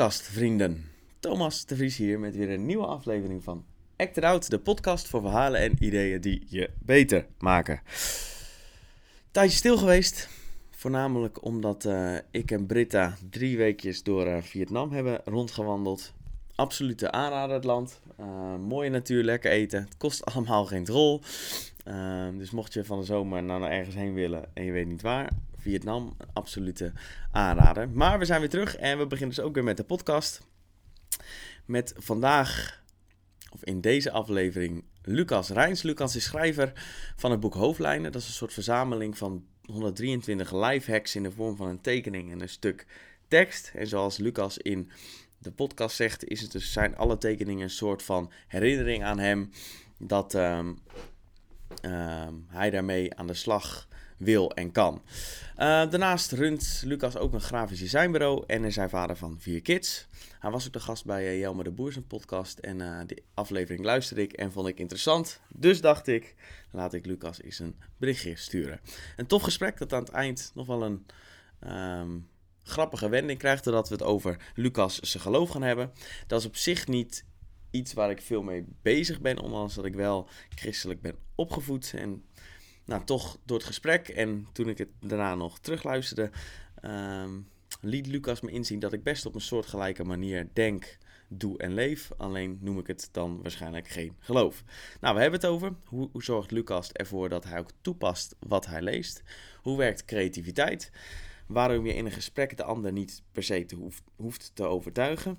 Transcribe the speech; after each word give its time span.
podcastvrienden. 0.00 0.84
Thomas 1.18 1.66
de 1.66 1.76
Vries 1.76 1.96
hier 1.96 2.18
met 2.18 2.36
weer 2.36 2.50
een 2.50 2.66
nieuwe 2.66 2.86
aflevering 2.86 3.44
van 3.44 3.64
Act 3.96 4.16
It 4.16 4.24
Out, 4.24 4.50
de 4.50 4.58
podcast 4.58 5.08
voor 5.08 5.20
verhalen 5.20 5.60
en 5.60 5.84
ideeën 5.84 6.20
die 6.20 6.46
je 6.48 6.70
beter 6.78 7.26
maken. 7.38 7.80
Tijdje 9.30 9.56
stil 9.56 9.78
geweest, 9.78 10.28
voornamelijk 10.70 11.44
omdat 11.44 11.84
uh, 11.84 12.16
ik 12.30 12.50
en 12.50 12.66
Britta 12.66 13.16
drie 13.30 13.56
weekjes 13.56 14.02
door 14.02 14.26
uh, 14.26 14.36
Vietnam 14.42 14.92
hebben 14.92 15.20
rondgewandeld. 15.24 16.12
Absolute 16.54 17.10
aanrader 17.10 17.54
het 17.54 17.64
land. 17.64 18.00
Uh, 18.20 18.56
mooie 18.56 18.90
natuur, 18.90 19.24
lekker 19.24 19.50
eten. 19.50 19.80
Het 19.80 19.96
kost 19.96 20.24
allemaal 20.24 20.66
geen 20.66 20.86
rol. 20.86 21.20
dus 22.38 22.50
mocht 22.50 22.72
je 22.72 22.84
van 22.84 22.98
de 22.98 23.04
zomer 23.04 23.42
naar 23.42 23.62
ergens 23.62 23.94
heen 23.94 24.14
willen 24.14 24.44
en 24.54 24.64
je 24.64 24.72
weet 24.72 24.88
niet 24.88 25.02
waar, 25.02 25.30
Vietnam, 25.60 26.16
absolute 26.32 26.92
aanrader. 27.30 27.88
Maar 27.88 28.18
we 28.18 28.24
zijn 28.24 28.40
weer 28.40 28.48
terug 28.48 28.76
en 28.76 28.98
we 28.98 29.06
beginnen 29.06 29.36
dus 29.36 29.44
ook 29.44 29.54
weer 29.54 29.64
met 29.64 29.76
de 29.76 29.84
podcast. 29.84 30.46
Met 31.64 31.94
vandaag, 31.96 32.82
of 33.52 33.64
in 33.64 33.80
deze 33.80 34.10
aflevering, 34.10 34.84
Lucas 35.02 35.48
Rijns. 35.48 35.82
Lucas 35.82 36.16
is 36.16 36.24
schrijver 36.24 36.72
van 37.16 37.30
het 37.30 37.40
boek 37.40 37.54
Hoofdlijnen. 37.54 38.12
Dat 38.12 38.20
is 38.20 38.28
een 38.28 38.34
soort 38.34 38.52
verzameling 38.52 39.18
van 39.18 39.44
123 39.64 40.52
live 40.52 40.90
hacks 40.90 41.16
in 41.16 41.22
de 41.22 41.30
vorm 41.30 41.56
van 41.56 41.68
een 41.68 41.80
tekening 41.80 42.32
en 42.32 42.40
een 42.40 42.48
stuk 42.48 42.86
tekst. 43.28 43.72
En 43.74 43.86
zoals 43.86 44.16
Lucas 44.16 44.58
in 44.58 44.90
de 45.38 45.52
podcast 45.52 45.96
zegt, 45.96 46.24
is 46.24 46.40
het 46.40 46.52
dus, 46.52 46.72
zijn 46.72 46.96
alle 46.96 47.18
tekeningen 47.18 47.62
een 47.62 47.70
soort 47.70 48.02
van 48.02 48.32
herinnering 48.48 49.04
aan 49.04 49.18
hem. 49.18 49.50
Dat 49.98 50.34
um, 50.34 50.78
um, 51.82 52.46
hij 52.48 52.70
daarmee 52.70 53.14
aan 53.14 53.26
de 53.26 53.34
slag 53.34 53.88
wil 54.20 54.52
en 54.52 54.72
kan. 54.72 55.02
Uh, 55.04 55.56
daarnaast 55.56 56.32
runt 56.32 56.82
Lucas 56.84 57.16
ook 57.16 57.32
een 57.32 57.40
grafisch 57.40 57.78
designbureau 57.78 58.44
en 58.46 58.64
is 58.64 58.76
hij 58.76 58.88
vader 58.88 59.16
van 59.16 59.36
vier 59.38 59.62
kids. 59.62 60.06
Hij 60.38 60.50
was 60.50 60.66
ook 60.66 60.72
de 60.72 60.80
gast 60.80 61.04
bij 61.04 61.24
uh, 61.24 61.38
Jelmer 61.38 61.64
de 61.64 61.70
Boer 61.70 61.92
zijn 61.92 62.06
podcast 62.06 62.58
en 62.58 62.80
uh, 62.80 63.00
die 63.06 63.22
aflevering 63.34 63.84
luisterde 63.84 64.22
ik 64.22 64.32
en 64.32 64.52
vond 64.52 64.68
ik 64.68 64.78
interessant. 64.78 65.40
Dus 65.48 65.80
dacht 65.80 66.06
ik, 66.06 66.34
laat 66.70 66.94
ik 66.94 67.06
Lucas 67.06 67.42
eens 67.42 67.58
een 67.58 67.76
berichtje 67.96 68.36
sturen. 68.36 68.80
Een 69.16 69.26
tof 69.26 69.42
gesprek 69.42 69.78
dat 69.78 69.92
aan 69.92 70.02
het 70.02 70.10
eind 70.10 70.50
nog 70.54 70.66
wel 70.66 70.82
een 70.82 71.06
um, 72.00 72.28
grappige 72.62 73.08
wending 73.08 73.38
krijgt, 73.38 73.64
doordat 73.64 73.88
we 73.88 73.94
het 73.94 74.04
over 74.04 74.36
Lucas 74.54 74.98
zijn 74.98 75.22
geloof 75.22 75.50
gaan 75.50 75.62
hebben. 75.62 75.92
Dat 76.26 76.40
is 76.40 76.46
op 76.46 76.56
zich 76.56 76.86
niet 76.86 77.24
iets 77.70 77.92
waar 77.92 78.10
ik 78.10 78.22
veel 78.22 78.42
mee 78.42 78.64
bezig 78.82 79.20
ben, 79.20 79.38
ondanks 79.38 79.74
dat 79.74 79.84
ik 79.84 79.94
wel 79.94 80.28
christelijk 80.48 81.00
ben 81.00 81.16
opgevoed 81.34 81.92
en 81.96 82.24
nou, 82.90 83.04
toch 83.04 83.38
door 83.44 83.56
het 83.56 83.66
gesprek 83.66 84.08
en 84.08 84.46
toen 84.52 84.68
ik 84.68 84.78
het 84.78 84.88
daarna 85.00 85.34
nog 85.34 85.58
terugluisterde, 85.58 86.30
um, 86.84 87.48
liet 87.80 88.06
Lucas 88.06 88.40
me 88.40 88.50
inzien 88.50 88.78
dat 88.78 88.92
ik 88.92 89.02
best 89.02 89.26
op 89.26 89.34
een 89.34 89.40
soortgelijke 89.40 90.04
manier 90.04 90.48
denk, 90.52 90.98
doe 91.28 91.58
en 91.58 91.74
leef. 91.74 92.10
Alleen 92.16 92.58
noem 92.60 92.78
ik 92.78 92.86
het 92.86 93.08
dan 93.12 93.42
waarschijnlijk 93.42 93.88
geen 93.88 94.16
geloof. 94.18 94.64
Nou, 95.00 95.14
we 95.14 95.20
hebben 95.20 95.40
het 95.40 95.48
over 95.48 95.74
hoe, 95.84 96.08
hoe 96.12 96.22
zorgt 96.22 96.50
Lucas 96.50 96.92
ervoor 96.92 97.28
dat 97.28 97.44
hij 97.44 97.58
ook 97.58 97.70
toepast 97.80 98.36
wat 98.38 98.66
hij 98.66 98.82
leest. 98.82 99.22
Hoe 99.62 99.76
werkt 99.76 100.04
creativiteit? 100.04 100.90
Waarom 101.46 101.86
je 101.86 101.94
in 101.94 102.04
een 102.04 102.12
gesprek 102.12 102.56
de 102.56 102.64
ander 102.64 102.92
niet 102.92 103.22
per 103.32 103.42
se 103.42 103.64
te 103.64 103.74
hoeft, 103.74 104.02
hoeft 104.16 104.50
te 104.54 104.64
overtuigen. 104.64 105.38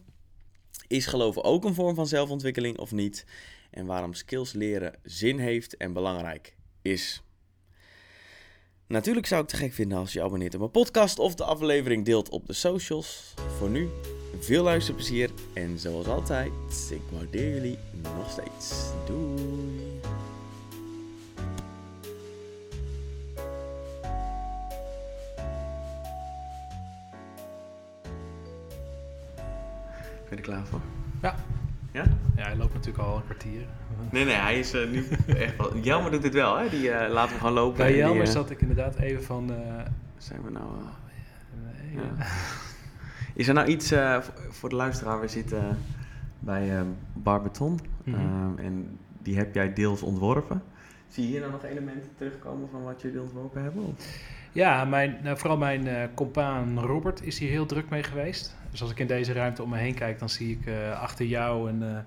Is 0.88 1.06
geloven 1.06 1.44
ook 1.44 1.66
een 1.66 1.74
vorm 1.74 1.96
van 1.96 2.08
zelfontwikkeling 2.08 2.78
of 2.78 2.92
niet? 2.92 3.26
En 3.70 3.86
waarom 3.86 4.14
skills 4.14 4.54
leren 4.54 4.94
zin 5.04 5.40
heeft 5.40 5.78
en 5.78 5.94
belangrijk 5.94 6.56
is. 6.82 7.22
Natuurlijk 8.92 9.26
zou 9.26 9.42
ik 9.42 9.50
het 9.50 9.60
te 9.60 9.64
gek 9.66 9.74
vinden 9.74 9.98
als 9.98 10.14
je 10.14 10.24
abonneert 10.24 10.54
op 10.54 10.60
mijn 10.60 10.72
podcast 10.72 11.20
of 11.20 11.36
de 11.36 11.44
aflevering 11.44 12.06
deelt 12.06 12.30
op 12.30 12.48
de 12.48 12.54
socials. 12.54 13.34
Voor 13.58 13.70
nu, 13.70 13.90
veel 14.40 14.64
luisterplezier 14.64 15.30
en 15.54 15.80
zoals 15.80 16.08
altijd, 16.08 16.52
ik 16.92 17.02
waardeer 17.12 17.54
jullie 17.54 17.78
nog 18.02 18.32
steeds. 18.32 18.90
Doei! 19.06 20.00
Ben 30.30 30.30
je 30.30 30.36
er 30.36 30.42
klaar 30.42 30.66
voor? 30.66 30.82
Ja. 31.22 31.36
Ja? 31.92 32.04
Ja, 32.36 32.44
hij 32.44 32.56
loopt 32.56 32.74
natuurlijk 32.74 33.04
al 33.04 33.16
een 33.16 33.24
kwartier. 33.24 33.62
Nee, 34.12 34.26
nee, 34.26 34.36
hij 34.36 34.60
is 34.60 34.74
uh, 34.74 34.90
nu 34.90 35.08
echt 35.38 35.58
wel... 35.58 35.78
Jelmer 35.78 36.12
doet 36.12 36.22
dit 36.22 36.34
wel, 36.34 36.58
hè? 36.58 36.70
Die 36.70 36.90
uh, 36.90 37.06
laten 37.10 37.34
we 37.34 37.40
gewoon 37.40 37.54
lopen. 37.54 37.78
Bij 37.78 37.96
Jelmer 37.96 38.18
die, 38.18 38.28
uh... 38.28 38.34
zat 38.34 38.50
ik 38.50 38.62
inderdaad 38.62 38.96
even 38.96 39.24
van... 39.24 39.52
Zijn 40.18 40.42
we 40.44 40.52
nou... 40.52 40.66
nee, 41.64 42.04
ja. 42.04 42.26
Is 43.34 43.48
er 43.48 43.54
nou 43.54 43.68
iets 43.68 43.94
voor 44.50 44.70
de 44.70 44.76
luisteraar? 44.76 45.20
We 45.20 45.28
zitten 45.28 45.78
bij 46.40 46.84
Barbeton. 47.14 47.80
-hmm. 48.04 48.58
en 48.58 48.98
die 49.22 49.38
heb 49.38 49.54
jij 49.56 49.74
deels 49.74 50.02
ontworpen. 50.02 50.64
Zie 51.12 51.24
je 51.24 51.30
hier 51.30 51.40
nou 51.40 51.52
nog 51.52 51.64
elementen 51.64 52.12
terugkomen 52.18 52.70
van 52.70 52.84
wat 52.84 53.02
jullie 53.02 53.22
ontworpen 53.22 53.64
hebben? 53.64 53.96
Ja, 54.52 54.86
mijn, 54.86 55.20
nou, 55.24 55.38
vooral 55.38 55.58
mijn 55.58 55.86
uh, 55.88 56.04
compaan 56.16 56.80
Robert 56.80 57.24
is 57.24 57.40
hier 57.40 57.50
heel 57.50 57.66
druk 57.66 57.90
mee 57.90 58.04
geweest. 58.04 58.56
Dus 58.72 58.82
als 58.82 58.92
ik 58.92 59.00
in 59.00 59.08
deze 59.08 59.34
ruimte 59.34 59.64
om 59.64 59.70
me 59.70 59.78
heen 59.78 59.94
kijk, 59.94 60.20
dan 60.20 60.30
zie 60.30 60.58
ik 60.60 60.66
uh, 60.66 61.02
achter 61.02 61.26
jou 61.26 61.70
een, 61.70 61.82
uh, 61.82 61.98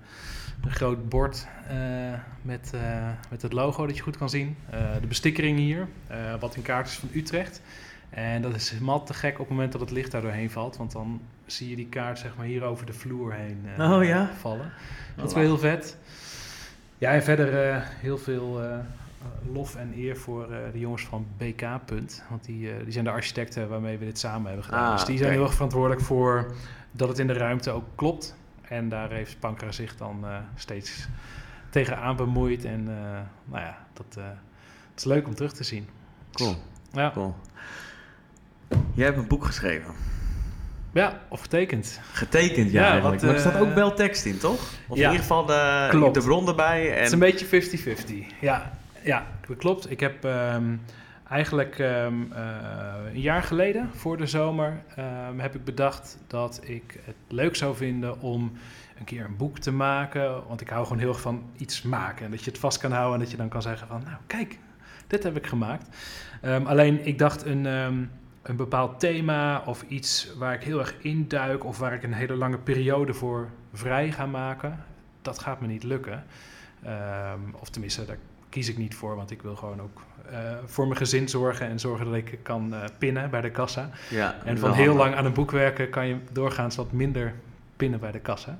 een 0.63 0.71
groot 0.71 1.09
bord 1.09 1.47
met, 2.41 2.73
met 3.29 3.41
het 3.41 3.53
logo 3.53 3.85
dat 3.85 3.97
je 3.97 4.03
goed 4.03 4.17
kan 4.17 4.29
zien. 4.29 4.57
de 5.01 5.07
bestikkering 5.07 5.57
hier, 5.57 5.87
wat 6.39 6.55
in 6.55 6.61
kaart 6.61 6.87
is 6.87 6.93
van 6.93 7.09
Utrecht. 7.13 7.61
En 8.09 8.41
dat 8.41 8.55
is 8.55 8.69
helemaal 8.69 9.03
te 9.03 9.13
gek 9.13 9.33
op 9.33 9.39
het 9.39 9.49
moment 9.49 9.71
dat 9.71 9.81
het 9.81 9.91
licht 9.91 10.11
daar 10.11 10.21
doorheen 10.21 10.49
valt. 10.49 10.77
Want 10.77 10.91
dan 10.91 11.21
zie 11.45 11.69
je 11.69 11.75
die 11.75 11.89
kaart 11.89 12.19
zeg 12.19 12.35
maar 12.37 12.45
hier 12.45 12.63
over 12.63 12.85
de 12.85 12.93
vloer 12.93 13.33
heen 13.33 13.67
oh, 13.79 14.03
ja? 14.03 14.31
vallen. 14.39 14.71
Dat 15.15 15.27
is 15.27 15.33
wel 15.33 15.43
heel 15.43 15.57
vet. 15.57 15.97
Ja, 16.97 17.11
en 17.11 17.23
verder 17.23 17.81
heel 17.83 18.17
veel 18.17 18.61
lof 19.53 19.75
en 19.75 19.93
eer 19.95 20.17
voor 20.17 20.51
uh, 20.51 20.57
de 20.71 20.79
jongens 20.79 21.03
van 21.03 21.27
BK. 21.37 21.85
Punt, 21.85 22.23
want 22.29 22.43
die, 22.43 22.83
die 22.83 22.91
zijn 22.91 23.03
de 23.03 23.11
architecten 23.11 23.69
waarmee 23.69 23.97
we 23.97 24.05
dit 24.05 24.19
samen 24.19 24.45
hebben 24.45 24.63
gedaan. 24.63 24.85
Ah, 24.85 24.95
dus 24.95 25.05
die 25.05 25.17
zijn 25.17 25.31
heel 25.31 25.43
erg 25.43 25.53
verantwoordelijk 25.53 26.01
voor 26.01 26.53
dat 26.91 27.07
het 27.07 27.19
in 27.19 27.27
de 27.27 27.33
ruimte 27.33 27.71
ook 27.71 27.85
klopt. 27.95 28.35
En 28.61 28.89
daar 28.89 29.11
heeft 29.11 29.39
Pankra 29.39 29.71
zich 29.71 29.97
dan 29.97 30.25
steeds 30.55 31.07
tegenaan 31.69 32.15
bemoeid. 32.15 32.65
En 32.65 32.83
nou 33.45 33.63
ja, 33.63 33.77
dat, 33.93 34.05
het 34.89 34.99
is 34.99 35.03
leuk 35.03 35.27
om 35.27 35.35
terug 35.35 35.53
te 35.53 35.63
zien. 35.63 35.87
Cool. 36.31 36.55
Ja. 36.91 37.11
cool. 37.11 37.35
Jij 38.93 39.05
hebt 39.05 39.17
een 39.17 39.27
boek 39.27 39.45
geschreven. 39.45 39.93
Ja, 40.95 41.19
of 41.27 41.41
getekend. 41.41 41.99
Getekend, 42.11 42.71
ja. 42.71 42.95
Ja, 42.95 43.01
wat, 43.01 43.21
maar 43.21 43.33
er 43.33 43.39
staat 43.39 43.59
ook 43.59 43.73
wel 43.73 43.93
tekst 43.93 44.25
in, 44.25 44.37
toch? 44.37 44.73
Of 44.87 44.97
ja, 44.97 45.03
in 45.03 45.11
ieder 45.11 45.19
geval 45.19 45.45
de, 45.45 45.87
klopt. 45.89 46.13
de 46.13 46.21
bron 46.21 46.47
erbij. 46.47 46.89
En... 46.91 46.97
Het 46.97 47.05
is 47.05 47.11
een 47.11 47.19
beetje 47.19 48.35
50-50. 48.35 48.39
Ja, 48.41 48.71
ja, 49.01 49.25
dat 49.47 49.57
klopt. 49.57 49.91
Ik 49.91 49.99
heb 49.99 50.23
um, 50.23 50.81
eigenlijk 51.29 51.79
um, 51.79 52.31
uh, 52.33 52.37
een 53.13 53.21
jaar 53.21 53.43
geleden, 53.43 53.89
voor 53.93 54.17
de 54.17 54.25
zomer, 54.25 54.81
um, 55.29 55.39
heb 55.39 55.55
ik 55.55 55.63
bedacht 55.63 56.17
dat 56.27 56.59
ik 56.63 56.99
het 57.03 57.15
leuk 57.27 57.55
zou 57.55 57.75
vinden 57.75 58.21
om 58.21 58.51
een 58.99 59.05
keer 59.05 59.25
een 59.25 59.37
boek 59.37 59.59
te 59.59 59.71
maken. 59.71 60.47
Want 60.47 60.61
ik 60.61 60.69
hou 60.69 60.83
gewoon 60.83 60.99
heel 60.99 61.09
erg 61.09 61.21
van 61.21 61.43
iets 61.57 61.81
maken. 61.81 62.25
En 62.25 62.31
dat 62.31 62.43
je 62.43 62.51
het 62.51 62.59
vast 62.59 62.77
kan 62.77 62.91
houden 62.91 63.13
en 63.13 63.19
dat 63.19 63.31
je 63.31 63.37
dan 63.37 63.49
kan 63.49 63.61
zeggen 63.61 63.87
van, 63.87 64.01
nou 64.03 64.17
kijk, 64.27 64.59
dit 65.07 65.23
heb 65.23 65.37
ik 65.37 65.47
gemaakt. 65.47 65.87
alleen 66.65 67.05
ik 67.05 67.19
dacht 67.19 67.45
een, 67.45 67.65
een 68.45 68.55
bepaald 68.55 68.99
thema 68.99 69.63
of 69.65 69.83
iets 69.87 70.33
waar 70.37 70.53
ik 70.53 70.63
heel 70.63 70.79
erg 70.79 70.95
induik 71.01 71.63
of 71.63 71.77
waar 71.77 71.93
ik 71.93 72.03
een 72.03 72.13
hele 72.13 72.35
lange 72.35 72.57
periode 72.57 73.13
voor 73.13 73.49
vrij 73.73 74.11
ga 74.11 74.25
maken, 74.25 74.83
dat 75.21 75.39
gaat 75.39 75.61
me 75.61 75.67
niet 75.67 75.83
lukken. 75.83 76.23
of 77.59 77.69
tenminste, 77.69 78.05
daar 78.05 78.17
kies 78.49 78.69
ik 78.69 78.77
niet 78.77 78.95
voor, 78.95 79.15
want 79.15 79.31
ik 79.31 79.41
wil 79.41 79.55
gewoon 79.55 79.81
ook 79.81 80.01
uh, 80.31 80.37
voor 80.65 80.85
mijn 80.85 80.97
gezin 80.97 81.29
zorgen 81.29 81.67
en 81.67 81.79
zorgen 81.79 82.05
dat 82.05 82.15
ik 82.15 82.39
kan 82.41 82.73
uh, 82.73 82.83
pinnen 82.97 83.29
bij 83.29 83.41
de 83.41 83.51
kassa. 83.51 83.89
Ja, 84.09 84.35
en 84.43 84.57
van 84.57 84.73
heel 84.73 84.95
lang 84.95 85.15
aan 85.15 85.25
een 85.25 85.33
boek 85.33 85.51
werken 85.51 85.89
kan 85.89 86.07
je 86.07 86.17
doorgaans 86.31 86.75
wat 86.75 86.91
minder 86.91 87.33
pinnen 87.75 87.99
bij 87.99 88.11
de 88.11 88.19
kassa. 88.19 88.57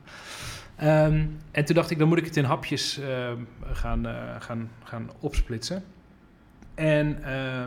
Um, 0.83 1.39
en 1.51 1.65
toen 1.65 1.75
dacht 1.75 1.89
ik, 1.89 1.99
dan 1.99 2.07
moet 2.07 2.17
ik 2.17 2.25
het 2.25 2.37
in 2.37 2.43
hapjes 2.43 2.99
uh, 2.99 3.31
gaan, 3.71 4.05
gaan, 4.39 4.69
gaan 4.83 5.09
opsplitsen. 5.19 5.83
En 6.75 7.23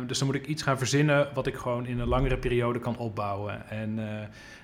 dus 0.06 0.18
dan 0.18 0.26
moet 0.26 0.36
ik 0.36 0.46
iets 0.46 0.62
gaan 0.62 0.78
verzinnen 0.78 1.28
wat 1.34 1.46
ik 1.46 1.54
gewoon 1.54 1.86
in 1.86 1.98
een 1.98 2.08
langere 2.08 2.38
periode 2.38 2.78
kan 2.78 2.96
opbouwen. 2.96 3.70
En 3.70 3.98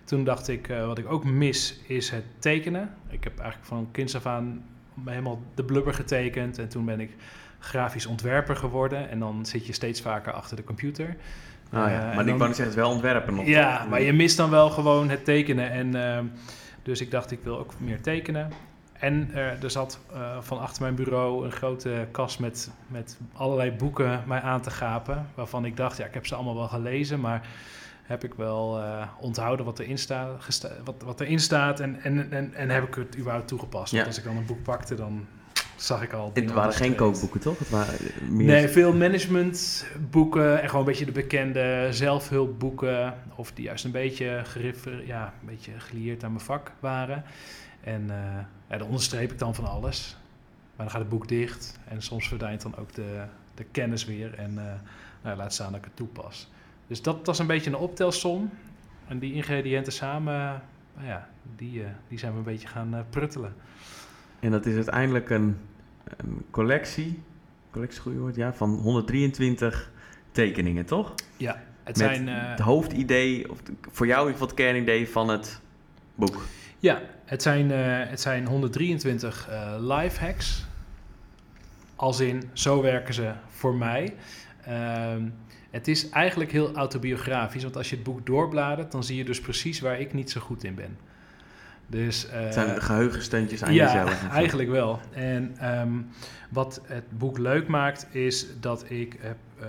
toen 0.05 0.25
dacht 0.25 0.49
ik, 0.49 0.67
wat 0.87 0.99
ik 0.99 1.11
ook 1.11 1.25
mis 1.25 1.81
is 1.87 2.11
het 2.11 2.25
tekenen. 2.39 2.95
Ik 3.09 3.25
heb 3.25 3.39
eigenlijk 3.39 3.69
van 3.69 3.89
kinds 3.93 4.17
af 4.17 4.27
aan 4.27 4.65
helemaal 5.05 5.43
de 5.55 5.65
blubber 5.65 5.95
getekend 5.95 6.59
en 6.59 6.69
toen 6.69 6.85
ben 6.85 7.01
ik 7.01 7.11
grafisch 7.59 8.07
ontwerper 8.07 8.57
geworden. 8.57 9.11
En 9.11 9.19
dan 9.19 9.47
zit 9.47 9.67
je 9.67 9.73
steeds 9.73 10.01
vaker 10.01 10.33
achter 10.33 10.57
de 10.57 10.65
computer. 10.65 11.17
Oh 11.73 11.89
ja, 11.89 12.11
uh, 12.11 12.17
maar 12.17 12.29
ik 12.29 12.39
zeggen, 12.39 12.65
het 12.65 12.75
wel 12.75 12.91
ontwerpen 12.91 13.35
nog. 13.35 13.47
Ja, 13.47 13.87
maar 13.91 14.03
je 14.03 14.13
mist 14.13 14.37
dan 14.37 14.51
wel 14.51 14.71
gewoon 14.71 15.09
het 15.09 15.25
tekenen. 15.25 15.71
En 15.71 15.97
uh, 15.97 16.19
dus 16.83 17.01
ik 17.01 17.11
dacht, 17.11 17.31
ik 17.31 17.39
wil 17.43 17.59
ook 17.59 17.73
meer 17.79 18.01
tekenen. 18.01 18.51
En 19.05 19.31
uh, 19.31 19.63
er 19.63 19.71
zat 19.71 19.99
van 20.41 20.61
achter 20.61 20.83
mijn 20.83 20.95
bureau 20.95 21.45
een 21.45 21.53
grote 21.53 22.07
kast 22.11 22.39
met, 22.39 22.71
met 22.87 23.19
allerlei 23.33 23.73
boeken 23.73 24.23
mij 24.27 24.41
aan 24.41 24.61
te 24.61 24.71
gapen. 24.71 25.27
Waarvan 25.35 25.65
ik 25.65 25.77
dacht, 25.77 25.97
ja, 25.97 26.05
ik 26.05 26.15
heb 26.15 26.27
ze 26.27 26.35
allemaal 26.35 26.55
wel 26.55 26.69
gelezen. 26.69 27.21
Maar 27.21 27.47
heb 28.03 28.25
ik 28.25 28.35
wel 28.35 28.79
uh, 28.79 29.07
onthouden 29.21 29.65
wat 29.65 29.79
erin, 29.79 29.99
sta, 29.99 30.29
wat, 30.85 31.03
wat 31.05 31.21
erin 31.21 31.41
staat 31.41 31.81
en, 31.81 32.01
en, 32.03 32.33
en, 32.33 32.55
en 32.55 32.71
heb 32.71 32.87
ik 32.87 32.95
het 32.95 33.19
überhaupt 33.19 33.49
toegepast. 33.49 33.93
Want 33.93 34.07
als 34.07 34.19
ik 34.19 34.25
dan 34.25 34.37
een 34.37 34.47
boek 34.47 34.63
pakte, 34.63 34.95
dan 34.95 35.27
zag 35.77 36.03
ik 36.03 36.13
al. 36.13 36.31
Het 36.35 36.53
waren 36.53 36.73
geen 36.73 36.95
kookboeken, 36.95 37.41
toch? 37.41 37.59
Het 37.59 37.71
waren 37.71 37.95
meer... 38.29 38.47
Nee, 38.47 38.69
veel 38.69 38.93
managementboeken 38.93 40.63
en 40.63 40.69
gewoon 40.69 40.81
een 40.81 40.91
beetje 40.91 41.05
de 41.05 41.13
bekende 41.13 41.89
zelfhulpboeken. 41.91 43.15
Of 43.37 43.53
die 43.53 43.65
juist 43.65 43.85
een 43.85 43.91
beetje, 43.91 44.41
geriffer, 44.45 45.07
ja, 45.07 45.33
een 45.41 45.47
beetje 45.47 45.73
gelieerd 45.79 46.25
aan 46.25 46.33
mijn 46.33 46.45
vak 46.45 46.73
waren. 46.81 47.25
En 47.81 48.11
ja, 48.69 48.79
dan 48.79 48.87
onderstreep 48.87 49.33
ik 49.33 49.39
dan 49.39 49.55
van 49.55 49.65
alles. 49.65 50.17
Maar 50.77 50.87
dan 50.87 50.91
gaat 50.91 51.01
het 51.01 51.09
boek 51.09 51.29
dicht 51.29 51.79
en 51.89 52.03
soms 52.03 52.29
verdwijnt 52.29 52.63
dan 52.63 52.77
ook 52.77 52.93
de, 52.93 53.25
de 53.55 53.65
kennis 53.65 54.05
weer. 54.05 54.35
En 54.35 54.53
uh, 54.53 54.63
nou, 55.23 55.37
laat 55.37 55.53
staan 55.53 55.71
dat 55.71 55.79
ik 55.79 55.85
het 55.85 55.97
toepas. 55.97 56.51
Dus 56.87 57.03
dat, 57.03 57.27
was 57.27 57.39
een 57.39 57.47
beetje 57.47 57.71
een 57.71 57.77
optelsom. 57.77 58.51
En 59.09 59.19
die 59.19 59.33
ingrediënten 59.33 59.93
samen, 59.93 60.63
nou 60.95 61.07
ja, 61.07 61.29
die, 61.57 61.81
uh, 61.81 61.87
die 62.09 62.19
zijn 62.19 62.33
we 62.33 62.39
een 62.39 62.45
beetje 62.45 62.69
gaan 62.69 63.07
pruttelen. 63.11 63.55
En 64.41 64.51
dat 64.51 64.67
is 64.67 64.75
uiteindelijk 64.75 65.31
een, 65.31 65.57
een 66.17 66.45
collectie, 66.51 67.23
collectie 67.71 68.01
goede 68.01 68.19
woord, 68.19 68.37
ja, 68.37 68.53
van 68.53 68.71
123 68.71 69.91
tekeningen, 70.33 70.85
toch? 70.85 71.15
Ja, 71.37 71.63
het 71.83 71.97
Met 71.97 71.97
zijn... 71.97 72.29
het 72.29 72.59
hoofdidee, 72.59 73.51
of 73.51 73.63
voor 73.91 74.07
jou 74.07 74.21
in 74.21 74.33
ieder 74.33 74.33
geval 74.33 74.47
het 74.47 74.57
kernidee 74.57 75.09
van 75.09 75.29
het 75.29 75.61
boek. 76.15 76.43
Ja, 76.85 77.03
het 77.25 77.43
zijn, 77.43 77.71
uh, 77.71 77.77
het 78.11 78.21
zijn 78.21 78.47
123 78.47 79.49
uh, 79.51 79.75
life 79.79 80.25
hacks. 80.25 80.65
Als 81.97 82.21
in, 82.21 82.43
zo 82.53 82.83
werken 82.83 83.15
ze 83.15 83.33
voor 83.49 83.75
mij. 83.75 84.15
Uh, 84.69 85.17
het 85.71 85.89
is 85.89 86.09
eigenlijk 86.09 86.53
heel 86.53 86.75
autobiografisch, 86.75 87.63
want 87.63 87.77
als 87.77 87.91
je 87.91 87.95
het 87.95 88.05
boek 88.05 88.27
doorbladert, 88.27 88.93
dan 88.93 89.05
zie 89.05 89.17
je 89.17 89.25
dus 89.25 89.41
precies 89.41 89.81
waar 89.81 90.01
ik 90.01 90.13
niet 90.13 90.31
zo 90.31 90.41
goed 90.41 90.65
in 90.65 90.75
ben. 90.75 90.99
Dus, 91.87 92.27
uh, 92.27 92.33
het 92.33 92.55
zijn 92.55 92.83
geheugensteuntjes 92.83 93.63
aan 93.63 93.75
ja, 93.75 93.85
jezelf. 93.85 94.23
Ja, 94.23 94.31
eigenlijk 94.31 94.71
wel. 94.71 95.01
En 95.13 95.71
um, 95.81 96.09
wat 96.51 96.81
het 96.87 97.19
boek 97.19 97.39
leuk 97.39 97.69
maakt, 97.69 98.07
is 98.11 98.47
dat 98.61 98.91
ik 98.91 99.17
heb, 99.21 99.37
uh, 99.61 99.69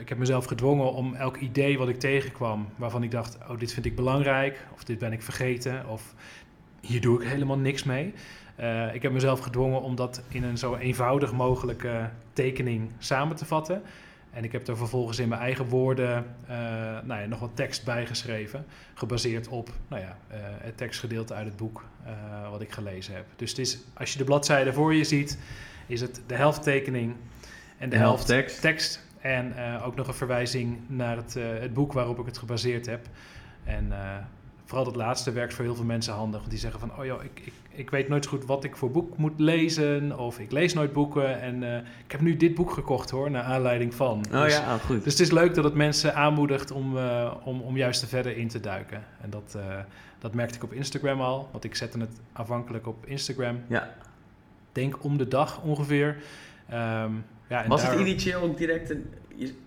ik 0.00 0.08
heb 0.08 0.18
mezelf 0.18 0.44
gedwongen 0.44 0.92
om 0.92 1.14
elk 1.14 1.36
idee 1.36 1.78
wat 1.78 1.88
ik 1.88 1.98
tegenkwam, 1.98 2.68
waarvan 2.76 3.02
ik 3.02 3.10
dacht, 3.10 3.38
oh, 3.48 3.58
dit 3.58 3.72
vind 3.72 3.86
ik 3.86 3.96
belangrijk, 3.96 4.66
of 4.74 4.84
dit 4.84 4.98
ben 4.98 5.12
ik 5.12 5.22
vergeten, 5.22 5.88
of 5.88 6.14
hier 6.80 7.00
doe 7.00 7.22
ik 7.22 7.28
helemaal 7.28 7.58
niks 7.58 7.82
mee. 7.82 8.14
Uh, 8.60 8.94
ik 8.94 9.02
heb 9.02 9.12
mezelf 9.12 9.40
gedwongen 9.40 9.82
om 9.82 9.94
dat 9.94 10.22
in 10.28 10.42
een 10.44 10.58
zo 10.58 10.74
eenvoudig 10.74 11.32
mogelijke 11.32 12.10
tekening 12.32 12.90
samen 12.98 13.36
te 13.36 13.44
vatten. 13.44 13.82
En 14.36 14.44
ik 14.44 14.52
heb 14.52 14.68
er 14.68 14.76
vervolgens 14.76 15.18
in 15.18 15.28
mijn 15.28 15.40
eigen 15.40 15.64
woorden 15.64 16.26
uh, 16.42 16.56
nou 17.04 17.20
ja, 17.20 17.26
nog 17.26 17.40
wat 17.40 17.50
tekst 17.54 17.84
bij 17.84 18.06
geschreven. 18.06 18.66
Gebaseerd 18.94 19.48
op 19.48 19.70
nou 19.88 20.02
ja, 20.02 20.16
uh, 20.30 20.36
het 20.40 20.76
tekstgedeelte 20.76 21.34
uit 21.34 21.46
het 21.46 21.56
boek 21.56 21.84
uh, 22.06 22.50
wat 22.50 22.60
ik 22.60 22.72
gelezen 22.72 23.14
heb. 23.14 23.24
Dus 23.36 23.50
het 23.50 23.58
is, 23.58 23.78
als 23.94 24.12
je 24.12 24.18
de 24.18 24.24
bladzijde 24.24 24.72
voor 24.72 24.94
je 24.94 25.04
ziet, 25.04 25.38
is 25.86 26.00
het 26.00 26.22
de 26.26 26.34
helft 26.34 26.62
tekening 26.62 27.14
en 27.78 27.88
de, 27.88 27.96
de 27.96 28.02
helft, 28.02 28.26
tekst. 28.26 28.60
tekst. 28.60 29.04
En 29.20 29.54
ook 29.82 29.96
nog 29.96 30.08
een 30.08 30.14
verwijzing 30.14 30.78
naar 30.86 31.16
het, 31.16 31.34
het 31.34 31.74
boek 31.74 31.92
waarop 31.92 32.18
ik 32.18 32.26
het 32.26 32.38
gebaseerd 32.38 32.86
heb. 32.86 33.06
En 33.64 33.92
vooral 34.76 34.94
dat 34.94 35.06
laatste 35.06 35.32
werkt 35.32 35.54
voor 35.54 35.64
heel 35.64 35.74
veel 35.74 35.84
mensen 35.84 36.14
handig. 36.14 36.38
Want 36.38 36.50
die 36.50 36.60
zeggen 36.60 36.80
van, 36.80 36.98
oh 36.98 37.04
joh, 37.04 37.24
ik, 37.24 37.40
ik, 37.44 37.52
ik 37.70 37.90
weet 37.90 38.08
nooit 38.08 38.24
zo 38.24 38.30
goed 38.30 38.44
wat 38.44 38.64
ik 38.64 38.76
voor 38.76 38.90
boek 38.90 39.16
moet 39.16 39.40
lezen. 39.40 40.18
Of 40.18 40.38
ik 40.38 40.52
lees 40.52 40.74
nooit 40.74 40.92
boeken. 40.92 41.40
En 41.40 41.62
uh, 41.62 41.76
ik 41.76 42.12
heb 42.12 42.20
nu 42.20 42.36
dit 42.36 42.54
boek 42.54 42.70
gekocht 42.70 43.10
hoor, 43.10 43.30
naar 43.30 43.42
aanleiding 43.42 43.94
van. 43.94 44.24
Oh 44.32 44.42
dus, 44.42 44.56
ja, 44.56 44.78
goed. 44.78 45.04
Dus 45.04 45.12
het 45.12 45.22
is 45.22 45.30
leuk 45.30 45.54
dat 45.54 45.64
het 45.64 45.74
mensen 45.74 46.14
aanmoedigt 46.14 46.70
om, 46.70 46.96
uh, 46.96 47.34
om, 47.44 47.60
om 47.60 47.76
juist 47.76 48.02
er 48.02 48.08
verder 48.08 48.36
in 48.36 48.48
te 48.48 48.60
duiken. 48.60 49.04
En 49.20 49.30
dat, 49.30 49.54
uh, 49.56 49.62
dat 50.18 50.34
merkte 50.34 50.56
ik 50.56 50.62
op 50.62 50.72
Instagram 50.72 51.20
al. 51.20 51.48
Want 51.52 51.64
ik 51.64 51.74
zette 51.74 51.98
het 51.98 52.20
afhankelijk 52.32 52.86
op 52.86 53.06
Instagram. 53.06 53.60
Ja. 53.66 53.94
Denk 54.72 55.04
om 55.04 55.16
de 55.16 55.28
dag 55.28 55.62
ongeveer. 55.62 56.16
Um, 56.70 57.24
ja, 57.48 57.62
en 57.62 57.68
Was 57.68 57.82
daar... 57.82 57.90
het 57.90 58.00
initieel 58.00 58.40
ook 58.40 58.58
direct 58.58 58.90
een, 58.90 59.06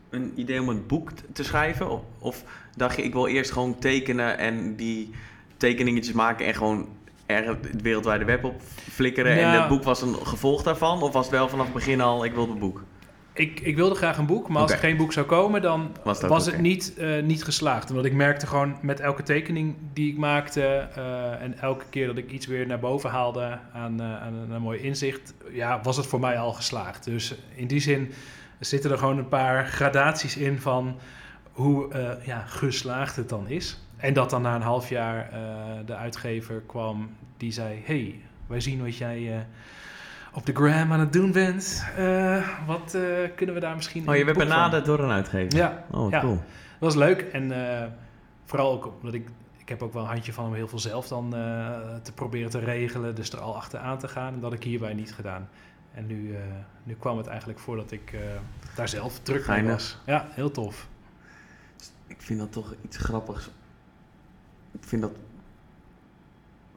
een 0.09 0.33
idee 0.35 0.61
om 0.61 0.69
een 0.69 0.87
boek 0.87 1.09
te 1.33 1.43
schrijven? 1.43 1.89
Of, 1.89 2.01
of 2.19 2.43
dacht 2.75 2.95
je, 2.95 3.03
ik 3.03 3.13
wil 3.13 3.27
eerst 3.27 3.51
gewoon 3.51 3.79
tekenen 3.79 4.37
en 4.37 4.75
die 4.75 5.11
tekeningetjes 5.57 6.13
maken 6.13 6.45
en 6.45 6.55
gewoon 6.55 6.87
er 7.25 7.47
het 7.47 7.81
wereldwijde 7.81 8.25
web 8.25 8.43
op 8.43 8.61
flikkeren 8.91 9.37
en 9.37 9.51
het 9.59 9.67
boek 9.67 9.83
was 9.83 10.01
een 10.01 10.15
gevolg 10.15 10.63
daarvan? 10.63 11.01
Of 11.01 11.13
was 11.13 11.25
het 11.25 11.35
wel 11.35 11.49
vanaf 11.49 11.65
het 11.65 11.73
begin 11.73 12.01
al, 12.01 12.25
ik 12.25 12.33
wil 12.33 12.49
een 12.49 12.59
boek? 12.59 12.83
Ik, 13.33 13.59
ik 13.59 13.75
wilde 13.75 13.95
graag 13.95 14.17
een 14.17 14.25
boek, 14.25 14.47
maar 14.47 14.61
als 14.61 14.71
er 14.71 14.77
geen 14.77 14.97
boek 14.97 15.13
zou 15.13 15.25
komen, 15.25 15.61
dan 15.61 15.95
was, 16.03 16.21
was 16.21 16.45
het 16.45 16.59
niet, 16.59 16.93
uh, 16.97 17.23
niet 17.23 17.43
geslaagd. 17.43 17.89
Omdat 17.89 18.05
ik 18.05 18.13
merkte 18.13 18.47
gewoon 18.47 18.75
met 18.81 18.99
elke 18.99 19.23
tekening 19.23 19.75
die 19.93 20.11
ik 20.11 20.17
maakte 20.17 20.87
uh, 20.97 21.41
en 21.41 21.59
elke 21.59 21.85
keer 21.89 22.07
dat 22.07 22.17
ik 22.17 22.31
iets 22.31 22.45
weer 22.45 22.67
naar 22.67 22.79
boven 22.79 23.09
haalde 23.09 23.59
aan, 23.73 24.01
uh, 24.01 24.21
aan 24.21 24.33
een, 24.33 24.51
een 24.51 24.61
mooi 24.61 24.79
inzicht, 24.79 25.33
ja, 25.51 25.79
was 25.83 25.97
het 25.97 26.05
voor 26.05 26.19
mij 26.19 26.37
al 26.37 26.53
geslaagd. 26.53 27.05
Dus 27.05 27.35
in 27.55 27.67
die 27.67 27.79
zin 27.79 28.11
zitten 28.59 28.91
er 28.91 28.97
gewoon 28.97 29.17
een 29.17 29.27
paar 29.27 29.65
gradaties 29.65 30.37
in 30.37 30.59
van 30.59 30.99
hoe 31.51 31.93
uh, 31.93 32.25
ja, 32.25 32.43
geslaagd 32.45 33.15
het 33.15 33.29
dan 33.29 33.47
is. 33.47 33.79
En 33.97 34.13
dat 34.13 34.29
dan 34.29 34.41
na 34.41 34.55
een 34.55 34.61
half 34.61 34.89
jaar 34.89 35.29
uh, 35.33 35.39
de 35.85 35.95
uitgever 35.95 36.61
kwam 36.65 37.09
die 37.37 37.51
zei: 37.51 37.81
Hey, 37.85 38.21
wij 38.47 38.59
zien 38.59 38.81
wat 38.81 38.97
jij 38.97 39.19
uh, 39.19 39.35
op 40.33 40.45
de 40.45 40.53
gram 40.53 40.93
aan 40.93 40.99
het 40.99 41.13
doen 41.13 41.31
bent. 41.31 41.85
wat 42.65 42.97
kunnen 43.35 43.55
we 43.55 43.61
daar 43.61 43.75
misschien. 43.75 44.09
Oh, 44.09 44.15
je 44.15 44.25
werd 44.25 44.37
benaderd 44.37 44.85
door 44.85 44.99
een 44.99 45.11
uitgever. 45.11 45.59
Ja, 45.59 45.83
oh, 45.91 46.11
ja. 46.11 46.19
cool. 46.19 46.35
Dat 46.35 46.93
was 46.93 46.95
leuk. 46.95 47.21
En 47.21 47.53
vooral 48.45 48.71
ook 48.71 48.93
omdat 48.97 49.13
ik. 49.13 49.29
Ik 49.57 49.75
heb 49.75 49.87
ook 49.87 49.93
wel 49.93 50.03
een 50.03 50.09
handje 50.09 50.33
van 50.33 50.45
om 50.45 50.53
heel 50.53 50.67
veel 50.67 50.79
zelf 50.79 51.07
dan 51.07 51.29
te 52.03 52.11
proberen 52.15 52.49
te 52.49 52.59
regelen. 52.59 53.15
Dus 53.15 53.31
er 53.31 53.39
al 53.39 53.55
achteraan 53.55 53.97
te 53.97 54.07
gaan. 54.07 54.33
En 54.33 54.39
dat 54.39 54.53
ik 54.53 54.63
hierbij 54.63 54.93
niet 54.93 55.13
gedaan. 55.13 55.49
En 55.93 56.07
nu, 56.07 56.35
nu 56.83 56.95
kwam 56.99 57.17
het 57.17 57.27
eigenlijk 57.27 57.59
voordat 57.59 57.91
ik 57.91 58.17
daar 58.75 58.89
zelf 58.89 59.19
druk 59.19 59.47
mee 59.47 59.63
was. 59.63 59.97
Ja, 60.05 60.27
heel 60.31 60.51
tof 60.51 60.87
ik 62.09 62.21
vind 62.25 62.39
dat 62.39 62.51
toch 62.51 62.75
iets 62.85 62.97
grappigs. 62.97 63.49
Ik 64.71 64.83
vind 64.83 65.01
dat. 65.01 65.11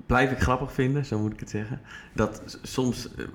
Blijf 0.07 0.31
ik 0.31 0.39
grappig 0.39 0.73
vinden, 0.73 1.05
zo 1.05 1.19
moet 1.19 1.33
ik 1.33 1.41
het 1.41 1.51
zeggen. 1.51 1.81
Dat 2.13 2.59
soms 2.63 3.09
uh, 3.17 3.27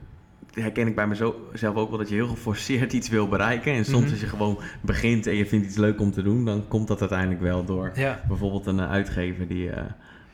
herken 0.54 0.88
ik 0.88 0.96
bij 0.96 1.08
mezelf 1.08 1.76
ook 1.76 1.90
wel 1.90 1.98
dat 1.98 2.10
je 2.10 2.16
heel 2.16 2.28
geforceerd 2.28 2.94
iets 2.94 3.10
wil 3.10 3.28
bereiken. 3.28 3.74
En 3.74 3.86
soms 3.86 4.04
mhm. 4.04 4.12
als 4.12 4.20
je 4.20 4.28
gewoon 4.28 4.60
begint 4.82 5.28
en 5.28 5.36
je 5.36 5.46
vindt 5.46 5.66
iets 5.66 5.78
leuk 5.78 6.00
om 6.00 6.12
te 6.12 6.22
doen, 6.22 6.46
dan 6.46 6.68
komt 6.68 6.88
dat 6.88 7.00
uiteindelijk 7.00 7.42
wel 7.42 7.66
door 7.66 7.92
ja. 7.96 8.22
bijvoorbeeld 8.28 8.66
een 8.66 8.82
uitgever 8.82 9.48
die, 9.48 9.70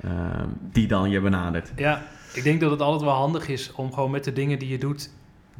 uh, 0.05 0.43
die 0.71 0.87
dan 0.87 1.09
je 1.09 1.21
benadert. 1.21 1.71
Ja, 1.75 2.01
ik 2.33 2.43
denk 2.43 2.59
dat 2.59 2.71
het 2.71 2.81
altijd 2.81 3.01
wel 3.01 3.19
handig 3.19 3.47
is 3.47 3.71
om 3.71 3.93
gewoon 3.93 4.11
met 4.11 4.23
de 4.23 4.33
dingen 4.33 4.59
die 4.59 4.69
je 4.69 4.77
doet 4.77 5.09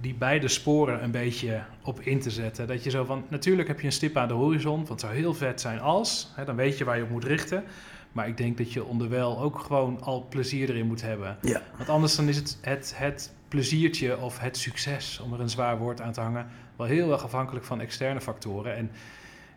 die 0.01 0.13
beide 0.13 0.47
sporen 0.47 1.03
een 1.03 1.12
beetje 1.12 1.63
op 1.83 2.00
in 2.00 2.19
te 2.19 2.29
zetten. 2.29 2.67
Dat 2.67 2.83
je 2.83 2.89
zo 2.89 3.03
van, 3.03 3.25
natuurlijk 3.27 3.67
heb 3.67 3.79
je 3.79 3.85
een 3.85 3.91
stip 3.91 4.17
aan 4.17 4.27
de 4.27 4.33
horizon, 4.33 4.75
want 4.75 4.89
het 4.89 5.00
zou 5.00 5.13
heel 5.13 5.33
vet 5.33 5.62
zijn 5.62 5.79
als, 5.79 6.31
hè, 6.35 6.45
dan 6.45 6.55
weet 6.55 6.77
je 6.77 6.83
waar 6.83 6.97
je 6.97 7.03
op 7.03 7.09
moet 7.09 7.23
richten. 7.23 7.63
Maar 8.12 8.27
ik 8.27 8.38
denk 8.38 8.57
dat 8.57 8.73
je 8.73 8.83
onderwijl 8.83 9.39
ook 9.39 9.59
gewoon 9.59 10.01
al 10.01 10.25
plezier 10.29 10.69
erin 10.69 10.88
moet 10.88 11.01
hebben. 11.01 11.38
Ja. 11.41 11.62
Want 11.77 11.89
anders 11.89 12.15
dan 12.15 12.27
is 12.27 12.35
het, 12.35 12.57
het, 12.62 12.93
het 12.95 13.33
pleziertje 13.47 14.17
of 14.17 14.39
het 14.39 14.57
succes, 14.57 15.19
om 15.19 15.33
er 15.33 15.39
een 15.39 15.50
zwaar 15.50 15.77
woord 15.77 16.01
aan 16.01 16.12
te 16.12 16.21
hangen, 16.21 16.47
wel 16.75 16.88
heel 16.88 17.12
erg 17.12 17.23
afhankelijk 17.23 17.65
van 17.65 17.81
externe 17.81 18.21
factoren. 18.21 18.75
En 18.75 18.91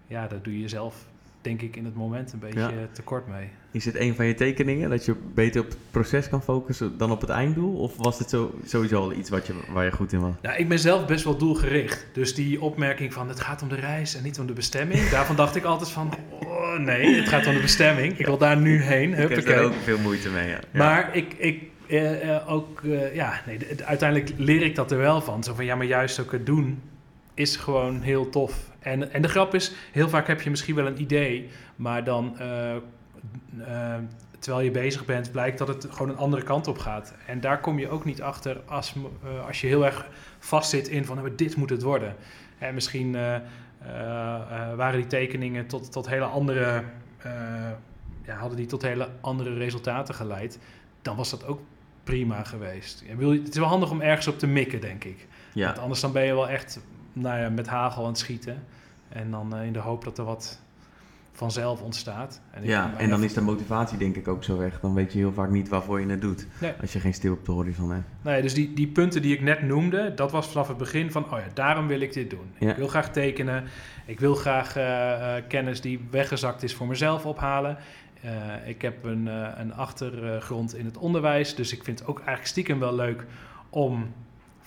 ja, 0.06 0.26
dat 0.26 0.44
doe 0.44 0.60
je 0.60 0.68
zelf 0.68 1.06
denk 1.46 1.62
ik 1.62 1.76
in 1.76 1.84
het 1.84 1.94
moment 1.94 2.32
een 2.32 2.38
beetje 2.38 2.88
tekort 2.92 3.26
mee. 3.26 3.48
Is 3.70 3.84
het 3.84 3.94
een 3.96 4.14
van 4.14 4.26
je 4.26 4.34
tekeningen 4.34 4.90
dat 4.90 5.04
je 5.04 5.14
beter 5.34 5.60
op 5.60 5.68
het 5.68 5.78
proces 5.90 6.28
kan 6.28 6.42
focussen 6.42 6.98
dan 6.98 7.10
op 7.10 7.20
het 7.20 7.30
einddoel? 7.30 7.76
Of 7.76 7.96
was 7.96 8.18
het 8.18 8.30
zo, 8.30 8.54
sowieso 8.64 9.00
al 9.00 9.12
iets 9.12 9.30
wat 9.30 9.46
je, 9.46 9.54
waar 9.72 9.84
je 9.84 9.92
goed 9.92 10.12
in 10.12 10.20
was? 10.20 10.34
Ja, 10.42 10.54
ik 10.54 10.68
ben 10.68 10.78
zelf 10.78 11.06
best 11.06 11.24
wel 11.24 11.36
doelgericht. 11.36 12.06
Dus 12.12 12.34
die 12.34 12.60
opmerking 12.60 13.12
van 13.12 13.28
het 13.28 13.40
gaat 13.40 13.62
om 13.62 13.68
de 13.68 13.74
reis 13.74 14.16
en 14.16 14.22
niet 14.22 14.38
om 14.38 14.46
de 14.46 14.52
bestemming. 14.52 15.08
daarvan 15.16 15.36
dacht 15.36 15.56
ik 15.56 15.64
altijd 15.64 15.90
van, 15.90 16.14
oh 16.30 16.78
nee, 16.78 17.14
het 17.14 17.28
gaat 17.28 17.46
om 17.46 17.54
de 17.54 17.60
bestemming. 17.60 18.18
Ik 18.18 18.26
wil 18.26 18.38
daar 18.38 18.56
nu 18.56 18.82
heen. 18.82 19.12
Ik 19.12 19.28
heb 19.28 19.48
er 19.48 19.64
ook 19.64 19.74
veel 19.82 19.98
moeite 19.98 20.30
mee, 20.30 20.48
ja. 20.48 20.58
Maar 20.72 21.16
ik, 21.16 21.34
ik 21.38 21.62
uh, 21.86 22.24
uh, 22.24 22.52
ook, 22.52 22.80
uh, 22.80 23.14
ja, 23.14 23.40
nee, 23.46 23.58
uiteindelijk 23.84 24.32
leer 24.36 24.62
ik 24.62 24.74
dat 24.74 24.90
er 24.90 24.98
wel 24.98 25.20
van. 25.20 25.44
Zo 25.44 25.54
van, 25.54 25.64
ja, 25.64 25.74
maar 25.74 25.86
juist 25.86 26.20
ook 26.20 26.32
het 26.32 26.46
doen 26.46 26.82
is 27.34 27.56
gewoon 27.56 28.00
heel 28.00 28.30
tof. 28.30 28.70
En, 28.86 29.12
en 29.12 29.22
de 29.22 29.28
grap 29.28 29.54
is, 29.54 29.72
heel 29.92 30.08
vaak 30.08 30.26
heb 30.26 30.40
je 30.40 30.50
misschien 30.50 30.74
wel 30.74 30.86
een 30.86 31.00
idee, 31.00 31.48
maar 31.76 32.04
dan 32.04 32.36
uh, 32.40 32.74
uh, 33.58 33.94
terwijl 34.38 34.64
je 34.64 34.70
bezig 34.70 35.04
bent, 35.04 35.32
blijkt 35.32 35.58
dat 35.58 35.68
het 35.68 35.86
gewoon 35.90 36.08
een 36.08 36.16
andere 36.16 36.42
kant 36.42 36.66
op 36.66 36.78
gaat. 36.78 37.14
En 37.26 37.40
daar 37.40 37.60
kom 37.60 37.78
je 37.78 37.88
ook 37.88 38.04
niet 38.04 38.22
achter 38.22 38.60
als, 38.66 38.94
uh, 38.94 39.46
als 39.46 39.60
je 39.60 39.66
heel 39.66 39.84
erg 39.84 40.08
vastzit 40.38 40.88
in 40.88 41.04
van 41.04 41.30
dit 41.36 41.56
moet 41.56 41.70
het 41.70 41.82
worden. 41.82 42.16
En 42.58 42.74
misschien 42.74 43.16
waren 44.76 44.96
die 44.96 45.06
tekeningen 45.06 45.66
tot, 45.66 45.92
tot 45.92 46.08
hele 46.08 46.24
andere, 46.24 46.82
ja, 48.24 48.34
hadden 48.34 48.56
die 48.56 48.66
tot 48.66 48.82
hele 48.82 49.08
andere 49.20 49.54
resultaten 49.54 50.14
geleid. 50.14 50.58
Dan 51.02 51.16
was 51.16 51.30
dat 51.30 51.46
ook 51.46 51.60
prima 52.04 52.42
geweest. 52.42 53.04
Het 53.06 53.48
is 53.48 53.58
wel 53.58 53.68
handig 53.68 53.90
om 53.90 54.00
ergens 54.00 54.26
op 54.26 54.38
te 54.38 54.46
mikken, 54.46 54.80
denk 54.80 55.04
ik. 55.04 55.26
Ja. 55.52 55.66
Want 55.66 55.78
anders 55.78 56.00
dan 56.00 56.12
ben 56.12 56.24
je 56.24 56.34
wel 56.34 56.48
echt 56.48 56.80
nou 57.12 57.40
ja, 57.40 57.48
met 57.48 57.66
hagel 57.66 58.02
aan 58.02 58.08
het 58.08 58.18
schieten. 58.18 58.64
En 59.08 59.30
dan 59.30 59.56
uh, 59.56 59.64
in 59.64 59.72
de 59.72 59.78
hoop 59.78 60.04
dat 60.04 60.18
er 60.18 60.24
wat 60.24 60.60
vanzelf 61.32 61.82
ontstaat. 61.82 62.40
En 62.50 62.64
ja, 62.64 62.94
en 62.96 63.10
dan 63.10 63.22
is 63.22 63.32
de 63.34 63.40
motivatie 63.40 63.98
denk 63.98 64.16
ik 64.16 64.28
ook 64.28 64.44
zo 64.44 64.56
weg. 64.56 64.80
Dan 64.80 64.94
weet 64.94 65.12
je 65.12 65.18
heel 65.18 65.32
vaak 65.32 65.50
niet 65.50 65.68
waarvoor 65.68 66.00
je 66.00 66.06
het 66.06 66.20
doet. 66.20 66.46
Als 66.80 66.92
je 66.92 67.00
geen 67.00 67.14
stil 67.14 67.32
op 67.32 67.44
de 67.44 67.52
horizon 67.52 67.90
hebt. 67.90 68.06
Nee, 68.22 68.42
dus 68.42 68.54
die, 68.54 68.74
die 68.74 68.86
punten 68.86 69.22
die 69.22 69.34
ik 69.34 69.40
net 69.40 69.62
noemde, 69.62 70.14
dat 70.14 70.30
was 70.30 70.46
vanaf 70.48 70.68
het 70.68 70.76
begin 70.76 71.10
van... 71.10 71.24
oh 71.24 71.38
ja, 71.38 71.46
daarom 71.54 71.86
wil 71.86 72.00
ik 72.00 72.12
dit 72.12 72.30
doen. 72.30 72.52
Ik 72.58 72.76
wil 72.76 72.88
graag 72.88 73.12
tekenen. 73.12 73.64
Ik 74.06 74.20
wil 74.20 74.34
graag 74.34 74.76
uh, 74.76 75.34
kennis 75.48 75.80
die 75.80 76.06
weggezakt 76.10 76.62
is 76.62 76.74
voor 76.74 76.86
mezelf 76.86 77.26
ophalen. 77.26 77.76
Uh, 78.24 78.68
ik 78.68 78.82
heb 78.82 79.04
een, 79.04 79.26
een 79.60 79.74
achtergrond 79.74 80.76
in 80.76 80.84
het 80.84 80.96
onderwijs. 80.96 81.54
Dus 81.54 81.72
ik 81.72 81.84
vind 81.84 81.98
het 81.98 82.08
ook 82.08 82.18
eigenlijk 82.18 82.48
stiekem 82.48 82.78
wel 82.78 82.94
leuk 82.94 83.26
om 83.70 84.12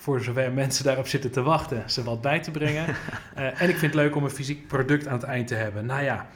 voor 0.00 0.20
zover 0.20 0.52
mensen 0.52 0.84
daarop 0.84 1.06
zitten 1.06 1.30
te 1.30 1.42
wachten, 1.42 1.90
ze 1.90 2.02
wat 2.02 2.20
bij 2.20 2.40
te 2.40 2.50
brengen. 2.50 2.86
en 3.34 3.68
ik 3.68 3.78
vind 3.78 3.80
het 3.80 3.94
leuk 3.94 4.16
om 4.16 4.24
een 4.24 4.30
fysiek 4.30 4.66
product 4.66 5.06
aan 5.06 5.12
het 5.12 5.22
eind 5.22 5.48
te 5.48 5.54
hebben. 5.54 5.86
Nou 5.86 6.02
ja, 6.02 6.26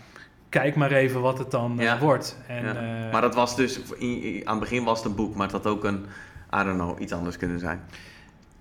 kijk 0.49 0.75
maar 0.75 0.93
even 0.93 1.21
wat 1.21 1.39
het 1.39 1.51
dan 1.51 1.81
eh, 1.81 2.01
wordt. 2.01 2.39
En, 2.47 2.65
ja. 2.65 3.09
maar 3.13 3.21
dat 3.21 3.35
was 3.35 3.57
dus, 3.57 3.81
aan 4.45 4.51
het 4.51 4.61
begin 4.61 4.85
was 4.85 4.99
het 4.99 5.07
een 5.07 5.15
boek, 5.15 5.35
maar 5.35 5.47
het 5.47 5.57
had 5.57 5.67
ook 5.67 5.85
een, 5.85 6.07
I 6.61 6.65
don't 6.65 6.79
know, 6.79 7.01
iets 7.01 7.13
anders 7.13 7.37
kunnen 7.37 7.59
zijn. 7.59 7.81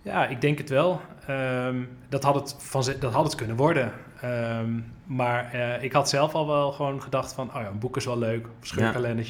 Ja, 0.02 0.28
ik 0.28 0.42
denk 0.42 0.58
het 0.58 0.70
wel. 0.70 1.02
Ehm, 1.28 1.84
dat, 2.10 2.24
had 2.24 2.36
het 2.36 2.56
van, 2.58 2.84
dat 3.00 3.14
had 3.14 3.24
het 3.24 3.36
kunnen 3.36 3.56
worden. 3.56 3.92
Ehm, 4.22 4.80
maar 5.06 5.56
uh, 5.56 5.84
ik 5.84 5.92
had 5.92 6.10
zelf 6.10 6.34
al 6.34 6.48
wel 6.48 6.72
gewoon 6.72 7.02
gedacht 7.02 7.34
van, 7.34 7.48
oh 7.48 7.62
ja, 7.62 7.68
een 7.68 7.80
boek 7.80 7.98
is 7.98 8.06
wel 8.06 8.18
leuk, 8.18 8.48
een 8.76 9.28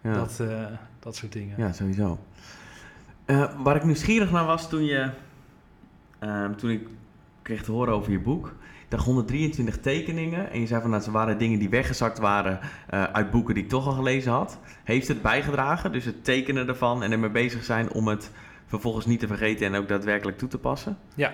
ja. 0.00 0.12
dat, 0.12 0.38
uh, 0.40 0.66
dat 0.98 1.16
soort 1.16 1.32
dingen. 1.32 1.54
Ja, 1.58 1.72
sowieso. 1.72 2.18
Waar 3.62 3.76
ik 3.76 3.84
nieuwsgierig 3.84 4.30
naar 4.30 4.46
was 4.46 4.68
toen 4.68 4.84
je, 4.84 5.10
ehm, 6.18 6.54
toen 6.54 6.70
ik 6.70 6.88
kreeg 7.42 7.62
te 7.62 7.72
horen 7.72 7.94
over 7.94 8.12
je 8.12 8.20
boek, 8.20 8.54
dacht 8.88 9.04
123 9.04 9.78
tekeningen. 9.78 10.50
En 10.50 10.60
je 10.60 10.66
zei 10.66 10.80
van 10.80 10.90
dat 10.90 11.00
nou, 11.00 11.12
ze 11.12 11.18
waren 11.18 11.38
dingen 11.38 11.58
die 11.58 11.68
weggezakt 11.68 12.18
waren 12.18 12.58
uh, 12.94 13.02
uit 13.02 13.30
boeken 13.30 13.54
die 13.54 13.62
ik 13.62 13.68
toch 13.68 13.86
al 13.86 13.92
gelezen 13.92 14.32
had. 14.32 14.58
Heeft 14.84 15.08
het 15.08 15.22
bijgedragen? 15.22 15.92
Dus 15.92 16.04
het 16.04 16.24
tekenen 16.24 16.68
ervan 16.68 17.02
en 17.02 17.12
ermee 17.12 17.30
bezig 17.30 17.64
zijn 17.64 17.92
om 17.92 18.08
het 18.08 18.30
vervolgens 18.66 19.06
niet 19.06 19.20
te 19.20 19.26
vergeten 19.26 19.66
en 19.66 19.74
ook 19.74 19.88
daadwerkelijk 19.88 20.38
toe 20.38 20.48
te 20.48 20.58
passen? 20.58 20.98
Ja, 21.14 21.32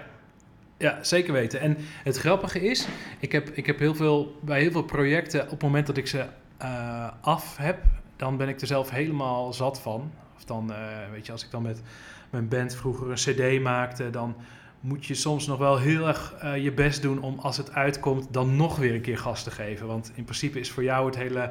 ja, 0.79 0.99
zeker 1.03 1.33
weten. 1.33 1.61
En 1.61 1.77
het 2.05 2.17
grappige 2.17 2.61
is, 2.61 2.89
ik 3.21 3.33
heb, 3.33 3.49
ik 3.49 3.67
heb 3.67 3.79
heel 3.79 3.95
veel, 3.95 4.39
bij 4.41 4.61
heel 4.61 4.71
veel 4.71 4.83
projecten, 4.83 5.43
op 5.43 5.51
het 5.51 5.63
moment 5.63 5.87
dat 5.87 5.97
ik 5.97 6.07
ze 6.07 6.25
uh, 6.63 7.09
af 7.21 7.57
heb, 7.57 7.79
dan 8.17 8.37
ben 8.37 8.49
ik 8.49 8.61
er 8.61 8.67
zelf 8.67 8.91
helemaal 8.91 9.53
zat 9.53 9.81
van. 9.81 10.13
Of 10.37 10.45
dan, 10.45 10.71
uh, 10.71 10.77
weet 11.13 11.27
je, 11.27 11.33
als 11.33 11.45
ik 11.45 11.51
dan 11.51 11.63
met 11.63 11.83
mijn 12.31 12.49
band 12.49 12.75
vroeger 12.75 13.11
een 13.11 13.15
CD 13.15 13.63
maakte, 13.63 14.11
dan 14.11 14.37
moet 14.81 15.07
je 15.07 15.15
soms 15.15 15.47
nog 15.47 15.59
wel 15.59 15.79
heel 15.79 16.09
erg 16.09 16.35
uh, 16.45 16.57
je 16.57 16.73
best 16.73 17.03
doen 17.03 17.21
om 17.21 17.39
als 17.39 17.57
het 17.57 17.73
uitkomt 17.73 18.27
dan 18.31 18.57
nog 18.57 18.77
weer 18.77 18.95
een 18.95 19.01
keer 19.01 19.19
gas 19.19 19.43
te 19.43 19.51
geven. 19.51 19.87
Want 19.87 20.13
in 20.15 20.25
principe 20.25 20.61
is 20.61 20.71
voor 20.71 20.83
jou 20.83 21.07
het 21.07 21.17
hele 21.17 21.51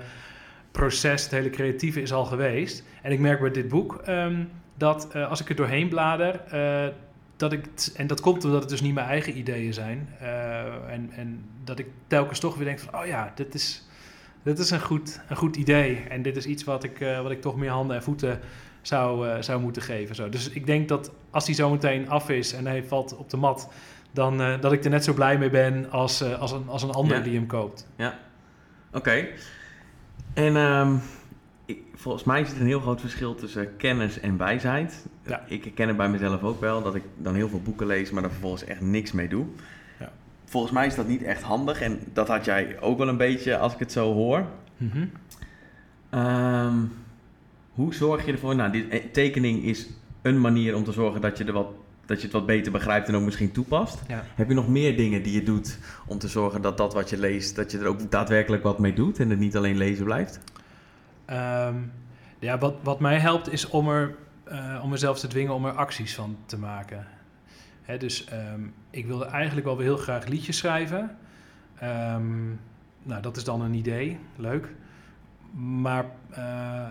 proces, 0.72 1.24
het 1.24 1.32
hele 1.32 1.50
creatieve 1.50 2.01
is 2.01 2.13
al 2.13 2.25
geweest. 2.25 2.84
En 3.01 3.12
ik 3.12 3.20
merk 3.20 3.39
bij 3.39 3.51
dit 3.51 3.67
boek 3.67 4.01
um, 4.08 4.50
dat 4.75 5.08
uh, 5.15 5.29
als 5.29 5.41
ik 5.41 5.50
er 5.50 5.55
doorheen 5.55 5.89
blader, 5.89 6.41
dat 7.36 7.51
ik, 7.51 7.67
en 7.96 8.08
dat 8.08 8.22
komt 8.22 8.46
omdat 8.46 8.62
het 8.62 8.70
dus 8.70 8.82
niet 8.82 8.93
mijn 8.93 9.08
eigen 9.08 9.38
ideeën 9.38 9.74
zijn. 9.74 10.10
en, 10.88 11.12
en 11.12 11.46
dat 11.63 11.79
ik 11.79 11.88
telkens 12.08 12.39
toch 12.39 12.55
weer 12.55 12.65
denk 12.65 12.79
van, 12.79 13.00
oh 13.00 13.05
ja, 13.05 13.32
dit 13.36 13.53
is, 13.53 13.88
dit 14.43 14.59
is 14.59 14.69
een, 14.69 14.81
goed, 14.81 15.19
een 15.29 15.35
goed 15.35 15.55
idee. 15.55 15.95
En 16.09 16.21
dit 16.21 16.38
is 16.38 16.45
iets 16.45 16.63
wat 16.63 16.83
ik, 16.83 17.05
wat 17.21 17.31
ik 17.31 17.41
toch 17.41 17.55
meer 17.55 17.69
handen 17.69 17.95
en 17.95 18.03
voeten 18.03 18.39
zou, 18.81 19.27
uh, 19.27 19.41
zou 19.41 19.62
moeten 19.62 19.81
geven. 19.81 20.15
Zo. 20.15 20.29
Dus 20.29 20.50
ik 20.50 20.65
denk 20.65 20.88
dat 20.88 21.12
als 21.29 21.45
hij 21.45 21.55
zo 21.55 21.69
meteen 21.69 22.09
af 22.09 22.29
is 22.29 22.53
en 22.53 22.65
hij 22.65 22.83
valt 22.83 23.17
op 23.17 23.29
de 23.29 23.38
mat, 23.38 23.69
dan 24.12 24.41
uh, 24.41 24.62
dat 24.62 24.71
ik 24.71 24.83
er 24.83 24.89
net 24.89 25.03
zo 25.03 25.13
blij 25.13 25.38
mee 25.38 25.50
ben 25.50 25.91
als, 25.91 26.23
als, 26.23 26.51
een, 26.51 26.63
als 26.67 26.83
een 26.83 26.91
ander 26.91 27.23
die 27.23 27.35
hem 27.35 27.47
koopt. 27.47 27.88
Ja, 27.95 28.19
oké. 28.91 29.27
En 30.33 30.55
um, 30.55 31.01
ik, 31.65 31.81
volgens 31.95 32.23
mij 32.23 32.45
zit 32.45 32.55
er 32.55 32.62
een 32.62 32.67
heel 32.67 32.79
groot 32.79 33.01
verschil 33.01 33.35
tussen 33.35 33.77
kennis 33.77 34.19
en 34.19 34.38
wijsheid. 34.38 35.05
Ja. 35.25 35.43
Ik 35.47 35.71
ken 35.75 35.88
het 35.88 35.97
bij 35.97 36.09
mezelf 36.09 36.43
ook 36.43 36.59
wel, 36.59 36.81
dat 36.81 36.95
ik 36.95 37.03
dan 37.17 37.35
heel 37.35 37.50
veel 37.50 37.62
boeken 37.62 37.88
lees, 37.88 38.12
maar 38.12 38.23
er 38.23 38.31
vervolgens 38.31 38.63
echt 38.63 38.81
niks 38.81 39.12
mee 39.12 39.27
doe. 39.27 39.45
Volgens 40.53 40.74
mij 40.74 40.88
is 40.88 40.95
dat 40.95 41.07
niet 41.07 41.24
echt 41.24 41.41
handig 41.41 41.81
en 41.81 42.00
dat 42.13 42.27
had 42.27 42.45
jij 42.45 42.79
ook 42.79 42.98
wel 42.98 43.07
een 43.07 43.17
beetje 43.17 43.57
als 43.57 43.74
ik 43.74 43.79
het 43.79 43.91
zo 43.91 44.13
hoor. 44.13 44.45
Mm 44.77 44.91
-hmm. 44.91 46.19
um, 46.19 46.91
hoe 47.72 47.93
zorg 47.93 48.25
je 48.25 48.31
ervoor? 48.31 48.55
Nou, 48.55 48.72
die 48.72 48.88
eh, 48.88 49.03
tekening 49.12 49.63
is 49.63 49.89
een 50.22 50.41
manier 50.41 50.75
om 50.75 50.83
te 50.83 50.91
zorgen 50.91 51.22
dat 51.22 51.38
je, 51.38 51.43
er 51.43 51.53
wat, 51.53 51.67
dat 52.05 52.17
je 52.17 52.24
het 52.24 52.33
wat 52.33 52.45
beter 52.45 52.72
begrijpt 52.72 53.07
en 53.07 53.15
ook 53.15 53.24
misschien 53.24 53.51
toepast. 53.51 54.01
Heb 54.36 54.48
je 54.48 54.53
nog 54.53 54.67
meer 54.67 54.98
dingen 54.98 55.24
die 55.24 55.33
je 55.33 55.43
doet 55.43 55.79
om 56.05 56.17
te 56.17 56.27
zorgen 56.27 56.62
dat 56.62 56.77
dat 56.77 56.93
wat 56.93 57.10
je 57.10 57.17
leest, 57.17 57.55
dat 57.55 57.72
je 57.72 57.79
er 57.79 57.88
ook 57.88 58.12
daadwerkelijk 58.12 58.63
wat 58.63 58.79
mee 58.79 58.93
doet 58.93 59.19
en 59.19 59.29
het 59.29 59.39
niet 59.39 59.57
alleen 59.57 59.77
lezen 59.77 60.05
blijft? 60.05 60.39
Um, 61.29 61.91
ja, 62.39 62.57
wat, 62.57 62.75
wat 62.83 63.00
mij 63.00 63.19
helpt 63.19 63.51
is 63.51 63.69
om, 63.69 63.89
er, 63.89 64.15
uh, 64.51 64.79
om 64.83 64.89
mezelf 64.89 65.19
te 65.19 65.27
dwingen 65.27 65.53
om 65.53 65.65
er 65.65 65.74
acties 65.74 66.15
van 66.15 66.38
te 66.45 66.57
maken. 66.57 67.07
Dus 67.98 68.28
um, 68.34 68.74
ik 68.90 69.06
wilde 69.06 69.25
eigenlijk 69.25 69.66
wel 69.66 69.78
heel 69.78 69.98
graag 69.98 70.25
liedjes 70.25 70.58
schrijven. 70.58 71.18
Um, 71.84 72.60
nou, 73.04 73.22
dat 73.22 73.38
is 73.38 73.44
dan 73.44 73.62
een 73.62 73.74
idee, 73.74 74.20
leuk. 74.36 74.74
Maar 75.56 76.06
uh, 76.38 76.86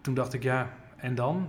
toen 0.00 0.14
dacht 0.14 0.32
ik, 0.32 0.42
ja, 0.42 0.70
en 0.96 1.14
dan? 1.14 1.48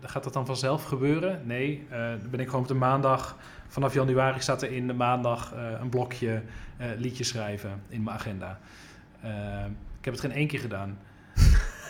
Gaat 0.00 0.24
dat 0.24 0.32
dan 0.32 0.46
vanzelf 0.46 0.84
gebeuren? 0.84 1.46
Nee, 1.46 1.86
uh, 1.90 1.98
dan 1.98 2.30
ben 2.30 2.40
ik 2.40 2.46
gewoon 2.46 2.60
op 2.62 2.68
de 2.68 2.74
maandag, 2.74 3.36
vanaf 3.66 3.94
januari 3.94 4.40
staat 4.40 4.62
er 4.62 4.72
in 4.72 4.86
de 4.86 4.92
maandag 4.92 5.54
uh, 5.54 5.80
een 5.80 5.88
blokje 5.88 6.42
liedjes 6.96 7.28
schrijven 7.28 7.82
in 7.88 8.02
mijn 8.02 8.16
agenda. 8.16 8.58
ik 9.98 10.04
heb 10.04 10.12
het 10.12 10.20
geen 10.20 10.32
één 10.32 10.46
keer 10.46 10.60
gedaan. 10.60 10.98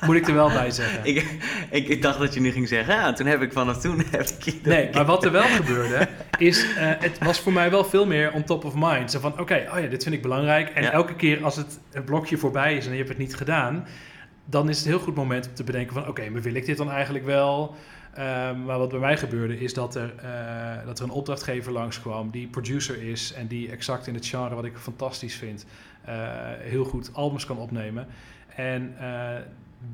Moet 0.00 0.16
ik 0.16 0.28
er 0.28 0.34
wel 0.34 0.48
bij 0.48 0.70
zeggen. 0.70 1.00
ik, 1.04 1.38
ik, 1.70 1.88
ik, 1.88 2.02
dacht 2.02 2.18
dat 2.18 2.34
je 2.34 2.40
nu 2.40 2.50
ging 2.50 2.68
zeggen, 2.68 2.94
ja, 2.94 3.12
toen 3.12 3.26
heb 3.26 3.42
ik 3.42 3.52
vanaf 3.52 3.80
toen... 3.80 4.02
Heb 4.10 4.28
ik 4.44 4.54
nee, 4.62 4.90
maar 4.94 5.04
wat 5.04 5.24
er 5.24 5.32
wel 5.32 5.42
gebeurde, 5.42 6.08
is, 6.38 6.66
het 6.78 7.18
was 7.18 7.40
voor 7.40 7.52
mij 7.52 7.70
wel 7.70 7.84
veel 7.84 8.06
meer 8.06 8.32
on 8.32 8.44
top 8.44 8.64
of 8.64 8.74
mind. 8.76 9.10
Zo 9.10 9.20
van, 9.20 9.32
oké, 9.32 9.40
okay, 9.40 9.66
oh 9.66 9.80
ja, 9.80 9.86
dit 9.86 10.02
vind 10.02 10.14
ik 10.14 10.22
belangrijk. 10.22 10.68
En 10.68 10.92
elke 10.92 11.14
keer 11.14 11.44
als 11.44 11.56
het, 11.56 11.78
het 11.92 12.04
blokje 12.04 12.36
voorbij 12.36 12.76
is 12.76 12.84
en 12.84 12.90
je 12.90 12.96
hebt 12.96 13.08
het 13.08 13.18
niet 13.18 13.36
gedaan 13.36 13.86
dan 14.46 14.68
is 14.68 14.76
het 14.76 14.86
een 14.86 14.92
heel 14.92 15.00
goed 15.00 15.14
moment 15.14 15.48
om 15.48 15.54
te 15.54 15.64
bedenken 15.64 15.94
van... 15.94 16.08
oké, 16.08 16.28
maar 16.30 16.42
wil 16.42 16.54
ik 16.54 16.66
dit 16.66 16.76
dan 16.76 16.90
eigenlijk 16.90 17.24
wel? 17.24 17.74
Um, 18.18 18.64
maar 18.64 18.78
wat 18.78 18.88
bij 18.88 18.98
mij 18.98 19.16
gebeurde 19.16 19.58
is 19.58 19.74
dat 19.74 19.94
er, 19.94 20.14
uh, 20.24 20.86
dat 20.86 20.98
er 20.98 21.04
een 21.04 21.10
opdrachtgever 21.10 21.72
langskwam... 21.72 22.30
die 22.30 22.46
producer 22.46 23.02
is 23.02 23.32
en 23.32 23.46
die 23.46 23.70
exact 23.70 24.06
in 24.06 24.14
het 24.14 24.26
genre 24.26 24.54
wat 24.54 24.64
ik 24.64 24.76
fantastisch 24.76 25.34
vind... 25.34 25.66
Uh, 26.08 26.12
heel 26.58 26.84
goed 26.84 27.10
albums 27.12 27.46
kan 27.46 27.58
opnemen. 27.58 28.06
En 28.54 28.94
uh, 29.00 29.30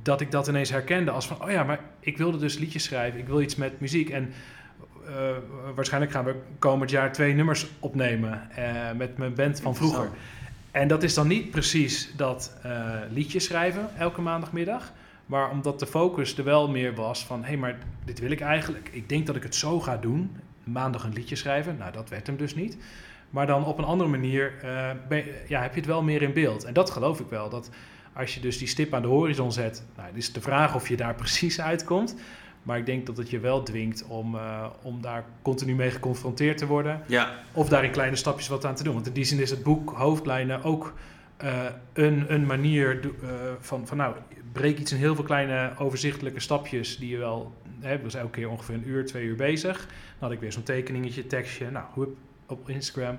dat 0.02 0.20
ik 0.20 0.30
dat 0.30 0.48
ineens 0.48 0.70
herkende 0.70 1.10
als 1.10 1.26
van... 1.26 1.42
oh 1.42 1.50
ja, 1.50 1.64
maar 1.64 1.80
ik 2.00 2.16
wilde 2.16 2.38
dus 2.38 2.58
liedjes 2.58 2.84
schrijven, 2.84 3.20
ik 3.20 3.26
wil 3.26 3.40
iets 3.40 3.56
met 3.56 3.80
muziek... 3.80 4.10
en 4.10 4.32
waarschijnlijk 5.74 6.12
gaan 6.12 6.24
we 6.24 6.34
komend 6.58 6.90
jaar 6.90 7.12
twee 7.12 7.34
nummers 7.34 7.66
opnemen... 7.78 8.48
met 8.96 9.16
mijn 9.16 9.34
band 9.34 9.60
van 9.60 9.74
vroeger... 9.76 10.10
En 10.72 10.88
dat 10.88 11.02
is 11.02 11.14
dan 11.14 11.26
niet 11.26 11.50
precies 11.50 12.12
dat 12.16 12.56
uh, 12.66 12.94
liedjes 13.10 13.44
schrijven 13.44 13.88
elke 13.98 14.20
maandagmiddag. 14.20 14.92
Maar 15.26 15.50
omdat 15.50 15.78
de 15.78 15.86
focus 15.86 16.38
er 16.38 16.44
wel 16.44 16.70
meer 16.70 16.94
was 16.94 17.24
van... 17.26 17.40
hé, 17.40 17.46
hey, 17.46 17.56
maar 17.56 17.78
dit 18.04 18.20
wil 18.20 18.30
ik 18.30 18.40
eigenlijk. 18.40 18.88
Ik 18.92 19.08
denk 19.08 19.26
dat 19.26 19.36
ik 19.36 19.42
het 19.42 19.54
zo 19.54 19.80
ga 19.80 19.96
doen. 19.96 20.36
Maandag 20.64 21.04
een 21.04 21.12
liedje 21.12 21.36
schrijven. 21.36 21.76
Nou, 21.78 21.92
dat 21.92 22.08
werd 22.08 22.26
hem 22.26 22.36
dus 22.36 22.54
niet. 22.54 22.76
Maar 23.30 23.46
dan 23.46 23.64
op 23.64 23.78
een 23.78 23.84
andere 23.84 24.10
manier 24.10 24.52
ja, 25.48 25.62
heb 25.62 25.72
je 25.74 25.80
het 25.80 25.88
wel 25.88 26.02
meer 26.02 26.22
in 26.22 26.32
beeld. 26.32 26.64
En 26.64 26.72
dat 26.72 26.90
geloof 26.90 27.20
ik 27.20 27.28
wel. 27.28 27.48
Dat 27.48 27.70
als 28.12 28.34
je 28.34 28.40
dus 28.40 28.58
die 28.58 28.68
stip 28.68 28.94
aan 28.94 29.02
de 29.02 29.08
horizon 29.08 29.52
zet... 29.52 29.84
Nou, 29.96 30.08
het 30.08 30.16
is 30.16 30.32
de 30.32 30.40
vraag 30.40 30.74
of 30.74 30.88
je 30.88 30.96
daar 30.96 31.14
precies 31.24 31.60
uitkomt. 31.60 32.14
Maar 32.62 32.78
ik 32.78 32.86
denk 32.86 33.06
dat 33.06 33.16
het 33.16 33.30
je 33.30 33.38
wel 33.38 33.62
dwingt 33.62 34.04
om, 34.06 34.34
uh, 34.34 34.66
om 34.82 35.00
daar 35.00 35.24
continu 35.42 35.74
mee 35.74 35.90
geconfronteerd 35.90 36.58
te 36.58 36.66
worden. 36.66 37.02
Ja. 37.06 37.38
Of 37.52 37.68
daar 37.68 37.84
in 37.84 37.90
kleine 37.90 38.16
stapjes 38.16 38.48
wat 38.48 38.64
aan 38.64 38.74
te 38.74 38.82
doen. 38.82 38.94
Want 38.94 39.06
in 39.06 39.12
die 39.12 39.24
zin 39.24 39.38
is 39.38 39.50
het 39.50 39.62
boek 39.62 39.90
Hoofdlijnen 39.90 40.62
ook 40.62 40.94
uh, 41.44 41.64
een, 41.92 42.32
een 42.32 42.46
manier 42.46 43.00
uh, 43.04 43.30
van, 43.60 43.86
van, 43.86 43.96
nou, 43.96 44.14
breek 44.52 44.78
iets 44.78 44.92
in 44.92 44.98
heel 44.98 45.14
veel 45.14 45.24
kleine 45.24 45.72
overzichtelijke 45.78 46.40
stapjes 46.40 46.98
die 46.98 47.08
je 47.08 47.18
wel 47.18 47.54
hebt. 47.80 48.02
Dus 48.02 48.14
elke 48.14 48.30
keer 48.30 48.50
ongeveer 48.50 48.74
een 48.74 48.88
uur, 48.88 49.06
twee 49.06 49.24
uur 49.24 49.36
bezig. 49.36 49.78
Dan 49.78 49.88
had 50.18 50.32
ik 50.32 50.40
weer 50.40 50.52
zo'n 50.52 50.62
tekeningetje, 50.62 51.26
tekstje, 51.26 51.70
nou, 51.70 52.14
op 52.46 52.68
Instagram. 52.68 53.18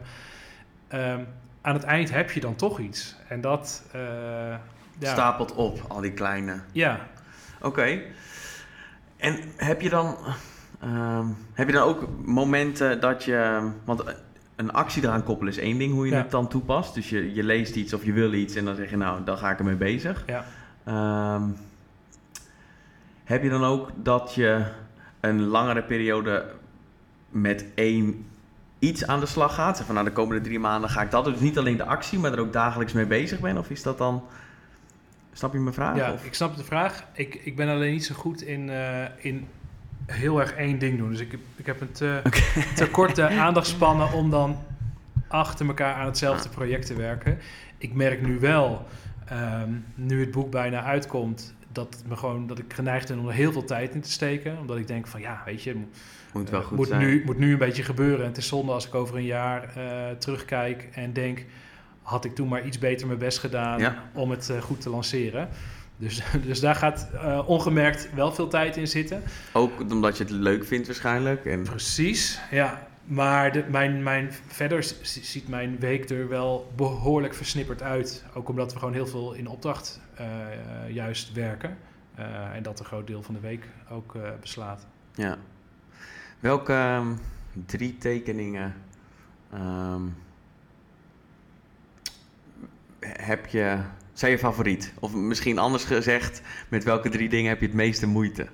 Um, 0.94 1.28
aan 1.62 1.74
het 1.74 1.84
eind 1.84 2.12
heb 2.12 2.32
je 2.32 2.40
dan 2.40 2.56
toch 2.56 2.80
iets. 2.80 3.16
En 3.28 3.42
dat... 3.42 3.84
Ja. 5.00 5.12
Stapelt 5.12 5.54
op, 5.54 5.86
al 5.88 6.02
die 6.02 6.14
kleine... 6.14 6.60
Ja. 6.72 7.00
Oké. 7.62 8.02
En 9.18 9.40
heb 9.56 9.82
je 9.82 9.90
dan, 9.90 10.18
uh, 10.84 11.26
heb 11.54 11.68
je 11.68 11.74
dan 11.74 11.84
ook 11.88 12.08
momenten 12.26 13.00
dat 13.00 13.24
je. 13.24 13.70
Want 13.86 14.04
een 14.56 14.72
actie 14.72 15.04
eraan 15.04 15.24
koppelen 15.24 15.54
is 15.54 15.60
één 15.60 15.78
ding 15.78 15.94
hoe 15.94 16.08
je 16.08 16.16
het 16.16 16.32
dan 16.32 16.48
toepast. 16.48 16.94
Dus 16.94 17.10
je, 17.10 17.34
je 17.34 17.44
leest 17.44 17.76
iets 17.76 17.94
of 17.94 18.06
je 18.06 18.14
wil 18.14 18.34
iets 18.34 18.56
en 18.56 18.66
dan 18.66 18.76
zeg 18.76 18.90
je, 18.90 18.98
nou, 18.98 19.24
dan 19.24 19.38
ga 19.38 19.52
ik 19.52 19.60
ermee 19.60 19.76
bezig. 19.76 20.26
Ja. 20.28 20.46
Um, 21.36 21.56
heb 23.24 23.44
je 23.44 23.50
dan 23.50 23.64
ook 23.64 23.90
dat 23.96 24.34
je 24.34 24.66
een 25.20 25.44
langere 25.44 25.84
periode 25.84 26.46
met 27.30 27.66
één 27.76 28.26
iets 28.80 29.08
aan 29.08 29.20
de 29.20 29.26
slag 29.26 29.56
gaat. 29.56 29.78
Zeg 29.78 29.86
van 29.86 29.96
nou, 29.96 30.08
de 30.08 30.14
komende 30.14 30.42
drie 30.42 30.60
maanden 30.60 30.90
ga 30.90 31.02
ik 31.02 31.12
dat. 31.12 31.26
Dus 31.26 31.40
niet 31.40 31.58
alleen 31.58 31.78
de 31.78 31.86
actie, 31.86 32.20
maar 32.20 32.32
er 32.32 32.40
ook 32.40 32.54
dagelijks 32.54 32.94
mee 32.94 33.06
bezig 33.06 33.40
ben. 33.40 33.58
Of 33.58 33.70
is 33.70 33.84
dat 33.84 33.98
dan... 33.98 34.24
Snap 35.34 35.54
je 35.54 35.60
mijn 35.60 35.74
vraag? 35.74 35.98
Ja, 35.98 36.14
of? 36.14 36.26
ik 36.26 36.34
snap 36.34 36.56
de 36.56 36.64
vraag. 36.64 37.06
Ik, 37.14 37.36
ik 37.44 37.56
ben 37.56 37.70
alleen 37.70 37.92
niet 37.92 38.06
zo 38.06 38.16
goed 38.16 38.42
in, 38.42 38.70
eh, 38.70 39.04
in 39.18 39.48
heel 40.06 40.40
erg 40.40 40.54
één 40.54 40.80
ding 40.80 40.98
doen. 40.98 41.10
Dus 41.10 41.20
ik 41.20 41.32
heb, 41.32 41.40
ik 41.56 41.66
heb 41.66 41.82
een 41.82 41.92
te, 41.92 42.22
te 42.76 42.90
korte 42.90 43.28
aandachtspannen 43.28 44.12
om 44.12 44.30
dan 44.30 44.58
achter 45.28 45.68
elkaar 45.68 45.96
aan 45.96 46.06
hetzelfde 46.06 46.50
project 46.50 46.86
te 46.88 46.96
werken. 46.96 47.38
Ik 47.78 47.94
merk 47.94 48.22
nu 48.22 48.40
wel, 48.40 48.86
ehm, 49.26 49.70
nu 49.96 50.20
het 50.20 50.32
boek 50.32 50.52
bijna 50.52 50.84
uitkomt, 50.84 51.56
dat, 51.72 51.94
het 51.94 52.08
me 52.08 52.16
gewoon, 52.16 52.48
dat 52.48 52.60
ik 52.60 52.74
geneigd 52.74 53.08
ben 53.08 53.20
om 53.20 53.28
er 53.28 53.34
heel 53.34 53.52
veel 53.52 53.64
tijd 53.64 53.94
in 53.94 54.02
te 54.02 54.12
steken. 54.12 54.58
Omdat 54.58 54.78
ik 54.78 54.88
denk 54.88 55.08
van 55.08 55.22
ja, 55.22 55.42
weet 55.46 55.64
je, 55.64 55.76
Moet 56.34 56.50
wel 56.50 56.60
eh, 56.60 56.66
goed 56.66 56.78
moet, 56.78 56.88
zijn. 56.88 57.00
nu, 57.00 57.22
moet 57.26 57.38
nu 57.38 57.52
een 57.52 57.58
beetje 57.58 57.84
gebeuren. 57.84 58.20
En 58.20 58.28
het 58.28 58.38
is 58.38 58.48
zonde 58.48 58.72
als 58.72 58.88
ik 58.88 58.96
over 58.96 59.16
een 59.16 59.26
jaar 59.26 59.76
eh, 59.76 60.16
terugkijk 60.18 60.90
en 60.92 61.14
denk... 61.14 61.46
had 62.04 62.26
ik 62.26 62.36
toen 62.36 62.48
maar 62.48 62.66
iets 62.66 62.80
beter 62.80 63.08
mijn 63.08 63.20
best 63.20 63.40
gedaan 63.40 63.80
Ja. 63.80 64.04
om 64.14 64.32
het 64.32 64.50
eh, 64.50 64.62
goed 64.62 64.82
te 64.82 64.90
lanceren. 64.90 65.50
Dus, 65.98 66.22
dus 66.48 66.60
daar 66.60 66.76
gaat 66.76 67.10
eh, 67.14 67.50
ongemerkt 67.50 68.14
wel 68.14 68.34
veel 68.34 68.48
tijd 68.48 68.78
in 68.78 68.88
zitten. 68.88 69.24
Ook 69.54 69.80
omdat 69.92 70.18
je 70.18 70.24
het 70.24 70.32
leuk 70.34 70.66
vindt 70.66 70.88
waarschijnlijk. 70.88 71.46
En... 71.46 71.64
Precies, 71.64 72.40
ja. 72.52 72.88
Maar 73.06 73.52
de, 73.52 73.64
mijn, 73.70 74.04
mijn, 74.04 74.32
verder 74.48 74.84
ziet 75.02 75.48
mijn 75.48 75.80
week 75.80 76.10
er 76.10 76.28
wel 76.28 76.72
behoorlijk 76.76 77.34
versnipperd 77.34 77.82
uit. 77.82 78.24
Ook 78.34 78.50
omdat 78.50 78.74
we 78.74 78.80
gewoon 78.80 78.94
heel 78.94 79.08
veel 79.08 79.34
in 79.34 79.48
opdracht 79.48 80.02
eh, 80.16 80.26
juist 80.88 81.34
werken. 81.34 81.78
En 82.54 82.64
dat 82.64 82.80
een 82.80 82.86
groot 82.86 83.08
deel 83.08 83.24
van 83.24 83.34
de 83.34 83.40
week 83.40 83.68
ook 83.90 84.16
beslaat. 84.42 84.86
Ja. 85.16 85.38
Welke 86.40 86.74
ehm, 86.74 87.08
drie 87.66 87.98
tekeningen 87.98 88.74
ehm, 89.52 90.02
heb 93.06 93.46
je, 93.46 93.78
zijn 94.14 94.32
je 94.32 94.38
favoriet? 94.38 94.94
Of 95.00 95.14
misschien 95.14 95.58
anders 95.58 95.84
gezegd, 95.84 96.42
met 96.70 96.84
welke 96.84 97.10
drie 97.10 97.30
dingen 97.30 97.50
heb 97.50 97.60
je 97.60 97.66
het 97.66 97.76
meeste 97.76 98.08
moeite? 98.08 98.48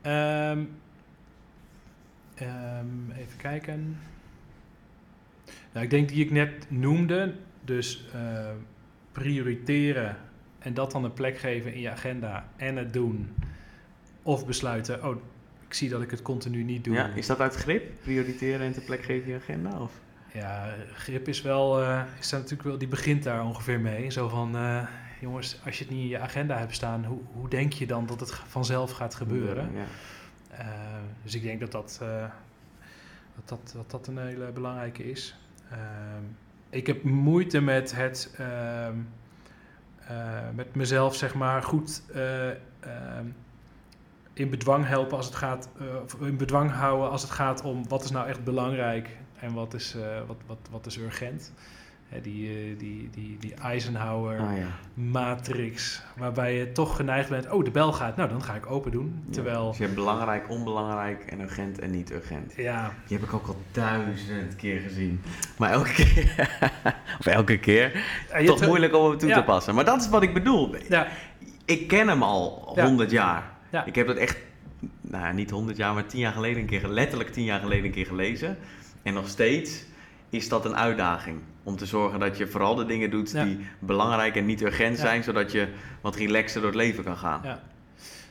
Ehm, 0.00 0.64
ehm, 2.34 3.10
even 3.10 3.36
kijken. 3.36 3.98
Nou, 5.72 5.84
ik 5.84 5.90
denk 5.90 6.08
die 6.08 6.24
ik 6.24 6.30
net 6.30 6.66
noemde. 6.68 7.34
Dus 7.64 8.08
eh, 8.12 8.50
prioriteren 9.12 10.16
en 10.58 10.74
dat 10.74 10.92
dan 10.92 11.04
een 11.04 11.12
plek 11.12 11.38
geven 11.38 11.74
in 11.74 11.80
je 11.80 11.90
agenda 11.90 12.48
en 12.56 12.76
het 12.76 12.92
doen. 12.92 13.34
Of 14.22 14.46
besluiten, 14.46 15.04
oh, 15.04 15.16
ik 15.66 15.74
zie 15.74 15.88
dat 15.88 16.02
ik 16.02 16.10
het 16.10 16.22
continu 16.22 16.62
niet 16.62 16.84
doe. 16.84 16.94
Ja, 16.94 17.10
is 17.14 17.26
dat 17.26 17.40
uit 17.40 17.54
grip? 17.54 17.92
Prioriteren 18.02 18.66
en 18.66 18.72
ter 18.72 18.82
plek 18.82 19.02
geven 19.02 19.26
in 19.26 19.32
je 19.32 19.40
agenda? 19.40 19.80
Of? 19.80 19.92
Ja, 20.38 20.74
grip 20.94 21.28
is 21.28 21.42
wel, 21.42 21.82
eh, 21.82 22.02
is 22.18 22.28
daar 22.28 22.40
natuurlijk 22.40 22.68
wel, 22.68 22.78
die 22.78 22.88
begint 22.88 23.22
daar 23.22 23.44
ongeveer 23.44 23.80
mee. 23.80 24.10
Zo 24.10 24.28
van, 24.28 24.56
eh, 24.56 24.86
jongens, 25.20 25.60
als 25.64 25.78
je 25.78 25.84
het 25.84 25.92
niet 25.92 26.02
in 26.02 26.08
je 26.08 26.18
agenda 26.18 26.58
hebt 26.58 26.74
staan, 26.74 27.04
hoe, 27.04 27.20
hoe 27.32 27.48
denk 27.48 27.72
je 27.72 27.86
dan 27.86 28.06
dat 28.06 28.20
het 28.20 28.34
vanzelf 28.34 28.90
gaat 28.90 29.14
gebeuren? 29.14 29.70
Ja. 29.74 29.84
Eh, 30.50 30.66
dus 31.22 31.34
ik 31.34 31.42
denk 31.42 31.60
dat 31.60 31.72
dat, 31.72 31.98
dat, 33.34 33.48
dat, 33.48 33.72
dat, 33.74 33.90
dat 33.90 34.06
een 34.06 34.18
hele 34.18 34.50
belangrijke 34.52 35.10
is. 35.10 35.36
Ehm, 35.70 36.22
ik 36.70 36.86
heb 36.86 37.02
moeite 37.02 37.60
met 37.60 37.94
het 37.94 38.34
ehm, 38.36 38.96
eh, 40.08 40.16
met 40.54 40.74
mezelf 40.74 41.14
zeg 41.14 41.34
maar 41.34 41.62
goed 41.62 42.02
eh, 42.14 42.48
ehm, 42.50 43.26
in 44.32 44.50
bedwang 44.50 44.86
helpen 44.86 45.16
als 45.16 45.26
het 45.26 45.34
gaat, 45.34 45.68
in 46.20 46.36
bedwang 46.36 46.70
houden 46.70 47.10
als 47.10 47.22
het 47.22 47.30
gaat 47.30 47.62
om 47.62 47.88
wat 47.88 48.04
is 48.04 48.10
nou 48.10 48.28
echt 48.28 48.44
belangrijk 48.44 49.16
en 49.40 49.52
wat 49.54 49.74
is, 49.74 49.94
eh, 49.94 50.02
wat, 50.26 50.36
wat, 50.46 50.58
wat 50.70 50.86
is 50.86 50.98
urgent. 50.98 51.52
Hè, 52.08 52.20
die, 52.20 52.48
eh, 52.48 52.78
die, 52.78 53.10
die, 53.10 53.36
die 53.40 53.54
Eisenhower 53.54 54.38
Ah, 54.40 54.56
ja. 54.56 54.66
matrix, 54.94 56.02
waarbij 56.16 56.54
je 56.54 56.72
toch 56.72 56.96
geneigd 56.96 57.28
bent, 57.28 57.50
oh 57.50 57.64
de 57.64 57.70
bel 57.70 57.92
gaat, 57.92 58.16
nou 58.16 58.28
dan 58.28 58.42
ga 58.42 58.54
ik 58.54 58.70
open 58.70 58.90
doen. 58.90 59.22
Ja. 59.26 59.32
Terwijl, 59.32 59.68
Dus 59.68 59.76
je 59.78 59.82
hebt 59.82 59.94
belangrijk, 59.94 60.50
onbelangrijk 60.50 61.22
en 61.24 61.40
urgent 61.40 61.78
en 61.78 61.90
niet 61.90 62.10
urgent. 62.12 62.52
ja, 62.56 62.92
Die 63.06 63.16
heb 63.18 63.26
ik 63.26 63.34
ook 63.34 63.46
al 63.46 63.56
duizend 63.72 64.56
keer 64.56 64.80
gezien. 64.80 65.20
Maar 65.58 65.70
elke 65.70 65.92
keer, 65.92 66.48
of 67.20 67.26
elke 67.26 67.58
keer, 67.58 68.04
Ja, 68.38 68.44
toch 68.44 68.66
moeilijk 68.66 68.94
om 68.94 69.08
hem 69.10 69.18
toe 69.18 69.28
Ja. 69.28 69.34
te 69.38 69.42
passen. 69.44 69.74
Maar 69.74 69.84
dat 69.84 70.00
is 70.00 70.08
wat 70.08 70.22
ik 70.22 70.34
bedoel. 70.34 70.74
Ja, 70.88 71.06
Ik 71.64 71.88
ken 71.88 72.08
hem 72.08 72.22
al 72.22 72.72
Ja. 72.74 72.84
100 72.86 73.10
jaar. 73.10 73.50
Ja. 73.70 73.84
Ik 73.84 73.94
heb 73.94 74.06
dat 74.06 74.16
echt, 74.16 74.36
nou 75.00 75.24
ja, 75.24 75.32
niet 75.32 75.50
100 75.50 75.76
jaar, 75.76 75.94
maar 75.94 76.06
10 76.06 76.20
jaar 76.20 76.32
geleden 76.32 76.60
een 76.60 76.66
keer, 76.66 76.88
letterlijk 76.88 77.30
10 77.32 77.44
jaar 77.44 77.60
geleden 77.60 77.84
een 77.84 77.90
keer 77.90 78.06
gelezen. 78.06 78.56
En 79.08 79.14
nog 79.14 79.28
steeds 79.28 79.84
is 80.28 80.48
dat 80.48 80.64
een 80.64 80.76
uitdaging. 80.76 81.40
Om 81.62 81.76
te 81.76 81.86
zorgen 81.86 82.20
dat 82.20 82.36
je 82.38 82.46
vooral 82.46 82.74
de 82.74 82.84
dingen 82.84 83.10
doet 83.10 83.30
Ja. 83.30 83.44
die 83.44 83.58
belangrijk 83.78 84.36
en 84.36 84.46
niet 84.46 84.62
urgent 84.62 84.96
Ja. 84.96 85.02
zijn, 85.02 85.22
zodat 85.22 85.52
je 85.52 85.68
wat 86.00 86.16
relaxer 86.16 86.60
door 86.60 86.70
het 86.70 86.78
leven 86.78 87.04
kan 87.04 87.16
gaan. 87.16 87.40
Ja. 87.44 87.62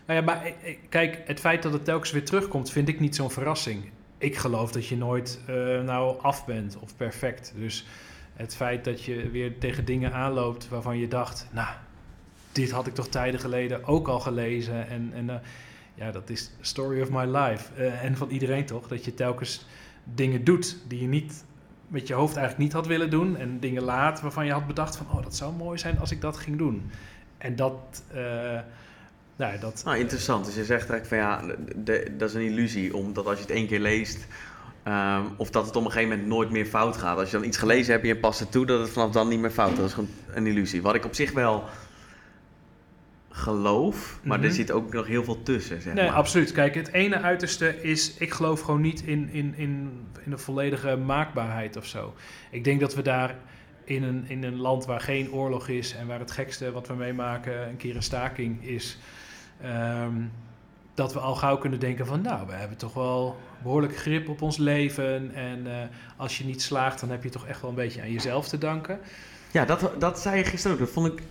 Nou 0.05 0.19
ja, 0.19 0.25
maar 0.25 0.43
eh, 0.45 0.51
eh, 0.69 0.77
kijk, 0.89 1.21
het 1.25 1.39
feit 1.39 1.63
dat 1.63 1.73
het 1.73 1.85
telkens 1.85 2.11
weer 2.11 2.25
terugkomt, 2.25 2.71
vind 2.71 2.87
ik 2.87 2.99
niet 2.99 3.15
zo'n 3.15 3.31
verrassing. 3.31 3.89
Ik 4.17 4.37
geloof 4.37 4.71
dat 4.71 4.87
je 4.87 4.97
nooit 4.97 5.39
eh, 5.47 5.55
nou 5.81 6.21
af 6.21 6.45
bent 6.45 6.77
of 6.79 6.95
perfect. 6.95 7.53
Dus 7.55 7.85
het 8.33 8.55
feit 8.55 8.83
dat 8.83 9.03
je 9.03 9.29
weer 9.29 9.57
tegen 9.59 9.85
dingen 9.85 10.13
aanloopt 10.13 10.69
waarvan 10.69 10.97
je 10.97 11.07
dacht, 11.07 11.47
nou, 11.51 11.67
dit 12.51 12.71
had 12.71 12.87
ik 12.87 12.93
toch 12.93 13.07
tijden 13.07 13.39
geleden 13.39 13.85
ook 13.85 14.07
al 14.07 14.19
gelezen. 14.19 14.87
En, 14.87 15.11
en 15.13 15.41
ja, 15.95 16.11
dat 16.11 16.29
is 16.29 16.51
story 16.61 17.01
of 17.01 17.09
my 17.09 17.25
life. 17.37 17.73
En 17.83 18.17
van 18.17 18.29
iedereen 18.29 18.65
toch, 18.65 18.87
dat 18.87 19.05
je 19.05 19.13
telkens 19.13 19.65
dingen 20.13 20.43
doet 20.43 20.77
die 20.87 21.01
je 21.01 21.07
niet 21.07 21.45
met 21.87 22.07
je 22.07 22.13
hoofd 22.13 22.35
eigenlijk 22.35 22.65
niet 22.65 22.73
had 22.73 22.87
willen 22.87 23.09
doen. 23.09 23.37
En 23.37 23.59
dingen 23.59 23.83
laat 23.83 24.21
waarvan 24.21 24.45
je 24.45 24.51
had 24.51 24.67
bedacht 24.67 24.95
van, 24.95 25.05
oh, 25.11 25.23
dat 25.23 25.35
zou 25.35 25.53
mooi 25.53 25.77
zijn 25.77 25.99
als 25.99 26.11
ik 26.11 26.21
dat 26.21 26.37
ging 26.37 26.57
doen. 26.57 26.91
En 27.37 27.55
dat, 27.55 28.03
eh, 28.07 28.59
nou, 29.35 29.59
dat, 29.59 29.81
Nou, 29.85 29.97
interessant. 29.97 30.45
Dus 30.45 30.55
je 30.55 30.65
zegt 30.65 30.89
eigenlijk 30.89 31.05
van 31.05 31.17
ja, 31.17 31.55
dat 32.17 32.29
is 32.29 32.35
een 32.35 32.41
illusie. 32.41 32.95
Omdat 32.95 33.25
als 33.25 33.35
je 33.35 33.41
het 33.41 33.51
één 33.51 33.67
keer 33.67 33.79
leest, 33.79 34.27
ehm, 34.83 35.23
of 35.37 35.49
dat 35.49 35.65
het 35.65 35.75
op 35.75 35.85
een 35.85 35.91
gegeven 35.91 36.09
moment 36.09 36.27
nooit 36.27 36.49
meer 36.49 36.65
fout 36.65 36.97
gaat. 36.97 37.17
Als 37.17 37.31
je 37.31 37.37
dan 37.37 37.45
iets 37.47 37.57
gelezen 37.57 37.91
hebt 37.91 38.03
en 38.03 38.09
je 38.09 38.17
past 38.17 38.39
het 38.39 38.51
toe, 38.51 38.65
dat 38.65 38.79
het 38.79 38.89
vanaf 38.89 39.11
dan 39.11 39.27
niet 39.27 39.39
meer 39.39 39.51
fout 39.51 39.71
is. 39.71 39.77
Dat 39.77 39.85
is 39.85 39.93
gewoon 39.93 40.09
een 40.33 40.47
illusie. 40.47 40.81
Wat 40.81 40.95
ik 40.95 41.05
op 41.05 41.15
zich 41.15 41.31
wel 41.31 41.63
geloof, 43.37 44.19
maar 44.23 44.39
er 44.39 44.45
Mhm. 44.45 44.53
zit 44.53 44.71
ook 44.71 44.93
nog 44.93 45.07
heel 45.07 45.23
veel 45.23 45.43
tussen, 45.43 45.81
zeg 45.81 45.93
Nee, 45.93 46.05
maar. 46.05 46.13
absoluut. 46.13 46.51
Kijk, 46.51 46.75
het 46.75 46.93
ene 46.93 47.21
uiterste 47.21 47.81
is, 47.81 48.13
ik 48.17 48.31
geloof 48.33 48.61
gewoon 48.61 48.81
niet 48.81 49.01
in, 49.03 49.29
in, 49.31 49.53
in, 49.55 49.89
in 50.23 50.29
de 50.31 50.37
volledige 50.37 50.95
maakbaarheid 50.95 51.75
of 51.77 51.85
zo. 51.85 52.13
Ik 52.51 52.63
denk 52.63 52.79
dat 52.79 52.95
we 52.95 53.01
daar 53.01 53.35
in 53.83 54.03
een, 54.03 54.25
in 54.27 54.43
een 54.43 54.55
land 54.57 54.85
waar 54.85 54.99
geen 54.99 55.31
oorlog 55.31 55.67
is 55.67 55.95
en 55.95 56.07
waar 56.07 56.19
het 56.19 56.31
gekste 56.31 56.71
wat 56.71 56.87
we 56.87 56.93
meemaken 56.93 57.67
een 57.69 57.77
keer 57.77 57.95
een 57.95 58.03
staking 58.03 58.63
is, 58.65 58.97
ehm, 59.61 60.13
dat 60.93 61.13
we 61.13 61.19
al 61.19 61.35
gauw 61.35 61.57
kunnen 61.57 61.79
denken 61.79 62.05
van, 62.05 62.21
nou, 62.21 62.47
we 62.47 62.53
hebben 62.53 62.77
toch 62.77 62.93
wel 62.93 63.37
behoorlijk 63.63 63.97
grip 63.97 64.29
op 64.29 64.41
ons 64.41 64.57
leven 64.57 65.33
en 65.35 65.67
eh, 65.67 65.87
als 66.17 66.37
je 66.37 66.45
niet 66.45 66.61
slaagt, 66.61 66.99
dan 66.99 67.09
heb 67.09 67.23
je 67.23 67.29
toch 67.29 67.47
echt 67.47 67.61
wel 67.61 67.69
een 67.69 67.75
beetje 67.75 68.01
aan 68.01 68.11
jezelf 68.11 68.47
te 68.47 68.57
danken. 68.57 68.99
Ja, 69.51 69.65
dat, 69.65 69.91
dat 69.99 70.19
zei 70.19 70.37
je 70.37 70.43
gisteren 70.43 70.77
ook. 70.77 70.83
Dat 70.83 70.93
vond 70.93 71.07
ik 71.07 71.21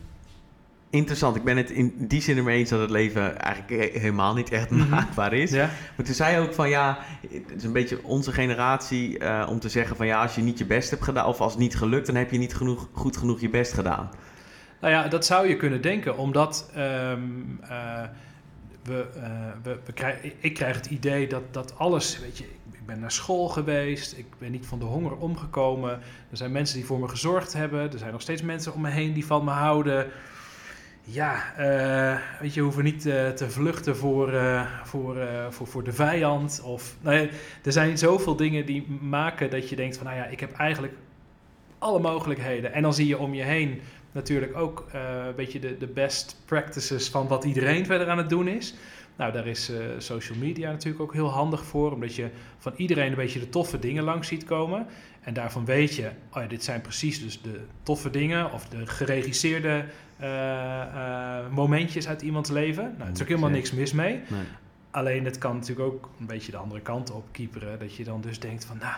interessant. 0.96 1.36
Ik 1.36 1.44
ben 1.44 1.56
het 1.56 1.70
in 1.70 1.94
die 1.98 2.20
zin 2.22 2.36
ermee 2.36 2.58
eens 2.58 2.70
dat 2.70 2.80
het 2.80 2.90
leven 2.90 3.38
eigenlijk 3.40 3.82
he- 3.92 3.98
helemaal 4.00 4.34
niet 4.34 4.50
echt 4.50 4.70
Mhm. 4.70 4.88
maakbaar 4.88 5.32
is. 5.32 5.50
Ja? 5.50 5.70
Maar 5.96 6.06
toen 6.06 6.14
zei 6.14 6.34
je 6.34 6.40
ook 6.48 6.54
van 6.54 6.68
ja, 6.68 6.98
het 7.30 7.52
is 7.56 7.64
een 7.64 7.72
beetje 7.72 8.02
onze 8.04 8.32
generatie 8.32 9.18
eh, 9.18 9.46
om 9.50 9.60
te 9.60 9.68
zeggen 9.68 9.96
van 9.96 10.06
ja, 10.06 10.22
als 10.22 10.34
je 10.34 10.42
niet 10.42 10.58
je 10.58 10.64
best 10.66 10.90
hebt 10.90 11.02
gedaan 11.02 11.26
of 11.26 11.40
als 11.40 11.52
het 11.52 11.60
niet 11.60 11.76
gelukt, 11.76 12.06
dan 12.06 12.14
heb 12.14 12.30
je 12.30 12.38
niet 12.38 12.54
genoeg, 12.54 12.88
goed 12.92 13.16
genoeg 13.16 13.40
je 13.40 13.48
best 13.50 13.72
gedaan. 13.72 14.10
Nou 14.80 14.92
ja, 14.92 15.08
dat 15.08 15.26
zou 15.26 15.48
je 15.48 15.56
kunnen 15.56 15.82
denken, 15.82 16.16
omdat 16.16 16.70
ehm, 16.74 17.20
eh, 17.68 18.02
we, 18.82 19.06
eh, 19.16 19.30
we, 19.62 19.78
we 19.84 19.92
krijgen, 19.92 20.32
ik 20.38 20.54
krijg 20.54 20.76
het 20.76 20.86
idee 20.86 21.26
dat, 21.28 21.42
dat 21.50 21.78
alles, 21.78 22.18
weet 22.20 22.38
je, 22.38 22.44
ik 22.72 22.86
ben 22.86 23.00
naar 23.00 23.12
school 23.12 23.48
geweest, 23.48 24.18
ik 24.18 24.26
ben 24.38 24.50
niet 24.50 24.66
van 24.66 24.78
de 24.78 24.84
honger 24.84 25.16
omgekomen, 25.16 25.90
er 26.30 26.36
zijn 26.36 26.52
mensen 26.52 26.76
die 26.76 26.84
voor 26.86 26.98
me 26.98 27.08
gezorgd 27.08 27.52
hebben, 27.52 27.92
er 27.92 27.98
zijn 27.98 28.12
nog 28.12 28.20
steeds 28.20 28.42
mensen 28.42 28.74
om 28.74 28.80
me 28.80 28.90
heen 28.90 29.12
die 29.12 29.26
van 29.26 29.44
me 29.44 29.50
houden. 29.50 30.06
Ja, 31.08 31.54
eh, 31.56 32.40
weet 32.40 32.54
je, 32.54 32.60
hoeven 32.60 32.84
niet 32.84 33.06
eh, 33.06 33.28
te 33.28 33.50
vluchten 33.50 33.96
voor, 33.96 34.32
eh, 34.32 34.66
voor, 34.84 35.16
voor, 35.50 35.66
voor 35.66 35.84
de 35.84 35.92
vijand. 35.92 36.60
Of, 36.64 36.96
nou 37.00 37.16
ja, 37.16 37.28
er 37.62 37.72
zijn 37.72 37.98
zoveel 37.98 38.36
dingen 38.36 38.66
die 38.66 38.86
maken 39.00 39.50
dat 39.50 39.68
je 39.68 39.76
denkt 39.76 39.96
van, 39.96 40.06
nou 40.06 40.18
ja, 40.18 40.26
ik 40.26 40.40
heb 40.40 40.52
eigenlijk 40.52 40.94
alle 41.78 41.98
mogelijkheden. 41.98 42.72
En 42.72 42.82
dan 42.82 42.94
zie 42.94 43.06
je 43.06 43.18
om 43.18 43.34
je 43.34 43.42
heen 43.42 43.80
natuurlijk 44.12 44.56
ook 44.56 44.86
een 44.92 45.34
beetje 45.34 45.58
de, 45.58 45.76
de 45.78 45.86
best 45.86 46.42
practices 46.44 47.08
van 47.08 47.28
wat 47.28 47.44
iedereen 47.44 47.86
verder 47.86 48.08
aan 48.08 48.18
het 48.18 48.28
doen 48.28 48.48
is. 48.48 48.74
Nou, 49.16 49.32
daar 49.32 49.46
is 49.46 49.72
social 49.98 50.38
media 50.38 50.70
natuurlijk 50.70 51.02
ook 51.02 51.12
heel 51.12 51.30
handig 51.30 51.64
voor, 51.64 51.92
omdat 51.92 52.14
je 52.14 52.28
van 52.58 52.72
iedereen 52.76 53.08
een 53.08 53.14
beetje 53.14 53.40
de 53.40 53.48
toffe 53.48 53.78
dingen 53.78 54.04
langs 54.04 54.28
ziet 54.28 54.44
komen. 54.44 54.86
En 55.20 55.34
daarvan 55.34 55.64
weet 55.64 55.94
je, 55.94 56.10
oh 56.32 56.42
ja, 56.42 56.48
dit 56.48 56.64
zijn 56.64 56.80
precies 56.80 57.22
dus 57.22 57.42
de 57.42 57.60
toffe 57.82 58.10
dingen 58.10 58.52
of 58.52 58.68
de 58.68 58.86
geregisseerde 58.86 59.84
momentjes 61.50 62.08
uit 62.08 62.22
iemands 62.22 62.50
leven. 62.50 62.94
Nou, 62.96 63.08
er 63.08 63.14
is 63.14 63.22
ook 63.22 63.28
helemaal 63.28 63.50
niks 63.50 63.72
mis 63.72 63.92
mee. 63.92 64.22
Nee. 64.28 64.44
alleen 64.90 65.24
het 65.24 65.38
kan 65.38 65.54
natuurlijk 65.54 65.88
ook 65.88 66.10
een 66.20 66.26
beetje 66.26 66.50
de 66.50 66.58
andere 66.58 66.80
kant 66.80 67.10
op 67.10 67.24
kieperen. 67.30 67.78
Dat 67.78 67.94
je 67.94 68.04
dan 68.04 68.20
dus 68.20 68.40
denkt 68.40 68.64
van, 68.64 68.78
nou, 68.78 68.94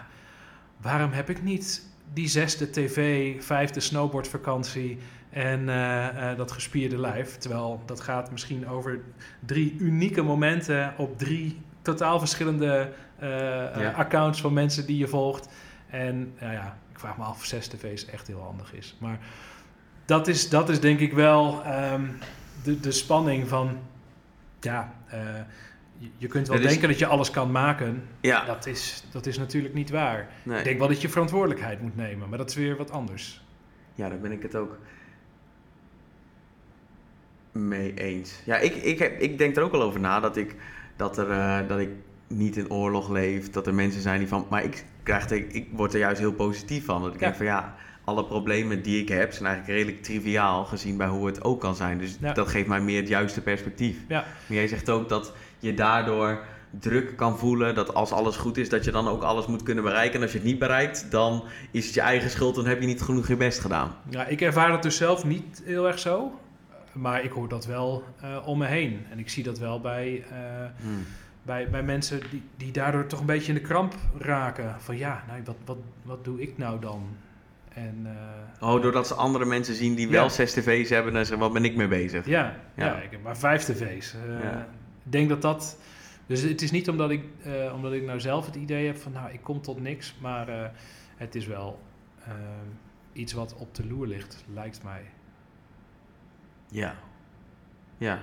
waarom 0.81 1.13
heb 1.13 1.31
ik 1.31 1.43
niet 1.43 1.87
die 2.13 2.29
zesde 2.29 2.71
tv, 2.71 3.35
vijfde 3.45 3.81
snowboardvakantie 3.81 4.99
en 5.31 5.69
eh, 5.69 6.31
eh, 6.31 6.37
dat 6.37 6.53
gespierde 6.53 6.99
lijf? 6.99 7.37
Terwijl 7.37 7.83
dat 7.87 8.01
gaat 8.01 8.31
misschien 8.31 8.69
over 8.69 9.01
drie 9.41 9.77
unieke 9.79 10.23
momenten 10.23 10.95
op 10.97 11.19
drie 11.19 11.61
totaal 11.83 12.19
verschillende 12.19 12.93
eh, 13.19 13.99
accounts 13.99 14.41
van 14.41 14.53
mensen 14.53 14.87
die 14.87 14.99
je 14.99 15.09
volgt. 15.09 15.49
En 15.91 16.35
nou 16.41 16.53
ja, 16.53 16.79
ik 16.93 16.99
vraag 16.99 17.17
me 17.17 17.25
af 17.25 17.37
of 17.37 17.45
zes 17.45 17.67
tv's 17.67 18.07
echt 18.07 18.27
heel 18.27 18.43
handig 18.43 18.75
is. 18.75 18.97
Maar 19.01 19.19
dat 20.09 20.29
is, 20.29 20.49
dat 20.49 20.68
is 20.68 20.81
denk 20.81 21.01
ik 21.01 21.12
wel 21.12 21.62
ehm, 21.64 22.03
de, 22.62 22.81
de 22.81 22.92
spanning 22.92 23.49
van, 23.49 23.79
ja, 24.61 24.94
je 26.16 26.27
kunt 26.27 26.49
wel 26.49 26.61
denken 26.61 26.88
dat 26.88 26.99
je 26.99 27.07
alles 27.07 27.31
kan 27.31 27.51
maken. 27.51 28.03
Ja. 28.21 28.44
Dat, 28.44 28.66
is, 28.66 29.05
dat 29.11 29.27
is 29.27 29.38
natuurlijk 29.38 29.75
niet 29.75 29.90
waar. 29.90 30.29
Ik 30.44 30.64
denk 30.64 30.79
wel 30.79 30.88
dat 30.88 31.01
je 31.01 31.09
verantwoordelijkheid 31.09 31.81
moet 31.81 31.97
nemen, 31.97 32.29
maar 32.29 32.38
dat 32.38 32.51
is 32.51 32.57
weer 32.57 32.77
wat 32.77 32.90
anders. 32.90 33.44
Ja, 33.94 34.09
daar 34.09 34.21
ben 34.21 34.33
ik 34.33 34.42
het 34.42 34.55
ook 34.55 34.79
mee 37.53 37.94
eens. 37.94 38.40
Ja, 38.44 38.57
ik, 38.57 38.75
ik, 38.75 38.99
heb, 38.99 39.21
ik 39.21 39.38
denk 39.38 39.57
er 39.57 39.62
ook 39.62 39.73
al 39.73 39.83
over 39.83 40.01
na 40.01 40.21
dat 40.21 40.37
ik, 40.37 40.55
dat 40.97 41.18
er, 41.18 41.31
uh, 41.31 41.68
dat 41.68 41.79
ik 41.79 41.90
niet 42.27 42.57
in 42.57 42.71
oorlog 42.71 43.09
leef. 43.09 43.51
Dat 43.51 43.66
er 43.66 43.75
mensen 43.75 44.01
zijn 44.01 44.18
die 44.18 44.29
van. 44.29 44.47
Maar 44.51 44.64
ik, 44.64 44.85
krijg 45.03 45.31
er, 45.31 45.55
ik 45.55 45.68
word 45.73 45.92
er 45.92 45.99
juist 45.99 46.18
heel 46.21 46.33
positief 46.33 46.85
van. 46.85 47.03
Dat 47.03 47.14
ik 47.14 47.18
denk 47.18 47.35
van 47.35 47.47
ja, 47.47 47.77
alle 48.09 48.25
problemen 48.25 48.83
die 48.83 49.01
ik 49.01 49.09
heb 49.09 49.33
zijn 49.33 49.47
eigenlijk 49.47 49.79
redelijk 49.79 50.03
triviaal 50.03 50.64
gezien 50.64 50.97
bij 50.97 51.07
hoe 51.07 51.27
het 51.27 51.44
ook 51.44 51.61
kan 51.61 51.75
zijn. 51.75 51.99
Dus 51.99 52.18
dat 52.18 52.49
geeft 52.49 52.68
mij 52.68 52.81
meer 52.81 53.01
het 53.01 53.09
juiste 53.09 53.40
perspectief. 53.40 53.97
Ja. 54.09 54.25
Maar 54.47 54.57
jij 54.57 54.68
zegt 54.68 54.90
ook 54.90 55.09
dat 55.09 55.33
je 55.59 55.75
daardoor 55.75 56.44
druk 56.71 57.16
kan 57.16 57.38
voelen 57.38 57.75
dat 57.75 57.94
als 57.94 58.12
alles 58.12 58.37
goed 58.37 58.57
is, 58.57 58.68
dat 58.68 58.85
je 58.85 58.90
dan 58.90 59.09
ook 59.09 59.23
alles 59.23 59.47
moet 59.47 59.62
kunnen 59.62 59.85
bereiken. 59.85 60.16
En 60.16 60.23
als 60.23 60.33
je 60.33 60.38
het 60.38 60.47
niet 60.47 60.59
bereikt, 60.59 61.11
dan 61.11 61.44
is 61.71 61.85
het 61.85 61.94
je 61.94 62.01
eigen 62.01 62.31
schuld, 62.31 62.55
dan 62.55 62.66
heb 62.66 62.81
je 62.81 62.87
niet 62.87 63.03
genoeg 63.03 63.29
je 63.29 63.37
best 63.37 63.61
gedaan. 63.61 63.94
Ja, 64.11 64.27
ik 64.27 64.40
ervaar 64.40 64.71
dat 64.71 64.83
dus 64.83 64.97
zelf 64.97 65.25
niet 65.25 65.62
heel 65.64 65.87
erg 65.87 65.99
zo. 65.99 66.33
Maar 66.92 67.25
ik 67.25 67.31
hoor 67.31 67.49
dat 67.49 67.66
wel 67.66 68.05
uh, 68.25 68.47
om 68.47 68.59
me 68.59 68.66
heen. 68.66 69.07
En 69.11 69.18
ik 69.18 69.29
zie 69.29 69.42
dat 69.42 69.59
wel 69.59 69.81
bij, 69.81 70.25
uh, 70.31 70.37
hmm. 70.81 71.05
bij, 71.42 71.71
bij 71.71 71.83
mensen 71.83 72.21
die, 72.31 72.42
die 72.57 72.73
daardoor 72.73 73.07
toch 73.07 73.21
een 73.21 73.27
beetje 73.27 73.53
in 73.53 73.59
de 73.59 73.66
kramp 73.66 73.94
raken. 74.18 74.77
Van 74.79 74.97
ja, 74.97 75.25
nou, 75.27 75.42
wat, 75.44 75.57
wat, 75.64 75.79
wat 76.03 76.25
doe 76.25 76.40
ik 76.40 76.59
nou 76.59 76.81
dan? 76.81 77.09
En, 77.75 78.07
uh, 78.61 78.69
oh, 78.69 78.83
doordat 78.83 79.07
ze 79.07 79.15
andere 79.15 79.45
mensen 79.45 79.75
zien 79.75 79.95
die 79.95 80.09
wel 80.09 80.31
zes 80.31 80.53
tv's 80.53 80.91
hebben, 80.91 81.13
dan 81.13 81.25
zeggen 81.25 81.45
wat 81.45 81.53
ben 81.53 81.65
ik 81.65 81.77
mee 81.77 81.89
bezig? 81.89 82.27
Ja, 82.27 82.57
ja. 82.75 82.87
ja 82.87 82.97
ik 82.97 83.11
heb 83.11 83.23
maar 83.23 83.37
vijf 83.37 83.65
tv's. 83.65 84.15
Ik 85.05 85.13
denk 85.13 85.29
dat 85.29 85.43
dat... 85.43 85.79
Dus 86.27 86.43
het 86.43 86.63
is 86.63 86.71
niet 86.71 86.89
omdat 86.89 87.11
ik, 87.11 87.25
omdat 87.75 87.93
ik 87.93 88.03
nou 88.03 88.21
zelf 88.21 88.47
het 88.47 88.55
idee 88.55 88.87
heb 88.87 88.97
van 88.97 89.13
nou, 89.13 89.33
ik 89.33 89.41
kom 89.43 89.61
tot 89.61 89.81
niks. 89.81 90.15
Maar 90.21 90.73
het 91.17 91.35
is 91.35 91.47
wel 91.47 91.81
iets 93.13 93.33
wat 93.33 93.55
op 93.55 93.75
de 93.75 93.87
loer 93.87 94.07
ligt, 94.07 94.45
lijkt 94.55 94.83
mij. 94.83 95.03
Ja. 96.69 96.95
Ja. 97.99 98.23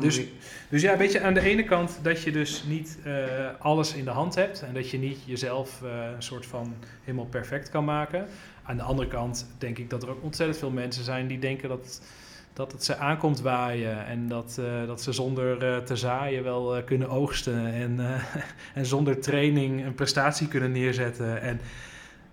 Dus, 0.00 0.20
dus 0.68 0.82
ja, 0.82 0.96
weet 0.96 1.12
je, 1.12 1.20
aan 1.20 1.34
de 1.34 1.40
ene 1.40 1.64
kant 1.64 1.98
dat 2.02 2.22
je 2.22 2.32
dus 2.32 2.64
niet 2.66 2.98
uh, 3.06 3.14
alles 3.58 3.94
in 3.94 4.04
de 4.04 4.10
hand 4.10 4.34
hebt 4.34 4.62
en 4.62 4.74
dat 4.74 4.90
je 4.90 4.98
niet 4.98 5.18
jezelf 5.24 5.80
uh, 5.84 5.90
een 6.14 6.22
soort 6.22 6.46
van 6.46 6.74
helemaal 7.04 7.26
perfect 7.26 7.70
kan 7.70 7.84
maken. 7.84 8.26
Aan 8.62 8.76
de 8.76 8.82
andere 8.82 9.08
kant 9.08 9.46
denk 9.58 9.78
ik 9.78 9.90
dat 9.90 10.02
er 10.02 10.10
ook 10.10 10.22
ontzettend 10.22 10.58
veel 10.58 10.70
mensen 10.70 11.04
zijn 11.04 11.26
die 11.26 11.38
denken 11.38 11.68
dat, 11.68 12.02
dat 12.52 12.72
het 12.72 12.84
ze 12.84 12.96
aankomt 12.96 13.40
waaien 13.40 14.06
en 14.06 14.28
dat, 14.28 14.56
uh, 14.60 14.86
dat 14.86 15.02
ze 15.02 15.12
zonder 15.12 15.84
te 15.84 15.96
zaaien 15.96 16.42
wel 16.42 16.82
kunnen 16.84 17.08
oogsten 17.08 17.72
en, 17.72 18.00
en 18.74 18.86
zonder 18.86 19.20
training 19.20 19.84
een 19.84 19.94
prestatie 19.94 20.48
kunnen 20.48 20.72
neerzetten. 20.72 21.42
En 21.42 21.60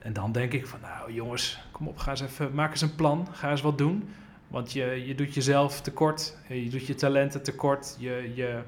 en 0.08 0.14
dan 0.14 0.32
denk 0.32 0.54
ik 0.54 0.68
van, 0.68 0.80
nou 0.82 1.14
jongens, 1.14 1.60
kom 1.72 1.88
op, 1.88 1.98
ga 1.98 2.12
eens 2.12 2.22
even, 2.22 2.54
maak 2.54 2.72
eens 2.72 2.82
een 2.82 2.96
plan, 2.96 3.28
ga 3.32 3.52
eens 3.52 3.62
wat 3.62 3.78
doen. 3.78 4.10
Want 4.48 4.72
je, 4.72 5.06
je 5.06 5.16
doet 5.16 5.34
jezelf 5.34 5.82
tekort, 5.82 6.38
je 6.48 6.70
doet 6.70 6.86
je 6.86 6.96
talenten 6.96 7.44
tekort, 7.44 7.96
je, 8.00 8.32
je, 8.36 8.62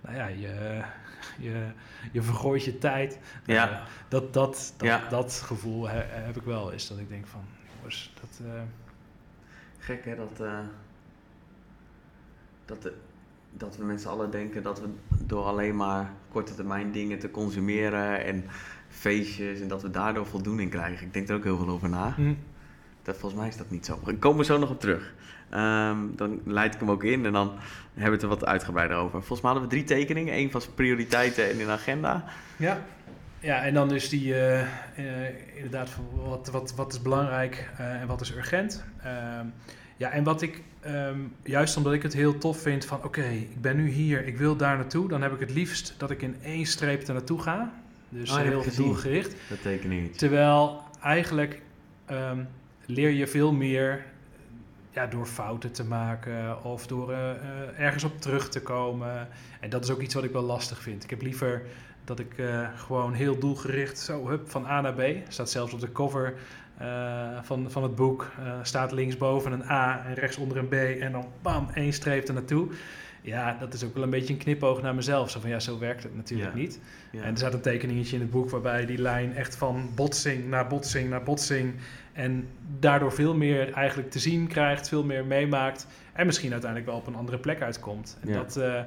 nou 0.00 0.16
ja, 0.16 0.26
je, 0.26 0.82
je, 1.48 1.66
je 2.12 2.22
vergooit 2.22 2.64
je 2.64 2.78
tijd. 2.78 3.18
Ja. 3.44 3.70
Uh, 3.70 3.86
dat, 4.08 4.32
dat, 4.32 4.74
dat, 4.76 4.88
ja. 4.88 5.08
dat 5.08 5.32
gevoel 5.32 5.88
heb 5.88 6.36
ik 6.36 6.42
wel, 6.42 6.70
is 6.70 6.88
dat 6.88 6.98
ik 6.98 7.08
denk 7.08 7.26
van, 7.26 7.44
jongens, 7.76 8.12
dat... 8.20 8.40
Uh... 8.46 8.60
Gek 9.78 10.04
hè, 10.04 10.16
dat, 10.16 10.40
uh, 10.40 10.58
dat, 12.64 12.90
dat 13.52 13.76
we 13.76 13.84
met 13.84 14.00
z'n 14.00 14.08
allen 14.08 14.30
denken 14.30 14.62
dat 14.62 14.80
we 14.80 14.88
door 15.26 15.44
alleen 15.44 15.76
maar 15.76 16.12
korte 16.28 16.54
termijn 16.54 16.92
dingen 16.92 17.18
te 17.18 17.30
consumeren 17.30 18.24
en 18.24 18.44
feestjes 18.88 19.60
en 19.60 19.68
dat 19.68 19.82
we 19.82 19.90
daardoor 19.90 20.26
voldoening 20.26 20.70
krijgen. 20.70 21.06
Ik 21.06 21.12
denk 21.12 21.28
er 21.28 21.36
ook 21.36 21.44
heel 21.44 21.56
veel 21.56 21.68
over 21.68 21.88
na. 21.88 22.14
Mm. 22.16 22.38
Dat, 23.08 23.16
volgens 23.16 23.40
mij 23.40 23.48
is 23.48 23.56
dat 23.56 23.70
niet 23.70 23.86
zo. 23.86 24.00
We 24.04 24.16
komen 24.16 24.44
zo 24.44 24.58
nog 24.58 24.70
op 24.70 24.80
terug. 24.80 25.14
Ehm, 25.50 25.96
dan 26.16 26.40
leid 26.44 26.74
ik 26.74 26.80
hem 26.80 26.90
ook 26.90 27.04
in 27.04 27.26
en 27.26 27.32
dan 27.32 27.52
hebben 27.94 28.04
we 28.04 28.10
het 28.10 28.22
er 28.22 28.28
wat 28.28 28.44
uitgebreider 28.44 28.96
over. 28.96 29.18
Volgens 29.18 29.40
mij 29.40 29.50
hadden 29.50 29.68
we 29.68 29.74
drie 29.74 29.84
tekeningen. 29.84 30.34
Eén 30.34 30.50
van 30.50 30.62
prioriteiten 30.74 31.50
en 31.50 31.60
in 31.60 31.68
agenda. 31.68 32.24
Ja, 32.56 32.80
ja 33.40 33.62
en 33.62 33.74
dan 33.74 33.94
is 33.94 34.08
die 34.08 34.26
uh, 34.26 34.60
uh, 34.60 34.66
inderdaad 35.54 35.90
wat, 36.14 36.48
wat, 36.52 36.74
wat 36.74 36.92
is 36.92 37.02
belangrijk 37.02 37.70
uh, 37.80 38.00
en 38.00 38.06
wat 38.06 38.20
is 38.20 38.34
urgent. 38.34 38.84
Ehm, 39.02 39.46
ja, 39.96 40.10
en 40.10 40.24
wat 40.24 40.42
ik, 40.42 40.62
um, 40.86 41.34
juist 41.42 41.76
omdat 41.76 41.92
ik 41.92 42.02
het 42.02 42.12
heel 42.12 42.38
tof 42.38 42.60
vind 42.62 42.84
van 42.84 43.04
oké, 43.04 43.24
ik 43.24 43.60
ben 43.60 43.76
nu 43.76 43.88
hier, 43.88 44.26
ik 44.26 44.36
wil 44.36 44.56
daar 44.56 44.76
naartoe. 44.76 45.08
Dan 45.08 45.22
heb 45.22 45.32
ik 45.32 45.40
het 45.40 45.50
liefst 45.50 45.94
dat 45.96 46.10
ik 46.10 46.22
in 46.22 46.36
één 46.42 46.66
streep 46.66 47.06
er 47.06 47.14
naartoe 47.14 47.40
ga. 47.40 47.72
Dus 48.08 48.30
oh, 48.30 48.36
heel 48.36 48.64
doelgericht. 48.76 49.34
Dat 49.48 49.62
tekening. 49.62 50.16
Terwijl 50.16 50.82
eigenlijk 51.00 51.60
um, 52.10 52.48
leer 52.88 53.10
je 53.10 53.26
veel 53.26 53.52
meer 53.52 54.04
ja, 54.90 55.06
door 55.06 55.26
fouten 55.26 55.72
te 55.72 55.84
maken 55.84 56.64
of 56.64 56.86
door 56.86 57.10
uh, 57.10 57.30
ergens 57.78 58.04
op 58.04 58.20
terug 58.20 58.48
te 58.48 58.60
komen. 58.60 59.28
En 59.60 59.70
dat 59.70 59.84
is 59.84 59.90
ook 59.90 60.00
iets 60.00 60.14
wat 60.14 60.24
ik 60.24 60.32
wel 60.32 60.42
lastig 60.42 60.82
vind. 60.82 61.04
Ik 61.04 61.10
heb 61.10 61.22
liever 61.22 61.62
dat 62.04 62.18
ik 62.18 62.38
uh, 62.38 62.68
gewoon 62.76 63.12
heel 63.12 63.38
doelgericht 63.38 63.98
zo 63.98 64.28
hup, 64.28 64.50
van 64.50 64.66
A 64.66 64.80
naar 64.80 64.94
B. 64.94 65.02
Staat 65.28 65.50
zelfs 65.50 65.72
op 65.72 65.80
de 65.80 65.92
cover 65.92 66.34
uh, 66.82 67.38
van, 67.42 67.70
van 67.70 67.82
het 67.82 67.94
boek. 67.94 68.30
staat 68.62 68.92
linksboven 68.92 69.52
een 69.52 69.70
A 69.70 70.04
en 70.06 70.14
rechtsonder 70.14 70.56
een 70.56 70.68
B. 70.68 71.00
En 71.00 71.12
dan 71.12 71.26
bam, 71.42 71.68
één 71.74 71.92
streep 71.92 72.28
er 72.28 72.34
naartoe. 72.34 72.68
Ja, 73.20 73.56
dat 73.60 73.74
is 73.74 73.84
ook 73.84 73.94
wel 73.94 74.02
een 74.02 74.10
beetje 74.10 74.32
een 74.32 74.38
knipoog 74.38 74.82
naar 74.82 74.94
mezelf. 74.94 75.30
Zo 75.30 75.40
van 75.40 75.50
ja, 75.50 75.60
zo 75.60 75.78
werkt 75.78 76.02
het 76.02 76.16
natuurlijk 76.16 76.54
niet. 76.54 76.80
En 77.12 77.30
er 77.30 77.36
staat 77.36 77.54
een 77.54 77.60
tekeningetje 77.60 78.14
in 78.14 78.22
het 78.22 78.30
boek 78.30 78.50
waarbij 78.50 78.86
die 78.86 78.98
lijn 78.98 79.36
echt 79.36 79.56
van 79.56 79.90
botsing 79.94 80.48
naar 80.48 80.66
botsing 80.66 81.10
naar 81.10 81.22
botsing. 81.22 81.74
En 82.18 82.48
daardoor 82.78 83.12
veel 83.12 83.34
meer 83.34 83.72
eigenlijk 83.72 84.10
te 84.10 84.18
zien 84.18 84.46
krijgt, 84.46 84.88
veel 84.88 85.04
meer 85.04 85.24
meemaakt. 85.24 85.86
En 86.12 86.26
misschien 86.26 86.52
uiteindelijk 86.52 86.90
wel 86.90 87.00
op 87.00 87.06
een 87.06 87.14
andere 87.14 87.38
plek 87.38 87.62
uitkomt. 87.62 88.18
En 88.20 88.32
dat, 88.32 88.56
uh, 88.56 88.80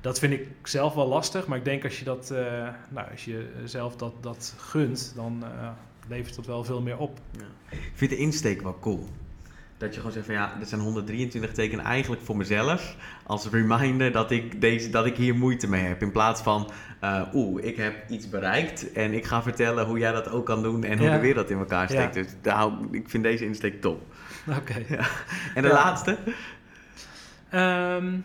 dat 0.00 0.18
vind 0.18 0.32
ik 0.32 0.48
zelf 0.62 0.94
wel 0.94 1.08
lastig. 1.08 1.46
Maar 1.46 1.58
ik 1.58 1.64
denk 1.64 1.84
als 1.84 1.98
je, 1.98 2.04
dat, 2.04 2.30
uh, 2.32 2.38
nou, 2.88 3.10
als 3.10 3.24
je 3.24 3.48
zelf 3.64 3.96
dat, 3.96 4.12
dat 4.20 4.54
gunt, 4.56 5.12
dan 5.14 5.44
uh, 5.44 5.68
levert 6.08 6.36
dat 6.36 6.46
wel 6.46 6.64
veel 6.64 6.82
meer 6.82 6.98
op. 6.98 7.18
Ik 7.70 7.90
vind 7.94 8.10
de 8.10 8.16
insteek 8.16 8.62
wel 8.62 8.78
cool. 8.80 9.06
Dat 9.78 9.90
je 9.90 9.96
gewoon 9.96 10.12
zegt 10.12 10.26
van 10.26 10.34
ja, 10.34 10.52
er 10.60 10.66
zijn 10.66 10.80
123 10.80 11.52
tekenen 11.52 11.84
eigenlijk 11.84 12.22
voor 12.22 12.36
mezelf. 12.36 12.96
Als 13.26 13.48
reminder 13.48 14.12
dat 14.12 14.30
ik, 14.30 14.60
deze, 14.60 14.90
dat 14.90 15.06
ik 15.06 15.16
hier 15.16 15.34
moeite 15.34 15.68
mee 15.68 15.84
heb. 15.84 16.02
In 16.02 16.12
plaats 16.12 16.42
van, 16.42 16.70
uh, 17.04 17.22
oeh, 17.32 17.64
ik 17.64 17.76
heb 17.76 18.10
iets 18.10 18.28
bereikt 18.28 18.92
en 18.92 19.12
ik 19.12 19.24
ga 19.24 19.42
vertellen 19.42 19.86
hoe 19.86 19.98
jij 19.98 20.12
dat 20.12 20.30
ook 20.30 20.46
kan 20.46 20.62
doen 20.62 20.84
en 20.84 20.98
hoe 20.98 21.10
de 21.10 21.18
wereld 21.18 21.50
in 21.50 21.58
elkaar 21.58 21.88
steekt. 21.88 22.14
Dus 22.14 22.26
nou, 22.42 22.88
ik 22.90 23.10
vind 23.10 23.22
deze 23.22 23.44
insteek 23.44 23.80
top. 23.80 24.02
Oké. 24.58 24.84
Ja. 24.96 25.06
En 25.54 25.62
de 25.62 25.68
laatste? 25.68 26.18
Um, 27.54 28.24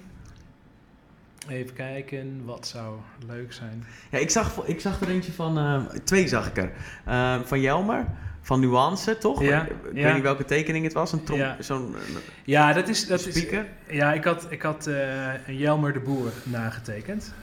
even 1.48 1.74
kijken, 1.74 2.42
wat 2.46 2.68
zou 2.68 3.00
leuk 3.28 3.54
zijn? 3.54 3.84
Ja, 4.12 4.18
ik 4.18 4.30
zag, 4.30 4.66
ik 4.66 4.80
zag 4.80 5.02
er 5.02 5.10
eentje 5.10 5.32
van, 5.32 5.58
uh, 5.58 5.86
twee 6.04 6.28
zag 6.28 6.48
ik 6.48 6.58
er. 6.58 6.72
Uh, 7.08 7.40
van 7.44 7.62
Jelmer 7.62 8.06
van 8.42 8.60
nuance, 8.60 9.18
toch? 9.18 9.44
Ja, 9.44 9.66
ik 9.66 9.76
weet 9.94 10.14
niet 10.14 10.24
welke 10.24 10.46
tekening 10.46 10.84
het 10.84 10.94
was. 10.94 11.12
Een 11.12 11.24
trom, 11.24 11.38
ja. 11.38 11.56
zo'n 11.60 11.96
ja, 12.44 12.74
dat 12.74 12.88
is, 12.88 13.08
dat 13.08 13.22
speaker. 13.22 13.66
Is, 13.88 13.96
ja, 13.96 14.14
ik 14.14 14.24
had, 14.24 14.48
ik 14.50 14.62
had 14.62 14.88
uh, 14.88 15.48
een 15.48 15.58
Jelmer 15.58 15.94
de 15.94 16.00
Boer 16.00 16.32
nagetekend. 16.44 17.34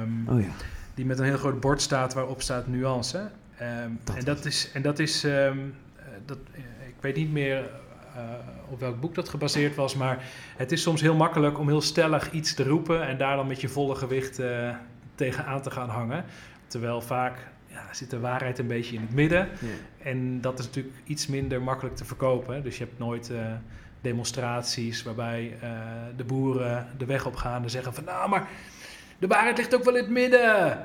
Um, 0.00 0.28
oh 0.28 0.40
ja. 0.40 0.48
Die 0.94 1.06
met 1.06 1.18
een 1.18 1.24
heel 1.24 1.36
groot 1.36 1.60
bord 1.60 1.82
staat 1.82 2.14
waarop 2.14 2.42
staat 2.42 2.66
nuance. 2.66 3.18
Um, 3.62 4.00
dat 4.04 4.16
en, 4.16 4.24
dat 4.24 4.44
is, 4.44 4.70
en 4.72 4.82
dat 4.82 4.98
is, 4.98 5.24
um, 5.24 5.74
dat, 6.24 6.38
ik 6.86 6.94
weet 7.00 7.16
niet 7.16 7.32
meer 7.32 7.64
uh, 8.16 8.22
op 8.68 8.80
welk 8.80 9.00
boek 9.00 9.14
dat 9.14 9.28
gebaseerd 9.28 9.74
was, 9.74 9.94
maar 9.94 10.24
het 10.56 10.72
is 10.72 10.82
soms 10.82 11.00
heel 11.00 11.14
makkelijk 11.14 11.58
om 11.58 11.68
heel 11.68 11.80
stellig 11.80 12.30
iets 12.30 12.54
te 12.54 12.64
roepen 12.64 13.06
en 13.06 13.18
daar 13.18 13.36
dan 13.36 13.46
met 13.46 13.60
je 13.60 13.68
volle 13.68 13.94
gewicht 13.94 14.40
uh, 14.40 14.74
tegenaan 15.14 15.62
te 15.62 15.70
gaan 15.70 15.88
hangen. 15.88 16.24
Terwijl 16.66 17.00
vaak 17.00 17.38
ja, 17.66 17.82
zit 17.92 18.10
de 18.10 18.20
waarheid 18.20 18.58
een 18.58 18.66
beetje 18.66 18.94
in 18.94 19.00
het 19.00 19.14
midden. 19.14 19.48
En 20.06 20.40
dat 20.40 20.58
is 20.58 20.64
natuurlijk 20.66 20.94
iets 21.04 21.26
minder 21.26 21.62
makkelijk 21.62 21.96
te 21.96 22.04
verkopen. 22.04 22.62
Dus 22.62 22.78
je 22.78 22.84
hebt 22.84 22.98
nooit 22.98 23.30
uh, 23.30 23.38
demonstraties 24.00 25.02
waarbij 25.02 25.56
eh, 25.60 25.70
de 26.16 26.24
boeren 26.24 26.86
de 26.98 27.04
weg 27.04 27.26
op 27.26 27.36
gaan 27.36 27.62
en 27.62 27.70
zeggen 27.70 27.94
van 27.94 28.04
nou, 28.04 28.28
maar 28.28 28.48
de 29.18 29.26
waarheid 29.26 29.56
ligt 29.56 29.74
ook 29.74 29.84
wel 29.84 29.96
in 29.96 30.02
het 30.02 30.12
midden. 30.12 30.78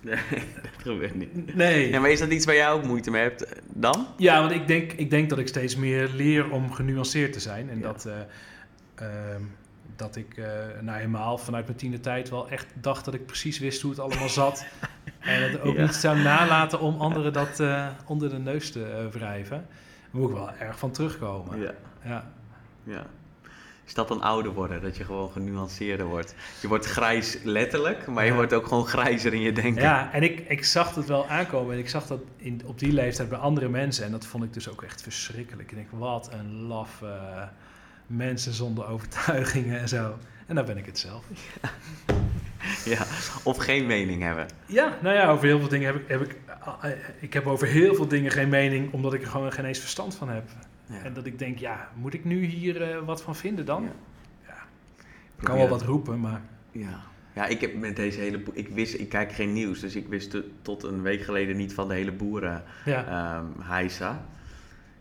Nee, 0.00 0.16
dat 0.62 0.82
gebeurt 0.82 1.14
niet. 1.14 1.54
Nee. 1.54 1.90
Ja, 1.90 2.00
maar 2.00 2.10
is 2.10 2.18
dat 2.18 2.30
iets 2.30 2.44
waar 2.44 2.54
jij 2.54 2.70
ook 2.70 2.84
moeite 2.84 3.10
mee 3.10 3.22
hebt 3.22 3.44
eh, 3.44 3.58
dan? 3.72 4.06
Ja, 4.16 4.40
want 4.40 4.52
ik 4.52 4.66
denk, 4.66 4.92
ik 4.92 5.10
denk 5.10 5.28
dat 5.30 5.38
ik 5.38 5.48
steeds 5.48 5.76
meer 5.76 6.08
leer 6.14 6.50
om 6.50 6.72
genuanceerd 6.72 7.32
te 7.32 7.40
zijn. 7.40 7.70
En 7.70 7.78
Ja. 7.78 7.82
dat, 7.82 8.06
eh, 8.06 8.14
ehm, 8.94 9.42
dat 9.98 10.16
ik 10.16 10.36
eh 10.36 10.44
nou 10.80 10.96
helemaal 10.96 11.38
vanuit 11.38 11.64
mijn 11.66 11.76
tiende 11.78 12.00
tijd 12.00 12.28
wel 12.30 12.48
echt 12.48 12.66
dacht 12.74 13.04
dat 13.04 13.14
ik 13.14 13.26
precies 13.26 13.58
wist 13.58 13.82
hoe 13.82 13.90
het 13.90 14.00
allemaal 14.00 14.28
zat. 14.28 14.66
en 15.20 15.52
dat 15.52 15.60
ook 15.60 15.74
Ja. 15.76 15.82
niet 15.82 15.94
zou 15.94 16.18
nalaten 16.18 16.80
om 16.80 17.00
anderen 17.00 17.32
dat 17.32 17.60
eh, 17.60 17.86
onder 18.06 18.30
de 18.30 18.38
neus 18.38 18.72
te 18.72 18.84
eh, 18.84 19.06
wrijven. 19.06 19.66
Daar 20.10 20.20
moet 20.20 20.30
ik 20.30 20.36
wel 20.36 20.50
erg 20.50 20.78
van 20.78 20.90
terugkomen. 20.90 21.60
Ja. 21.60 21.72
Ja. 22.04 22.30
ja. 22.84 23.06
Is 23.84 23.94
dat 23.94 24.08
dan 24.08 24.22
ouder 24.22 24.52
worden? 24.52 24.82
Dat 24.82 24.96
je 24.96 25.04
gewoon 25.04 25.30
genuanceerder 25.30 26.06
wordt? 26.06 26.34
Je 26.60 26.68
wordt 26.68 26.86
grijs 26.86 27.38
letterlijk, 27.42 28.06
maar 28.06 28.24
je 28.24 28.30
Ja. 28.30 28.36
wordt 28.36 28.52
ook 28.52 28.66
gewoon 28.66 28.86
grijzer 28.86 29.34
in 29.34 29.40
je 29.40 29.52
denken. 29.52 29.82
Ja, 29.82 30.12
en 30.12 30.22
ik, 30.22 30.38
ik 30.48 30.64
zag 30.64 30.94
het 30.94 31.06
wel 31.06 31.28
aankomen. 31.28 31.72
En 31.72 31.78
ik 31.78 31.88
zag 31.88 32.06
dat 32.06 32.20
in, 32.36 32.60
op 32.64 32.78
die 32.78 32.92
leeftijd 32.92 33.28
bij 33.28 33.38
andere 33.38 33.68
mensen. 33.68 34.04
En 34.04 34.10
dat 34.10 34.26
vond 34.26 34.44
ik 34.44 34.52
dus 34.52 34.68
ook 34.68 34.82
echt 34.82 35.02
verschrikkelijk. 35.02 35.70
Ik 35.70 35.76
denk, 35.76 35.88
wat 35.90 36.30
een 36.32 36.52
laf 36.62 37.02
eh, 37.02 37.42
mensen 38.08 38.52
zonder 38.52 38.86
overtuigingen 38.86 39.80
en 39.80 39.88
zo. 39.88 40.18
En 40.46 40.54
daar 40.54 40.64
ben 40.64 40.76
ik 40.76 40.86
het 40.86 40.98
zelf. 40.98 41.24
Ja. 42.84 43.06
Of 43.42 43.56
geen 43.56 43.86
mening 43.86 44.22
hebben. 44.22 44.46
Ja, 44.66 44.98
nou 45.02 45.14
ja, 45.14 45.28
over 45.30 45.46
heel 45.46 45.58
veel 45.58 45.68
dingen 45.68 45.86
heb 45.86 45.96
ik... 45.96 46.08
Heb 46.08 46.20
ik, 46.20 46.36
eh, 46.80 46.90
ik 47.20 47.32
heb 47.32 47.46
over 47.46 47.66
heel 47.66 47.94
veel 47.94 48.08
dingen 48.08 48.30
geen 48.30 48.48
mening, 48.48 48.92
omdat 48.92 49.14
ik 49.14 49.22
er 49.22 49.28
gewoon 49.28 49.52
geen 49.52 49.64
eens 49.64 49.78
verstand 49.78 50.14
van 50.14 50.28
heb. 50.28 50.48
Ja. 50.86 51.02
En 51.02 51.14
dat 51.14 51.26
ik 51.26 51.38
denk, 51.38 51.58
ja, 51.58 51.90
moet 51.94 52.14
ik 52.14 52.24
nu 52.24 52.44
hier 52.44 52.82
eh, 52.82 53.04
wat 53.04 53.22
van 53.22 53.36
vinden 53.36 53.64
dan? 53.64 53.82
Ja. 53.82 53.90
Ja. 54.46 54.58
Ik 55.38 55.44
kan 55.44 55.56
wel 55.56 55.68
wat 55.68 55.82
roepen, 55.82 56.20
maar... 56.20 56.40
Ja. 56.70 57.02
Ja, 57.34 57.46
ik 57.46 57.60
heb 57.60 57.74
met 57.74 57.96
deze 57.96 58.20
hele... 58.20 58.42
Ik 58.52 58.68
wist, 58.68 58.94
ik 58.94 59.08
kijk 59.08 59.32
geen 59.32 59.52
nieuws, 59.52 59.80
dus 59.80 59.96
ik 59.96 60.08
wist 60.08 60.36
tot 60.62 60.82
een 60.82 61.02
week 61.02 61.22
geleden 61.22 61.56
niet 61.56 61.74
van 61.74 61.88
de 61.88 61.94
hele 61.94 62.12
boeren 62.12 62.64
Ja, 62.84 63.06
ehm 63.06 63.70
heisa. 63.70 64.26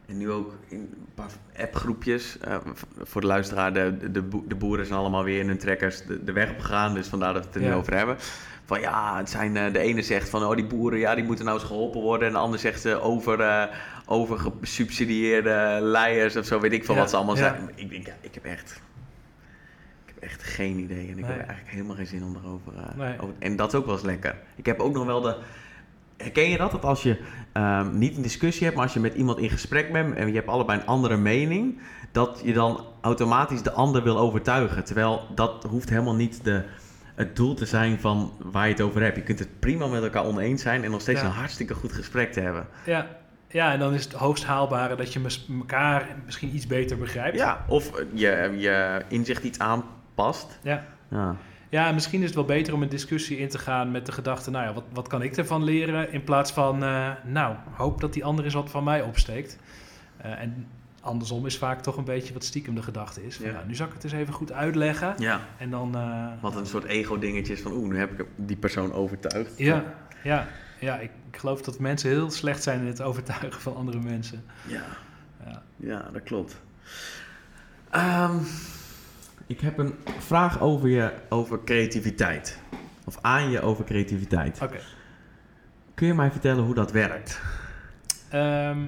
En 0.07 0.17
nu 0.17 0.31
ook 0.31 0.53
in 0.67 0.77
een 0.79 1.07
paar 1.15 1.31
appgroepjes. 1.59 2.37
eh, 2.39 2.57
voor 2.97 3.21
de 3.21 3.27
luisteraar, 3.27 3.73
de, 3.73 4.11
de, 4.11 4.27
de 4.47 4.55
boeren 4.55 4.85
zijn 4.85 4.99
allemaal 4.99 5.23
weer 5.23 5.39
in 5.39 5.47
hun 5.47 5.57
trekkers 5.57 6.05
de, 6.05 6.23
de 6.23 6.31
weg 6.31 6.49
op 6.51 6.59
gegaan. 6.59 6.93
Dus 6.93 7.07
vandaar 7.07 7.33
dat 7.33 7.41
we 7.41 7.47
het 7.47 7.57
er 7.57 7.69
nu 7.69 7.73
over 7.73 7.93
hebben. 7.95 8.15
Van 8.65 8.79
ja, 8.79 9.17
het 9.17 9.29
zijn, 9.29 9.57
eh, 9.57 9.73
de 9.73 9.79
ene 9.79 10.01
zegt 10.01 10.29
van 10.29 10.43
oh, 10.45 10.55
die 10.55 10.65
boeren 10.65 10.99
ja, 10.99 11.15
die 11.15 11.23
moeten 11.23 11.45
nou 11.45 11.57
eens 11.57 11.67
geholpen 11.67 12.01
worden. 12.01 12.27
En 12.27 12.33
de 12.33 12.39
ander 12.39 12.59
zegt 12.59 12.85
eh, 12.85 13.05
over, 13.05 13.39
eh 13.41 13.63
over 14.05 14.37
gesubsidieerde 14.61 15.77
leiers 15.81 16.35
of 16.35 16.45
zo, 16.45 16.59
weet 16.59 16.71
ik 16.73 16.87
Ja, 16.87 16.93
wat 16.93 17.09
ze 17.09 17.15
allemaal 17.15 17.35
ja. 17.35 17.41
zijn. 17.41 17.69
Ik 17.75 17.89
denk, 17.89 18.05
ja, 18.05 18.13
ik 18.21 18.33
heb 18.33 18.45
echt... 18.45 18.81
Ik 20.05 20.13
heb 20.13 20.23
echt 20.23 20.43
geen 20.43 20.77
idee. 20.77 21.03
En 21.11 21.17
ik 21.17 21.25
Nee. 21.25 21.25
heb 21.25 21.37
eigenlijk 21.37 21.69
helemaal 21.69 21.95
geen 21.95 22.05
zin 22.07 22.23
om 22.23 22.35
erover... 22.43 22.73
Nee. 22.95 23.19
over- 23.19 23.33
en 23.39 23.55
dat 23.55 23.67
is 23.73 23.79
ook 23.79 23.85
wel 23.85 23.95
eens 23.95 24.03
lekker. 24.03 24.35
Ik 24.55 24.65
heb 24.65 24.79
ook 24.79 24.93
nog 24.93 25.05
wel 25.05 25.21
de... 25.21 25.35
Herken 26.17 26.49
je 26.49 26.57
dat? 26.57 26.71
Dat 26.71 26.85
als 26.85 27.03
je 27.03 27.17
ehm, 27.53 27.97
niet 27.97 28.15
een 28.15 28.21
discussie 28.21 28.63
hebt, 28.63 28.75
maar 28.75 28.85
als 28.85 28.93
je 28.93 28.99
met 28.99 29.13
iemand 29.13 29.37
in 29.39 29.49
gesprek 29.49 29.91
bent 29.91 30.15
en 30.15 30.27
je 30.27 30.33
hebt 30.33 30.47
allebei 30.47 30.79
een 30.79 30.85
andere 30.85 31.17
mening, 31.17 31.79
dat 32.11 32.41
je 32.43 32.53
dan 32.53 32.85
automatisch 33.01 33.61
de 33.61 33.71
ander 33.71 34.03
wil 34.03 34.17
overtuigen. 34.17 34.83
Terwijl 34.83 35.27
dat 35.35 35.65
hoeft 35.69 35.89
helemaal 35.89 36.15
niet 36.15 36.43
de, 36.43 36.63
het 37.15 37.35
doel 37.35 37.53
te 37.53 37.65
zijn 37.65 37.99
van 37.99 38.31
waar 38.37 38.65
je 38.65 38.71
het 38.71 38.81
over 38.81 39.01
hebt. 39.01 39.15
Je 39.15 39.23
kunt 39.23 39.39
het 39.39 39.59
prima 39.59 39.87
met 39.87 40.03
elkaar 40.03 40.25
oneens 40.25 40.61
zijn 40.61 40.83
en 40.83 40.91
nog 40.91 41.01
steeds 41.01 41.21
Ja. 41.21 41.25
een 41.27 41.31
hartstikke 41.33 41.73
goed 41.73 41.91
gesprek 41.93 42.31
te 42.33 42.39
hebben. 42.39 42.67
ja. 42.85 43.07
ja, 43.49 43.71
en 43.73 43.79
dan 43.79 43.93
is 43.93 44.03
het 44.03 44.13
hoogst 44.13 44.45
haalbare 44.45 44.95
dat 44.95 45.13
je 45.13 45.21
elkaar 45.59 46.07
misschien 46.25 46.55
iets 46.55 46.67
beter 46.67 46.97
begrijpt. 46.97 47.37
Ja, 47.37 47.65
of 47.67 47.91
je, 48.13 48.53
je 48.57 49.01
inzicht 49.07 49.43
iets 49.43 49.59
aanpast. 49.59 50.59
Ja. 50.61 50.83
Ja. 51.09 51.35
Ja, 51.69 51.91
misschien 51.91 52.19
is 52.19 52.25
het 52.25 52.35
wel 52.35 52.45
beter 52.45 52.73
om 52.73 52.81
een 52.81 52.89
discussie 52.89 53.37
in 53.37 53.49
te 53.49 53.57
gaan 53.57 53.91
met 53.91 54.05
de 54.05 54.11
gedachte, 54.11 54.49
nou 54.51 54.65
ja, 54.65 54.73
wat, 54.73 54.83
wat 54.93 55.07
kan 55.07 55.21
ik 55.21 55.37
ervan 55.37 55.63
leren? 55.63 56.11
In 56.11 56.23
plaats 56.23 56.51
van, 56.51 56.83
eh, 56.83 57.11
nou, 57.25 57.55
hoop 57.75 58.01
dat 58.01 58.13
die 58.13 58.25
ander 58.25 58.45
eens 58.45 58.53
wat 58.53 58.69
van 58.69 58.83
mij 58.83 59.01
opsteekt. 59.01 59.57
Eh, 60.17 60.41
en 60.41 60.67
andersom 61.01 61.45
is 61.45 61.57
vaak 61.57 61.81
toch 61.81 61.97
een 61.97 62.03
beetje 62.03 62.33
wat 62.33 62.43
stiekem 62.43 62.75
de 62.75 62.81
gedachte 62.83 63.25
is. 63.25 63.35
Van, 63.35 63.45
Ja. 63.45 63.51
nou, 63.51 63.67
nu 63.67 63.75
zal 63.75 63.87
ik 63.87 63.93
het 63.93 64.03
eens 64.03 64.13
even 64.13 64.33
goed 64.33 64.51
uitleggen. 64.51 65.13
ja. 65.17 65.39
En 65.57 65.69
dan... 65.69 65.95
eh, 65.95 66.27
Wat 66.41 66.55
een 66.55 66.65
soort 66.65 66.83
ego-dingetje 66.83 67.53
is 67.53 67.61
van, 67.61 67.71
oeh, 67.71 67.89
nu 67.89 67.97
heb 67.97 68.19
ik 68.19 68.25
die 68.35 68.57
persoon 68.57 68.93
overtuigd. 68.93 69.57
Ja, 69.57 69.83
ja, 70.23 70.47
ja 70.79 70.97
ik, 70.99 71.11
ik 71.31 71.37
geloof 71.37 71.61
dat 71.61 71.79
mensen 71.79 72.09
heel 72.09 72.31
slecht 72.31 72.63
zijn 72.63 72.79
in 72.79 72.87
het 72.87 73.01
overtuigen 73.01 73.61
van 73.61 73.75
andere 73.75 73.99
mensen. 73.99 74.43
Ja. 74.67 74.83
Ja. 75.45 75.61
Ja, 75.75 76.09
dat 76.13 76.23
klopt. 76.23 76.59
Ehm, 77.89 78.35
ik 79.47 79.59
heb 79.59 79.77
een 79.77 79.93
vraag 80.19 80.61
over 80.61 80.89
je 80.89 81.13
over 81.29 81.63
creativiteit. 81.63 82.59
Of 83.05 83.17
aan 83.21 83.49
je 83.49 83.61
over 83.61 83.85
creativiteit. 83.85 84.61
Oké. 84.61 84.79
Kun 85.93 86.07
je 86.07 86.13
mij 86.13 86.31
vertellen 86.31 86.63
hoe 86.63 86.73
dat 86.73 86.91
werkt? 86.91 87.41
Ehm, 88.29 88.79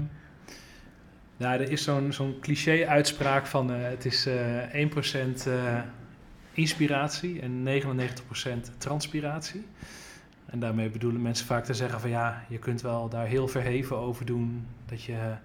nou, 1.38 1.60
er 1.62 1.72
is 1.72 1.84
zo'n 1.84 2.14
zo'n 2.14 2.38
cliché-uitspraak 2.42 3.46
van 3.46 3.74
eh, 3.74 3.82
het 3.82 4.06
is 4.06 4.26
eh 4.26 4.74
1% 4.74 5.48
eh, 5.48 5.80
inspiratie 6.54 7.42
en 7.42 7.64
99% 7.64 8.78
transpiratie. 8.78 9.66
En 10.46 10.60
daarmee 10.60 10.90
bedoelen 10.90 11.22
mensen 11.22 11.46
vaak 11.46 11.66
te 11.66 11.74
zeggen 11.74 12.00
van 12.00 12.10
ja, 12.10 12.44
je 12.48 12.58
kunt 12.58 12.82
wel 12.82 13.10
daar 13.10 13.26
heel 13.26 13.48
verheven 13.48 13.98
over 13.98 14.26
doen 14.26 14.68
dat 14.86 15.04
je 15.04 15.36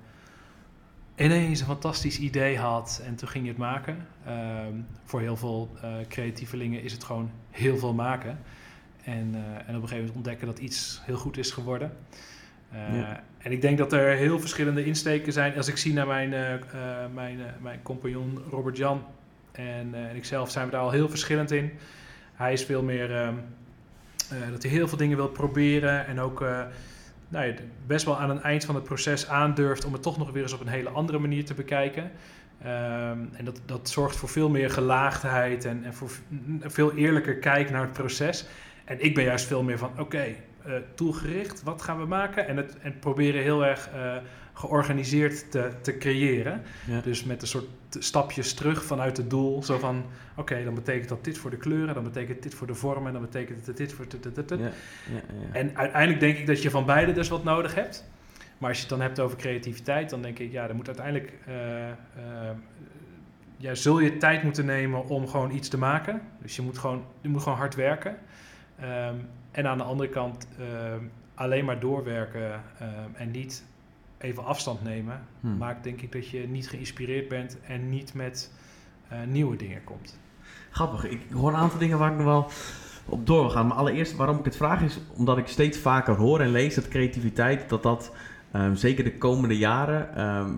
ineens 1.16 1.60
een 1.60 1.66
fantastisch 1.66 2.18
idee 2.18 2.58
had 2.58 3.02
en 3.06 3.14
toen 3.14 3.28
ging 3.28 3.44
je 3.44 3.50
het 3.50 3.58
maken. 3.58 4.06
Ehm, 4.26 4.74
voor 5.04 5.20
heel 5.20 5.36
veel 5.36 5.70
eh, 5.82 5.90
creatievelingen 6.08 6.82
is 6.82 6.92
het 6.92 7.04
gewoon 7.04 7.30
heel 7.50 7.78
veel 7.78 7.94
maken. 7.94 8.38
En, 9.04 9.30
eh, 9.34 9.40
en 9.40 9.60
op 9.60 9.66
een 9.66 9.74
gegeven 9.74 9.96
moment 9.96 10.14
ontdekken 10.14 10.46
dat 10.46 10.58
iets 10.58 11.00
heel 11.04 11.16
goed 11.16 11.36
is 11.36 11.50
geworden. 11.50 11.92
Eh, 12.70 12.96
Ja. 12.96 13.22
En 13.38 13.52
ik 13.52 13.60
denk 13.60 13.78
dat 13.78 13.92
er 13.92 14.16
heel 14.16 14.40
verschillende 14.40 14.84
insteken 14.84 15.32
zijn. 15.32 15.56
Als 15.56 15.68
ik 15.68 15.76
zie 15.76 15.92
naar 15.92 16.06
mijn, 16.06 16.28
mijn, 17.14 17.38
mijn 17.60 17.82
compagnon 17.82 18.38
Robert 18.50 18.76
Jan 18.76 19.04
en, 19.52 19.94
en 19.94 20.16
ikzelf 20.16 20.50
zijn 20.50 20.64
we 20.64 20.70
daar 20.70 20.80
al 20.80 20.90
heel 20.90 21.08
verschillend 21.08 21.50
in. 21.50 21.72
Hij 22.34 22.52
is 22.52 22.64
veel 22.64 22.82
meer 22.82 23.16
ehm, 23.16 23.34
eh, 24.30 24.50
dat 24.50 24.62
hij 24.62 24.72
heel 24.72 24.88
veel 24.88 24.98
dingen 24.98 25.16
wil 25.16 25.28
proberen 25.28 26.06
en 26.06 26.20
ook 26.20 26.44
nou 27.28 27.46
ja, 27.46 27.54
best 27.86 28.04
wel 28.04 28.18
aan 28.18 28.30
het 28.30 28.40
eind 28.40 28.64
van 28.64 28.74
het 28.74 28.84
proces 28.84 29.28
aandurft 29.28 29.84
om 29.84 29.92
het 29.92 30.02
toch 30.02 30.18
nog 30.18 30.30
weer 30.30 30.42
eens 30.42 30.52
op 30.52 30.60
een 30.60 30.66
hele 30.66 30.88
andere 30.88 31.18
manier 31.18 31.44
te 31.44 31.54
bekijken. 31.54 32.10
Ehm, 32.62 33.18
en 33.32 33.44
dat, 33.44 33.60
dat 33.66 33.88
zorgt 33.88 34.16
voor 34.16 34.28
veel 34.28 34.48
meer 34.48 34.70
gelaagdheid 34.70 35.64
en, 35.64 35.84
en 35.84 35.94
voor 35.94 36.10
een 36.48 36.70
veel 36.70 36.94
eerlijker 36.94 37.36
kijk 37.36 37.70
naar 37.70 37.82
het 37.82 37.92
proces. 37.92 38.46
En 38.84 39.04
ik 39.04 39.14
ben 39.14 39.24
juist 39.24 39.46
veel 39.46 39.62
meer 39.62 39.78
van, 39.78 39.90
oké, 39.98 40.24
eh, 40.64 40.72
doelgericht, 40.94 41.62
wat 41.62 41.82
gaan 41.82 41.98
we 41.98 42.06
maken? 42.06 42.48
En 42.48 42.56
het 42.56 42.78
en 42.78 42.98
proberen 42.98 43.42
heel 43.42 43.64
erg 43.64 43.88
eh, 43.88 44.16
georganiseerd 44.54 45.50
te, 45.50 45.70
te 45.82 45.98
creëren. 45.98 46.62
Ja. 46.86 47.00
Dus 47.00 47.24
met 47.24 47.42
een 47.42 47.48
soort 47.48 47.66
stapjes 47.90 48.54
terug 48.54 48.84
vanuit 48.84 49.16
het 49.16 49.30
doel. 49.30 49.62
Zo 49.62 49.78
van, 49.78 50.04
oké, 50.36 50.64
dan 50.64 50.74
betekent 50.74 51.08
dat 51.08 51.24
dit 51.24 51.38
voor 51.38 51.50
de 51.50 51.56
kleuren, 51.56 51.94
dan 51.94 52.04
betekent 52.04 52.42
dit 52.42 52.54
voor 52.54 52.66
de 52.66 52.74
vormen, 52.74 53.12
dan 53.12 53.22
betekent 53.22 53.66
het 53.66 53.76
dit 53.76 53.92
voor... 53.92 54.08
dit, 54.08 54.22
dit, 54.22 54.34
dit, 54.34 54.48
dit. 54.48 54.58
Ja, 54.58 54.64
ja, 54.64 54.70
ja. 55.14 55.54
En 55.54 55.76
uiteindelijk 55.76 56.20
denk 56.20 56.38
ik 56.38 56.46
dat 56.46 56.62
je 56.62 56.70
van 56.70 56.86
beide 56.86 57.12
dus 57.12 57.28
wat 57.28 57.44
nodig 57.44 57.74
hebt. 57.74 58.04
Maar 58.58 58.68
als 58.68 58.78
je 58.78 58.86
het 58.86 58.94
dan 58.98 59.06
hebt 59.06 59.20
over 59.20 59.38
creativiteit, 59.38 60.10
dan 60.10 60.22
denk 60.22 60.38
ik, 60.38 60.52
ja, 60.52 60.66
dan 60.66 60.76
moet 60.76 60.86
uiteindelijk... 60.86 61.32
eh, 61.46 61.90
eh, 61.90 61.96
ja, 63.56 63.74
zul 63.74 64.00
je 64.00 64.16
tijd 64.16 64.42
moeten 64.42 64.64
nemen 64.64 65.08
om 65.08 65.28
gewoon 65.28 65.50
iets 65.50 65.68
te 65.68 65.78
maken. 65.78 66.20
Dus 66.42 66.56
je 66.56 66.62
moet 66.62 66.78
gewoon, 66.78 67.04
je 67.20 67.28
moet 67.28 67.42
gewoon 67.42 67.58
hard 67.58 67.74
werken. 67.74 68.16
Ehm, 68.78 69.14
en 69.50 69.66
aan 69.66 69.78
de 69.78 69.84
andere 69.84 70.08
kant 70.08 70.48
ehm, 70.58 71.04
alleen 71.34 71.64
maar 71.64 71.80
doorwerken 71.80 72.62
ehm, 72.78 73.10
en 73.14 73.30
niet 73.30 73.64
even 74.24 74.44
afstand 74.44 74.82
nemen, 74.82 75.20
Hm. 75.40 75.56
maakt 75.56 75.84
denk 75.84 76.00
ik 76.00 76.12
dat 76.12 76.28
je 76.28 76.48
niet 76.48 76.68
geïnspireerd 76.68 77.28
bent 77.28 77.58
en 77.66 77.88
niet 77.88 78.14
met 78.14 78.52
eh, 79.08 79.18
nieuwe 79.28 79.56
dingen 79.56 79.84
komt. 79.84 80.18
Grappig, 80.70 81.04
ik 81.04 81.20
hoor 81.32 81.48
een 81.48 81.56
aantal 81.56 81.78
dingen 81.78 81.98
waar 81.98 82.10
ik 82.10 82.16
nog 82.16 82.26
wel 82.26 82.48
op 83.06 83.26
door 83.26 83.40
wil 83.40 83.50
gaan. 83.50 83.66
Maar 83.66 83.76
allereerst 83.76 84.16
waarom 84.16 84.38
ik 84.38 84.44
het 84.44 84.56
vraag 84.56 84.82
is 84.82 84.98
omdat 85.16 85.38
ik 85.38 85.46
steeds 85.46 85.78
vaker 85.78 86.14
hoor 86.14 86.40
en 86.40 86.50
lees 86.50 86.74
dat 86.74 86.88
creativiteit, 86.88 87.68
dat 87.68 87.82
dat 87.82 88.12
ehm, 88.52 88.74
zeker 88.74 89.04
de 89.04 89.18
komende 89.18 89.56
jaren 89.58 90.16
ehm, 90.16 90.50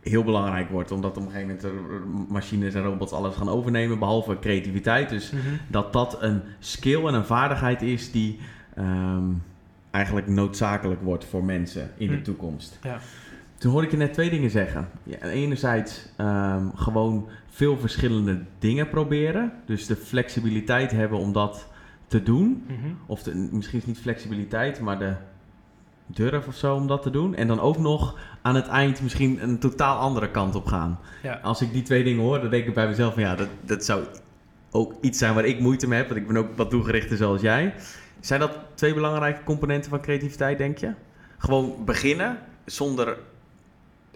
heel 0.00 0.24
belangrijk 0.24 0.70
wordt. 0.70 0.90
Omdat 0.90 1.16
op 1.16 1.26
een 1.26 1.30
gegeven 1.30 1.58
moment 2.06 2.30
machines 2.30 2.74
en 2.74 2.82
robots 2.82 3.12
alles 3.12 3.36
gaan 3.36 3.48
overnemen, 3.48 3.98
behalve 3.98 4.38
creativiteit. 4.38 5.08
Dus 5.08 5.32
dat 5.68 5.92
dat 5.92 6.22
een 6.22 6.42
skill 6.58 7.06
en 7.06 7.14
een 7.14 7.24
vaardigheid 7.24 7.82
is 7.82 8.10
die 8.12 8.38
ehm, 8.74 9.24
eigenlijk 9.94 10.26
noodzakelijk 10.28 11.02
wordt 11.02 11.24
voor 11.24 11.44
mensen 11.44 11.90
in 11.96 12.08
de 12.08 12.14
Hm. 12.16 12.22
toekomst. 12.22 12.78
Ja. 12.82 12.98
Toen 13.58 13.70
hoorde 13.72 13.86
ik 13.86 13.92
je 13.92 13.98
net 13.98 14.12
twee 14.12 14.30
dingen 14.30 14.50
zeggen. 14.50 14.88
Ja, 15.02 15.18
enerzijds 15.20 16.08
ehm, 16.16 16.66
gewoon 16.74 17.28
veel 17.50 17.78
verschillende 17.78 18.40
dingen 18.58 18.88
proberen. 18.88 19.52
Dus 19.66 19.86
de 19.86 19.96
flexibiliteit 19.96 20.90
hebben 20.90 21.18
om 21.18 21.32
dat 21.32 21.68
te 22.06 22.22
doen. 22.22 22.64
Mhm. 22.66 22.76
Of 23.06 23.22
de, 23.22 23.34
misschien 23.34 23.78
is 23.78 23.84
het 23.84 23.94
niet 23.94 24.02
flexibiliteit, 24.02 24.80
maar 24.80 24.98
de 24.98 25.14
durf 26.06 26.46
of 26.46 26.54
zo 26.54 26.74
om 26.74 26.86
dat 26.86 27.02
te 27.02 27.10
doen. 27.10 27.34
En 27.34 27.46
dan 27.46 27.60
ook 27.60 27.78
nog 27.78 28.18
aan 28.42 28.54
het 28.54 28.66
eind 28.66 29.02
misschien 29.02 29.42
een 29.42 29.58
totaal 29.58 29.98
andere 29.98 30.30
kant 30.30 30.54
op 30.54 30.66
gaan. 30.66 30.98
Ja. 31.22 31.38
Als 31.42 31.60
ik 31.62 31.72
die 31.72 31.82
twee 31.82 32.04
dingen 32.04 32.22
hoor, 32.22 32.40
dan 32.40 32.50
denk 32.50 32.66
ik 32.66 32.74
bij 32.74 32.86
mezelf 32.88 33.14
van 33.14 33.22
ja, 33.22 33.34
dat, 33.34 33.48
dat 33.64 33.84
zou 33.84 34.04
ook 34.70 34.94
iets 35.00 35.18
zijn 35.18 35.34
waar 35.34 35.44
ik 35.44 35.60
moeite 35.60 35.88
mee 35.88 35.98
heb. 35.98 36.08
Want 36.08 36.20
ik 36.20 36.26
ben 36.26 36.36
ook 36.36 36.56
wat 36.56 36.70
toegerichter 36.70 37.16
zoals 37.16 37.40
jij. 37.40 37.74
Zijn 38.24 38.40
dat 38.40 38.58
twee 38.74 38.94
belangrijke 38.94 39.42
componenten 39.42 39.90
van 39.90 40.00
creativiteit, 40.00 40.58
denk 40.58 40.78
je? 40.78 40.92
Gewoon 41.38 41.84
beginnen 41.84 42.38
zonder 42.64 43.18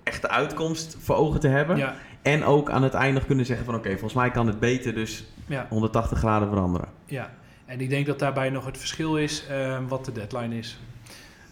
echte 0.02 0.28
uitkomst 0.28 0.96
voor 1.00 1.16
ogen 1.16 1.40
te 1.40 1.48
hebben. 1.48 1.76
Ja, 1.76 1.94
En 2.22 2.44
ook 2.44 2.70
aan 2.70 2.82
het 2.82 2.94
eind 2.94 3.14
nog 3.14 3.26
kunnen 3.26 3.46
zeggen 3.46 3.64
van 3.66 3.74
oké, 3.74 3.90
volgens 3.90 4.14
mij 4.14 4.30
kan 4.30 4.46
het 4.46 4.60
beter, 4.60 4.94
dus 4.94 5.24
ja, 5.46 5.66
180 5.68 6.18
graden 6.18 6.48
veranderen. 6.48 6.88
ja. 7.04 7.36
En 7.64 7.80
ik 7.80 7.88
denk 7.88 8.06
dat 8.06 8.18
daarbij 8.18 8.50
nog 8.50 8.64
het 8.66 8.78
verschil 8.78 9.16
is 9.18 9.46
ehm, 9.46 9.86
wat 9.86 10.04
de 10.04 10.12
deadline 10.12 10.56
is. 10.58 10.78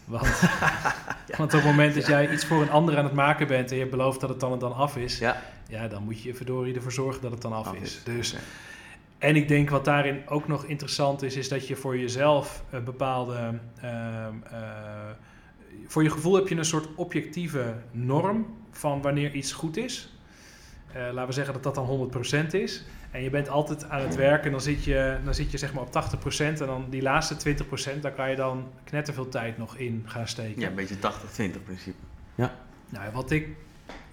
Want, 0.05 0.41
want 1.39 1.55
op 1.55 1.61
het 1.61 1.65
moment 1.65 1.95
dat 1.95 2.07
jij 2.07 2.33
iets 2.33 2.45
voor 2.45 2.63
een 2.63 2.71
ander 2.71 2.99
aan 2.99 3.05
het 3.05 3.13
maken 3.13 3.47
bent 3.47 3.71
en 3.71 3.77
je 3.77 3.87
belooft 3.87 4.21
dat 4.21 4.29
het 4.29 4.41
dan 4.41 4.53
en 4.53 4.59
dan 4.59 4.75
af 4.75 4.97
is, 4.97 5.19
Ja, 5.19 5.43
ja, 5.69 5.89
dan 5.89 6.03
moet 6.03 6.23
je 6.23 6.35
verdorie 6.35 6.75
ervoor 6.75 6.93
zorgen 6.93 7.23
dat 7.23 7.31
het 7.31 7.43
dan 7.43 7.53
af, 7.53 7.67
Af 7.67 7.75
is. 7.75 7.83
is, 7.83 8.03
Dus. 8.05 8.37
En 9.19 9.37
ik 9.37 9.49
denk 9.49 9.71
wat 9.71 9.85
daarin 9.85 10.29
ook 10.29 10.49
nog 10.49 10.65
interessant 10.65 11.23
is, 11.23 11.37
is 11.37 11.49
dat 11.49 11.69
je 11.69 11.77
voor 11.77 11.99
jezelf 11.99 12.65
een 12.71 12.85
bepaalde. 12.85 13.59
ehm, 13.81 14.35
eh, 14.51 15.11
voor 15.87 16.03
je 16.03 16.11
gevoel 16.11 16.35
heb 16.35 16.49
je 16.49 16.57
een 16.57 16.65
soort 16.65 16.95
objectieve 16.95 17.75
norm 17.91 18.47
van 18.71 19.03
wanneer 19.03 19.33
iets 19.33 19.53
goed 19.53 19.77
is. 19.77 20.17
Eh, 20.93 21.03
laten 21.03 21.27
we 21.27 21.33
zeggen 21.33 21.55
dat 21.55 21.63
dat 21.63 21.75
dan 21.75 21.85
100% 21.85 22.55
is. 22.55 22.85
En 23.11 23.23
je 23.23 23.31
bent 23.31 23.49
altijd 23.49 23.89
aan 23.89 24.01
het 24.01 24.15
werken, 24.15 24.51
dan 24.51 24.61
zit 24.61 24.85
je, 24.85 25.19
dan 25.25 25.35
zit 25.35 25.51
je 25.51 25.59
zeg 25.59 25.73
maar 25.73 25.83
op 25.83 25.91
80% 25.93 26.61
en 26.61 26.67
dan 26.67 26.87
die 26.91 27.03
laatste 27.03 27.37
20%, 27.37 28.03
daar 28.03 28.13
kan 28.13 28.31
je 28.31 28.37
dan 28.37 28.69
knetterveel 28.85 29.29
tijd 29.29 29.59
nog 29.59 29.77
in 29.77 30.03
gaan 30.07 30.29
steken. 30.29 30.61
ja 30.61 30.69
een 30.69 30.75
beetje 30.75 30.99
80-20 30.99 31.63
principe. 31.65 31.99
Nou, 32.89 33.13
wat 33.13 33.31
ik 33.31 33.49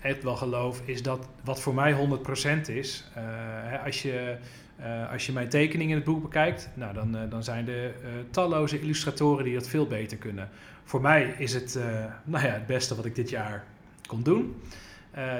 echt 0.01 0.23
wel 0.23 0.35
geloof 0.35 0.81
is 0.85 1.03
dat 1.03 1.27
wat 1.43 1.61
voor 1.61 1.73
mij 1.73 1.91
100% 1.93 2.67
is, 2.69 3.09
eh, 3.15 3.23
hè, 3.63 3.79
als, 3.79 4.01
je, 4.01 4.37
eh, 4.75 5.11
als 5.11 5.25
je 5.25 5.31
mijn 5.31 5.49
tekeningen 5.49 5.89
in 5.89 5.95
het 5.95 6.05
boek 6.05 6.21
bekijkt, 6.21 6.69
nou, 6.73 6.93
dan, 6.93 7.15
eh, 7.15 7.21
dan 7.29 7.43
zijn 7.43 7.67
er 7.67 7.85
eh, 7.85 7.93
talloze 8.29 8.81
illustratoren 8.81 9.43
die 9.43 9.53
dat 9.53 9.67
veel 9.67 9.87
beter 9.87 10.17
kunnen. 10.17 10.49
Voor 10.83 11.01
mij 11.01 11.35
is 11.37 11.53
het 11.53 11.79
nou 12.23 12.45
ja, 12.45 12.51
het 12.51 12.65
beste 12.65 12.95
wat 12.95 13.05
ik 13.05 13.15
dit 13.15 13.29
jaar 13.29 13.63
kon 14.07 14.23
doen. 14.23 14.61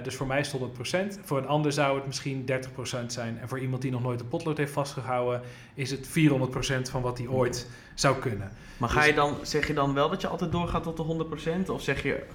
Dus 0.03 0.15
voor 0.15 0.27
mij 0.27 0.39
is 0.39 0.51
het 0.51 0.61
100%. 0.61 1.19
Voor 1.23 1.37
een 1.37 1.47
ander 1.47 1.71
zou 1.71 1.95
het 1.95 2.05
misschien 2.05 2.45
30% 2.45 3.13
zijn. 3.13 3.39
En 3.39 3.49
voor 3.49 3.59
iemand 3.59 3.81
die 3.81 3.91
nog 3.91 4.01
nooit 4.01 4.19
een 4.19 4.27
potlood 4.27 4.57
heeft 4.57 4.71
vastgehouden, 4.71 5.41
is 5.73 5.91
het 5.91 6.07
400% 6.07 6.89
van 6.89 7.01
wat 7.01 7.17
hij 7.17 7.27
ooit 7.27 7.69
zou 7.93 8.17
kunnen. 8.17 8.51
Maar 8.77 8.89
ga 8.89 8.99
Dus- 8.99 9.07
je 9.07 9.13
dan, 9.13 9.35
zeg 9.41 9.67
je 9.67 9.73
dan 9.73 9.93
wel 9.93 10.09
dat 10.09 10.21
je 10.21 10.27
altijd 10.27 10.51
doorgaat 10.51 10.83
tot 10.83 10.97
de 10.97 11.03
100%? 11.03 11.69
Of 11.69 11.81
zeg 11.81 12.03
je 12.03 12.25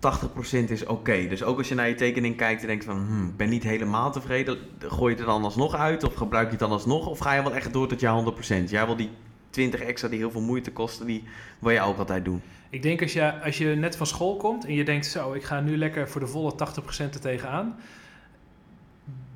80% 0.00 0.70
is 0.70 0.86
oké? 0.86 1.26
Dus 1.28 1.42
ook 1.42 1.58
als 1.58 1.68
je 1.68 1.74
naar 1.74 1.88
je 1.88 1.94
tekening 1.94 2.36
kijkt 2.36 2.60
en 2.60 2.66
denkt 2.66 2.84
van, 2.84 2.96
hmm, 2.96 3.28
ik 3.28 3.36
ben 3.36 3.48
niet 3.48 3.62
helemaal 3.62 4.12
tevreden, 4.12 4.58
gooi 4.78 5.12
je 5.12 5.18
het 5.18 5.26
dan 5.26 5.44
alsnog 5.44 5.74
uit? 5.74 6.04
Of 6.04 6.14
gebruik 6.14 6.44
je 6.44 6.50
het 6.50 6.60
dan 6.60 6.70
alsnog? 6.70 7.06
Of 7.06 7.18
ga 7.18 7.32
je 7.32 7.42
wel 7.42 7.54
echt 7.54 7.72
door 7.72 7.88
tot 7.88 8.00
je 8.00 8.32
100%? 8.66 8.70
Jij 8.70 8.86
wil 8.86 8.96
die 8.96 9.10
20 9.50 9.80
extra 9.80 10.08
die 10.08 10.18
heel 10.18 10.30
veel 10.30 10.40
moeite 10.40 10.72
kosten, 10.72 11.06
die 11.06 11.24
wil 11.58 11.70
je 11.70 11.80
ook 11.80 11.98
altijd 11.98 12.24
doen. 12.24 12.42
Ik 12.70 12.82
denk 12.82 13.02
als 13.02 13.12
je, 13.12 13.42
als 13.42 13.58
je 13.58 13.66
net 13.66 13.96
van 13.96 14.06
school 14.06 14.36
komt 14.36 14.64
en 14.64 14.74
je 14.74 14.84
denkt 14.84 15.06
zo, 15.06 15.32
ik 15.32 15.44
ga 15.44 15.60
nu 15.60 15.76
lekker 15.76 16.08
voor 16.08 16.20
de 16.20 16.26
volle 16.26 16.52
80% 16.52 16.56
er 16.98 17.20
tegenaan. 17.20 17.76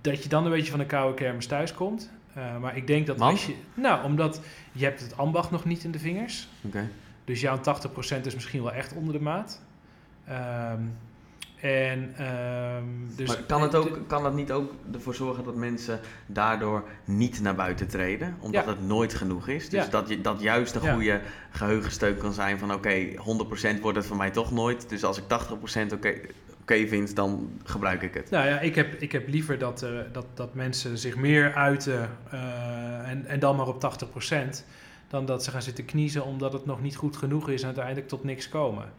Dat 0.00 0.22
je 0.22 0.29
dan 0.29 0.44
een 0.44 0.50
beetje 0.50 0.70
van 0.70 0.79
de 0.79 0.87
koude 0.87 1.14
kermis 1.14 1.46
thuis 1.46 1.74
komt. 1.74 2.11
Eh, 2.35 2.59
maar 2.59 2.77
ik 2.77 2.87
denk 2.87 3.07
dat 3.07 3.20
als 3.20 3.46
je... 3.46 3.55
Nou, 3.74 4.05
omdat 4.05 4.40
je 4.72 4.85
hebt 4.85 5.00
het 5.00 5.16
ambacht 5.16 5.50
nog 5.50 5.64
niet 5.64 5.85
in 5.85 5.90
de 5.90 5.98
vingers. 5.98 6.48
Oké. 6.62 6.88
Dus 7.24 7.40
jouw 7.40 7.59
80% 7.59 8.20
is 8.24 8.35
misschien 8.35 8.62
wel 8.62 8.72
echt 8.72 8.92
onder 8.92 9.12
de 9.12 9.20
maat. 9.20 9.61
Ehm, 10.26 10.80
en 11.60 12.14
ehm, 12.16 12.84
dus... 13.16 13.28
maar 13.28 13.37
kan 13.37 13.62
het, 13.62 13.74
ook, 13.74 13.98
kan 14.06 14.24
het 14.24 14.34
niet 14.34 14.52
ook 14.52 14.72
ervoor 14.92 15.14
zorgen 15.14 15.44
dat 15.44 15.54
mensen 15.56 16.00
daardoor 16.26 16.84
niet 17.04 17.40
naar 17.40 17.54
buiten 17.54 17.88
treden? 17.88 18.37
Omdat 18.40 18.64
Ja. 18.64 18.70
het 18.70 18.87
nooit 18.87 19.14
genoeg 19.14 19.48
is. 19.48 19.68
Dus 19.68 19.84
Ja. 19.84 19.90
dat, 19.90 20.08
je, 20.08 20.20
dat 20.20 20.40
juist 20.40 20.74
een 20.74 20.82
Ja. 20.82 20.92
goede 20.92 21.20
geheugensteun 21.50 22.16
kan 22.16 22.32
zijn 22.32 22.58
van 22.58 22.72
oké, 22.72 23.06
100% 23.16 23.80
wordt 23.80 23.96
het 23.96 24.06
voor 24.06 24.16
mij 24.16 24.30
toch 24.30 24.52
nooit. 24.52 24.88
Dus 24.88 25.04
als 25.04 25.18
ik 25.18 25.24
80% 25.24 25.92
oké 25.92 26.14
oké 26.60 26.87
vind, 26.87 27.16
dan 27.16 27.50
gebruik 27.64 28.02
ik 28.02 28.14
het. 28.14 28.30
Nou 28.30 28.46
ja, 28.46 28.60
ik 28.60 28.74
heb, 28.74 28.94
ik 28.94 29.12
heb 29.12 29.28
liever 29.28 29.58
dat, 29.58 29.82
eh, 29.82 29.90
dat, 30.12 30.26
dat 30.34 30.54
mensen 30.54 30.98
zich 30.98 31.16
meer 31.16 31.54
uiten 31.54 32.10
eh, 32.30 33.08
en, 33.08 33.26
en 33.26 33.38
dan 33.38 33.56
maar 33.56 33.66
op 33.68 33.80
80%, 33.80 34.64
dan 35.08 35.26
dat 35.26 35.44
ze 35.44 35.50
gaan 35.50 35.62
zitten 35.62 35.84
kniezen 35.84 36.24
omdat 36.24 36.52
het 36.52 36.66
nog 36.66 36.82
niet 36.82 36.96
goed 36.96 37.16
genoeg 37.16 37.48
is 37.48 37.60
en 37.60 37.66
uiteindelijk 37.66 38.08
tot 38.08 38.24
niks 38.24 38.48
komen. 38.48 38.92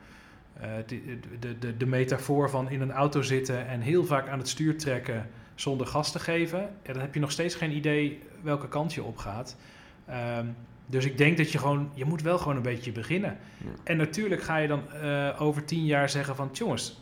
Eh, 0.60 0.70
de, 0.86 1.20
de, 1.60 1.78
de, 1.78 1.86
metafoor 1.86 2.50
van 2.50 2.70
in 2.70 2.82
een 2.82 2.92
auto 2.92 3.22
zitten 3.22 3.68
en 3.68 3.82
heel 3.82 4.06
vaak 4.06 4.28
aan 4.28 4.40
het 4.40 4.48
stuur 4.48 4.78
trekken 4.78 5.30
zonder 5.56 5.88
gas 5.88 6.12
te 6.12 6.20
geven, 6.20 6.60
ja, 6.60 6.94
dan 6.94 7.02
heb 7.02 7.14
je 7.14 7.20
nog 7.20 7.32
steeds 7.32 7.56
geen 7.56 7.72
idee 7.72 8.20
welke 8.42 8.68
kant 8.68 8.94
je 8.94 9.04
op 9.04 9.18
gaat. 9.18 9.58
Ehm, 10.06 10.46
dus 10.86 11.06
ik 11.06 11.18
denk 11.18 11.38
dat 11.38 11.52
je 11.52 11.58
gewoon, 11.58 11.90
je 11.94 12.06
moet 12.06 12.22
wel 12.22 12.38
gewoon 12.38 12.56
een 12.56 12.62
beetje 12.62 12.92
beginnen. 12.92 13.38
Ja. 13.58 13.70
En 13.84 13.98
natuurlijk 13.98 14.44
ga 14.44 14.58
je 14.58 14.68
dan 14.68 14.92
eh, 14.92 15.42
over 15.42 15.66
tien 15.66 15.86
jaar 15.86 16.10
zeggen 16.10 16.36
van, 16.36 16.50
jongens, 16.54 17.02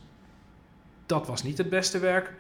dat 1.06 1.28
was 1.28 1.44
niet 1.44 1.58
het 1.58 1.70
beste 1.70 2.00
werk 2.00 2.34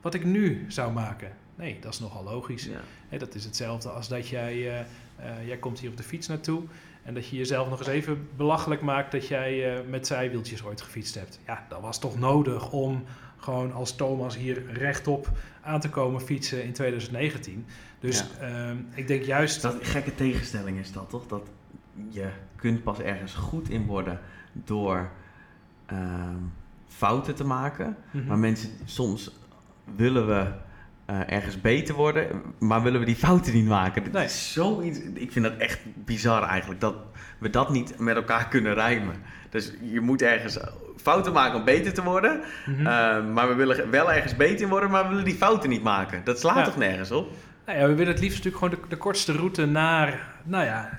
wat 0.00 0.14
ik 0.14 0.24
nu 0.24 0.64
zou 0.68 0.92
maken. 0.92 1.32
Nee, 1.54 1.78
dat 1.80 1.92
is 1.92 2.00
nogal 2.00 2.24
logisch. 2.24 2.68
Ja. 3.10 3.18
Dat 3.18 3.34
is 3.34 3.44
hetzelfde 3.44 3.88
als 3.88 4.08
dat 4.08 4.28
jij, 4.28 4.78
eh, 4.78 5.46
jij 5.46 5.56
komt 5.56 5.78
hier 5.78 5.90
op 5.90 5.96
de 5.96 6.02
fiets 6.02 6.26
naartoe 6.26 6.62
en 7.06 7.14
dat 7.14 7.28
je 7.28 7.36
jezelf 7.36 7.68
nog 7.68 7.78
eens 7.78 7.88
even 7.88 8.28
belachelijk 8.36 8.80
maakt 8.80 9.12
dat 9.12 9.28
jij 9.28 9.76
eh, 9.76 9.88
met 9.88 10.06
zijwieltjes 10.06 10.64
ooit 10.64 10.80
gefietst 10.80 11.14
hebt. 11.14 11.40
Ja, 11.46 11.66
dat 11.68 11.80
was 11.80 12.00
toch 12.00 12.18
nodig 12.18 12.72
om 12.72 13.04
gewoon 13.36 13.72
als 13.72 13.96
Thomas 13.96 14.36
hier 14.36 14.72
rechtop 14.72 15.30
aan 15.62 15.80
te 15.80 15.88
komen 15.88 16.20
fietsen 16.20 16.64
in 16.64 16.72
2019. 16.72 17.66
Dus 17.98 18.24
ehm, 18.40 18.76
ik 18.94 19.06
denk 19.06 19.22
juist... 19.22 19.62
Dat 19.62 19.76
gekke 19.80 20.14
tegenstelling 20.14 20.78
is 20.78 20.92
dat 20.92 21.10
toch? 21.10 21.26
Dat 21.26 21.48
je 22.08 22.28
kunt 22.56 22.82
pas 22.82 23.00
ergens 23.00 23.34
goed 23.34 23.68
in 23.68 23.86
worden 23.86 24.20
door 24.52 25.10
ehm, 25.86 26.42
fouten 26.86 27.34
te 27.34 27.44
maken. 27.44 27.96
Mhm. 28.10 28.26
Maar 28.26 28.38
mensen, 28.38 28.70
soms 28.84 29.30
willen 29.96 30.26
we 30.26 30.52
eh, 31.06 31.20
ergens 31.26 31.60
beter 31.60 31.94
worden, 31.94 32.26
maar 32.58 32.82
willen 32.82 33.00
we 33.00 33.06
die 33.06 33.16
fouten 33.16 33.52
niet 33.54 33.66
maken. 33.66 34.02
Dit 34.04 34.12
Nee. 34.12 34.24
is 34.24 34.52
zoiets, 34.52 34.98
ik 35.14 35.32
vind 35.32 35.44
dat 35.44 35.56
echt 35.56 35.78
bizar 36.04 36.42
eigenlijk, 36.42 36.80
dat 36.80 36.94
we 37.38 37.50
dat 37.50 37.70
niet 37.70 37.98
met 37.98 38.16
elkaar 38.16 38.48
kunnen 38.48 38.74
rijmen. 38.74 39.14
Dus 39.50 39.72
je 39.82 40.00
moet 40.00 40.22
ergens 40.22 40.58
fouten 40.96 41.32
maken 41.32 41.58
om 41.58 41.64
beter 41.64 41.92
te 41.94 42.02
worden, 42.02 42.40
Mhm. 42.66 42.78
eh, 42.86 42.86
maar 43.32 43.48
we 43.48 43.54
willen 43.54 43.90
wel 43.90 44.12
ergens 44.12 44.36
beter 44.36 44.68
worden, 44.68 44.90
maar 44.90 45.02
we 45.02 45.08
willen 45.08 45.24
die 45.24 45.34
fouten 45.34 45.68
niet 45.68 45.82
maken. 45.82 46.20
Dat 46.24 46.40
slaat 46.40 46.56
Ja. 46.56 46.64
toch 46.64 46.76
nergens 46.76 47.10
op? 47.10 47.30
Nou 47.66 47.78
ja, 47.78 47.86
we 47.86 47.94
willen 47.94 48.12
het 48.12 48.22
liefst 48.22 48.36
natuurlijk 48.44 48.64
gewoon 48.64 48.80
de, 48.82 48.88
de 48.88 48.96
kortste 49.02 49.32
route 49.32 49.66
naar, 49.66 50.20
nou 50.44 50.64
ja, 50.64 50.90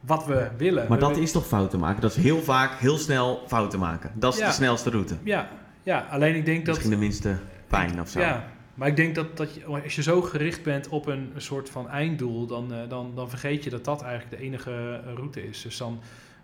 wat 0.00 0.26
we 0.26 0.48
willen. 0.56 0.88
Maar 0.88 0.98
We 0.98 1.04
dat 1.04 1.16
is 1.16 1.32
toch 1.32 1.46
fouten 1.46 1.78
maken? 1.78 2.00
Dat 2.00 2.16
is 2.16 2.22
heel 2.22 2.42
vaak 2.42 2.72
heel 2.78 2.98
snel 2.98 3.42
fouten 3.46 3.78
maken. 3.78 4.10
Dat 4.14 4.32
is 4.34 4.38
Ja. 4.40 4.46
de 4.46 4.52
snelste 4.52 4.90
route. 4.90 5.14
Ja, 5.22 5.48
ja, 5.82 6.06
alleen 6.10 6.34
ik 6.34 6.44
denk 6.44 6.58
dat... 6.66 6.74
Misschien 6.74 6.94
de 6.94 7.04
minste 7.04 7.36
pijn 7.68 8.00
of 8.00 8.08
zo. 8.08 8.20
Ja, 8.20 8.44
maar 8.74 8.88
ik 8.88 8.96
denk 8.96 9.14
dat, 9.14 9.36
dat 9.36 9.54
je, 9.54 9.64
als 9.64 9.94
je 9.94 10.02
zo 10.02 10.22
gericht 10.22 10.62
bent 10.62 10.88
op 10.88 11.06
een 11.06 11.32
soort 11.36 11.70
van 11.70 11.88
einddoel, 11.88 12.46
dan, 12.46 12.72
eh, 12.72 12.88
dan, 12.88 13.12
dan 13.14 13.28
vergeet 13.28 13.64
je 13.64 13.70
dat 13.70 13.84
dat 13.84 14.02
eigenlijk 14.02 14.36
de 14.36 14.46
enige 14.46 15.02
eh, 15.04 15.12
route 15.14 15.48
is. 15.48 15.62
Dus 15.62 15.76
dan, 15.76 16.00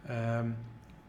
ehm, 0.07 0.47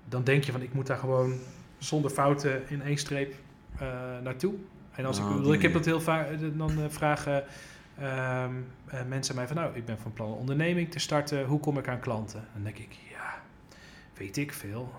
dan 0.06 0.24
denk 0.24 0.44
je 0.44 0.52
van 0.52 0.62
ik 0.62 0.74
moet 0.74 0.88
daar 0.88 0.98
gewoon 0.98 1.34
zonder 1.78 2.12
fouten 2.12 2.70
in 2.70 2.82
één 2.82 2.98
streep 2.98 3.34
eh, 3.80 3.88
naartoe. 4.24 4.54
En 4.92 5.06
als 5.06 5.18
Oh, 5.18 5.24
ik, 5.24 5.30
die 5.30 5.38
bedoel, 5.38 5.54
ik 5.54 5.62
heb 5.62 5.74
dat 5.74 5.86
heel 5.86 6.02
vaak, 6.02 6.28
dan 6.58 6.72
vragen 6.90 7.44
ehm, 8.00 8.54
eh, 8.86 9.00
mensen 9.08 9.36
mij 9.36 9.48
van 9.48 9.56
nou, 9.56 9.76
ik 9.76 9.86
ben 9.86 9.98
van 9.98 10.14
plan 10.14 10.32
een 10.32 10.38
onderneming 10.38 10.92
te 10.92 11.00
starten, 11.00 11.46
hoe 11.46 11.60
kom 11.60 11.78
ik 11.78 11.88
aan 11.88 12.00
klanten? 12.00 12.48
Dan 12.54 12.64
denk 12.64 12.78
ik, 12.78 12.98
ja, 13.12 13.42
weet 14.18 14.38
ik 14.38 14.54
veel. 14.54 14.92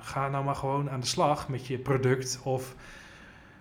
Ga 0.00 0.28
nou 0.28 0.44
maar 0.44 0.54
gewoon 0.54 0.90
aan 0.90 1.00
de 1.00 1.06
slag 1.06 1.48
met 1.48 1.66
je 1.66 1.78
product 1.78 2.40
of 2.42 2.74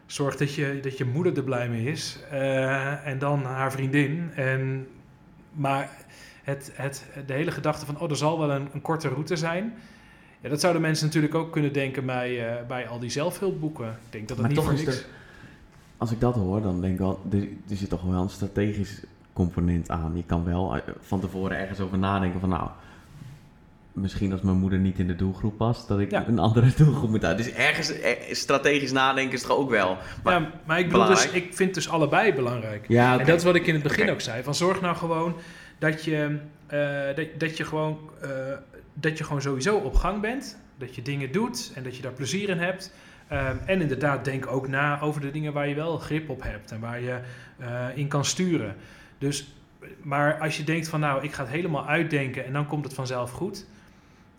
zorg 0.05 0.35
dat 0.35 0.53
je, 0.53 0.79
dat 0.81 0.97
je 0.97 1.05
moeder 1.05 1.37
er 1.37 1.43
blij 1.43 1.69
mee 1.69 1.85
is 1.91 2.19
eh, 2.31 3.07
en 3.07 3.19
dan 3.19 3.43
haar 3.43 3.71
vriendin. 3.71 4.31
En, 4.35 4.87
maar 5.51 5.89
het, 6.43 6.71
het, 6.73 7.05
de 7.25 7.33
hele 7.33 7.51
gedachte 7.51 7.85
van, 7.85 7.99
oh, 7.99 8.09
er 8.09 8.15
zal 8.17 8.39
wel 8.39 8.51
een, 8.51 8.67
een 8.73 8.81
korte 8.81 9.07
route 9.07 9.35
zijn. 9.35 9.73
Ja, 10.41 10.49
dat 10.49 10.59
zouden 10.59 10.81
mensen 10.81 11.05
natuurlijk 11.05 11.35
ook 11.35 11.51
kunnen 11.51 11.73
denken 11.73 12.05
bij, 12.05 12.47
eh, 12.59 12.65
bij 12.67 12.87
al 12.87 12.99
die 12.99 13.09
zelfhulpboeken. 13.09 13.87
Ik 13.87 14.11
denk 14.11 14.27
dat 14.27 14.37
het 14.37 14.39
Maar 14.39 14.47
niet 14.47 14.55
toch 14.55 14.65
voor 14.65 14.73
is 14.79 14.85
niks... 14.85 14.97
er- 14.99 15.05
Als 15.97 16.11
ik 16.11 16.19
dat 16.19 16.35
hoor, 16.35 16.61
dan 16.61 16.81
denk 16.81 16.93
ik 16.93 16.99
wel, 16.99 17.21
er, 17.31 17.39
er 17.69 17.75
zit 17.75 17.89
toch 17.89 18.03
wel 18.03 18.21
een 18.21 18.29
strategisch 18.29 19.03
component 19.33 19.89
aan. 19.89 20.11
Je 20.15 20.23
kan 20.23 20.43
wel 20.43 20.75
eh, 20.75 20.81
van 20.99 21.19
tevoren 21.19 21.57
ergens 21.57 21.79
over 21.79 21.97
nadenken 21.97 22.39
van 22.39 22.49
nou, 22.49 22.69
misschien 23.95 24.31
als 24.31 24.41
mijn 24.41 24.57
moeder 24.57 24.79
niet 24.79 24.99
in 24.99 25.07
de 25.07 25.15
doelgroep 25.15 25.57
past, 25.57 25.87
dat 25.87 25.99
ik 25.99 26.11
Ja. 26.11 26.27
een 26.27 26.39
andere 26.39 26.71
doelgroep 26.77 27.09
moet 27.09 27.25
uit. 27.25 27.37
Dus 27.37 27.51
ergens 27.51 27.99
eh, 27.99 28.11
strategisch 28.33 28.91
nadenken 28.91 29.33
is 29.33 29.41
toch 29.41 29.57
ook 29.57 29.69
wel. 29.69 29.97
Maar, 30.23 30.41
ja, 30.41 30.51
maar 30.65 30.79
ik, 30.79 30.85
bedoel 30.89 31.05
dus, 31.05 31.29
ik 31.31 31.53
vind 31.53 31.73
dus 31.73 31.89
allebei 31.89 32.33
belangrijk. 32.33 32.85
ja. 32.87 33.19
En 33.19 33.25
dat 33.25 33.37
is 33.37 33.43
wat 33.43 33.55
ik 33.55 33.67
in 33.67 33.73
het 33.73 33.83
begin 33.83 34.09
ook 34.09 34.21
zei. 34.21 34.43
Van 34.43 34.55
zorg 34.55 34.81
nou 34.81 34.95
gewoon 34.95 35.35
dat 35.79 36.03
je, 36.03 36.37
eh, 36.67 37.15
dat, 37.15 37.27
dat 37.37 37.57
je 37.57 37.63
gewoon, 37.63 37.97
eh, 38.21 38.29
dat 38.93 39.17
je 39.17 39.23
gewoon 39.23 39.41
sowieso 39.41 39.75
op 39.75 39.95
gang 39.95 40.21
bent. 40.21 40.57
dat 40.77 40.95
je 40.95 41.01
dingen 41.01 41.31
doet 41.31 41.71
en 41.75 41.83
dat 41.83 41.95
je 41.95 42.01
daar 42.01 42.11
plezier 42.11 42.49
in 42.49 42.57
hebt. 42.59 42.93
Ehm, 43.27 43.55
en 43.65 43.81
inderdaad, 43.81 44.25
denk 44.25 44.47
ook 44.47 44.67
na 44.67 45.01
over 45.01 45.21
de 45.21 45.31
dingen 45.31 45.53
waar 45.53 45.67
je 45.67 45.75
wel 45.75 45.97
grip 45.97 46.29
op 46.29 46.43
hebt 46.43 46.71
en 46.71 46.79
waar 46.79 47.01
je 47.01 47.19
in 47.95 48.07
kan 48.07 48.25
sturen. 48.25 48.75
Dus, 49.17 49.53
maar 50.01 50.39
als 50.39 50.57
je 50.57 50.63
denkt 50.63 50.87
van 50.87 50.99
nou, 50.99 51.23
ik 51.23 51.33
ga 51.33 51.43
het 51.43 51.51
helemaal 51.51 51.87
uitdenken 51.87 52.45
en 52.45 52.53
dan 52.53 52.67
komt 52.67 52.83
het 52.83 52.93
vanzelf 52.93 53.31
goed. 53.31 53.65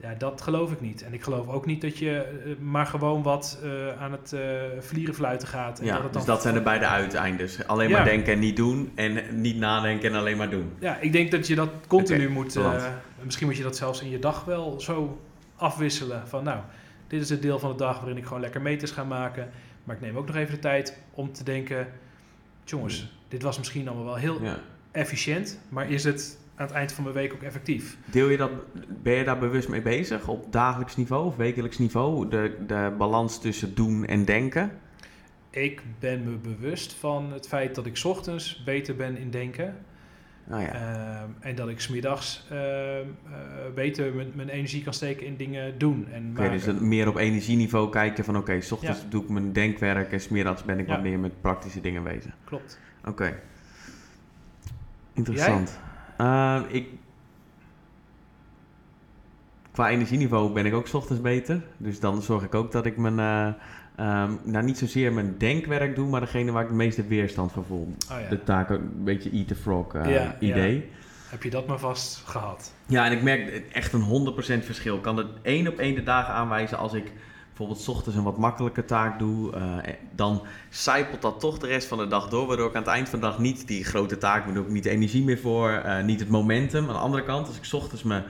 Ja, 0.01 0.15
dat 0.19 0.41
geloof 0.43 0.73
ik 0.73 0.81
niet. 0.81 1.03
En 1.03 1.13
ik 1.15 1.23
geloof 1.23 1.49
ook 1.49 1.67
niet 1.67 1.81
dat 1.81 1.99
je 1.99 2.21
eh, 2.21 2.53
maar 2.59 2.87
gewoon 2.87 3.23
wat 3.23 3.59
eh, 3.63 4.03
aan 4.03 4.13
het 4.13 4.33
uh, 4.35 4.41
vlieren 4.81 5.15
fluiten 5.15 5.49
gaat. 5.49 5.79
En 5.79 5.85
ja, 5.87 5.93
dat 5.95 6.03
het 6.03 6.13
dan 6.13 6.23
dus 6.23 6.31
dat 6.31 6.43
zijn 6.43 6.55
de 6.55 6.61
beide 6.61 6.87
uiteindes. 6.87 7.67
Alleen 7.67 7.91
maar 7.91 8.05
denken 8.05 8.33
en 8.33 8.39
niet 8.39 8.57
doen. 8.57 8.93
En 8.95 9.41
niet 9.41 9.57
nadenken 9.57 10.11
en 10.11 10.17
alleen 10.19 10.37
maar 10.37 10.51
doen. 10.51 10.73
Ja, 10.79 10.99
ik 10.99 11.13
denk 11.13 11.31
dat 11.31 11.47
je 11.47 11.55
dat 11.55 11.69
continu 11.87 12.29
moet. 12.29 12.57
eh, 12.57 12.85
misschien 13.23 13.47
moet 13.47 13.57
je 13.57 13.63
dat 13.63 13.77
zelfs 13.77 14.01
in 14.03 14.11
je 14.11 14.19
dag 14.19 14.45
wel 14.45 14.81
zo 14.81 15.21
afwisselen. 15.57 16.29
Van 16.29 16.45
nou, 16.45 16.59
dit 17.07 17.21
is 17.23 17.29
het 17.31 17.43
deel 17.43 17.59
van 17.59 17.71
de 17.71 17.77
dag 17.77 17.97
waarin 17.99 18.17
ik 18.17 18.25
gewoon 18.25 18.41
lekker 18.41 18.61
meters 18.63 18.91
ga 18.91 19.05
maken. 19.05 19.51
Maar 19.85 19.97
ik 19.97 20.03
neem 20.03 20.17
ook 20.17 20.27
nog 20.27 20.37
even 20.37 20.55
de 20.55 20.61
tijd 20.61 20.99
om 21.11 21.33
te 21.33 21.45
denken: 21.45 21.89
jongens, 22.65 23.13
dit 23.29 23.43
was 23.43 23.59
misschien 23.59 23.87
allemaal 23.89 24.05
wel 24.07 24.17
heel 24.17 24.43
Ja. 24.43 24.59
efficiënt. 24.91 25.61
Maar 25.69 25.91
is 25.91 26.05
het 26.05 26.39
aan 26.57 26.67
het 26.67 26.75
eind 26.75 26.93
van 26.93 27.05
mijn 27.05 27.15
week 27.17 27.33
ook 27.33 27.43
effectief? 27.43 27.97
Deel 28.05 28.29
je 28.29 28.37
dat, 28.37 28.51
ben 29.03 29.15
je 29.15 29.25
daar 29.25 29.39
bewust 29.39 29.69
mee 29.69 29.83
bezig 29.83 30.29
op 30.29 30.53
dagelijks 30.53 30.97
niveau 30.97 31.27
of 31.27 31.37
wekelijks 31.37 31.79
niveau? 31.79 32.29
De, 32.29 32.57
de 32.67 32.95
balans 32.99 33.41
tussen 33.41 33.75
doen 33.75 34.05
en 34.07 34.25
denken? 34.25 34.71
Ik 35.51 35.83
ben 35.99 36.25
me 36.25 36.37
bewust 36.37 36.93
van 36.95 37.33
het 37.33 37.49
feit 37.49 37.75
dat 37.75 37.87
ik 37.87 37.97
's 37.97 38.05
ochtends 38.05 38.63
beter 38.65 38.97
ben 38.97 39.17
in 39.17 39.31
denken. 39.31 39.77
Nou 40.45 40.63
ja. 40.63 40.73
Ehm, 40.73 41.29
en 41.41 41.55
dat 41.55 41.69
ik 41.69 41.81
smiddags 41.81 42.47
ehm 42.51 42.57
eh 42.57 43.75
beter 43.75 44.15
mijn, 44.15 44.31
mijn 44.35 44.49
energie 44.49 44.83
kan 44.83 44.93
steken 44.95 45.27
in 45.27 45.37
dingen 45.37 45.79
doen 45.79 46.07
en 46.13 46.29
Oké, 46.31 46.41
maken. 46.43 46.73
dus 46.75 46.81
meer 46.81 47.09
op 47.09 47.17
energieniveau 47.17 47.91
kijken 47.91 48.25
van 48.25 48.37
oké, 48.37 48.61
s 48.61 48.73
ochtends 48.73 49.01
Ja. 49.01 49.07
doe 49.09 49.23
ik 49.23 49.29
mijn 49.29 49.53
denkwerk 49.53 50.13
en 50.13 50.21
smiddags 50.21 50.65
ben 50.65 50.79
ik 50.79 50.87
Ja. 50.87 50.93
wat 50.95 51.03
meer 51.03 51.19
met 51.19 51.41
praktische 51.41 51.81
dingen 51.81 52.03
bezig. 52.03 52.37
Klopt. 52.45 52.79
Oké. 53.05 53.35
Interessant. 55.13 55.79
Eh, 56.17 56.61
ik... 56.69 56.89
Qua 59.73 59.91
energieniveau 59.91 60.53
ben 60.53 60.67
ik 60.67 60.75
ook 60.75 60.87
's 60.87 60.95
ochtends 60.95 61.23
beter. 61.23 61.63
Dus 61.77 62.01
dan 62.01 62.23
zorg 62.23 62.45
ik 62.45 62.55
ook 62.55 62.73
dat 62.73 62.87
ik 62.87 62.97
mijn, 62.97 63.19
eh, 63.19 63.47
ehm, 63.97 64.33
nou 64.45 64.65
niet 64.65 64.79
zozeer 64.79 65.13
mijn 65.13 65.35
denkwerk 65.39 65.97
doe, 65.97 66.09
maar 66.09 66.21
degene 66.21 66.53
waar 66.53 66.63
ik 66.63 66.69
de 66.69 66.75
meeste 66.75 67.07
weerstand 67.07 67.53
voor 67.53 67.65
voel. 67.65 67.95
Oh 68.13 68.21
ja. 68.21 68.29
De 68.29 68.43
taak, 68.43 68.71
ook 68.71 68.79
een 68.79 69.05
beetje 69.05 69.31
eat 69.31 69.49
the 69.49 69.55
frog 69.55 69.95
eh, 69.95 70.29
idee. 70.39 70.91
Heb 71.29 71.43
je 71.43 71.51
dat 71.51 71.67
maar 71.67 71.79
vast 71.79 72.23
gehad? 72.27 72.73
Ja, 72.87 73.07
en 73.07 73.13
ik 73.13 73.23
merk 73.23 73.63
echt 73.73 73.93
een 73.93 74.03
100% 74.03 74.65
verschil. 74.65 74.97
Ik 74.97 75.03
kan 75.03 75.17
het 75.17 75.27
één 75.43 75.69
op 75.69 75.79
één 75.79 75.95
de 75.95 76.03
dagen 76.03 76.35
aanwijzen 76.35 76.79
als 76.79 76.93
ik 76.93 77.13
bijvoorbeeld 77.57 77.81
's 77.81 77.89
ochtends 77.89 78.17
een 78.19 78.25
wat 78.25 78.39
makkelijke 78.39 78.85
taak 78.85 79.19
doe. 79.19 79.53
eh, 79.53 79.93
dan 80.15 80.43
zijpelt 80.71 81.23
dat 81.23 81.41
toch 81.41 81.59
de 81.59 81.67
rest 81.67 81.87
van 81.89 81.99
de 81.99 82.07
dag 82.07 82.29
door. 82.29 82.47
Waardoor 82.47 82.69
ik 82.69 82.75
aan 82.75 82.83
het 82.83 82.91
eind 82.91 83.09
van 83.09 83.21
de 83.21 83.27
dag 83.27 83.39
niet 83.39 83.69
die 83.69 83.85
grote 83.85 84.19
taak, 84.19 84.55
doe 84.55 84.65
ik 84.65 84.71
niet 84.71 84.83
de 84.83 84.91
energie 84.91 85.25
meer 85.25 85.39
voor, 85.39 85.71
eh, 85.71 86.05
niet 86.05 86.21
het 86.21 86.29
momentum. 86.29 86.83
Aan 86.87 86.93
de 86.95 86.99
andere 87.01 87.23
kant, 87.25 87.47
als 87.47 87.57
ik 87.57 87.65
's 87.65 87.73
ochtends 87.73 88.03
mijn 88.03 88.25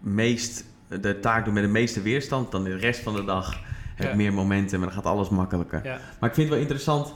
meest, 0.00 0.64
de 1.00 1.20
taak 1.20 1.44
doe 1.44 1.54
met 1.54 1.62
de 1.62 1.68
meeste 1.68 2.02
weerstand, 2.02 2.50
dan 2.50 2.64
de 2.64 2.76
rest 2.76 3.00
van 3.00 3.14
de 3.14 3.24
dag 3.24 3.54
heb 3.94 4.06
ik 4.06 4.10
Ja. 4.12 4.16
meer 4.16 4.32
momentum 4.32 4.80
en 4.80 4.86
dan 4.86 4.94
gaat 4.96 5.06
alles 5.06 5.28
makkelijker. 5.28 5.80
Ja. 5.84 5.98
Maar 6.20 6.28
ik 6.28 6.34
vind 6.34 6.36
het 6.36 6.48
wel 6.48 6.58
interessant 6.58 7.12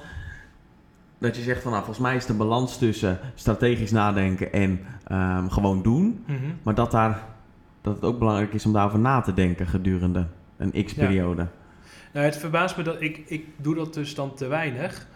dat 1.19 1.37
je 1.37 1.43
zegt 1.43 1.63
van 1.63 1.71
nou, 1.73 1.85
volgens 1.85 2.07
mij 2.07 2.17
is 2.17 2.27
de 2.27 2.35
balans 2.35 2.79
tussen 2.79 3.19
strategisch 3.35 3.91
nadenken 3.91 4.53
en 4.53 4.81
ehm, 5.07 5.49
gewoon 5.49 5.83
doen. 5.83 6.25
Mhm. 6.27 6.37
Maar 6.63 6.75
dat, 6.75 6.91
daar, 6.91 7.23
dat 7.81 7.95
het 7.95 8.05
ook 8.05 8.19
belangrijk 8.19 8.53
is 8.55 8.67
om 8.67 8.73
daarover 8.73 8.99
na 8.99 9.21
te 9.21 9.35
denken 9.35 9.67
gedurende 9.67 10.27
een 10.63 10.85
x-periode. 10.85 11.47
Nou, 12.13 12.27
het 12.27 12.37
verbaast 12.37 12.77
me 12.77 12.83
dat 12.83 13.01
ik, 13.01 13.23
ik 13.27 13.47
doe 13.57 13.75
dat 13.75 13.95
dus 13.95 14.15
dan 14.15 14.35
te 14.35 14.47
weinig. 14.47 15.07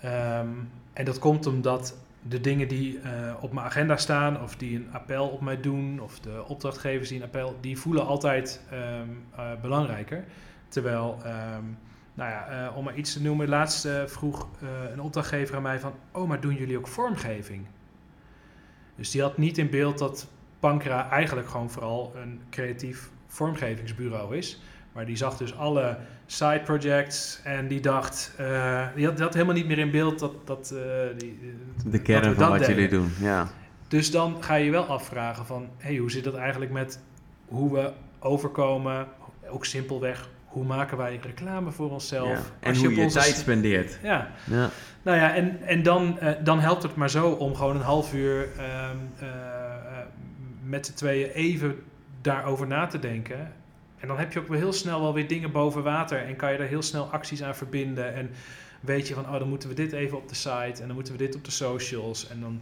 Ehm, 0.00 0.48
en 0.92 1.04
dat 1.04 1.18
komt 1.18 1.46
omdat 1.46 1.96
de 2.28 2.40
dingen 2.40 2.68
die 2.68 3.00
eh, 3.00 3.34
op 3.40 3.52
mijn 3.52 3.66
agenda 3.66 3.96
staan, 3.96 4.42
of 4.42 4.56
die 4.56 4.76
een 4.76 4.88
appel 4.92 5.28
op 5.28 5.40
mij 5.40 5.60
doen, 5.60 6.00
of 6.00 6.20
de 6.20 6.44
opdrachtgevers 6.46 7.08
die 7.08 7.18
een 7.18 7.24
appel, 7.24 7.56
die 7.60 7.78
voelen 7.78 8.06
altijd 8.06 8.60
ehm, 8.70 9.08
eh, 9.36 9.60
belangrijker. 9.62 10.24
Terwijl, 10.68 11.18
ehm, 11.24 11.62
nou 12.14 12.30
ja, 12.30 12.46
eh, 12.46 12.76
om 12.76 12.84
maar 12.84 12.96
iets 12.96 13.12
te 13.12 13.22
noemen, 13.22 13.48
laatst 13.48 13.88
vroeg 14.06 14.48
een 14.92 15.00
opdrachtgever 15.00 15.56
aan 15.56 15.62
mij 15.62 15.80
van, 15.80 15.92
oh, 16.12 16.28
maar 16.28 16.40
doen 16.40 16.54
jullie 16.54 16.78
ook 16.78 16.88
vormgeving? 16.88 17.66
Dus 18.96 19.10
die 19.10 19.22
had 19.22 19.38
niet 19.38 19.58
in 19.58 19.70
beeld 19.70 19.98
dat 19.98 20.28
Pankra 20.60 21.10
eigenlijk 21.10 21.48
gewoon 21.48 21.70
vooral 21.70 22.12
een 22.16 22.40
creatief 22.50 23.10
vormgevingsbureau 23.34 24.36
is. 24.36 24.60
Maar 24.92 25.06
die 25.06 25.16
zag 25.16 25.36
dus 25.36 25.56
alle 25.56 25.96
side 26.26 26.60
projects 26.64 27.40
en 27.44 27.68
die 27.68 27.80
dacht, 27.80 28.32
eh, 28.36 28.86
die, 28.94 29.04
had, 29.06 29.14
die 29.16 29.24
had 29.24 29.34
helemaal 29.34 29.54
niet 29.54 29.66
meer 29.66 29.78
in 29.78 29.90
beeld 29.90 30.18
dat, 30.18 30.32
dat, 30.46 30.70
eh, 30.76 31.18
die, 31.18 31.38
De 31.84 31.90
dat 31.90 32.02
kern 32.02 32.34
van 32.34 32.48
wat 32.48 32.58
deden. 32.58 32.74
jullie 32.74 32.88
doen. 32.90 33.12
Ja. 33.20 33.48
Dus 33.88 34.10
dan 34.10 34.36
ga 34.42 34.54
je 34.54 34.64
je 34.64 34.70
wel 34.70 34.84
afvragen 34.86 35.46
van, 35.46 35.68
hey, 35.76 35.96
hoe 35.96 36.10
zit 36.10 36.24
dat 36.24 36.34
eigenlijk 36.34 36.70
met 36.72 37.00
hoe 37.48 37.72
we 37.72 37.92
overkomen? 38.18 39.06
Ook 39.48 39.64
simpelweg, 39.64 40.28
hoe 40.44 40.64
maken 40.64 40.96
wij 40.96 41.20
reclame 41.22 41.70
voor 41.72 41.90
onszelf? 41.90 42.28
Ja. 42.28 42.40
En 42.60 42.68
Als 42.68 42.78
hoe 42.78 42.94
je 42.94 43.00
onze 43.02 43.18
tijd 43.18 43.34
spendeert. 43.34 43.98
Ja, 44.02 44.30
Ja. 44.44 44.70
nou 45.02 45.18
ja, 45.18 45.34
en, 45.34 45.62
en 45.62 45.82
dan, 45.82 46.18
eh, 46.18 46.30
dan 46.44 46.60
helpt 46.60 46.82
het 46.82 46.94
maar 46.96 47.10
zo 47.10 47.30
om 47.30 47.54
gewoon 47.54 47.76
een 47.76 47.82
half 47.82 48.14
uur 48.14 48.48
ehm, 48.58 48.96
eh, 49.18 49.26
eh, 49.28 50.06
met 50.62 50.86
z'n 50.86 50.94
tweeën 50.94 51.28
even 51.30 51.76
daarover 52.24 52.66
na 52.66 52.86
te 52.86 52.98
denken. 52.98 53.52
En 53.98 54.08
dan 54.08 54.18
heb 54.18 54.32
je 54.32 54.40
ook 54.40 54.48
weer 54.48 54.58
heel 54.58 54.72
snel 54.72 55.00
wel 55.00 55.14
weer 55.14 55.28
dingen 55.28 55.52
boven 55.52 55.82
water 55.82 56.26
en 56.26 56.36
kan 56.36 56.52
je 56.52 56.58
er 56.58 56.66
heel 56.66 56.82
snel 56.82 57.04
acties 57.12 57.42
aan 57.42 57.56
verbinden. 57.56 58.14
En 58.14 58.30
weet 58.80 59.08
je 59.08 59.14
van, 59.14 59.24
oh, 59.24 59.38
dan 59.38 59.48
moeten 59.48 59.68
we 59.68 59.74
dit 59.74 59.92
even 59.92 60.16
op 60.16 60.28
de 60.28 60.34
site 60.34 60.80
en 60.80 60.86
dan 60.86 60.94
moeten 60.94 61.12
we 61.12 61.18
dit 61.18 61.34
op 61.34 61.44
de 61.44 61.50
socials 61.50 62.28
en 62.28 62.40
dan 62.40 62.60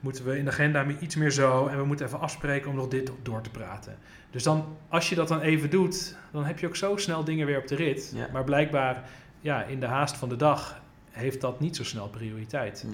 moeten 0.00 0.24
we 0.24 0.38
in 0.38 0.44
de 0.44 0.50
agenda 0.50 0.86
iets 1.00 1.16
meer 1.16 1.30
zo 1.30 1.66
en 1.66 1.76
we 1.78 1.84
moeten 1.84 2.06
even 2.06 2.20
afspreken 2.20 2.70
om 2.70 2.76
nog 2.76 2.88
dit 2.88 3.10
door 3.22 3.40
te 3.40 3.50
praten. 3.50 3.96
Dus 4.30 4.42
dan, 4.42 4.76
als 4.88 5.08
je 5.08 5.14
dat 5.14 5.28
dan 5.28 5.40
even 5.40 5.70
doet, 5.70 6.16
dan 6.32 6.44
heb 6.44 6.58
je 6.58 6.66
ook 6.66 6.76
zo 6.76 6.96
snel 6.96 7.24
dingen 7.24 7.46
weer 7.46 7.58
op 7.58 7.66
de 7.66 7.74
rit. 7.74 8.12
Ja. 8.14 8.28
Maar 8.32 8.44
blijkbaar, 8.44 9.08
ja, 9.40 9.62
in 9.62 9.80
de 9.80 9.86
haast 9.86 10.16
van 10.16 10.28
de 10.28 10.36
dag 10.36 10.80
heeft 11.10 11.40
dat 11.40 11.60
niet 11.60 11.76
zo 11.76 11.84
snel 11.84 12.08
prioriteit. 12.08 12.86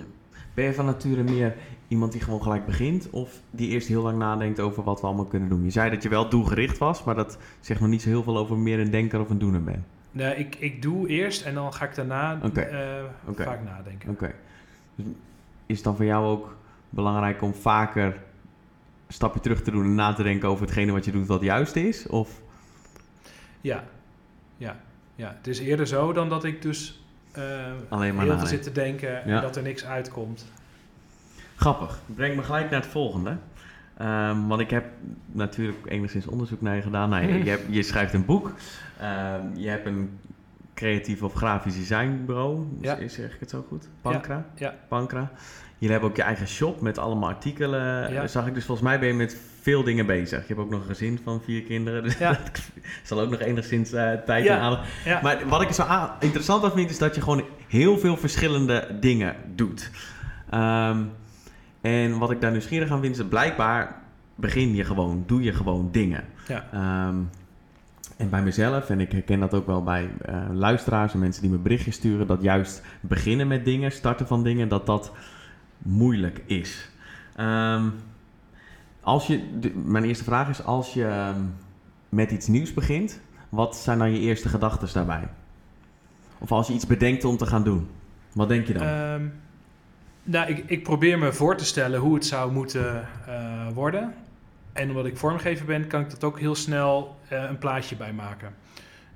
Ben 0.56 0.64
je 0.64 0.74
van 0.74 0.84
nature 0.84 1.22
meer 1.22 1.54
iemand 1.88 2.12
die 2.12 2.20
gewoon 2.20 2.42
gelijk 2.42 2.66
begint? 2.66 3.10
Of 3.10 3.40
die 3.50 3.68
eerst 3.68 3.88
heel 3.88 4.02
lang 4.02 4.18
nadenkt 4.18 4.60
over 4.60 4.82
wat 4.82 5.00
we 5.00 5.06
allemaal 5.06 5.24
kunnen 5.24 5.48
doen? 5.48 5.64
Je 5.64 5.70
zei 5.70 5.90
dat 5.90 6.02
je 6.02 6.08
wel 6.08 6.28
doelgericht 6.28 6.78
was, 6.78 7.04
maar 7.04 7.14
dat 7.14 7.38
zegt 7.60 7.80
nog 7.80 7.88
niet 7.88 8.02
zo 8.02 8.08
heel 8.08 8.22
veel 8.22 8.36
over 8.36 8.56
meer 8.56 8.78
een 8.78 8.90
denker 8.90 9.20
of 9.20 9.30
een 9.30 9.38
doener 9.38 9.62
ben. 9.62 9.84
Nee, 10.10 10.36
ik, 10.36 10.54
ik 10.54 10.82
doe 10.82 11.08
eerst 11.08 11.42
en 11.42 11.54
dan 11.54 11.72
ga 11.72 11.84
ik 11.84 11.94
daarna 11.94 12.40
eh, 12.42 13.04
vaak 13.34 13.64
nadenken. 13.64 14.10
Oké. 14.10 14.34
Dus 14.94 15.06
is 15.66 15.76
het 15.76 15.84
dan 15.84 15.96
voor 15.96 16.04
jou 16.04 16.26
ook 16.26 16.56
belangrijk 16.90 17.42
om 17.42 17.54
vaker 17.54 18.06
een 19.06 19.14
stapje 19.14 19.40
terug 19.40 19.62
te 19.62 19.70
doen 19.70 19.84
en 19.84 19.94
na 19.94 20.12
te 20.12 20.22
denken 20.22 20.48
over 20.48 20.64
hetgene 20.64 20.92
wat 20.92 21.04
je 21.04 21.12
doet 21.12 21.26
wat 21.26 21.42
juist 21.42 21.76
is? 21.76 22.06
Of 22.06 22.40
Ja, 23.60 23.84
ja, 24.56 24.76
ja. 25.14 25.34
Het 25.36 25.46
is 25.46 25.58
eerder 25.58 25.86
zo 25.86 26.12
dan 26.12 26.28
dat 26.28 26.44
ik 26.44 26.62
dus 26.62 27.05
alleen 27.38 27.88
maar 27.88 27.98
heel 27.98 28.10
veel 28.14 28.24
nadenken? 28.26 28.48
zit 28.48 28.62
te 28.62 28.72
denken 28.72 29.10
Ja. 29.10 29.22
en 29.36 29.40
dat 29.42 29.56
er 29.56 29.62
niks 29.62 29.84
uitkomt. 29.84 30.46
Grappig. 31.56 31.98
Breng 32.06 32.36
me 32.36 32.42
gelijk 32.42 32.70
naar 32.70 32.80
het 32.80 32.90
volgende. 32.90 33.36
Ehm, 33.96 34.46
want 34.46 34.60
ik 34.60 34.70
heb 34.70 34.84
natuurlijk 35.32 35.78
enigszins 35.88 36.26
onderzoek 36.26 36.60
naar 36.60 36.76
je 36.76 36.82
gedaan. 36.82 37.08
Nou, 37.08 37.26
je, 37.26 37.44
je, 37.44 37.50
hebt- 37.50 37.64
je 37.68 37.82
schrijft 37.82 38.12
een 38.14 38.24
boek. 38.24 38.52
Ehm, 39.00 39.40
je 39.54 39.68
hebt 39.68 39.86
een 39.86 40.18
creatief 40.74 41.22
of 41.22 41.32
grafisch 41.34 41.74
designbureau. 41.76 42.66
Ja. 42.80 42.94
Is, 42.96 43.14
zeg 43.14 43.34
ik 43.34 43.40
het 43.40 43.50
zo 43.50 43.64
goed? 43.68 43.88
Pankra? 44.00 44.44
ja. 44.54 44.74
Pankra. 44.88 45.30
Jullie 45.78 45.90
hebben 45.92 46.10
ook 46.10 46.16
je 46.16 46.22
eigen 46.22 46.48
shop 46.48 46.80
met 46.80 46.98
allemaal 46.98 47.28
artikelen. 47.28 48.12
Ja. 48.12 48.26
Zag 48.26 48.46
ik 48.46 48.54
dus 48.54 48.64
volgens 48.64 48.88
mij 48.88 48.98
ben 48.98 49.08
je 49.08 49.14
met 49.14 49.36
veel 49.66 49.84
dingen 49.84 50.06
bezig. 50.06 50.40
Je 50.40 50.46
hebt 50.54 50.60
ook 50.60 50.70
nog 50.70 50.80
een 50.80 50.86
gezin 50.86 51.20
van 51.24 51.40
vier 51.44 51.62
kinderen. 51.62 52.02
Dus 52.02 52.18
Ja. 52.18 52.30
dat 52.52 52.60
zal 53.02 53.20
ook 53.20 53.30
nog 53.30 53.40
enigszins 53.40 53.92
eh, 53.92 54.12
tijd 54.12 54.44
Ja. 54.44 54.56
en 54.56 54.60
aandacht 54.62 54.88
Ja. 55.04 55.20
maar 55.22 55.48
wat 55.48 55.62
ik 55.62 55.70
zo 55.72 55.84
interessant 56.20 56.64
aan 56.64 56.72
vind, 56.72 56.90
is 56.90 56.98
dat 56.98 57.14
je 57.14 57.20
gewoon 57.20 57.44
heel 57.68 57.98
veel 57.98 58.16
verschillende 58.16 58.96
dingen 59.00 59.34
doet. 59.54 59.90
Ehm, 60.50 61.02
en 61.80 62.18
wat 62.18 62.30
ik 62.30 62.40
daar 62.40 62.50
nieuwsgierig 62.50 62.90
aan 62.90 63.00
vind, 63.00 63.12
is 63.12 63.18
dat 63.18 63.28
blijkbaar 63.28 64.02
begin 64.34 64.74
je 64.74 64.84
gewoon, 64.84 65.24
doe 65.26 65.42
je 65.42 65.52
gewoon 65.52 65.88
dingen. 65.92 66.24
Ja. 66.48 66.64
Ehm, 66.72 67.16
en 68.16 68.30
bij 68.30 68.42
mezelf, 68.42 68.90
en 68.90 69.00
ik 69.00 69.12
herken 69.12 69.40
dat 69.40 69.54
ook 69.54 69.66
wel 69.66 69.82
bij 69.82 70.10
eh, 70.24 70.42
luisteraars 70.52 71.12
en 71.12 71.18
mensen 71.18 71.42
die 71.42 71.50
me 71.50 71.58
berichtjes 71.58 71.94
sturen, 71.94 72.26
dat 72.26 72.42
juist 72.42 72.82
beginnen 73.00 73.48
met 73.48 73.64
dingen, 73.64 73.92
starten 73.92 74.26
van 74.26 74.42
dingen, 74.42 74.68
dat 74.68 74.86
dat 74.86 75.12
moeilijk 75.78 76.40
is. 76.46 76.90
Ehm, 77.36 77.84
als 79.06 79.26
je, 79.26 79.40
mijn 79.84 80.04
eerste 80.04 80.24
vraag 80.24 80.48
is, 80.48 80.64
als 80.64 80.92
je 80.92 81.06
ehm, 81.06 81.40
met 82.08 82.30
iets 82.30 82.46
nieuws 82.46 82.74
begint, 82.74 83.20
wat 83.48 83.76
zijn 83.76 83.98
dan 83.98 84.12
je 84.12 84.18
eerste 84.18 84.48
gedachten 84.48 84.88
daarbij? 84.92 85.28
Of 86.38 86.52
als 86.52 86.66
je 86.66 86.72
iets 86.72 86.86
bedenkt 86.86 87.24
om 87.24 87.36
te 87.36 87.46
gaan 87.46 87.64
doen, 87.64 87.88
wat 88.32 88.48
denk 88.48 88.66
je 88.66 88.72
dan? 88.72 88.82
Ehm, 88.82 89.26
nou, 90.22 90.48
ik, 90.48 90.64
ik 90.66 90.82
probeer 90.82 91.18
me 91.18 91.32
voor 91.32 91.56
te 91.56 91.64
stellen 91.64 92.00
hoe 92.00 92.14
het 92.14 92.24
zou 92.24 92.52
moeten 92.52 93.08
eh, 93.26 93.68
worden. 93.74 94.14
En 94.72 94.88
omdat 94.88 95.06
ik 95.06 95.16
vormgever 95.16 95.66
ben, 95.66 95.86
kan 95.86 96.00
ik 96.00 96.10
dat 96.10 96.24
ook 96.24 96.38
heel 96.38 96.54
snel 96.54 97.16
uh, 97.32 97.42
een 97.42 97.58
plaatje 97.58 97.96
bij 97.96 98.12
maken. 98.12 98.54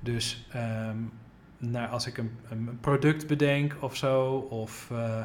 Dus 0.01 0.49
um, 0.89 1.13
nou, 1.59 1.91
als 1.91 2.07
ik 2.07 2.19
een, 2.19 2.31
een, 2.51 2.79
product 2.81 3.27
bedenk 3.27 3.77
of 3.81 3.97
zo, 3.97 4.33
of 4.35 4.89
uh, 4.93 5.21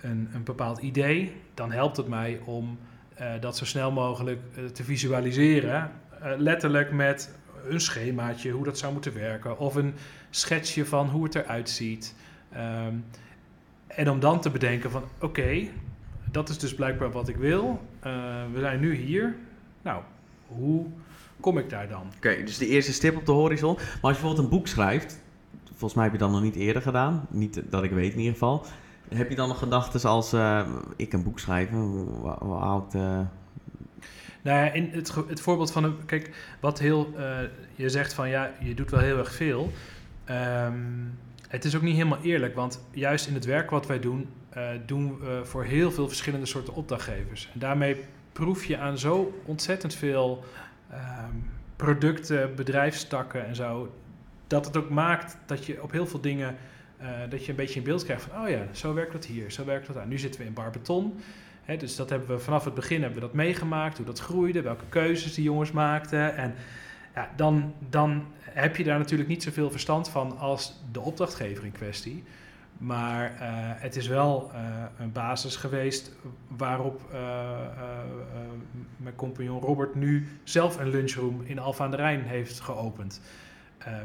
een, 0.00 0.28
een 0.34 0.44
bepaald 0.44 0.78
idee, 0.78 1.32
dan 1.54 1.72
helpt 1.72 1.96
het 1.96 2.08
mij 2.08 2.40
om 2.44 2.78
dat 3.40 3.56
zo 3.56 3.64
snel 3.64 3.92
mogelijk 3.92 4.40
te 4.72 4.84
visualiseren. 4.84 5.90
letterlijk 6.36 6.92
met 6.92 7.34
een 7.68 7.80
schemaatje, 7.80 8.50
hoe 8.50 8.64
dat 8.64 8.78
zou 8.78 8.92
moeten 8.92 9.14
werken, 9.14 9.58
of 9.58 9.74
een 9.74 9.94
schetsje 10.30 10.86
van 10.86 11.08
hoe 11.08 11.24
het 11.24 11.34
eruit 11.34 11.70
ziet. 11.70 12.14
Um, 12.56 13.04
en 13.86 14.10
om 14.10 14.20
dan 14.20 14.40
te 14.40 14.50
bedenken 14.50 14.90
van 14.90 15.02
oké, 15.20 15.68
dat 16.30 16.48
is 16.48 16.58
dus 16.58 16.74
blijkbaar 16.74 17.10
wat 17.10 17.28
ik 17.28 17.36
wil. 17.36 17.80
We 18.52 18.58
zijn 18.58 18.80
nu 18.80 18.94
hier. 18.94 19.36
Nou, 19.82 20.02
hoe 20.46 20.86
kom 21.40 21.58
ik 21.58 21.70
daar 21.70 21.88
dan? 21.88 22.12
Oké, 22.16 22.42
dus 22.44 22.58
de 22.58 22.66
eerste 22.66 22.92
stip 22.92 23.16
op 23.16 23.26
de 23.26 23.32
horizon. 23.32 23.74
Maar 23.74 23.84
als 23.84 23.94
je 24.00 24.00
bijvoorbeeld 24.00 24.38
een 24.38 24.48
boek 24.48 24.66
schrijft, 24.66 25.22
volgens 25.64 25.94
mij 25.94 26.04
heb 26.04 26.12
je 26.12 26.18
dat 26.18 26.30
nog 26.30 26.42
niet 26.42 26.56
eerder 26.56 26.82
gedaan. 26.82 27.26
Niet 27.30 27.62
dat 27.70 27.82
ik 27.82 27.90
weet 27.90 28.12
in 28.12 28.18
ieder 28.18 28.32
geval. 28.32 28.66
Heb 29.08 29.28
je 29.28 29.36
dan 29.36 29.48
nog 29.48 29.58
gedachten 29.58 30.10
als 30.10 30.34
uh, 30.34 30.68
ik 30.96 31.12
een 31.12 31.22
boek 31.22 31.38
schrijven? 31.38 31.76
Hoe, 31.76 32.36
hoe. 32.38 32.84
Uh... 32.94 33.20
Nou 34.42 34.58
ja, 34.58 34.72
in 34.72 34.90
het, 34.92 35.14
het 35.28 35.40
voorbeeld 35.40 35.72
van 35.72 35.84
een... 35.84 36.04
Kijk, 36.06 36.56
wat 36.60 36.78
heel... 36.78 37.14
je 37.74 37.88
zegt 37.88 38.12
van 38.12 38.28
ja, 38.28 38.50
je 38.60 38.74
doet 38.74 38.90
wel 38.90 39.00
heel 39.00 39.18
erg 39.18 39.32
veel. 39.32 39.72
Um, 40.30 41.18
het 41.48 41.64
is 41.64 41.76
ook 41.76 41.82
niet 41.82 41.96
helemaal 41.96 42.22
eerlijk, 42.22 42.54
want 42.54 42.84
juist 42.90 43.26
in 43.26 43.34
het 43.34 43.44
werk 43.44 43.70
wat 43.70 43.86
wij 43.86 44.00
doen, 44.00 44.28
doen 44.86 45.18
we 45.18 45.40
voor 45.44 45.64
heel 45.64 45.90
veel 45.90 46.08
verschillende 46.08 46.46
soorten 46.46 46.74
opdrachtgevers. 46.74 47.50
En 47.52 47.58
daarmee 47.58 48.04
proef 48.34 48.64
je 48.64 48.78
aan 48.78 48.98
zo 48.98 49.40
ontzettend 49.44 49.94
veel 49.94 50.44
ehm, 50.90 51.34
producten, 51.76 52.54
bedrijfstakken 52.54 53.46
en 53.46 53.54
zo, 53.54 53.94
dat 54.46 54.66
het 54.66 54.76
ook 54.76 54.90
maakt 54.90 55.36
dat 55.46 55.66
je 55.66 55.82
op 55.82 55.92
heel 55.92 56.06
veel 56.06 56.20
dingen, 56.20 56.56
dat 57.28 57.44
je 57.44 57.50
een 57.50 57.56
beetje 57.56 57.78
in 57.78 57.84
beeld 57.84 58.04
krijgt 58.04 58.22
van, 58.22 58.42
oh 58.42 58.48
ja, 58.48 58.66
zo 58.72 58.94
werkt 58.94 59.12
dat 59.12 59.24
hier, 59.24 59.50
zo 59.50 59.64
werkt 59.64 59.86
dat 59.86 59.96
daar. 59.96 60.06
Nu 60.06 60.18
zitten 60.18 60.40
we 60.40 60.46
in 60.46 60.52
Barbeton. 60.52 61.20
Hè, 61.64 61.76
dus 61.76 61.96
dat 61.96 62.10
hebben 62.10 62.28
we 62.28 62.38
vanaf 62.38 62.64
het 62.64 62.74
begin 62.74 63.02
hebben 63.02 63.20
we 63.20 63.26
dat 63.26 63.34
meegemaakt, 63.34 63.96
hoe 63.96 64.06
dat 64.06 64.18
groeide, 64.18 64.62
welke 64.62 64.84
keuzes 64.88 65.34
die 65.34 65.44
jongens 65.44 65.70
maakten. 65.70 66.36
En 66.36 66.54
ja, 67.14 67.30
dan, 67.36 67.74
dan 67.88 68.26
heb 68.40 68.76
je 68.76 68.84
daar 68.84 68.98
natuurlijk 68.98 69.28
niet 69.28 69.42
zoveel 69.42 69.70
verstand 69.70 70.08
van 70.08 70.38
als 70.38 70.80
de 70.92 71.00
opdrachtgever 71.00 71.64
in 71.64 71.72
kwestie. 71.72 72.24
Maar 72.78 73.32
uh, 73.32 73.38
het 73.82 73.96
is 73.96 74.06
wel 74.06 74.50
uh, 74.52 74.60
een 74.98 75.12
basis 75.12 75.56
geweest 75.56 76.12
waarop 76.48 77.00
mijn 78.96 79.14
compagnon 79.16 79.60
Robert 79.60 79.94
nu 79.94 80.28
zelf 80.44 80.78
een 80.78 80.88
lunchroom 80.88 81.42
in 81.44 81.58
Alfa 81.58 81.84
aan 81.84 81.90
de 81.90 81.96
Rijn 81.96 82.22
heeft 82.22 82.60
geopend. 82.60 83.20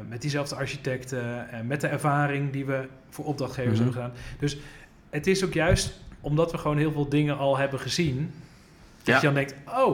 Met 0.08 0.20
diezelfde 0.20 0.54
architecten 0.54 1.50
en 1.50 1.66
met 1.66 1.80
de 1.80 1.86
ervaring 1.86 2.52
die 2.52 2.64
we 2.64 2.88
voor 3.10 3.24
opdrachtgevers 3.24 3.78
mm 3.78 3.84
-hmm. 3.86 3.94
hebben 3.94 4.12
gedaan. 4.12 4.38
Dus 4.38 4.58
het 5.10 5.26
is 5.26 5.44
ook 5.44 5.52
juist 5.52 6.00
omdat 6.20 6.52
we 6.52 6.58
gewoon 6.58 6.78
heel 6.78 6.92
veel 6.92 7.08
dingen 7.08 7.38
al 7.38 7.58
hebben 7.58 7.80
gezien, 7.80 8.32
dat 9.02 9.20
je 9.20 9.26
dan 9.26 9.34
denkt: 9.34 9.54
oh, 9.68 9.88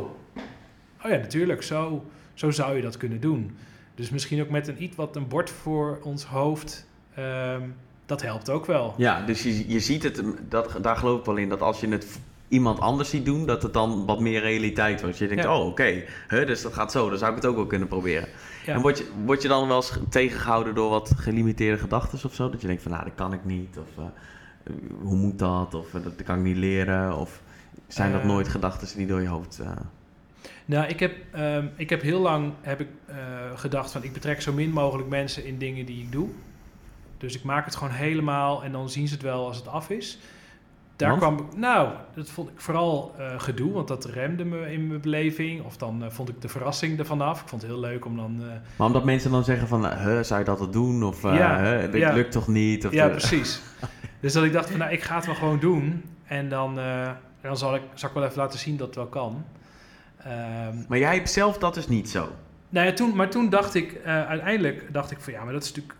oh 1.04 1.10
ja, 1.10 1.16
natuurlijk, 1.16 1.62
zo, 1.62 2.04
zo 2.34 2.50
zou 2.50 2.76
je 2.76 2.82
dat 2.82 2.96
kunnen 2.96 3.20
doen. 3.20 3.56
Dus 3.94 4.10
misschien 4.10 4.40
ook 4.40 4.50
met 4.50 4.68
een 4.68 4.82
iets 4.82 4.96
wat 4.96 5.16
een 5.16 5.28
bord 5.28 5.50
voor 5.50 5.98
ons 6.02 6.24
hoofd. 6.24 6.86
Um, 7.18 7.74
dat 8.06 8.22
helpt 8.22 8.50
ook 8.50 8.66
wel. 8.66 8.94
Ja, 8.96 9.22
dus 9.24 9.42
je, 9.42 9.68
je 9.68 9.80
ziet 9.80 10.02
het, 10.02 10.22
dat, 10.48 10.78
daar 10.82 10.96
geloof 10.96 11.18
ik 11.18 11.24
wel 11.24 11.36
in, 11.36 11.48
dat 11.48 11.60
als 11.60 11.80
je 11.80 11.88
het 11.88 12.06
iemand 12.48 12.80
anders 12.80 13.10
ziet 13.10 13.24
doen, 13.24 13.46
dat 13.46 13.62
het 13.62 13.72
dan 13.72 14.06
wat 14.06 14.20
meer 14.20 14.40
realiteit 14.40 15.00
wordt. 15.00 15.18
Je 15.18 15.26
denkt, 15.28 15.42
ja. 15.42 15.58
oh 15.58 15.66
oké, 15.66 16.04
okay. 16.28 16.44
dus 16.44 16.62
dat 16.62 16.72
gaat 16.72 16.92
zo, 16.92 17.08
dan 17.08 17.18
zou 17.18 17.30
ik 17.30 17.36
het 17.36 17.46
ook 17.46 17.56
wel 17.56 17.66
kunnen 17.66 17.88
proberen. 17.88 18.28
Ja. 18.66 18.74
En 18.74 18.80
word 18.80 18.98
je, 18.98 19.10
word 19.24 19.42
je 19.42 19.48
dan 19.48 19.68
wel 19.68 19.76
eens 19.76 19.98
tegengehouden 20.08 20.74
door 20.74 20.90
wat 20.90 21.12
gelimiteerde 21.16 21.78
gedachten 21.78 22.24
of 22.24 22.34
zo? 22.34 22.50
Dat 22.50 22.60
je 22.60 22.66
denkt 22.66 22.82
van, 22.82 22.90
nou, 22.92 23.04
dat 23.04 23.14
kan 23.14 23.32
ik 23.32 23.44
niet, 23.44 23.78
of 23.78 23.98
uh, 23.98 24.04
hoe 25.02 25.16
moet 25.16 25.38
dat, 25.38 25.74
of 25.74 25.94
uh, 25.94 26.02
dat 26.02 26.22
kan 26.24 26.36
ik 26.36 26.42
niet 26.42 26.56
leren, 26.56 27.16
of 27.16 27.42
zijn 27.88 28.12
dat 28.12 28.24
nooit 28.24 28.48
gedachten 28.48 28.96
die 28.96 29.06
door 29.06 29.22
je 29.22 29.28
hoofd... 29.28 29.60
Nou, 30.64 30.86
ik 30.86 31.00
heb, 31.00 31.16
um, 31.36 31.70
ik 31.76 31.90
heb 31.90 32.02
heel 32.02 32.20
lang 32.20 32.52
heb 32.60 32.80
ik, 32.80 32.88
gedacht 33.54 33.92
van 33.92 34.02
ik 34.02 34.12
betrek 34.12 34.42
zo 34.42 34.52
min 34.52 34.70
mogelijk 34.70 35.08
mensen 35.08 35.44
in 35.44 35.58
dingen 35.58 35.86
die 35.86 36.02
ik 36.02 36.12
doe. 36.12 36.28
Dus 37.18 37.34
ik 37.36 37.42
maak 37.42 37.64
het 37.64 37.76
gewoon 37.76 37.92
helemaal 37.92 38.64
en 38.64 38.72
dan 38.72 38.90
zien 38.90 39.08
ze 39.08 39.14
het 39.14 39.22
wel 39.22 39.46
als 39.46 39.56
het 39.56 39.68
af 39.68 39.90
is. 39.90 40.18
Daar 40.97 41.18
want? 41.18 41.20
kwam 41.20 41.49
nou, 41.61 41.88
dat 42.14 42.30
vond 42.30 42.49
ik 42.49 42.61
vooral 42.61 43.14
uh, 43.18 43.40
gedoe, 43.40 43.72
want 43.72 43.88
dat 43.88 44.05
remde 44.05 44.44
me 44.44 44.72
in 44.72 44.86
mijn 44.86 45.01
beleving. 45.01 45.64
Of 45.64 45.76
dan 45.76 46.03
uh, 46.03 46.11
vond 46.11 46.28
ik 46.28 46.40
de 46.40 46.49
verrassing 46.49 46.99
ervan 46.99 47.20
af. 47.20 47.40
Ik 47.40 47.49
vond 47.49 47.62
het 47.62 47.70
heel 47.70 47.80
leuk 47.80 48.05
om 48.05 48.16
dan. 48.16 48.42
maar 48.76 48.86
omdat 48.86 49.05
mensen 49.05 49.30
dan 49.30 49.44
zeggen 49.44 49.68
van, 49.68 49.82
zou 50.24 50.38
je 50.38 50.44
dat 50.44 50.61
al 50.61 50.70
doen? 50.70 51.03
Of 51.03 51.22
ja, 51.22 51.62
huh, 51.62 51.92
dit 51.92 52.01
ja. 52.01 52.12
lukt 52.12 52.32
toch 52.32 52.49
niet? 52.49 52.86
Of 52.86 52.92
ja, 52.92 53.09
precies. 53.09 53.61
dus 54.20 54.32
dat 54.32 54.44
ik 54.44 54.53
dacht 54.53 54.70
van, 54.70 54.78
nou, 54.78 54.92
ik 54.92 55.03
ga 55.03 55.16
het 55.16 55.26
wel 55.26 55.34
gewoon 55.34 55.59
doen. 55.59 56.05
En 56.24 56.49
dan, 56.49 56.78
en 56.78 57.18
dan 57.40 57.57
zal, 57.57 57.74
ik, 57.74 57.82
zal 57.94 58.09
ik 58.09 58.14
wel 58.14 58.24
even 58.24 58.38
laten 58.38 58.59
zien 58.59 58.76
dat 58.76 58.86
het 58.86 58.97
wel 58.97 59.07
kan. 59.07 59.44
Um, 60.26 60.84
maar 60.88 60.99
jij 60.99 61.14
hebt 61.14 61.30
zelf 61.30 61.59
dat 61.59 61.74
dus 61.74 61.88
niet 61.88 62.11
zo? 62.11 62.28
Nou 62.68 62.86
ja, 62.86 62.92
toen, 62.92 63.16
maar 63.16 63.30
toen 63.30 63.51
dacht 63.51 63.74
ik, 63.74 64.01
uiteindelijk 64.05 64.92
dacht 64.92 65.11
ik 65.11 65.20
van 65.20 65.32
ja, 65.32 65.44
maar 65.44 65.53
dat 65.53 65.62
is 65.62 65.68
natuurlijk, 65.68 65.99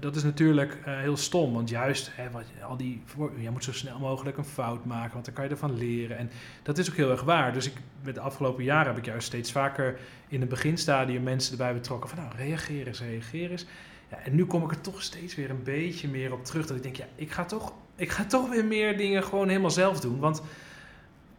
dat 0.00 0.16
is 0.16 0.22
natuurlijk 0.22 0.78
uh, 0.86 0.98
heel 0.98 1.16
stom. 1.16 1.52
Want 1.52 1.68
juist, 1.68 2.10
hè, 2.14 2.30
wat, 2.30 2.44
al 2.62 2.76
die, 2.76 3.02
je 3.36 3.50
moet 3.50 3.64
zo 3.64 3.72
snel 3.72 3.98
mogelijk 3.98 4.36
een 4.36 4.44
fout 4.44 4.84
maken, 4.84 5.12
want 5.12 5.24
dan 5.24 5.34
kan 5.34 5.44
je 5.44 5.50
ervan 5.50 5.76
leren. 5.76 6.18
En 6.18 6.30
dat 6.62 6.78
is 6.78 6.90
ook 6.90 6.96
heel 6.96 7.10
erg 7.10 7.22
waar. 7.22 7.52
Dus 7.52 7.66
ik, 7.66 7.72
met 8.02 8.14
de 8.14 8.20
afgelopen 8.20 8.64
jaren 8.64 8.86
heb 8.86 8.98
ik 8.98 9.04
juist 9.04 9.26
steeds 9.26 9.52
vaker 9.52 9.98
in 10.28 10.40
het 10.40 10.48
beginstadium 10.48 11.22
mensen 11.22 11.52
erbij 11.52 11.74
betrokken 11.74 12.10
van 12.10 12.18
nou, 12.18 12.36
reageer 12.36 12.86
eens, 12.86 13.00
reageer 13.00 13.50
eens. 13.50 13.66
Ja, 14.10 14.18
en 14.18 14.34
nu 14.34 14.44
kom 14.44 14.64
ik 14.64 14.70
er 14.70 14.80
toch 14.80 15.02
steeds 15.02 15.34
weer 15.34 15.50
een 15.50 15.62
beetje 15.62 16.08
meer 16.08 16.32
op 16.32 16.44
terug. 16.44 16.66
Dat 16.66 16.76
ik 16.76 16.82
denk, 16.82 16.96
ja, 16.96 17.06
ik 17.14 17.30
ga 17.30 17.44
toch, 17.44 17.72
ik 17.96 18.10
ga 18.10 18.24
toch 18.24 18.48
weer 18.48 18.64
meer 18.64 18.96
dingen 18.96 19.24
gewoon 19.24 19.48
helemaal 19.48 19.70
zelf 19.70 20.00
doen. 20.00 20.18
Want 20.18 20.42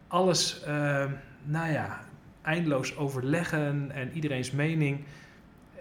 alles, 0.08 0.62
nou 1.44 1.72
ja, 1.72 2.00
eindeloos 2.42 2.98
overleggen 2.98 3.92
en 3.92 4.12
iedereen's 4.14 4.52
mening. 4.52 5.04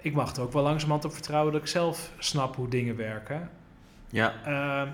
Ik 0.02 0.14
mag 0.14 0.36
er 0.36 0.42
ook 0.42 0.52
wel 0.52 0.62
langzamerhand 0.62 1.04
op 1.04 1.12
vertrouwen 1.12 1.52
dat 1.52 1.60
ik 1.60 1.66
zelf 1.66 2.12
snap 2.18 2.56
hoe 2.56 2.68
dingen 2.68 2.96
werken. 2.96 3.50
Ja. 4.08 4.34
Uh, 4.46 4.90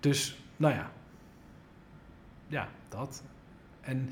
dus, 0.00 0.38
nou 0.56 0.74
ja. 0.74 0.90
Ja, 2.46 2.68
dat. 2.88 3.22
En 3.80 4.10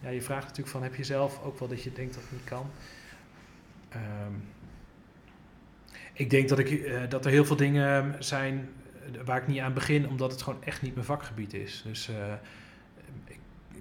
ja, 0.00 0.08
je 0.08 0.22
vraagt 0.22 0.46
natuurlijk 0.46 0.68
van, 0.68 0.82
heb 0.82 0.94
je 0.94 1.04
zelf 1.04 1.42
ook 1.42 1.58
wel 1.58 1.68
dat 1.68 1.82
je 1.82 1.92
denkt 1.92 2.14
dat 2.14 2.22
het 2.22 2.32
niet 2.32 2.44
kan? 2.44 2.70
Um, 3.94 4.42
ik 6.12 6.30
denk 6.30 6.48
dat, 6.48 6.58
ik, 6.58 6.70
uh, 6.70 7.00
dat 7.08 7.24
er 7.24 7.30
heel 7.30 7.44
veel 7.44 7.56
dingen 7.56 8.24
zijn 8.24 8.68
eh, 9.12 9.20
waar 9.24 9.36
ik 9.36 9.46
niet 9.46 9.60
aan 9.60 9.74
begin, 9.74 10.08
omdat 10.08 10.32
het 10.32 10.42
gewoon 10.42 10.64
echt 10.64 10.82
niet 10.82 10.94
mijn 10.94 11.06
vakgebied 11.06 11.54
is. 11.54 11.82
Dus 11.84 12.08
uh, 12.08 12.16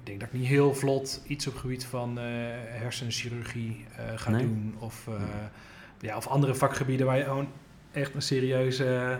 denk 0.08 0.20
dat 0.20 0.30
ik 0.30 0.40
niet 0.40 0.48
heel 0.48 0.74
vlot 0.74 1.22
iets 1.28 1.48
op 1.48 1.54
het 1.54 1.62
gebied 1.62 1.86
van 1.86 2.10
uh, 2.18 2.24
hersenchirurgie 2.66 3.86
uh, 3.92 4.06
ga 4.16 4.32
nee. 4.32 4.42
doen. 4.42 4.76
Of, 4.80 5.08
uh, 5.10 5.16
ja, 6.00 6.18
of 6.18 6.28
andere 6.28 6.56
vakgebieden 6.56 7.06
waar 7.06 7.18
je 7.18 7.24
gewoon 7.24 7.48
echt 7.92 8.14
een 8.14 8.22
serieuze 8.22 9.20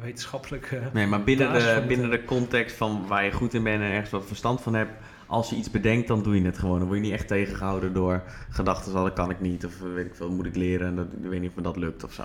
wetenschappelijke. 0.00 0.80
Nee, 0.92 1.06
maar 1.06 1.24
binnen, 1.24 1.52
de, 1.52 1.84
binnen 1.88 2.10
de 2.10 2.24
context 2.24 2.76
van 2.76 3.06
waar 3.06 3.24
je 3.24 3.32
goed 3.32 3.54
in 3.54 3.62
bent 3.62 3.82
en 3.82 3.90
ergens 3.90 4.10
wat 4.10 4.26
verstand 4.26 4.60
van 4.60 4.74
hebt. 4.74 4.92
Als 5.26 5.50
je 5.50 5.56
iets 5.56 5.70
bedenkt, 5.70 6.08
dan 6.08 6.22
doe 6.22 6.34
je 6.34 6.44
het 6.44 6.58
gewoon. 6.58 6.78
Dan 6.78 6.86
word 6.86 6.98
je 6.98 7.04
niet 7.04 7.14
echt 7.14 7.28
tegengehouden 7.28 7.92
door 7.92 8.22
gedachten 8.48 8.94
als 8.94 9.04
dat 9.04 9.12
kan 9.12 9.30
ik 9.30 9.40
niet. 9.40 9.66
Of 9.66 9.80
weet 9.80 10.06
ik 10.06 10.14
veel, 10.14 10.30
moet 10.30 10.46
ik 10.46 10.56
leren. 10.56 10.86
En 10.86 10.96
dat, 10.96 11.06
ik 11.22 11.28
weet 11.28 11.40
niet 11.40 11.50
of 11.50 11.56
me 11.56 11.62
dat 11.62 11.76
lukt 11.76 12.04
of 12.04 12.12
zo. 12.12 12.24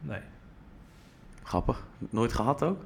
Nee. 0.00 0.20
Grappig. 1.42 1.86
Nooit 2.10 2.32
gehad 2.32 2.62
ook? 2.62 2.84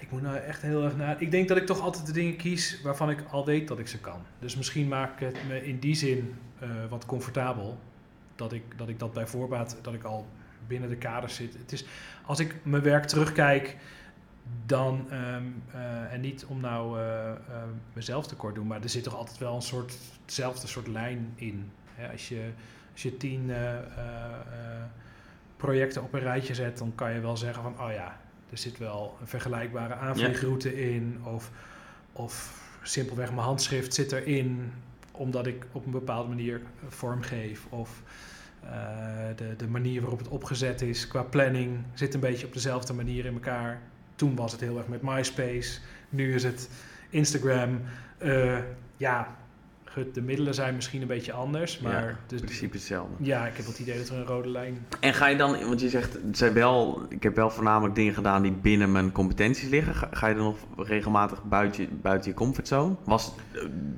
Ik 0.00 0.10
moet 0.10 0.22
nou 0.22 0.36
echt 0.36 0.62
heel 0.62 0.84
erg 0.84 0.96
naar. 0.96 1.22
Ik 1.22 1.30
denk 1.30 1.48
dat 1.48 1.56
ik 1.56 1.66
toch 1.66 1.80
altijd 1.80 2.06
de 2.06 2.12
dingen 2.12 2.36
kies 2.36 2.82
waarvan 2.82 3.10
ik 3.10 3.24
al 3.30 3.44
weet 3.44 3.68
dat 3.68 3.78
ik 3.78 3.88
ze 3.88 3.98
kan. 3.98 4.20
Dus 4.38 4.56
misschien 4.56 4.88
maak 4.88 5.12
ik 5.12 5.18
het 5.18 5.48
me 5.48 5.66
in 5.66 5.78
die 5.78 5.94
zin 5.94 6.34
uh, 6.62 6.68
wat 6.88 7.06
comfortabel. 7.06 7.78
Dat 8.34 8.52
ik, 8.52 8.78
dat 8.78 8.88
ik 8.88 8.98
dat 8.98 9.12
bij 9.12 9.26
voorbaat, 9.26 9.78
dat 9.82 9.94
ik 9.94 10.02
al 10.02 10.26
binnen 10.66 10.88
de 10.88 10.96
kaders 10.96 11.34
zit. 11.34 11.54
Het 11.58 11.72
is, 11.72 11.84
als 12.26 12.40
ik 12.40 12.54
mijn 12.62 12.82
werk 12.82 13.04
terugkijk, 13.04 13.76
dan, 14.66 15.06
um, 15.12 15.62
uh, 15.74 16.12
en 16.12 16.20
niet 16.20 16.44
om 16.44 16.60
nou 16.60 17.00
uh, 17.00 17.32
mezelf 17.92 18.26
tekort 18.26 18.54
te 18.54 18.60
doen, 18.60 18.68
maar 18.68 18.82
er 18.82 18.88
zit 18.88 19.02
toch 19.02 19.16
altijd 19.16 19.38
wel 19.38 19.54
een 19.54 19.62
soort, 19.62 19.98
hetzelfde 20.22 20.66
soort 20.66 20.86
lijn 20.86 21.32
in. 21.34 21.70
Als, 22.12 22.28
je, 22.28 22.50
als 22.92 23.02
je 23.02 23.16
tien 23.16 23.52
projecten 25.56 26.02
op 26.02 26.12
een 26.12 26.20
rijtje 26.20 26.54
zet, 26.54 26.78
dan 26.78 26.94
kan 26.94 27.12
je 27.12 27.20
wel 27.20 27.36
zeggen 27.36 27.62
van, 27.62 27.80
oh 27.80 27.92
ja, 27.92 28.20
er 28.50 28.58
zit 28.58 28.78
wel 28.78 29.16
een 29.20 29.26
vergelijkbare 29.26 29.94
aanvliegroute 29.94 30.76
ja. 30.76 30.94
in. 30.94 31.20
Of, 31.22 31.50
of 32.12 32.62
simpelweg 32.82 33.30
mijn 33.30 33.46
handschrift 33.46 33.94
zit 33.94 34.12
erin 34.12 34.72
omdat 35.10 35.46
ik 35.46 35.66
op 35.72 35.84
een 35.86 35.92
bepaalde 35.92 36.28
manier 36.28 36.60
vorm 36.88 37.22
geef. 37.22 37.66
Of 37.68 38.02
uh, 38.64 38.70
de, 39.36 39.56
de 39.56 39.68
manier 39.68 40.00
waarop 40.00 40.18
het 40.18 40.28
opgezet 40.28 40.82
is 40.82 41.08
qua 41.08 41.22
planning 41.22 41.78
zit 41.94 42.14
een 42.14 42.20
beetje 42.20 42.46
op 42.46 42.52
dezelfde 42.52 42.92
manier 42.92 43.24
in 43.24 43.34
elkaar. 43.34 43.80
Toen 44.14 44.34
was 44.34 44.52
het 44.52 44.60
heel 44.60 44.76
erg 44.76 44.88
met 44.88 45.02
MySpace. 45.02 45.78
Nu 46.08 46.34
is 46.34 46.42
het 46.42 46.70
Instagram. 47.10 47.80
Uh, 48.22 48.58
ja, 48.96 49.36
de 50.12 50.22
middelen 50.22 50.54
zijn 50.54 50.74
misschien 50.74 51.00
een 51.00 51.06
beetje 51.06 51.32
anders, 51.32 51.78
maar 51.80 51.92
Ja, 52.08 52.16
dus, 52.26 52.38
in 52.40 52.44
principe 52.44 52.76
hetzelfde. 52.76 53.14
ja, 53.24 53.46
ik 53.46 53.56
heb 53.56 53.66
het 53.66 53.78
idee 53.78 53.98
dat 53.98 54.08
er 54.08 54.16
een 54.16 54.24
rode 54.26 54.48
lijn. 54.48 54.86
En 55.00 55.14
ga 55.14 55.26
je 55.26 55.36
dan, 55.36 55.50
want 55.66 55.80
je 55.80 55.88
zegt, 55.88 56.18
zijn 56.32 56.52
wel, 56.52 57.02
ik 57.08 57.22
heb 57.22 57.36
wel 57.36 57.50
voornamelijk 57.50 57.94
dingen 57.94 58.14
gedaan 58.14 58.42
die 58.42 58.52
binnen 58.52 58.92
mijn 58.92 59.12
competenties 59.12 59.68
liggen. 59.68 59.94
Ga, 59.94 60.08
ga 60.12 60.26
je 60.26 60.34
dan 60.34 60.44
nog 60.44 60.88
regelmatig 60.88 61.44
buiten, 61.44 61.82
je- 61.82 61.88
buiten 62.02 62.30
je 62.30 62.36
comfortzone? 62.36 62.94
Was 63.04 63.32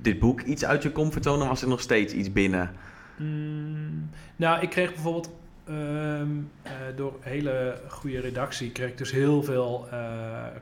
dit 0.02 0.18
boek 0.18 0.40
iets 0.40 0.64
uit 0.64 0.82
je 0.82 0.92
comfortzone 0.92 1.42
of 1.42 1.48
was 1.48 1.62
er 1.62 1.68
nog 1.68 1.80
steeds 1.80 2.12
iets 2.12 2.32
binnen? 2.32 2.70
Mm, 3.16 4.10
nou, 4.36 4.60
ik 4.62 4.70
kreeg 4.70 4.92
bijvoorbeeld 4.94 5.30
ehm, 5.64 6.28
eh, 6.62 6.72
door 6.96 7.16
hele 7.20 7.80
goede 7.88 8.20
redactie 8.20 8.70
kreeg 8.72 8.88
ik 8.88 8.98
dus 8.98 9.10
heel 9.10 9.42
veel 9.42 9.86
eh, 9.90 9.98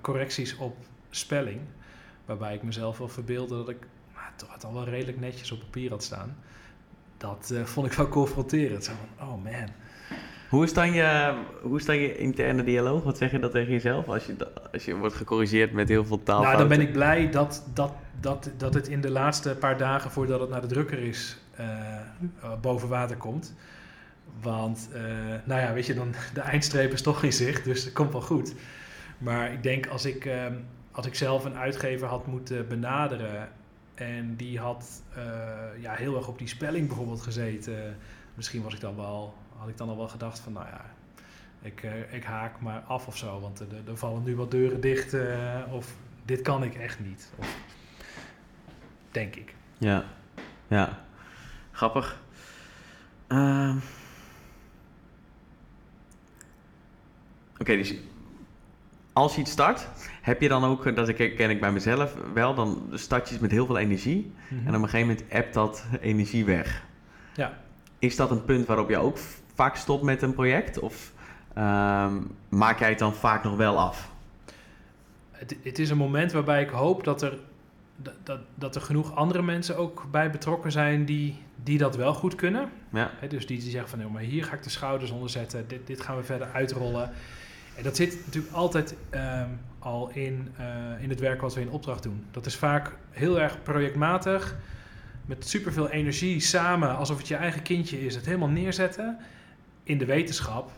correcties 0.00 0.56
op 0.56 0.76
spelling, 1.10 1.60
waarbij 2.24 2.54
ik 2.54 2.62
mezelf 2.62 2.98
wel 2.98 3.08
verbeeldde 3.08 3.56
dat 3.56 3.68
ik 3.68 3.76
toch 4.36 4.52
het 4.52 4.64
al 4.64 4.72
wel 4.72 4.84
redelijk 4.84 5.20
netjes 5.20 5.52
op 5.52 5.58
papier 5.58 5.90
had 5.90 6.02
staan. 6.02 6.36
Dat 7.16 7.50
eh, 7.54 7.64
vond 7.64 7.86
ik 7.86 7.92
wel 7.92 8.08
confronterend. 8.08 8.84
Zo 8.84 8.92
van, 8.98 9.28
oh 9.28 9.44
man. 9.44 9.68
Hoe 10.48 10.64
is, 10.64 10.72
dan 10.72 10.92
je, 10.92 11.34
hoe 11.62 11.78
is 11.78 11.84
dan 11.84 11.96
je 11.96 12.16
interne 12.16 12.64
dialoog? 12.64 13.02
Wat 13.02 13.18
zeg 13.18 13.30
je 13.30 13.38
dat 13.38 13.50
tegen 13.50 13.72
jezelf 13.72 14.08
als 14.08 14.26
je, 14.26 14.36
als 14.72 14.84
je 14.84 14.96
wordt 14.96 15.14
gecorrigeerd 15.14 15.72
met 15.72 15.88
heel 15.88 16.04
veel 16.04 16.22
taalfouten? 16.22 16.58
Nou, 16.58 16.68
dan 16.68 16.78
ben 16.78 16.86
ik 16.86 16.92
blij 16.92 17.30
dat, 17.30 17.64
dat, 17.74 17.92
dat, 18.20 18.50
dat 18.56 18.74
het 18.74 18.88
in 18.88 19.00
de 19.00 19.10
laatste 19.10 19.56
paar 19.56 19.78
dagen 19.78 20.10
voordat 20.10 20.40
het 20.40 20.50
naar 20.50 20.60
de 20.60 20.66
drukker 20.66 20.98
is, 20.98 21.36
eh, 21.50 21.66
eh, 21.66 22.00
boven 22.60 22.88
water 22.88 23.16
komt. 23.16 23.54
Want, 24.42 24.88
nou 25.44 25.60
ja, 25.60 25.72
weet 25.72 25.86
je, 25.86 25.94
dan, 25.94 26.14
de 26.34 26.40
eindstreep 26.40 26.92
is 26.92 27.02
toch 27.02 27.22
in 27.22 27.32
zicht, 27.32 27.64
dus 27.64 27.84
het 27.84 27.92
komt 27.92 28.12
wel 28.12 28.20
goed. 28.20 28.54
Maar 29.18 29.52
ik 29.52 29.62
denk 29.62 29.86
als 29.86 30.04
ik, 30.04 30.24
eh, 30.24 30.44
als 30.90 31.06
ik 31.06 31.14
zelf 31.14 31.44
een 31.44 31.56
uitgever 31.56 32.08
had 32.08 32.26
moeten 32.26 32.68
benaderen 32.68 33.48
en 33.96 34.36
die 34.36 34.58
had 34.58 35.02
eh, 35.14 35.24
ja, 35.80 35.94
heel 35.94 36.16
erg 36.16 36.28
op 36.28 36.38
die 36.38 36.48
spelling 36.48 36.86
bijvoorbeeld 36.86 37.22
gezeten, 37.22 37.96
misschien 38.34 38.62
was 38.62 38.74
ik 38.74 38.80
dan 38.80 38.96
wel, 38.96 39.34
had 39.56 39.68
ik 39.68 39.76
dan 39.76 39.88
al 39.88 39.96
wel 39.96 40.08
gedacht 40.08 40.38
van, 40.38 40.52
nou 40.52 40.66
ja, 40.66 40.84
ik, 41.60 41.82
eh, 41.82 42.12
ik 42.14 42.24
haak 42.24 42.60
maar 42.60 42.80
af 42.80 43.06
of 43.06 43.16
zo, 43.16 43.40
want 43.40 43.60
er, 43.60 43.96
vallen 43.96 44.22
nu 44.22 44.36
wat 44.36 44.50
deuren 44.50 44.80
dicht 44.80 45.14
eh, 45.14 45.62
of 45.70 45.94
dit 46.24 46.42
kan 46.42 46.62
ik 46.62 46.74
echt 46.74 47.00
niet. 47.00 47.32
Of, 47.36 47.56
denk 49.10 49.36
ik. 49.36 49.54
Ja, 49.78 50.04
ja. 50.68 51.04
Grappig. 51.72 52.20
Ehm. 53.26 53.76
Oké, 57.58 57.76
dus 57.76 57.94
als 59.16 59.34
je 59.34 59.40
iets 59.40 59.50
start, 59.50 59.88
heb 60.22 60.40
je 60.40 60.48
dan 60.48 60.64
ook, 60.64 60.86
eh, 60.86 60.94
dat 60.94 61.08
ik- 61.08 61.36
ken 61.36 61.50
ik 61.50 61.60
bij 61.60 61.72
mezelf 61.72 62.14
wel, 62.34 62.54
dan 62.54 62.82
start 62.92 63.26
je 63.28 63.32
iets 63.34 63.42
met 63.42 63.50
heel 63.50 63.66
veel 63.66 63.78
energie 63.78 64.32
en 64.50 64.74
op 64.76 64.82
een 64.82 64.88
gegeven 64.88 65.06
moment 65.06 65.24
appt 65.32 65.54
dat 65.54 65.84
energie 66.00 66.44
weg. 66.44 66.82
Ja. 67.34 67.58
Is 67.98 68.16
dat 68.16 68.30
een 68.30 68.44
punt 68.44 68.66
waarop 68.66 68.88
je 68.88 68.96
ook 68.98 69.18
vaak 69.54 69.76
stopt 69.76 70.02
met 70.02 70.22
een 70.22 70.34
project 70.34 70.78
of 70.78 71.12
ehm, 71.54 72.14
maak 72.48 72.78
jij 72.78 72.88
het 72.88 72.98
dan 72.98 73.14
vaak 73.14 73.44
nog 73.44 73.56
wel 73.56 73.78
af? 73.78 74.10
Het, 75.30 75.56
het 75.62 75.78
is 75.78 75.90
een 75.90 75.96
moment 75.96 76.32
waarbij 76.32 76.62
ik 76.62 76.68
hoop 76.70 77.04
dat 77.04 77.22
er, 77.22 77.38
dat, 78.22 78.38
dat, 78.54 78.74
er 78.74 78.80
genoeg 78.80 79.14
andere 79.14 79.42
mensen 79.42 79.76
ook 79.76 80.06
bij 80.10 80.30
betrokken 80.30 80.72
zijn 80.72 81.04
die, 81.04 81.42
die 81.62 81.78
dat 81.78 81.96
wel 81.96 82.14
goed 82.14 82.34
kunnen. 82.34 82.68
Ja, 82.92 83.10
dus 83.28 83.46
die, 83.46 83.58
die 83.60 83.70
zeggen 83.70 83.90
van, 83.90 83.98
nou, 83.98 84.10
maar 84.10 84.22
hier 84.22 84.44
ga 84.44 84.54
ik 84.54 84.62
de 84.62 84.70
schouders 84.70 85.10
onder 85.10 85.30
zetten, 85.30 85.68
dit, 85.68 85.86
dit 85.86 86.00
gaan 86.00 86.16
we 86.16 86.22
verder 86.22 86.48
uitrollen. 86.52 87.10
En 87.76 87.82
dat 87.82 87.96
zit 87.96 88.18
natuurlijk 88.24 88.54
altijd 88.54 88.94
ehm, 89.10 89.48
al 89.78 90.10
in, 90.12 90.52
eh, 90.56 91.02
in 91.02 91.08
het 91.10 91.20
werk 91.20 91.40
wat 91.40 91.54
we 91.54 91.60
in 91.60 91.70
opdracht 91.70 92.02
doen. 92.02 92.24
Dat 92.30 92.46
is 92.46 92.56
vaak 92.56 92.92
heel 93.10 93.40
erg 93.40 93.62
projectmatig, 93.62 94.56
met 95.26 95.48
superveel 95.48 95.90
energie 95.90 96.40
samen, 96.40 96.96
alsof 96.96 97.18
het 97.18 97.28
je 97.28 97.36
eigen 97.36 97.62
kindje 97.62 98.06
is, 98.06 98.14
het 98.14 98.26
helemaal 98.26 98.48
neerzetten. 98.48 99.18
In 99.82 99.98
de 99.98 100.04
wetenschap, 100.04 100.70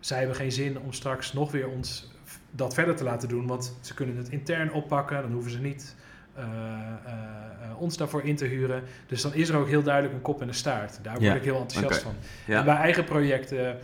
zij 0.00 0.18
hebben 0.18 0.36
geen 0.36 0.52
zin 0.52 0.78
om 0.78 0.92
straks 0.92 1.32
nog 1.32 1.50
weer 1.52 1.68
ons 1.68 2.10
dat 2.50 2.74
verder 2.74 2.96
te 2.96 3.04
laten 3.04 3.28
doen, 3.28 3.46
want 3.46 3.76
ze 3.80 3.94
kunnen 3.94 4.16
het 4.16 4.28
intern 4.28 4.72
oppakken, 4.72 5.22
dan 5.22 5.32
hoeven 5.32 5.50
ze 5.50 5.60
niet 5.60 5.96
eh, 6.34 6.44
eh, 6.44 7.80
ons 7.80 7.96
daarvoor 7.96 8.22
in 8.22 8.36
te 8.36 8.44
huren. 8.44 8.82
Dus 9.06 9.22
dan 9.22 9.34
is 9.34 9.48
er 9.48 9.56
ook 9.56 9.68
heel 9.68 9.82
duidelijk 9.82 10.14
een 10.14 10.22
kop 10.22 10.40
en 10.40 10.48
een 10.48 10.54
staart. 10.54 10.98
Daar 11.02 11.12
word 11.12 11.24
Ja, 11.24 11.34
ik 11.34 11.42
heel 11.42 11.60
enthousiast 11.60 12.02
van. 12.02 12.14
ja. 12.46 12.58
En 12.58 12.64
bij 12.64 12.76
eigen 12.76 13.04
projecten 13.04 13.78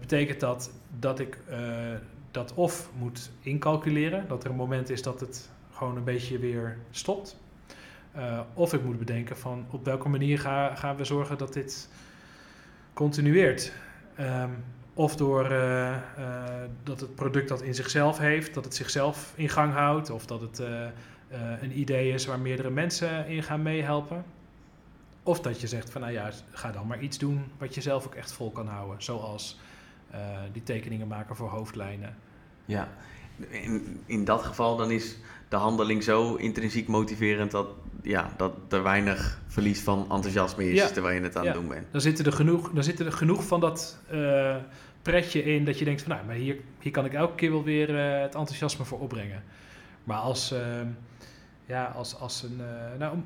betekent 0.00 0.40
dat 0.40 0.70
dat 0.98 1.18
ik 1.18 1.38
eh, 1.48 1.58
dat 2.30 2.54
of 2.54 2.90
moet 2.98 3.30
incalculeren, 3.40 4.28
dat 4.28 4.44
er 4.44 4.50
een 4.50 4.56
moment 4.56 4.90
is 4.90 5.02
dat 5.02 5.20
het 5.20 5.50
gewoon 5.72 5.96
een 5.96 6.04
beetje 6.04 6.38
weer 6.38 6.76
stopt. 6.90 7.36
Eh, 8.12 8.40
of 8.54 8.72
ik 8.72 8.84
moet 8.84 8.98
bedenken 8.98 9.36
van 9.36 9.66
op 9.70 9.84
welke 9.84 10.08
manier 10.08 10.38
ga, 10.38 10.74
gaan 10.74 10.96
we 10.96 11.04
zorgen 11.04 11.38
dat 11.38 11.52
dit 11.52 11.88
continueert. 12.92 13.72
Ehm, 14.14 14.50
of 14.94 15.16
door 15.16 15.44
eh, 15.44 15.94
eh, 15.94 16.00
dat 16.82 17.00
het 17.00 17.14
product 17.14 17.48
dat 17.48 17.62
in 17.62 17.74
zichzelf 17.74 18.18
heeft, 18.18 18.54
dat 18.54 18.64
het 18.64 18.74
zichzelf 18.74 19.32
in 19.36 19.48
gang 19.48 19.72
houdt. 19.72 20.10
Of 20.10 20.26
dat 20.26 20.40
het 20.40 20.58
eh, 20.58 20.84
eh, 20.84 20.90
een 21.62 21.78
idee 21.78 22.12
is 22.12 22.26
waar 22.26 22.40
meerdere 22.40 22.70
mensen 22.70 23.26
in 23.26 23.42
gaan 23.42 23.62
meehelpen. 23.62 24.24
Of 25.30 25.40
dat 25.40 25.60
je 25.60 25.66
zegt 25.66 25.90
van 25.90 26.00
nou 26.00 26.12
ja, 26.12 26.30
ga 26.50 26.72
dan 26.72 26.86
maar 26.86 27.00
iets 27.00 27.18
doen 27.18 27.44
wat 27.58 27.74
je 27.74 27.80
zelf 27.80 28.06
ook 28.06 28.14
echt 28.14 28.32
vol 28.32 28.50
kan 28.50 28.66
houden. 28.66 29.02
Zoals 29.02 29.58
eh, 30.10 30.18
die 30.52 30.62
tekeningen 30.62 31.08
maken 31.08 31.36
voor 31.36 31.48
hoofdlijnen. 31.48 32.16
Ja, 32.64 32.88
in, 33.48 34.00
in 34.06 34.24
dat 34.24 34.42
geval 34.42 34.76
dan 34.76 34.90
is 34.90 35.16
de 35.48 35.56
handeling 35.56 36.02
zo 36.02 36.34
intrinsiek 36.34 36.88
motiverend 36.88 37.50
dat, 37.50 37.66
ja, 38.02 38.30
dat 38.36 38.52
er 38.68 38.82
weinig 38.82 39.40
verlies 39.46 39.80
van 39.80 40.00
enthousiasme 40.10 40.70
is 40.70 40.76
Ja. 40.78 40.88
terwijl 40.88 41.14
je 41.14 41.22
het 41.22 41.36
aan 41.36 41.44
het 41.44 41.54
doen 41.54 41.68
bent. 41.68 41.86
Dan 41.90 42.00
zitten 42.00 42.24
er 42.24 42.32
genoeg, 42.32 42.70
dan 42.72 42.84
zitten 42.84 43.06
er 43.06 43.12
genoeg 43.12 43.44
van 43.46 43.60
dat 43.60 43.98
eh, 44.08 44.56
pretje 45.02 45.42
in 45.42 45.64
dat 45.64 45.78
je 45.78 45.84
denkt 45.84 46.02
van 46.02 46.12
nou, 46.12 46.26
maar 46.26 46.34
hier, 46.34 46.56
hier 46.78 46.92
kan 46.92 47.04
ik 47.04 47.12
elke 47.14 47.34
keer 47.34 47.50
wel 47.50 47.64
weer 47.64 47.88
eh, 47.88 48.20
het 48.20 48.34
enthousiasme 48.34 48.84
voor 48.84 49.00
opbrengen. 49.00 49.42
Maar 50.04 50.18
als, 50.18 50.54
ja, 51.66 51.84
als, 51.84 52.18
als 52.20 52.42
een, 52.42 52.60
nou, 52.98 53.16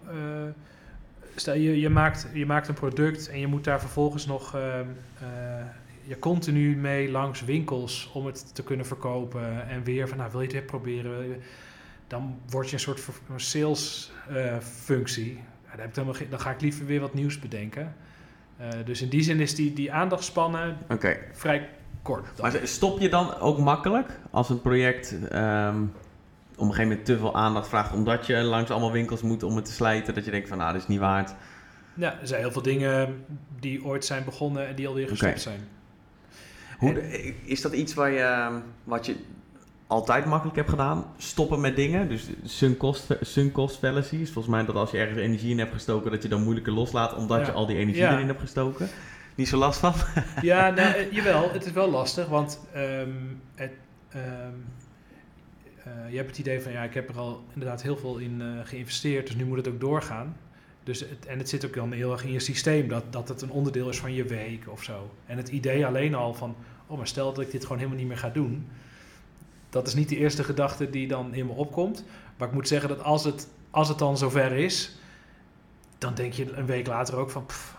stel 1.35 1.55
je, 1.55 1.81
je, 1.81 1.89
maakt, 1.89 2.29
je 2.33 2.47
maakt 2.47 2.69
een 2.69 2.75
product 2.75 3.29
en 3.29 3.39
je 3.39 3.47
moet 3.47 3.65
daar 3.65 3.81
vervolgens 3.81 4.27
nog 4.27 4.55
eh, 4.55 4.81
eh, 4.81 4.87
je 6.07 6.19
continu 6.19 6.77
mee 6.77 7.11
langs 7.11 7.45
winkels 7.45 8.11
om 8.15 8.27
het 8.27 8.55
te 8.55 8.63
kunnen 8.63 8.87
verkopen 8.87 9.69
en 9.69 9.85
weer 9.85 10.09
van 10.09 10.19
nou 10.19 10.31
wil 10.31 10.41
je 10.41 10.55
het 10.55 10.67
proberen, 10.67 11.41
dan 12.07 12.41
word 12.51 12.67
je 12.69 12.75
een 12.75 12.81
soort 12.81 13.01
sales 13.37 14.13
eh, 14.29 14.59
functie. 14.59 15.41
Ja, 15.65 15.87
dan, 15.87 16.07
heb 16.07 16.17
ik 16.17 16.31
dan 16.31 16.41
ga 16.41 16.51
ik 16.51 16.61
liever 16.61 16.87
weer 16.87 17.01
wat 17.01 17.15
nieuws 17.15 17.39
bedenken. 17.39 17.95
Eh, 18.57 18.69
dus 18.85 19.03
in 19.03 19.09
die 19.09 19.23
zin 19.23 19.41
is 19.41 19.55
die, 19.55 19.73
die 19.73 19.93
aandachtspannen 19.93 20.77
vrij 21.33 21.69
kort. 22.03 22.27
dan. 22.37 22.53
maar 22.53 22.61
stop 22.63 23.01
je 23.01 23.09
dan 23.09 23.35
ook 23.35 23.59
makkelijk 23.59 24.21
als 24.31 24.51
een 24.51 24.61
project 24.61 25.29
ehm, 25.29 25.83
op 26.57 26.61
een 26.61 26.67
gegeven 26.67 26.89
moment 26.89 27.07
te 27.07 27.19
veel 27.19 27.35
aandacht 27.35 27.69
vraagt 27.69 27.93
omdat 27.93 28.27
je 28.27 28.37
langs 28.37 28.71
allemaal 28.71 28.93
winkels 28.93 29.23
moet 29.23 29.43
om 29.43 29.57
het 29.57 29.65
te 29.65 29.73
slijten, 29.73 30.15
dat 30.15 30.25
je 30.25 30.31
denkt 30.31 30.49
van 30.49 30.59
nou, 30.59 30.73
dat 30.73 30.83
is 30.83 30.89
niet 30.89 30.99
waard. 30.99 31.35
Ja, 31.95 32.21
er 32.21 32.27
zijn 32.27 32.41
heel 32.41 32.53
veel 32.53 32.63
dingen 32.63 33.25
die 33.61 33.85
ooit 33.85 34.05
zijn 34.05 34.25
begonnen 34.25 34.67
en 34.69 34.75
die 34.75 34.89
alweer 34.89 35.09
gestopt 35.09 35.41
zijn. 35.41 35.61
Hoe, 36.79 36.93
is 37.45 37.61
dat 37.61 37.73
iets 37.73 37.95
waar 37.95 38.11
je, 38.11 38.19
ehm, 38.21 38.55
wat 38.85 39.07
je 39.07 39.17
altijd 39.87 40.25
makkelijk 40.25 40.57
hebt 40.57 40.69
gedaan? 40.71 41.05
Stoppen 41.17 41.61
met 41.61 41.77
dingen? 41.77 42.09
Dus 42.09 42.27
sunk 42.45 42.79
cost, 42.79 43.07
sunk 43.21 43.53
cost 43.53 43.79
fallacy 43.79 44.17
is 44.17 44.31
volgens 44.31 44.55
mij 44.55 44.65
dat 44.65 44.75
als 44.75 44.91
je 44.91 44.99
ergens 44.99 45.19
energie 45.19 45.51
in 45.51 45.59
hebt 45.59 45.73
gestoken, 45.73 46.11
dat 46.11 46.23
je 46.23 46.29
dan 46.29 46.43
moeilijker 46.43 46.73
loslaat 46.73 47.15
omdat 47.15 47.41
Ja. 47.41 47.47
je 47.47 47.53
al 47.53 47.67
die 47.67 47.77
energie 47.77 48.03
Ja. 48.03 48.13
erin 48.13 48.27
hebt 48.27 48.41
gestoken. 48.41 48.89
Niet 49.35 49.49
zo 49.49 49.57
last 49.59 49.79
van? 49.81 49.93
Ja, 50.43 50.71
nou, 50.71 50.95
eh, 50.95 51.13
jawel, 51.13 51.51
het 51.53 51.67
is 51.67 51.73
wel 51.73 51.91
lastig, 51.91 52.27
want 52.29 52.61
ehm, 52.73 53.09
het, 53.55 53.73
ehm, 54.09 54.53
eh, 55.85 56.11
je 56.11 56.17
hebt 56.17 56.29
het 56.29 56.39
idee 56.39 56.61
van 56.61 56.73
ja, 56.73 56.83
ik 56.83 56.95
heb 56.95 57.09
er 57.09 57.19
al 57.19 57.45
inderdaad 57.53 57.83
heel 57.83 57.97
veel 57.97 58.19
in 58.19 58.41
eh, 58.41 58.49
geïnvesteerd, 58.65 59.27
dus 59.27 59.37
nu 59.37 59.45
moet 59.45 59.57
het 59.57 59.69
ook 59.69 59.81
doorgaan. 59.81 60.37
Dus 60.83 61.05
en 61.27 61.39
het 61.39 61.49
zit 61.49 61.67
ook 61.67 61.75
dan 61.75 61.93
heel 61.93 62.13
erg 62.13 62.25
in 62.25 62.33
je 62.33 62.41
systeem, 62.41 62.89
dat, 62.89 63.13
dat 63.13 63.29
het 63.29 63.43
een 63.43 63.51
onderdeel 63.51 63.89
is 63.89 63.99
van 63.99 64.13
je 64.13 64.25
week 64.25 64.69
of 64.69 64.83
zo. 64.83 65.11
En 65.27 65.37
het 65.37 65.49
idee 65.49 65.87
alleen 65.87 66.15
al 66.15 66.35
van, 66.35 66.57
oh 66.87 66.97
maar 66.97 67.07
stel 67.07 67.33
dat 67.33 67.45
ik 67.45 67.51
dit 67.51 67.63
gewoon 67.63 67.79
helemaal 67.79 67.99
niet 67.99 68.09
meer 68.09 68.19
ga 68.19 68.29
doen. 68.29 68.69
Dat 69.71 69.87
is 69.87 69.95
niet 69.95 70.09
de 70.09 70.17
eerste 70.17 70.45
gedachte 70.45 70.91
die 70.91 71.09
dan 71.09 71.35
in 71.35 71.47
me 71.47 71.53
opkomt. 71.53 72.05
Maar 72.37 72.49
ik 72.49 72.55
moet 72.55 72.69
zeggen 72.69 72.89
dat 72.89 73.03
als 73.03 73.25
het, 73.25 73.49
als 73.71 73.89
het 73.89 73.99
dan 73.99 74.19
zover 74.19 74.53
is, 74.53 74.97
dan 75.99 76.15
denk 76.15 76.33
je 76.33 76.53
een 76.53 76.67
week 76.67 76.87
later 76.87 77.17
ook 77.17 77.31
van, 77.31 77.47
pff, 77.47 77.77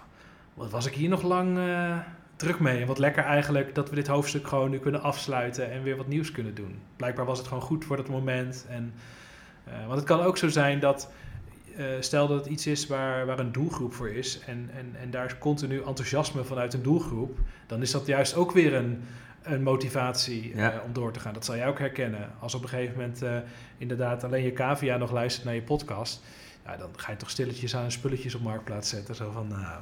wat 0.53 0.70
was 0.70 0.86
ik 0.86 0.93
hier 0.93 1.10
nog 1.10 1.22
lang 1.22 1.58
eh, 1.58 1.97
druk 2.36 2.59
mee. 2.59 2.81
En 2.81 2.88
wat 2.88 2.99
lekker 2.99 3.23
eigenlijk 3.23 3.75
dat 3.75 3.89
we 3.89 3.95
dit 3.95 4.07
hoofdstuk 4.07 4.47
gewoon 4.47 4.69
nu 4.69 4.79
kunnen 4.79 5.01
afsluiten 5.01 5.71
en 5.71 5.83
weer 5.83 5.97
wat 5.97 6.07
nieuws 6.07 6.31
kunnen 6.31 6.55
doen. 6.55 6.79
Blijkbaar 6.95 7.25
was 7.25 7.38
het 7.38 7.47
gewoon 7.47 7.63
goed 7.63 7.86
voor 7.86 7.97
dat 7.97 8.09
moment. 8.09 8.65
En, 8.69 8.93
eh, 9.63 9.73
want 9.86 9.95
het 9.95 10.05
kan 10.05 10.21
ook 10.21 10.38
zo 10.38 10.47
zijn 10.47 10.79
dat, 10.79 11.11
eh, 11.77 11.86
stel 11.99 12.27
dat 12.27 12.38
het 12.38 12.47
iets 12.47 12.67
is 12.67 12.88
waar, 12.88 13.25
waar 13.25 13.39
een 13.39 13.51
doelgroep 13.51 13.93
voor 13.93 14.09
is 14.09 14.39
en, 14.45 14.69
en, 14.73 14.95
en 15.01 15.11
daar 15.11 15.25
is 15.25 15.38
continu 15.38 15.83
enthousiasme 15.83 16.43
vanuit 16.43 16.73
een 16.73 16.83
doelgroep, 16.83 17.39
dan 17.67 17.81
is 17.81 17.91
dat 17.91 18.05
juist 18.05 18.36
ook 18.36 18.51
weer 18.51 18.73
een, 18.73 19.03
een 19.41 19.63
motivatie 19.63 20.53
eh, 20.53 20.67
om 20.86 20.93
door 20.93 21.11
te 21.11 21.19
gaan. 21.19 21.33
Dat 21.33 21.45
zal 21.45 21.55
jij 21.55 21.67
ook 21.67 21.79
herkennen. 21.79 22.29
Als 22.39 22.55
op 22.55 22.63
een 22.63 22.69
gegeven 22.69 22.95
moment 22.95 23.23
inderdaad 23.77 24.23
alleen 24.23 24.43
je 24.43 24.53
cavia 24.53 24.97
nog 24.97 25.11
luistert 25.11 25.45
naar 25.45 25.55
je 25.55 25.61
podcast, 25.61 26.23
ja, 26.65 26.77
dan 26.77 26.89
ga 26.95 27.11
je 27.11 27.17
toch 27.17 27.29
stilletjes 27.29 27.75
aan 27.75 27.91
spulletjes 27.91 28.36
op 28.36 28.41
marktplaats 28.41 28.89
zetten. 28.89 29.15
Zo 29.15 29.31
van, 29.31 29.47
nou, 29.47 29.81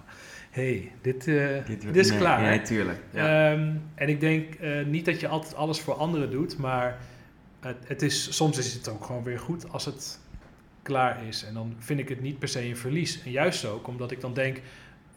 hey, 0.53 0.91
dit, 1.01 1.27
uh, 1.27 1.65
dit, 1.65 1.95
is 1.95 2.09
nee, 2.09 2.19
klaar. 2.19 2.53
Ja, 2.53 2.61
tuurlijk. 2.61 2.99
Ja. 3.11 3.51
Ehm, 3.51 3.75
en 3.95 4.09
ik 4.09 4.19
denk 4.19 4.59
uh, 4.61 4.85
niet 4.85 5.05
dat 5.05 5.19
je 5.19 5.27
altijd 5.27 5.55
alles 5.55 5.79
voor 5.79 5.93
anderen 5.93 6.31
doet, 6.31 6.57
maar 6.57 6.97
het, 7.59 7.77
het, 7.87 8.01
is, 8.01 8.35
soms 8.35 8.57
is 8.57 8.73
het 8.73 8.87
ook 8.87 9.05
gewoon 9.05 9.23
weer 9.23 9.39
goed 9.39 9.71
als 9.71 9.85
het 9.85 10.19
klaar 10.81 11.27
is. 11.27 11.43
En 11.43 11.53
dan 11.53 11.75
vind 11.79 11.99
ik 11.99 12.09
het 12.09 12.21
niet 12.21 12.39
per 12.39 12.47
se 12.47 12.65
een 12.65 12.77
verlies. 12.77 13.23
En 13.23 13.31
juist 13.31 13.65
ook 13.65 13.87
omdat 13.87 14.11
ik 14.11 14.21
dan 14.21 14.33
denk, 14.33 14.61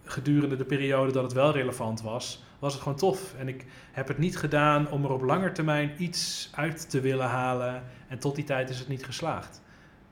gedurende 0.05 0.57
de 0.57 0.65
periode 0.65 1.13
dat 1.13 1.23
het 1.23 1.33
wel 1.33 1.53
relevant 1.53 2.03
was, 2.03 2.45
was 2.59 2.73
het 2.73 2.83
gewoon 2.83 2.99
tof. 2.99 3.35
En 3.39 3.49
ik 3.49 3.65
heb 3.93 4.09
het 4.09 4.19
niet 4.19 4.37
gedaan 4.37 4.91
om 4.91 5.05
er 5.05 5.13
op 5.13 5.23
lange 5.23 5.53
termijn 5.53 5.93
iets 5.99 6.51
uit 6.55 6.91
te 6.91 7.01
willen 7.01 7.27
halen. 7.27 7.83
En 8.09 8.19
tot 8.19 8.35
die 8.35 8.45
tijd 8.45 8.71
is 8.71 8.79
het 8.79 8.89
niet 8.89 9.05
geslaagd. 9.05 9.63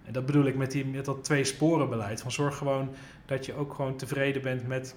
En 0.04 0.12
dat 0.12 0.26
bedoel 0.26 0.44
ik 0.44 0.56
met, 0.56 0.70
die, 0.70 0.84
met 0.84 1.04
dat 1.04 1.24
twee 1.24 1.44
sporen 1.44 1.88
beleid. 1.88 2.20
Van 2.20 2.32
zorg 2.32 2.56
gewoon 2.56 2.90
dat 3.26 3.46
je 3.46 3.54
ook 3.54 3.74
gewoon 3.74 3.96
tevreden 3.96 4.42
bent 4.42 4.66
met 4.66 4.94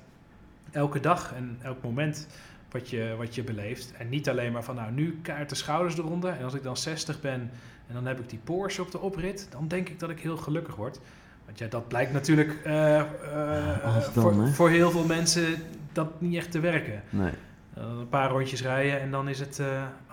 elke 0.71 0.99
dag 0.99 1.33
en 1.33 1.57
elk 1.61 1.83
moment 1.83 2.27
wat 2.71 2.89
je, 2.89 3.15
wat 3.17 3.35
je 3.35 3.43
beleeft. 3.43 3.93
En 3.97 4.09
niet 4.09 4.29
alleen 4.29 4.51
maar 4.51 4.63
van 4.63 4.75
nou 4.75 4.91
nu 4.91 5.19
kaart 5.21 5.49
de 5.49 5.55
schouders 5.55 5.97
eronder. 5.97 6.33
En 6.33 6.43
als 6.43 6.53
ik 6.53 6.63
dan 6.63 6.77
60 6.77 7.21
ben 7.21 7.51
en 7.87 7.93
dan 7.93 8.05
heb 8.05 8.19
ik 8.19 8.29
die 8.29 8.39
Porsche 8.43 8.81
op 8.81 8.91
de 8.91 8.99
oprit, 8.99 9.47
dan 9.49 9.67
denk 9.67 9.89
ik 9.89 9.99
dat 9.99 10.09
ik 10.09 10.19
heel 10.19 10.37
gelukkig 10.37 10.75
word. 10.75 10.99
Want 11.45 11.59
ja, 11.59 11.67
dat 11.67 11.87
blijkt 11.87 12.13
natuurlijk 12.13 12.57
uh, 12.65 13.01
uh, 13.33 13.97
voor, 13.97 14.47
voor, 14.47 14.69
heel 14.69 14.91
veel 14.91 15.05
mensen 15.05 15.55
dat 15.91 16.21
niet 16.21 16.35
echt 16.35 16.51
te 16.51 16.59
werken. 16.59 17.03
Nee. 17.09 17.31
Uh, 17.77 17.83
een 17.83 18.09
paar 18.09 18.29
rondjes 18.29 18.61
rijden 18.61 19.01
en 19.01 19.11
dan 19.11 19.29
is 19.29 19.39
het, 19.39 19.59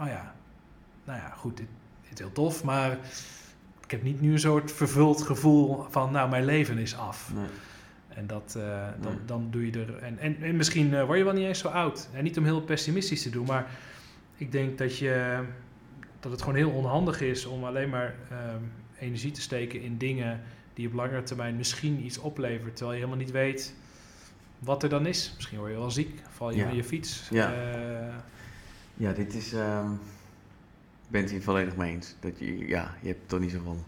oh 0.00 0.06
ja, 0.06 0.34
nou 1.04 1.18
ja, 1.18 1.28
goed, 1.36 1.56
dit, 1.56 1.66
dit 2.02 2.12
is 2.12 2.18
heel 2.18 2.32
tof, 2.32 2.64
maar 2.64 2.98
ik 3.84 3.90
heb 3.90 4.02
niet 4.02 4.20
nu 4.20 4.32
een 4.32 4.38
soort 4.38 4.72
vervuld 4.72 5.22
gevoel 5.22 5.86
van, 5.90 6.12
nou, 6.12 6.30
mijn 6.30 6.44
leven 6.44 6.78
is 6.78 6.96
af. 6.96 7.30
Nee. 7.34 7.46
En 8.14 8.26
dat, 8.26 8.52
dan, 9.00 9.12
nee. 9.12 9.24
dan 9.26 9.48
doe 9.50 9.66
je 9.66 9.72
er. 9.72 9.96
En, 9.96 10.18
en, 10.18 10.42
en 10.42 10.56
misschien 10.56 11.04
word 11.04 11.18
je 11.18 11.24
wel 11.24 11.32
niet 11.32 11.46
eens 11.46 11.58
zo 11.58 11.68
oud. 11.68 12.08
En 12.12 12.24
niet 12.24 12.38
om 12.38 12.44
heel 12.44 12.60
pessimistisch 12.62 13.22
te 13.22 13.30
doen, 13.30 13.46
maar 13.46 13.70
ik 14.36 14.52
denk 14.52 14.78
dat, 14.78 14.98
je, 14.98 15.44
dat 16.20 16.32
het 16.32 16.40
gewoon 16.40 16.56
heel 16.56 16.70
onhandig 16.70 17.20
is 17.20 17.44
om 17.46 17.64
alleen 17.64 17.88
maar 17.88 18.14
ehm, 18.30 18.62
energie 18.98 19.30
te 19.30 19.40
steken 19.40 19.80
in 19.82 19.98
dingen 19.98 20.40
die 20.74 20.86
op 20.86 20.92
langere 20.92 21.22
termijn 21.22 21.56
misschien 21.56 22.04
iets 22.04 22.18
oplevert, 22.18 22.76
terwijl 22.76 22.98
je 22.98 23.04
helemaal 23.04 23.24
niet 23.24 23.34
weet 23.34 23.74
wat 24.58 24.82
er 24.82 24.88
dan 24.88 25.06
is. 25.06 25.32
Misschien 25.34 25.58
word 25.58 25.70
je 25.70 25.76
wel 25.78 25.90
ziek, 25.90 26.20
val 26.30 26.50
je 26.50 26.56
Ja. 26.56 26.66
van 26.66 26.76
je 26.76 26.84
fiets. 26.84 27.28
Ja. 27.30 27.52
Eh, 27.52 28.14
Ja, 28.96 29.12
dit 29.12 29.34
is. 29.34 29.52
ehm 29.52 29.92
ik 31.04 31.10
ben 31.10 31.20
het 31.20 31.30
hier 31.30 31.42
volledig 31.42 31.76
mee 31.76 31.92
eens. 31.92 32.14
Dat 32.20 32.38
je, 32.38 32.58
ja, 32.68 32.94
je 33.00 33.08
hebt 33.08 33.28
toch 33.28 33.40
niet 33.40 33.50
zoveel 33.50 33.84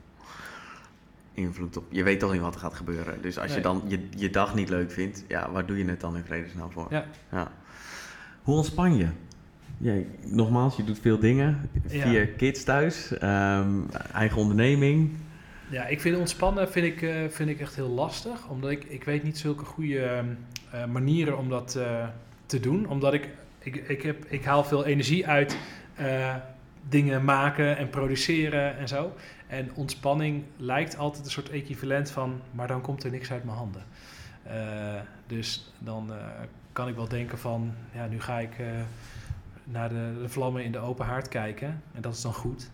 invloed 1.37 1.77
op. 1.77 1.85
Je 1.89 2.03
weet 2.03 2.21
toch 2.21 2.33
niet 2.33 2.41
wat 2.41 2.55
er 2.55 2.61
gaat 2.61 2.75
gebeuren. 2.75 3.23
Dus 3.23 3.39
als 3.39 3.55
je 3.55 3.61
dan 3.61 3.83
je, 3.87 4.09
je 4.17 4.31
dag 4.31 4.55
niet 4.55 4.69
leuk 4.69 4.91
vindt, 4.91 5.25
ja, 5.29 5.51
waar 5.51 5.67
doe 5.67 5.79
je 5.79 5.85
het 5.85 6.01
dan 6.01 6.17
in 6.17 6.25
vredesnaam 6.25 6.71
voor? 6.71 6.87
Ja. 7.31 7.53
Hoe 8.43 8.57
ontspan 8.57 8.97
je? 8.97 9.07
Jij, 9.79 10.07
nogmaals, 10.25 10.77
je 10.77 10.85
doet 10.85 10.99
veel 10.99 11.19
dingen. 11.19 11.71
Ja. 11.89 12.09
Vier 12.09 12.29
kids 12.29 12.65
thuis, 12.65 13.19
ehm, 13.19 13.81
eigen 14.13 14.37
onderneming. 14.37 15.11
ja, 15.69 15.87
ik 15.87 16.01
vind 16.01 16.17
ontspannen 16.17 16.71
vind 16.71 16.87
ik, 16.87 17.03
eh, 17.03 17.15
vind 17.29 17.49
ik 17.49 17.61
echt 17.61 17.75
heel 17.75 17.89
lastig, 17.89 18.49
omdat 18.49 18.71
ik, 18.71 18.85
ik 18.85 19.05
weet 19.05 19.23
niet 19.23 19.39
zulke 19.39 19.65
goede 19.65 20.01
ehm, 20.01 20.27
eh, 20.71 20.85
manieren 20.87 21.39
om 21.39 21.49
dat 21.49 21.75
eh, 21.75 22.09
te 22.47 22.61
doen. 22.61 22.89
Omdat 22.89 23.15
ik, 23.15 23.29
ik, 23.59 23.77
ik, 23.77 24.03
heb, 24.03 24.25
ik 24.29 24.45
haal 24.45 24.65
veel 24.65 24.85
energie 24.85 25.27
uit 25.27 25.57
dingen 26.89 27.25
maken 27.25 27.77
en 27.77 27.91
produceren 27.91 28.79
en 28.79 28.89
zo. 28.89 29.13
En 29.47 29.71
ontspanning 29.75 30.45
lijkt 30.57 30.97
altijd 30.99 31.25
een 31.25 31.31
soort 31.31 31.51
equivalent 31.51 32.11
van, 32.11 32.41
maar 32.51 32.67
dan 32.67 32.81
komt 32.81 33.05
er 33.05 33.11
niks 33.11 33.33
uit 33.33 33.45
mijn 33.45 33.57
handen. 33.57 33.83
Eh, 34.43 34.55
dus 35.27 35.73
dan 35.79 36.13
eh, 36.13 36.19
kan 36.73 36.89
ik 36.89 36.95
wel 36.95 37.09
denken 37.09 37.39
van, 37.39 37.73
ja, 37.95 38.07
nu 38.07 38.21
ga 38.21 38.39
ik 38.39 38.59
eh, 38.59 38.67
naar 39.65 39.89
de, 39.89 40.19
de 40.23 40.29
vlammen 40.29 40.65
in 40.65 40.73
de 40.73 40.79
open 40.79 41.07
haard 41.07 41.29
kijken. 41.29 41.83
En 41.93 42.03
dat 42.03 42.15
is 42.15 42.21
dan 42.23 42.35
goed. 42.35 42.71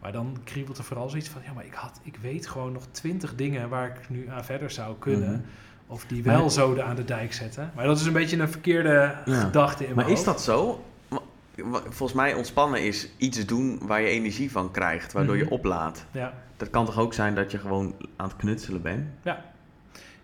Maar 0.00 0.12
dan 0.12 0.36
kriebelt 0.44 0.78
er 0.78 0.84
vooral 0.84 1.08
zoiets 1.08 1.28
van, 1.28 1.42
ja, 1.44 1.52
maar 1.52 1.64
ik, 1.64 1.74
had, 1.74 2.00
ik 2.02 2.16
weet 2.16 2.46
gewoon 2.46 2.72
nog 2.72 2.86
twintig 2.90 3.34
dingen 3.34 3.68
waar 3.68 3.86
ik 3.88 4.08
nu 4.08 4.28
aan 4.28 4.44
verder 4.44 4.70
zou 4.70 4.96
kunnen. 4.98 5.30
Mhm. 5.32 5.40
Of 5.86 6.04
die 6.06 6.22
wel 6.22 6.40
Maar- 6.40 6.50
zoden 6.50 6.84
aan 6.84 6.96
de 6.96 7.04
dijk 7.04 7.32
zetten. 7.32 7.70
Maar 7.74 7.84
dat 7.84 8.00
is 8.00 8.06
een 8.06 8.12
beetje 8.12 8.38
een 8.38 8.50
verkeerde 8.50 9.14
Ja. 9.24 9.40
gedachte 9.40 9.86
in 9.86 9.94
Maar 9.94 10.10
is 10.10 10.24
dat 10.24 10.42
zo? 10.42 10.84
Volgens 11.82 12.12
mij 12.12 12.34
ontspannen 12.34 12.82
is 12.84 13.08
iets 13.16 13.46
doen 13.46 13.78
waar 13.86 14.00
je 14.00 14.08
energie 14.08 14.50
van 14.50 14.70
krijgt, 14.70 15.12
waardoor 15.12 15.34
Mhm. 15.36 15.44
je 15.44 15.50
oplaadt. 15.50 16.06
Ja. 16.10 16.34
Dat 16.56 16.70
kan 16.70 16.84
toch 16.86 16.98
ook 16.98 17.14
zijn 17.14 17.34
dat 17.34 17.50
je 17.50 17.58
gewoon 17.58 17.94
aan 18.16 18.28
het 18.28 18.36
knutselen 18.36 18.82
bent? 18.82 19.06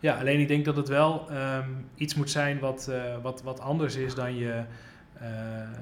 ja, 0.00 0.18
alleen 0.18 0.40
ik 0.40 0.48
denk 0.48 0.64
dat 0.64 0.76
het 0.76 0.88
wel 0.88 1.30
ehm, 1.30 1.68
iets 1.94 2.14
moet 2.14 2.30
zijn 2.30 2.58
wat, 2.58 2.88
eh, 2.90 3.02
wat, 3.22 3.42
wat 3.42 3.60
anders 3.60 3.94
is 3.96 4.14
dan, 4.14 4.36
je, 4.36 4.62
eh, 5.12 5.26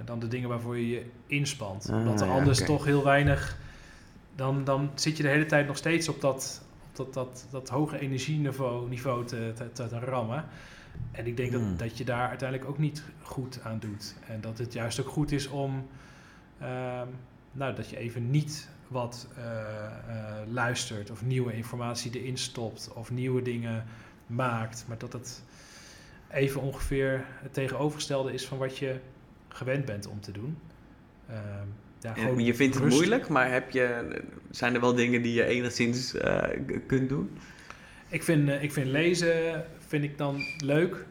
dan 0.05 0.19
de 0.19 0.29
dingen 0.29 0.49
waarvoor 0.49 0.79
je 0.79 0.89
je 0.89 1.03
inspant. 1.27 1.89
Ah, 1.91 1.97
Omdat 1.97 2.21
er 2.21 2.27
ja, 2.27 2.33
anders 2.33 2.65
toch 2.65 2.85
heel 2.85 3.05
weinig... 3.05 3.57
Dan, 4.37 4.65
dan 4.65 4.91
zit 4.95 5.17
je 5.17 5.23
de 5.23 5.29
hele 5.29 5.47
tijd 5.47 5.67
nog 5.67 5.77
steeds 5.77 6.09
op 6.09 6.21
dat, 6.21 6.63
op 6.89 6.97
dat, 6.97 7.15
dat, 7.15 7.47
dat 7.51 7.69
hoge 7.69 7.99
energieniveau 7.99 8.89
niveau 8.89 9.25
te, 9.25 9.53
te, 9.55 9.89
te 9.89 9.99
rammen. 9.99 10.45
En 11.13 11.27
ik 11.27 11.37
denk 11.37 11.53
Hmm. 11.53 11.69
dat, 11.69 11.79
dat 11.79 11.99
je 11.99 12.05
daar 12.05 12.29
uiteindelijk 12.29 12.71
ook 12.71 12.79
niet 12.79 13.03
goed 13.23 13.61
aan 13.63 13.79
doet. 13.79 14.15
En 14.27 14.41
dat 14.41 14.59
het 14.59 14.73
juist 14.73 15.01
ook 15.01 15.09
goed 15.09 15.33
is 15.33 15.49
om... 15.49 15.87
ehm, 16.61 17.07
nou, 17.53 17.75
dat 17.75 17.91
je 17.91 17.97
even 17.97 18.31
niet 18.31 18.69
wat 18.89 19.29
eh, 19.37 19.45
eh, 19.45 20.49
luistert 20.49 21.11
of 21.11 21.25
nieuwe 21.25 21.53
informatie 21.53 22.21
erin 22.21 22.37
stopt 22.39 22.91
of 22.95 23.11
nieuwe 23.11 23.43
dingen 23.43 23.85
maakt, 24.27 24.85
maar 24.89 24.99
dat 24.99 25.13
het 25.13 25.43
even 26.31 26.61
ongeveer 26.61 27.25
het 27.43 27.53
tegenovergestelde 27.55 28.33
is 28.33 28.47
van 28.47 28.59
wat 28.59 28.79
je 28.79 28.97
gewend 29.49 29.85
bent 29.85 30.07
om 30.07 30.21
te 30.21 30.33
doen. 30.33 30.59
Ehm, 31.29 31.67
ja, 32.01 32.15
je 32.39 32.55
vindt 32.55 32.75
het 32.75 32.83
rust. 32.85 32.97
moeilijk, 32.97 33.29
maar 33.29 33.51
heb 33.51 33.71
je, 33.71 34.21
zijn 34.51 34.75
er 34.75 34.81
wel 34.81 34.95
dingen 34.95 35.23
die 35.23 35.33
je 35.33 35.45
enigszins 35.45 36.15
eh, 36.15 36.43
kunt 36.87 37.09
doen? 37.09 37.31
Ik 38.09 38.23
vind, 38.23 38.49
ik 38.49 38.73
vind 38.73 38.87
lezen 38.87 39.65
vind 39.95 40.11
ik 40.11 40.19
dan 40.19 40.45
leuk. 40.59 41.07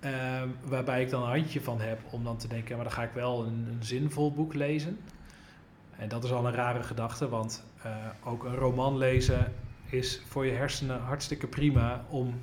Ehm, 0.00 0.48
waarbij 0.64 1.02
ik 1.02 1.10
dan 1.10 1.22
een 1.22 1.28
handje 1.28 1.60
van 1.60 1.80
heb 1.80 1.98
om 2.10 2.24
dan 2.24 2.36
te 2.36 2.48
denken, 2.48 2.74
maar 2.74 2.84
dan 2.84 2.94
ga 2.94 3.02
ik 3.02 3.12
wel 3.14 3.44
een, 3.44 3.76
zinvol 3.80 4.32
boek 4.32 4.54
lezen. 4.54 4.98
En 5.96 6.08
dat 6.08 6.24
is 6.24 6.32
al 6.32 6.46
een 6.46 6.54
rare 6.54 6.82
gedachte, 6.82 7.28
want 7.28 7.64
eh, 7.82 7.92
ook 8.24 8.44
een 8.44 8.54
roman 8.54 8.96
lezen 8.96 9.52
is 9.90 10.22
voor 10.28 10.46
je 10.46 10.52
hersenen 10.52 11.00
hartstikke 11.00 11.46
prima 11.46 12.04
om 12.08 12.40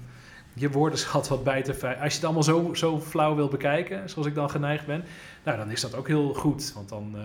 je 0.53 0.72
woordenschat 0.72 1.28
wat 1.28 1.43
bij 1.43 1.64
te 1.64 1.74
vijgen. 1.74 2.01
Als 2.01 2.12
je 2.12 2.18
het 2.18 2.26
allemaal 2.26 2.43
zo, 2.43 2.74
zo 2.74 2.99
flauw 2.99 3.36
wil 3.36 3.47
bekijken, 3.47 4.10
zoals 4.10 4.28
ik 4.28 4.36
dan 4.36 4.49
geneigd 4.49 4.86
ben, 4.86 5.03
nou, 5.43 5.58
dan 5.58 5.72
is 5.72 5.82
dat 5.82 5.95
ook 5.95 6.08
heel 6.08 6.34
goed. 6.34 6.74
Want 6.74 6.89
dan 6.89 7.16
eh, 7.16 7.22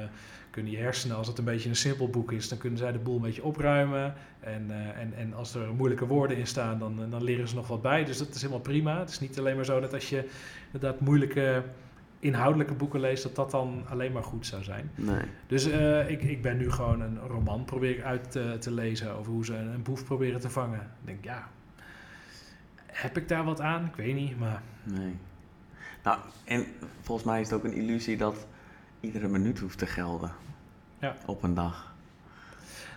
kunnen 0.52 0.72
je 0.72 0.78
hersenen, 0.78 1.16
als 1.16 1.26
het 1.26 1.38
een 1.38 1.44
beetje 1.44 1.68
een 1.68 1.76
simpel 1.76 2.08
boek 2.08 2.32
is, 2.32 2.48
dan 2.48 2.58
kunnen 2.58 2.78
zij 2.78 2.92
de 2.92 2.98
boel 2.98 3.16
een 3.16 3.22
beetje 3.22 3.44
opruimen. 3.44 4.14
En, 4.40 4.70
eh, 4.70 5.00
en, 5.00 5.14
en 5.16 5.34
als 5.34 5.54
er 5.54 5.74
moeilijke 5.74 6.06
woorden 6.06 6.36
in 6.36 6.46
staan, 6.46 6.78
dan, 6.78 7.02
eh, 7.02 7.10
dan 7.10 7.22
leren 7.22 7.48
ze 7.48 7.54
nog 7.54 7.68
wat 7.68 7.82
bij. 7.82 8.04
Dus 8.04 8.18
dat 8.18 8.34
is 8.34 8.40
helemaal 8.40 8.62
prima. 8.62 8.98
Het 8.98 9.08
is 9.08 9.20
niet 9.20 9.38
alleen 9.38 9.56
maar 9.56 9.64
zo 9.64 9.80
dat 9.80 9.94
als 9.94 10.08
je 10.08 10.28
inderdaad 10.72 11.00
moeilijke 11.00 11.62
inhoudelijke 12.18 12.74
boeken 12.74 13.00
leest, 13.00 13.22
dat 13.22 13.34
dat 13.34 13.50
dan 13.50 13.84
alleen 13.88 14.12
maar 14.12 14.22
goed 14.22 14.46
zou 14.46 14.62
zijn. 14.62 14.90
Nee. 14.94 15.22
Dus 15.46 15.70
eh, 15.70 16.10
ik, 16.10 16.22
ik 16.22 16.42
ben 16.42 16.56
nu 16.56 16.70
gewoon 16.70 17.00
een 17.00 17.18
roman 17.18 17.64
probeer 17.64 17.90
ik 17.90 18.02
uit 18.02 18.30
te, 18.30 18.56
te 18.60 18.70
lezen 18.70 19.16
over 19.16 19.32
hoe 19.32 19.44
ze 19.44 19.54
een, 19.54 19.66
een 19.66 19.82
boef 19.82 20.04
proberen 20.04 20.40
te 20.40 20.50
vangen. 20.50 20.80
Ik 20.80 21.06
denk, 21.06 21.24
ja, 21.24 21.48
heb 22.86 23.16
ik 23.16 23.28
daar 23.28 23.44
wat 23.44 23.60
aan? 23.60 23.84
Ik 23.84 23.96
weet 23.96 24.14
niet, 24.14 24.38
maar 24.38 24.62
nee. 24.82 25.16
Nou, 26.02 26.18
en 26.44 26.66
volgens 27.00 27.26
mij 27.26 27.40
is 27.40 27.50
het 27.50 27.58
ook 27.58 27.64
een 27.64 27.76
illusie 27.76 28.16
dat 28.16 28.46
iedere 29.02 29.28
minuut 29.28 29.58
hoeft 29.58 29.78
te 29.78 29.86
gelden. 29.86 30.32
Ja. 31.00 31.16
Op 31.26 31.42
een 31.42 31.54
dag. 31.54 31.90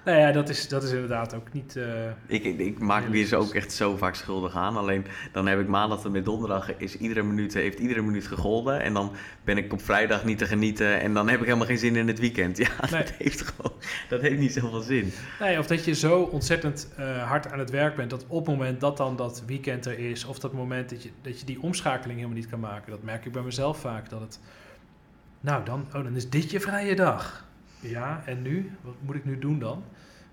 nou 0.05 0.17
ja, 0.17 0.31
dat 0.31 0.49
is, 0.49 0.67
dat 0.67 0.83
is 0.83 0.91
inderdaad 0.91 1.33
ook 1.33 1.53
niet... 1.53 1.75
eh, 1.75 2.09
Ik, 2.27 2.43
ik, 2.43 2.59
ik 2.59 2.79
maak 2.79 3.07
me 3.09 3.15
hier 3.15 3.35
ook 3.35 3.53
echt 3.53 3.71
zo 3.73 3.95
vaak 3.97 4.15
schuldig 4.15 4.55
aan. 4.55 4.77
Alleen 4.77 5.05
dan 5.31 5.47
heb 5.47 5.59
ik 5.59 5.67
maandag 5.67 6.01
tot 6.01 6.11
met 6.11 6.25
donderdag 6.25 6.77
is 6.77 6.97
iedere 6.97 7.23
minuut, 7.23 7.53
heeft 7.53 7.79
iedere 7.79 8.01
minuut 8.01 8.27
gegolden. 8.27 8.81
En 8.81 8.93
dan 8.93 9.11
ben 9.43 9.57
ik 9.57 9.73
op 9.73 9.81
vrijdag 9.81 10.25
niet 10.25 10.37
te 10.37 10.45
genieten. 10.45 10.99
En 11.01 11.13
dan 11.13 11.29
heb 11.29 11.39
ik 11.39 11.45
helemaal 11.45 11.67
geen 11.67 11.77
zin 11.77 11.95
in 11.95 12.07
het 12.07 12.19
weekend. 12.19 12.57
Ja, 12.65 12.69
Nee. 12.91 13.01
dat 13.03 13.11
heeft 13.11 13.41
gewoon 13.41 13.71
dat 14.09 14.21
heeft 14.21 14.39
niet 14.39 14.53
zoveel 14.53 14.81
zin. 14.81 15.11
Nee, 15.39 15.59
of 15.59 15.67
dat 15.67 15.85
je 15.85 15.93
zo 15.93 16.21
ontzettend 16.21 16.89
eh, 16.97 17.27
hard 17.27 17.51
aan 17.51 17.59
het 17.59 17.69
werk 17.69 17.95
bent 17.95 18.09
dat 18.09 18.25
op 18.27 18.45
het 18.45 18.55
moment 18.55 18.79
dat 18.79 18.97
dan 18.97 19.15
dat 19.15 19.43
weekend 19.45 19.85
er 19.85 19.99
is, 19.99 20.25
of 20.25 20.39
dat 20.39 20.53
moment 20.53 20.89
dat 20.89 21.03
je, 21.03 21.09
dat 21.21 21.39
je 21.39 21.45
die 21.45 21.61
omschakeling 21.61 22.17
helemaal 22.17 22.37
niet 22.39 22.49
kan 22.49 22.59
maken. 22.59 22.91
Dat 22.91 23.03
merk 23.03 23.25
ik 23.25 23.31
bij 23.31 23.41
mezelf 23.41 23.79
vaak. 23.79 24.09
Dat 24.09 24.19
het, 24.21 24.39
nou 25.45 25.65
dan, 25.65 25.85
oh, 25.87 26.03
dan 26.03 26.15
is 26.15 26.29
dit 26.29 26.51
je 26.51 26.59
vrije 26.59 26.95
dag. 26.95 27.45
Ja, 27.79 28.21
en 28.25 28.41
nu? 28.41 28.71
Wat 28.81 28.93
moet 28.99 29.15
ik 29.15 29.25
nu 29.25 29.39
doen 29.39 29.59
dan? 29.59 29.83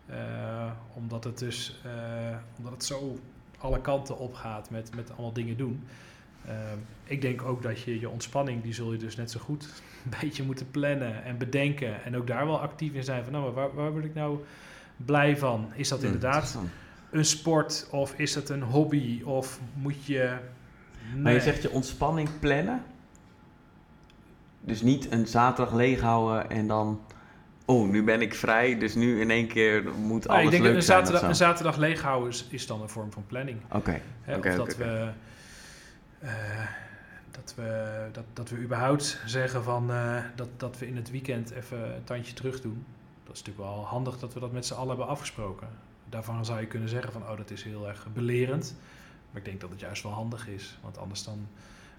Eh, 0.06 0.70
omdat 0.94 1.24
het 1.24 1.38
dus, 1.38 1.80
eh, 1.84 2.36
omdat 2.58 2.72
het 2.72 2.84
zo 2.84 3.18
alle 3.58 3.80
kanten 3.80 4.18
op 4.18 4.34
gaat 4.34 4.70
met, 4.70 4.94
met 4.94 5.10
allemaal 5.10 5.32
dingen 5.32 5.56
doen. 5.56 5.84
Eh, 6.46 6.54
ik 7.04 7.20
denk 7.20 7.42
ook 7.42 7.62
dat 7.62 7.80
je 7.80 8.00
je 8.00 8.08
ontspanning, 8.08 8.62
die 8.62 8.72
zul 8.74 8.92
je 8.92 8.98
dus 8.98 9.16
net 9.16 9.30
zo 9.30 9.40
goed 9.40 9.62
een 10.04 10.12
beetje 10.20 10.42
moeten 10.42 10.70
plannen 10.70 11.24
en 11.24 11.38
bedenken. 11.38 12.04
En 12.04 12.16
ook 12.16 12.26
daar 12.26 12.46
wel 12.46 12.60
actief 12.60 12.92
in 12.92 13.04
zijn 13.04 13.22
van, 13.24 13.32
nou, 13.32 13.44
maar 13.44 13.52
waar, 13.54 13.74
waar 13.74 13.92
word 13.92 14.04
ik 14.04 14.14
nou 14.14 14.38
blij 14.96 15.36
van? 15.36 15.70
Is 15.74 15.88
dat 15.88 15.98
Hmm, 15.98 16.06
inderdaad 16.12 16.58
een 17.10 17.24
sport 17.24 17.88
of 17.90 18.14
is 18.16 18.34
het 18.34 18.48
een 18.48 18.62
hobby 18.62 19.22
of 19.22 19.60
moet 19.74 20.04
je... 20.04 20.36
Maar 21.16 21.32
je 21.32 21.38
Nee. 21.38 21.40
zegt 21.40 21.62
je 21.62 21.70
ontspanning 21.70 22.28
plannen. 22.40 22.82
Dus 24.64 24.82
niet 24.82 25.12
een 25.12 25.26
zaterdag 25.26 25.74
leeghouden 25.74 26.50
en 26.50 26.66
dan... 26.66 27.00
Oh, 27.64 27.88
nu 27.88 28.04
ben 28.04 28.20
ik 28.20 28.34
vrij, 28.34 28.78
dus 28.78 28.94
nu 28.94 29.20
in 29.20 29.30
één 29.30 29.46
keer 29.46 29.84
moet 29.98 30.28
alles 30.28 30.44
ik 30.44 30.50
denk 30.50 30.64
dat 30.64 30.74
een 30.74 30.82
zijn. 30.82 30.98
zaterdag, 30.98 31.28
een 31.28 31.34
zaterdag 31.34 31.76
leeghouden 31.76 32.28
is, 32.28 32.46
is 32.50 32.66
dan 32.66 32.82
een 32.82 32.88
vorm 32.88 33.12
van 33.12 33.24
planning. 33.26 33.60
Oké, 33.72 34.00
of 34.26 34.40
dat, 34.40 34.76
we, 34.76 35.10
eh, 36.18 36.30
dat, 37.30 37.54
we, 37.56 38.08
dat, 38.12 38.24
dat 38.32 38.50
we 38.50 38.56
überhaupt 38.56 39.20
zeggen 39.26 39.62
van, 39.62 39.90
eh, 39.90 40.16
dat, 40.34 40.48
dat 40.56 40.78
we 40.78 40.86
in 40.86 40.96
het 40.96 41.10
weekend 41.10 41.50
even 41.50 41.94
een 41.94 42.04
tandje 42.04 42.34
terug 42.34 42.60
doen. 42.60 42.84
Dat 43.24 43.34
is 43.34 43.42
natuurlijk 43.42 43.74
wel 43.74 43.84
handig 43.84 44.18
dat 44.18 44.34
we 44.34 44.40
dat 44.40 44.52
met 44.52 44.66
z'n 44.66 44.74
allen 44.74 44.88
hebben 44.88 45.06
afgesproken. 45.06 45.68
Daarvan 46.08 46.44
zou 46.44 46.60
je 46.60 46.66
kunnen 46.66 46.88
zeggen 46.88 47.12
van, 47.12 47.22
oh 47.22 47.36
dat 47.36 47.50
is 47.50 47.62
heel 47.62 47.88
erg 47.88 48.06
belerend. 48.12 48.74
Maar 49.30 49.40
ik 49.40 49.46
denk 49.46 49.60
dat 49.60 49.70
het 49.70 49.80
juist 49.80 50.02
wel 50.02 50.12
handig 50.12 50.48
is. 50.48 50.78
Want 50.82 50.98
anders 50.98 51.24
dan 51.24 51.48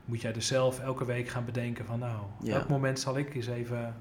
moet 0.06 0.22
jij 0.22 0.34
dus 0.34 0.48
zelf 0.48 0.80
elke 0.80 1.06
week 1.06 1.28
gaan 1.30 1.46
bedenken 1.46 1.86
van, 1.86 2.00
nou, 2.00 2.22
Ja. 2.42 2.52
welk 2.54 2.68
moment 2.68 3.00
zal 3.00 3.18
ik 3.18 3.36
eens 3.36 3.48
even... 3.48 3.96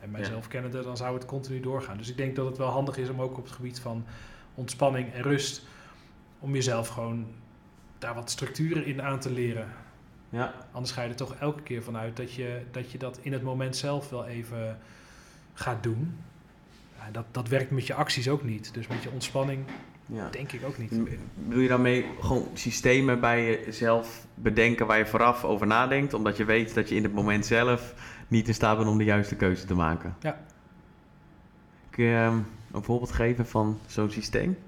En 0.00 0.10
mijzelf 0.10 0.48
kennende, 0.48 0.82
dan 0.82 0.96
zou 0.96 1.14
het 1.14 1.24
continu 1.24 1.60
doorgaan. 1.60 1.96
Dus 1.96 2.08
ik 2.10 2.16
denk 2.16 2.36
dat 2.36 2.46
het 2.46 2.58
wel 2.58 2.68
handig 2.68 2.96
is 2.96 3.08
om 3.08 3.20
ook 3.22 3.38
op 3.38 3.44
het 3.44 3.52
gebied 3.52 3.80
van 3.80 4.04
ontspanning 4.54 5.12
en 5.12 5.22
rust... 5.22 5.62
om 6.38 6.54
jezelf 6.54 6.88
gewoon 6.88 7.26
daar 7.98 8.14
wat 8.14 8.30
structuren 8.30 8.84
in 8.84 9.02
aan 9.02 9.18
te 9.20 9.30
leren. 9.32 9.68
ja. 10.28 10.54
Anders 10.72 10.92
ga 10.92 11.02
je 11.02 11.08
er 11.08 11.16
toch 11.16 11.34
elke 11.34 11.62
keer 11.62 11.82
vanuit 11.82 12.16
dat 12.16 12.32
je 12.32 12.62
dat, 12.70 12.90
je 12.90 12.98
dat 12.98 13.18
in 13.22 13.32
het 13.32 13.42
moment 13.42 13.76
zelf 13.76 14.10
wel 14.10 14.26
even 14.26 14.78
gaat 15.54 15.82
doen. 15.82 16.16
Ja, 16.98 17.10
dat, 17.10 17.24
dat 17.30 17.48
werkt 17.48 17.70
met 17.70 17.86
je 17.86 17.94
acties 17.94 18.28
ook 18.28 18.44
niet. 18.44 18.74
Dus 18.74 18.86
met 18.86 19.02
je 19.02 19.10
ontspanning 19.10 19.64
ja. 20.06 20.28
denk 20.30 20.52
ik 20.52 20.64
ook 20.64 20.78
niet. 20.78 20.90
Bedoel 21.34 21.60
je 21.60 21.68
daarmee 21.68 22.06
gewoon 22.20 22.48
systemen 22.54 23.20
bij 23.20 23.64
jezelf 23.64 24.26
bedenken 24.34 24.86
waar 24.86 24.98
je 24.98 25.06
vooraf 25.06 25.44
over 25.44 25.66
nadenkt, 25.66 26.14
omdat 26.14 26.36
je 26.36 26.44
weet 26.44 26.74
dat 26.74 26.88
je 26.88 26.94
in 26.94 27.02
het 27.02 27.12
moment 27.12 27.46
zelf 27.46 27.94
niet 28.28 28.48
in 28.48 28.54
staat 28.54 28.76
bent 28.76 28.88
om 28.88 28.98
de 28.98 29.04
juiste 29.04 29.36
keuze 29.36 29.66
te 29.66 29.74
maken? 29.74 30.16
Ja. 30.20 30.44
Kun 31.90 32.04
je 32.04 32.16
ehm, 32.16 32.38
een 32.72 32.82
voorbeeld 32.82 33.12
geven 33.12 33.46
van 33.46 33.78
zo'n 33.86 34.10
systeem? 34.10 34.58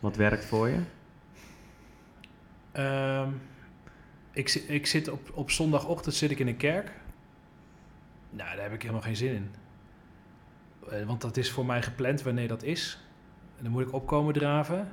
Wat 0.00 0.16
werkt 0.16 0.44
voor 0.44 0.68
je? 0.68 0.78
Ehm, 2.72 3.28
ik, 4.32 4.54
ik 4.54 4.86
zit 4.86 5.08
op, 5.08 5.30
op 5.34 5.50
zondagochtend 5.50 6.14
zit 6.14 6.30
ik 6.30 6.38
in 6.38 6.48
een 6.48 6.56
kerk. 6.56 6.92
Nou, 8.30 8.56
daar 8.56 8.64
heb 8.64 8.72
ik 8.72 8.80
helemaal 8.80 9.02
geen 9.02 9.16
zin 9.16 9.34
in. 9.34 9.50
Eh, 10.90 11.06
Want 11.06 11.20
dat 11.20 11.36
is 11.36 11.50
voor 11.50 11.66
mij 11.66 11.82
gepland 11.82 12.22
wanneer 12.22 12.48
dat 12.48 12.62
is. 12.62 13.03
En 13.56 13.62
dan 13.62 13.72
moet 13.72 13.82
ik 13.82 13.92
opkomen 13.92 14.34
draven. 14.34 14.88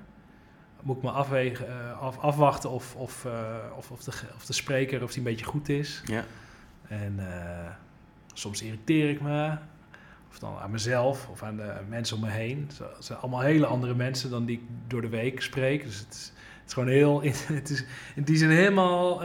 Moet 0.82 0.97
ik 0.97 1.03
me 1.03 1.09
afwegen, 1.09 1.68
eh, 1.68 1.99
af, 2.01 2.20
afwachten 2.20 2.70
of, 2.70 2.95
of, 2.95 3.26
eh, 3.26 3.55
of, 3.78 3.91
of, 3.91 4.03
de, 4.03 4.12
of 4.36 4.45
de 4.45 4.53
spreker 4.53 5.03
of 5.03 5.09
die 5.09 5.18
een 5.18 5.24
beetje 5.24 5.45
goed 5.45 5.70
is. 5.70 6.03
Ja. 6.05 6.24
En 6.88 7.20
eh, 7.20 7.72
soms 8.34 8.62
irriteer 8.62 9.09
ik 9.09 9.22
me. 9.22 9.55
Of 10.30 10.39
dan 10.39 10.57
aan 10.57 10.72
mezelf 10.72 11.28
of 11.28 11.43
aan 11.43 11.55
de 11.55 11.74
mensen 11.89 12.16
om 12.16 12.22
me 12.22 12.30
heen. 12.30 12.70
Het 12.78 13.05
zijn 13.05 13.20
allemaal 13.20 13.39
hele 13.39 13.66
andere 13.66 13.95
mensen 13.95 14.30
dan 14.30 14.45
die 14.45 14.57
ik 14.57 14.64
door 14.88 15.01
de 15.01 15.09
week 15.09 15.41
spreek. 15.41 15.84
Dus 15.84 15.99
het 15.99 16.14
is, 16.14 16.34
het 16.59 16.68
is 16.68 16.74
gewoon 16.74 16.89
heel... 16.89 17.22
Het 17.62 17.70
is 17.70 17.86
in 18.16 18.24
die 18.24 18.38
zin 18.38 18.49
helemaal 18.49 19.22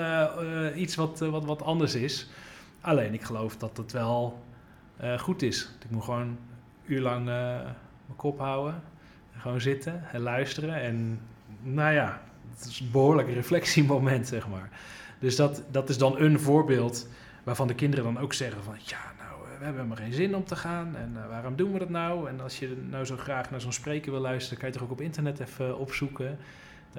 iets 0.74 0.95
wat, 0.95 1.18
wat, 1.18 1.45
wat 1.45 1.62
anders 1.62 1.95
is. 1.95 2.28
Alleen 2.80 3.14
ik 3.14 3.22
geloof 3.22 3.57
dat 3.57 3.76
het 3.76 3.93
wel 3.93 4.45
goed 5.18 5.43
is. 5.43 5.70
Ik 5.84 5.91
moet 5.91 6.05
gewoon 6.05 6.20
een 6.20 6.39
uur 6.84 7.01
lang 7.01 7.24
mijn 7.24 8.16
kop 8.16 8.39
houden. 8.39 8.82
Gewoon 9.37 9.61
zitten 9.61 10.03
en 10.12 10.20
luisteren. 10.20 10.82
En 10.82 11.20
nou 11.62 11.95
ja, 11.95 12.20
het 12.57 12.66
is 12.66 12.80
een 12.80 12.91
behoorlijk 12.91 13.28
reflectiemoment, 13.32 14.26
zeg 14.37 14.49
maar. 14.49 14.70
Dus 15.18 15.37
dat, 15.37 15.62
dat 15.70 15.89
is 15.89 15.99
dan 15.99 16.18
een 16.18 16.41
voorbeeld 16.41 17.09
waarvan 17.45 17.66
de 17.66 17.74
kinderen 17.74 18.05
dan 18.05 18.18
ook 18.18 18.32
zeggen 18.32 18.62
van... 18.62 18.74
ja, 18.78 18.99
nou, 19.18 19.30
eh, 19.30 19.59
we 19.59 19.64
hebben 19.64 19.82
helemaal 19.82 20.05
geen 20.05 20.12
zin 20.12 20.37
om 20.37 20.45
te 20.45 20.57
gaan. 20.57 20.97
En 20.97 21.12
eh, 21.16 21.28
waarom 21.28 21.57
doen 21.57 21.72
we 21.72 21.78
dat 21.78 21.89
nou? 21.89 22.28
En 22.28 22.41
als 22.41 22.59
je 22.59 22.76
nou 22.91 23.05
zo 23.05 23.16
graag 23.16 23.51
naar 23.51 23.61
zo'n 23.61 23.72
spreker 23.72 24.12
wil 24.12 24.20
luisteren... 24.20 24.59
kan 24.59 24.68
je 24.68 24.74
toch 24.74 24.84
ook 24.84 24.91
op 24.91 25.01
internet 25.01 25.41
even 25.41 25.78
opzoeken. 25.78 26.39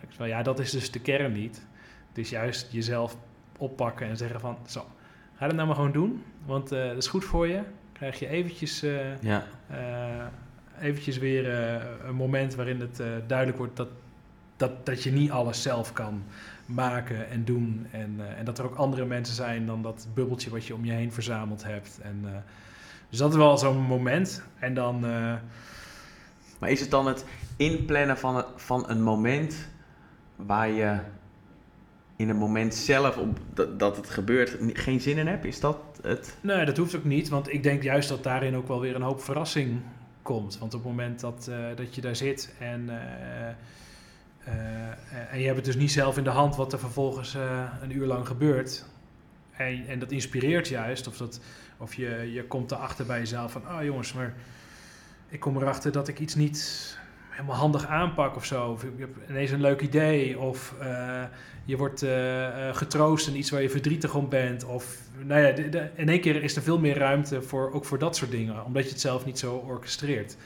Van, 0.09 0.27
ja, 0.27 0.41
dat 0.43 0.59
is 0.59 0.71
dus 0.71 0.91
de 0.91 0.99
kern 0.99 1.31
niet. 1.31 1.65
Het 2.07 2.17
is 2.17 2.29
juist 2.29 2.71
jezelf 2.71 3.17
oppakken 3.57 4.07
en 4.07 4.17
zeggen 4.17 4.39
van... 4.39 4.57
zo, 4.67 4.85
ga 5.35 5.45
dat 5.45 5.55
nou 5.55 5.67
maar 5.67 5.75
gewoon 5.75 5.91
doen. 5.91 6.23
Want 6.45 6.71
eh, 6.71 6.88
dat 6.88 6.97
is 6.97 7.07
goed 7.07 7.25
voor 7.25 7.47
je. 7.47 7.61
Krijg 7.91 8.19
je 8.19 8.27
eventjes... 8.27 8.79
Ja. 9.21 9.43
Eventjes 10.82 11.17
weer 11.17 11.51
eh, 11.51 11.84
een 12.07 12.15
moment 12.15 12.55
waarin 12.55 12.80
het 12.80 12.99
eh, 12.99 13.07
duidelijk 13.28 13.57
wordt 13.57 13.75
dat, 13.78 13.88
dat, 14.57 14.86
dat 14.86 15.03
je 15.03 15.11
niet 15.11 15.32
alles 15.32 15.61
zelf 15.61 15.93
kan 15.93 16.23
maken 16.65 17.30
en 17.30 17.43
doen. 17.45 17.88
En, 17.91 18.15
eh, 18.19 18.39
en 18.39 18.45
dat 18.45 18.57
er 18.57 18.65
ook 18.65 18.75
andere 18.75 19.05
mensen 19.05 19.36
zijn 19.36 19.65
dan 19.65 19.82
dat 19.82 20.07
bubbeltje 20.13 20.49
wat 20.49 20.65
je 20.65 20.75
om 20.75 20.86
je 20.86 20.91
heen 20.91 21.11
verzameld 21.11 21.63
hebt. 21.63 21.99
En, 22.03 22.25
dus 23.09 23.19
dat 23.19 23.32
is 23.32 23.38
wel 23.38 23.57
zo'n 23.57 23.78
moment. 23.82 24.43
En 24.59 24.73
dan, 24.73 24.99
Maar 26.59 26.69
is 26.69 26.80
het 26.80 26.91
dan 26.91 27.07
het 27.07 27.25
inplannen 27.57 28.17
van, 28.17 28.36
het- 28.36 28.45
van 28.55 28.89
een 28.89 29.01
moment 29.03 29.67
waar 30.36 30.69
je 30.69 30.99
in 32.15 32.28
het 32.28 32.38
moment 32.38 32.75
zelf 32.75 33.17
op 33.17 33.39
dat, 33.53 33.80
dat 33.80 33.95
het 33.97 34.09
gebeurt 34.09 34.57
geen 34.73 35.01
zin 35.01 35.17
in 35.17 35.28
hebt? 35.28 35.45
Is 35.45 35.59
dat 35.59 35.78
het? 36.01 36.38
nee, 36.41 36.65
dat 36.65 36.78
hoeft 36.78 36.95
ook 36.95 37.03
niet. 37.03 37.30
Want 37.30 37.53
ik 37.53 37.63
denk 37.63 37.84
juist 37.84 38.09
dat 38.09 38.23
daarin 38.23 38.55
ook 38.55 38.67
wel 38.67 38.80
weer 38.80 38.95
een 38.95 39.01
hoop 39.01 39.21
verrassing 39.21 39.80
komt. 40.28 40.57
Want 40.57 40.73
op 40.73 40.80
het 40.80 40.89
moment 40.89 41.19
dat, 41.19 41.47
eh, 41.47 41.57
dat 41.75 41.95
je 41.95 42.01
daar 42.01 42.15
zit 42.15 42.53
en, 42.59 42.89
eh, 42.89 43.49
eh, 44.43 45.32
en 45.32 45.39
je 45.39 45.45
hebt 45.45 45.55
het 45.55 45.65
dus 45.65 45.75
niet 45.75 45.91
zelf 45.91 46.17
in 46.17 46.23
de 46.23 46.30
hand 46.30 46.55
wat 46.55 46.73
er 46.73 46.80
vervolgens 46.80 47.34
een 47.82 47.95
uur 47.95 48.05
lang 48.05 48.28
gebeurt. 48.28 48.86
En, 49.51 49.88
en 49.88 49.99
dat 49.99 50.11
inspireert 50.11 50.67
juist. 50.67 51.07
Of, 51.07 51.17
dat, 51.17 51.39
of 51.78 51.93
je, 51.93 52.32
je 52.34 52.43
komt 52.43 52.71
erachter 52.71 53.05
bij 53.05 53.19
jezelf 53.19 53.51
van, 53.51 53.65
ah 53.65 53.84
jongens, 53.84 54.13
maar 54.13 54.34
ik 55.30 55.39
kom 55.39 55.57
erachter 55.57 55.91
dat 55.91 56.07
ik 56.07 56.19
iets 56.19 56.36
niet 56.36 56.97
helemaal 57.38 57.59
handig 57.59 57.85
aanpak 57.85 58.35
of 58.35 58.45
zo. 58.45 58.71
Of 58.71 58.81
je 58.81 58.91
hebt 58.97 59.29
ineens 59.29 59.51
een 59.51 59.61
leuk 59.61 59.81
idee. 59.81 60.39
Of 60.39 60.73
eh, 60.79 61.23
je 61.65 61.77
wordt 61.77 62.01
eh, 62.01 62.69
eh, 62.69 62.75
getroost 62.75 63.27
in 63.27 63.38
iets 63.38 63.49
waar 63.49 63.61
je 63.61 63.69
verdrietig 63.69 64.15
om 64.15 64.29
bent. 64.29 64.65
Of 64.65 64.97
nou 65.23 65.41
ja, 65.41 65.47
in 65.95 66.09
één 66.09 66.21
keer 66.21 66.43
is 66.43 66.55
er 66.55 66.61
veel 66.61 66.79
meer 66.79 66.97
ruimte 66.97 67.41
voor, 67.41 67.71
ook 67.71 67.85
voor 67.85 67.99
dat 67.99 68.15
soort 68.15 68.31
dingen. 68.31 68.65
Omdat 68.65 68.83
je 68.83 68.89
het 68.89 68.99
zelf 68.99 69.25
niet 69.25 69.39
zo 69.39 69.55
orchestreert. 69.55 70.38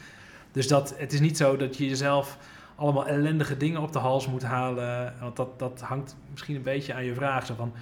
Dus 0.51 0.67
dat, 0.67 0.93
het 0.97 1.13
is 1.13 1.19
niet 1.19 1.37
zo 1.37 1.57
dat 1.57 1.77
je 1.77 1.87
jezelf 1.87 2.37
allemaal 2.75 3.07
ellendige 3.07 3.57
dingen 3.57 3.81
op 3.81 3.93
de 3.93 3.99
hals 3.99 4.27
moet 4.27 4.43
halen. 4.43 5.13
Want 5.19 5.35
dat, 5.35 5.59
dat 5.59 5.81
hangt 5.81 6.15
misschien 6.31 6.55
een 6.55 6.63
beetje 6.63 6.93
aan 6.93 7.05
je 7.05 7.13
vraag. 7.13 7.45
Zo 7.45 7.53
van, 7.53 7.73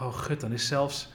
oh 0.00 0.14
gut, 0.14 0.40
dan 0.40 0.52
is 0.52 0.66
zelfs 0.66 1.12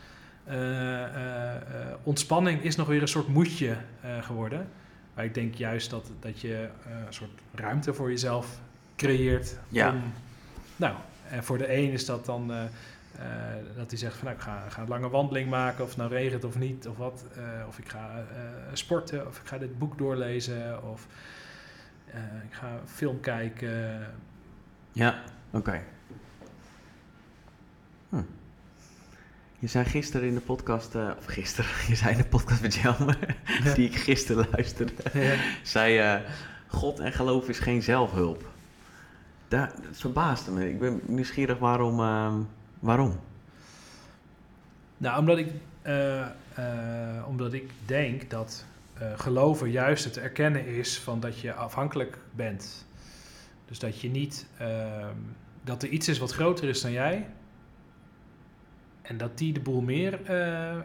ontspanning 2.03 2.63
is 2.63 2.75
nog 2.75 2.87
weer 2.87 3.01
een 3.01 3.07
soort 3.07 3.27
moedje 3.27 3.77
geworden. 4.21 4.69
Maar 5.13 5.25
ik 5.25 5.33
denk 5.33 5.55
juist 5.55 5.89
dat, 5.89 6.11
dat 6.19 6.39
je 6.39 6.69
eh, 6.85 7.05
een 7.05 7.13
soort 7.13 7.31
ruimte 7.55 7.93
voor 7.93 8.09
jezelf 8.09 8.59
creëert. 8.95 9.57
Ja. 9.69 9.89
Om, 9.89 10.13
nou, 10.75 10.95
en 11.29 11.43
voor 11.43 11.57
de 11.57 11.73
een 11.73 11.91
is 11.91 12.05
dat 12.05 12.25
dan 12.25 12.51
eh, 12.51 12.63
eh, 12.63 12.69
dat 13.75 13.89
hij 13.89 13.99
zegt 13.99 14.15
van 14.15 14.25
nou, 14.25 14.37
ik 14.37 14.43
ga, 14.43 14.69
ga 14.69 14.81
een 14.81 14.87
lange 14.87 15.09
wandeling 15.09 15.49
maken, 15.49 15.83
of 15.83 15.97
nou 15.97 16.09
regent 16.09 16.43
of 16.43 16.59
niet, 16.59 16.87
of 16.87 16.97
wat. 16.97 17.25
of 17.67 17.79
ik 17.79 17.89
ga 17.89 18.25
sporten, 18.73 19.27
of 19.27 19.39
ik 19.39 19.47
ga 19.47 19.57
dit 19.57 19.79
boek 19.79 19.97
doorlezen, 19.97 20.83
of 20.91 21.07
ik 22.43 22.53
ga 22.53 22.67
een 22.67 22.87
film 22.87 23.19
kijken. 23.19 24.07
Ja, 24.91 25.23
oké. 25.51 25.81
Hm. 28.09 28.21
Je 29.63 29.69
zei 29.69 29.85
gisteren 29.85 30.27
in 30.27 30.33
de 30.33 30.41
podcast, 30.41 30.95
eh, 30.95 31.09
of 31.17 31.25
gisteren, 31.25 31.69
je 31.87 31.95
zei 31.95 32.11
in 32.11 32.17
de 32.17 32.27
podcast 32.27 32.61
met 32.61 32.75
Jelmer, 32.75 33.37
die 33.75 33.87
ik 33.89 33.95
gisteren 33.95 34.47
luisterde, 34.51 34.93
zei 35.63 35.97
eh, 35.97 36.29
God 36.67 36.99
en 36.99 37.13
geloof 37.13 37.49
is 37.49 37.59
geen 37.59 37.81
zelfhulp. 37.81 38.49
Daar, 39.47 39.71
dat 39.87 39.97
verbaasde 39.97 40.51
me. 40.51 40.69
Ik 40.69 40.79
ben 40.79 41.01
nieuwsgierig 41.05 41.59
waarom. 41.59 41.99
ehm, 41.99 42.39
waarom? 42.79 43.19
Nou, 44.97 45.19
omdat 45.19 45.37
ik, 45.37 45.47
eh, 45.81 46.27
omdat 47.27 47.53
ik 47.53 47.71
denk 47.85 48.29
dat 48.29 48.65
geloven 49.15 49.71
juist 49.71 50.03
het 50.03 50.17
erkennen 50.17 50.65
is 50.65 50.99
van 50.99 51.19
dat 51.19 51.39
je 51.39 51.53
afhankelijk 51.53 52.17
bent. 52.31 52.85
Dus 53.65 53.79
dat 53.79 54.01
je 54.01 54.09
niet, 54.09 54.45
ehm, 54.57 55.17
dat 55.63 55.83
er 55.83 55.89
iets 55.89 56.07
is 56.07 56.17
wat 56.19 56.31
groter 56.31 56.69
is 56.69 56.81
dan 56.81 56.91
jij. 56.91 57.27
En 59.03 59.17
dat 59.17 59.37
die 59.37 59.53
de 59.53 59.59
boel 59.59 59.81
meer 59.81 60.19
eh, 60.25 60.71
eh, 60.71 60.77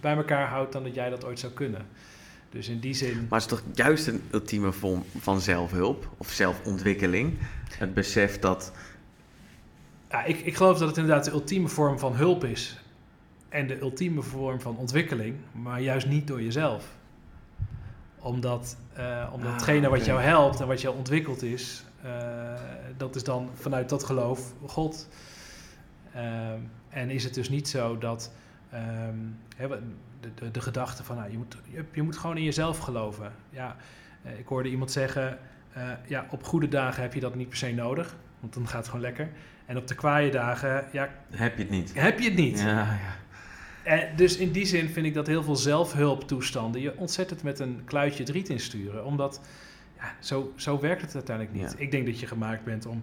bij 0.00 0.16
elkaar 0.16 0.48
houdt 0.48 0.72
dan 0.72 0.82
dat 0.82 0.94
jij 0.94 1.10
dat 1.10 1.24
ooit 1.24 1.38
zou 1.38 1.52
kunnen. 1.52 1.86
Dus 2.50 2.68
in 2.68 2.80
die 2.80 2.94
zin. 2.94 3.26
Maar 3.28 3.40
het 3.40 3.50
is 3.50 3.58
toch 3.58 3.62
juist 3.74 4.06
een 4.06 4.22
ultieme 4.30 4.72
vorm 4.72 5.04
van 5.18 5.40
zelfhulp 5.40 6.08
of 6.16 6.30
zelfontwikkeling? 6.30 7.38
Het 7.78 7.94
besef 7.94 8.38
dat. 8.38 8.72
Ja, 10.10 10.24
ik, 10.24 10.40
ik 10.40 10.56
geloof 10.56 10.78
dat 10.78 10.88
het 10.88 10.96
inderdaad 10.96 11.24
de 11.24 11.30
ultieme 11.30 11.68
vorm 11.68 11.98
van 11.98 12.14
hulp 12.14 12.44
is. 12.44 12.80
En 13.48 13.66
de 13.66 13.80
ultieme 13.80 14.22
vorm 14.22 14.60
van 14.60 14.76
ontwikkeling, 14.76 15.36
maar 15.52 15.80
juist 15.80 16.06
niet 16.06 16.26
door 16.26 16.42
jezelf. 16.42 16.84
Omdat, 18.18 18.76
uh, 18.98 19.28
omdat 19.32 19.48
Ah, 19.48 19.54
hetgene 19.54 19.88
wat 19.88 20.04
jou 20.04 20.20
helpt 20.20 20.60
en 20.60 20.66
wat 20.66 20.80
jou 20.80 20.96
ontwikkeld 20.96 21.42
is, 21.42 21.84
dat 22.96 23.16
is 23.16 23.24
dan 23.24 23.50
vanuit 23.54 23.88
dat 23.88 24.04
geloof 24.04 24.52
God. 24.66 25.08
Ehm, 26.14 26.58
en 26.88 27.10
is 27.10 27.24
het 27.24 27.34
dus 27.34 27.48
niet 27.48 27.68
zo 27.68 27.98
dat 27.98 28.32
ehm, 28.70 29.16
de, 30.20 30.30
de, 30.34 30.50
de 30.50 30.60
gedachte 30.60 31.04
van 31.04 31.16
nou, 31.16 31.30
je, 31.30 31.36
moet, 31.36 31.56
je, 31.70 31.84
je 31.92 32.02
moet 32.02 32.16
gewoon 32.16 32.36
in 32.36 32.44
jezelf 32.44 32.78
geloven. 32.78 33.32
Ja, 33.50 33.76
eh, 34.22 34.38
ik 34.38 34.46
hoorde 34.46 34.68
iemand 34.68 34.90
zeggen, 34.90 35.38
eh, 35.72 35.90
ja, 36.06 36.26
op 36.30 36.44
goede 36.44 36.68
dagen 36.68 37.02
heb 37.02 37.14
je 37.14 37.20
dat 37.20 37.34
niet 37.34 37.48
per 37.48 37.58
se 37.58 37.72
nodig, 37.72 38.16
want 38.40 38.54
dan 38.54 38.68
gaat 38.68 38.78
het 38.78 38.86
gewoon 38.86 39.00
lekker. 39.00 39.28
En 39.66 39.76
op 39.76 39.86
de 39.86 39.94
kwaaie 39.94 40.30
dagen, 40.30 40.84
ja, 40.92 41.08
Heb 41.30 41.56
je 41.56 41.62
het 41.62 41.70
niet? 41.70 41.92
heb 41.94 42.18
je 42.18 42.24
het 42.24 42.38
niet. 42.38 42.60
Ja, 42.60 42.66
ja. 42.78 43.20
En 43.82 44.16
dus 44.16 44.36
in 44.36 44.52
die 44.52 44.64
zin 44.64 44.88
vind 44.88 45.06
ik 45.06 45.14
dat 45.14 45.26
heel 45.26 45.42
veel 45.42 45.56
zelfhulptoestanden 45.56 46.80
je 46.80 46.96
ontzettend 46.96 47.42
met 47.42 47.58
een 47.58 47.82
kluitje 47.84 48.24
driet 48.24 48.48
insturen. 48.48 49.04
Omdat 49.04 49.40
ja, 49.96 50.14
zo, 50.20 50.52
zo 50.56 50.80
werkt 50.80 51.02
het 51.02 51.14
uiteindelijk 51.14 51.56
niet. 51.56 51.72
Ja. 51.72 51.78
Ik 51.78 51.90
denk 51.90 52.06
dat 52.06 52.20
je 52.20 52.26
gemaakt 52.26 52.64
bent 52.64 52.86
om. 52.86 53.02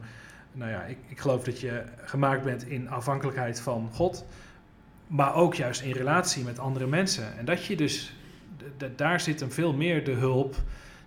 Nou 0.52 0.72
ja, 0.72 0.82
ik, 0.84 0.98
ik 1.08 1.20
geloof 1.20 1.44
dat 1.44 1.60
je 1.60 1.84
gemaakt 2.04 2.44
bent 2.44 2.68
in 2.68 2.90
afhankelijkheid 2.90 3.62
van 3.62 3.90
God. 3.94 4.26
Maar 5.08 5.36
ook 5.36 5.56
juist 5.56 5.82
in 5.82 5.92
relatie 5.92 6.44
met 6.44 6.60
andere 6.60 6.88
mensen. 6.88 7.38
En 7.38 7.46
dat 7.46 7.66
je 7.66 7.76
dus. 7.76 8.14
daar 8.96 9.20
zit 9.20 9.40
hem 9.40 9.52
veel 9.52 9.74
meer 9.74 10.04
de 10.04 10.12
hulp. 10.12 10.56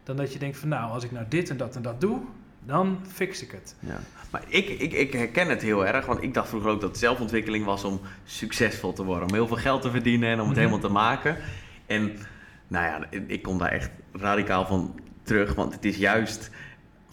Dan 0.05 0.17
dat 0.17 0.33
je 0.33 0.39
denkt 0.39 0.59
van 0.59 0.69
nou, 0.69 0.91
als 0.93 1.05
ik 1.05 1.11
nou 1.13 1.27
dit 1.29 1.51
en 1.51 1.57
dat 1.57 1.77
en 1.77 1.83
dat 1.83 2.01
doe, 2.01 2.21
dan 2.67 2.99
fix 3.09 3.43
ik 3.43 3.51
het. 3.51 3.75
Ja. 3.81 3.99
Maar 4.31 4.43
ik, 4.47 4.69
ik, 4.69 4.93
ik 4.93 5.13
herken 5.13 5.49
het 5.49 5.63
heel 5.63 5.87
erg, 5.87 6.07
want 6.07 6.23
ik 6.23 6.35
dacht 6.35 6.49
vroeger 6.49 6.71
ook 6.71 6.81
dat 6.81 6.99
zelfontwikkeling 6.99 7.65
was 7.65 7.85
om 7.85 8.01
succesvol 8.25 8.93
te 8.93 9.05
worden. 9.05 9.29
Om 9.29 9.35
heel 9.35 9.47
veel 9.47 9.57
geld 9.57 9.83
te 9.83 9.91
verdienen 9.91 10.29
en 10.29 10.35
om 10.35 10.41
het 10.41 10.49
Mhm. 10.49 10.59
helemaal 10.59 10.79
te 10.79 10.89
maken. 10.89 11.37
En 11.87 12.13
nou 12.69 12.85
ja, 12.85 13.19
ik 13.27 13.43
kom 13.43 13.59
daar 13.59 13.73
echt 13.73 13.91
radicaal 14.13 14.67
van 14.67 15.01
terug, 15.23 15.55
want 15.55 15.75
het 15.75 15.85
is 15.85 15.97
juist, 15.97 16.51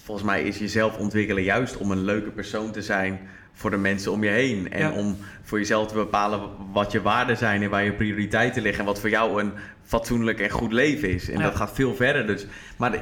volgens 0.04 0.28
mij 0.28 0.44
is 0.44 0.58
jezelf 0.58 0.98
ontwikkelen 0.98 1.44
juist 1.44 1.78
om 1.78 1.92
een 1.92 2.04
leuke 2.04 2.30
persoon 2.32 2.72
te 2.72 2.82
zijn 2.82 3.20
voor 3.54 3.70
de 3.70 3.78
mensen 3.78 4.12
om 4.12 4.24
je 4.24 4.30
heen. 4.30 4.72
En 4.72 4.80
Ja. 4.80 4.92
om 4.92 5.18
voor 5.44 5.58
jezelf 5.58 5.88
te 5.88 5.94
bepalen 5.94 6.42
wat 6.72 6.92
je 6.92 7.02
waarden 7.02 7.38
zijn 7.38 7.62
en 7.64 7.70
waar 7.70 7.84
je 7.84 7.94
prioriteiten 7.94 8.62
liggen. 8.62 8.80
En 8.80 8.86
wat 8.86 9.00
voor 9.00 9.10
jou 9.10 9.42
een 9.42 9.52
fatsoenlijk 9.84 10.40
en 10.40 10.50
goed 10.50 10.72
leven 10.74 11.10
is. 11.10 11.30
En 11.30 11.38
Ja. 11.38 11.44
dat 11.44 11.56
gaat 11.56 11.72
veel 11.74 11.96
verder. 11.96 12.28
Dus. 12.28 12.46
Maar 12.78 12.92
de- 12.92 13.00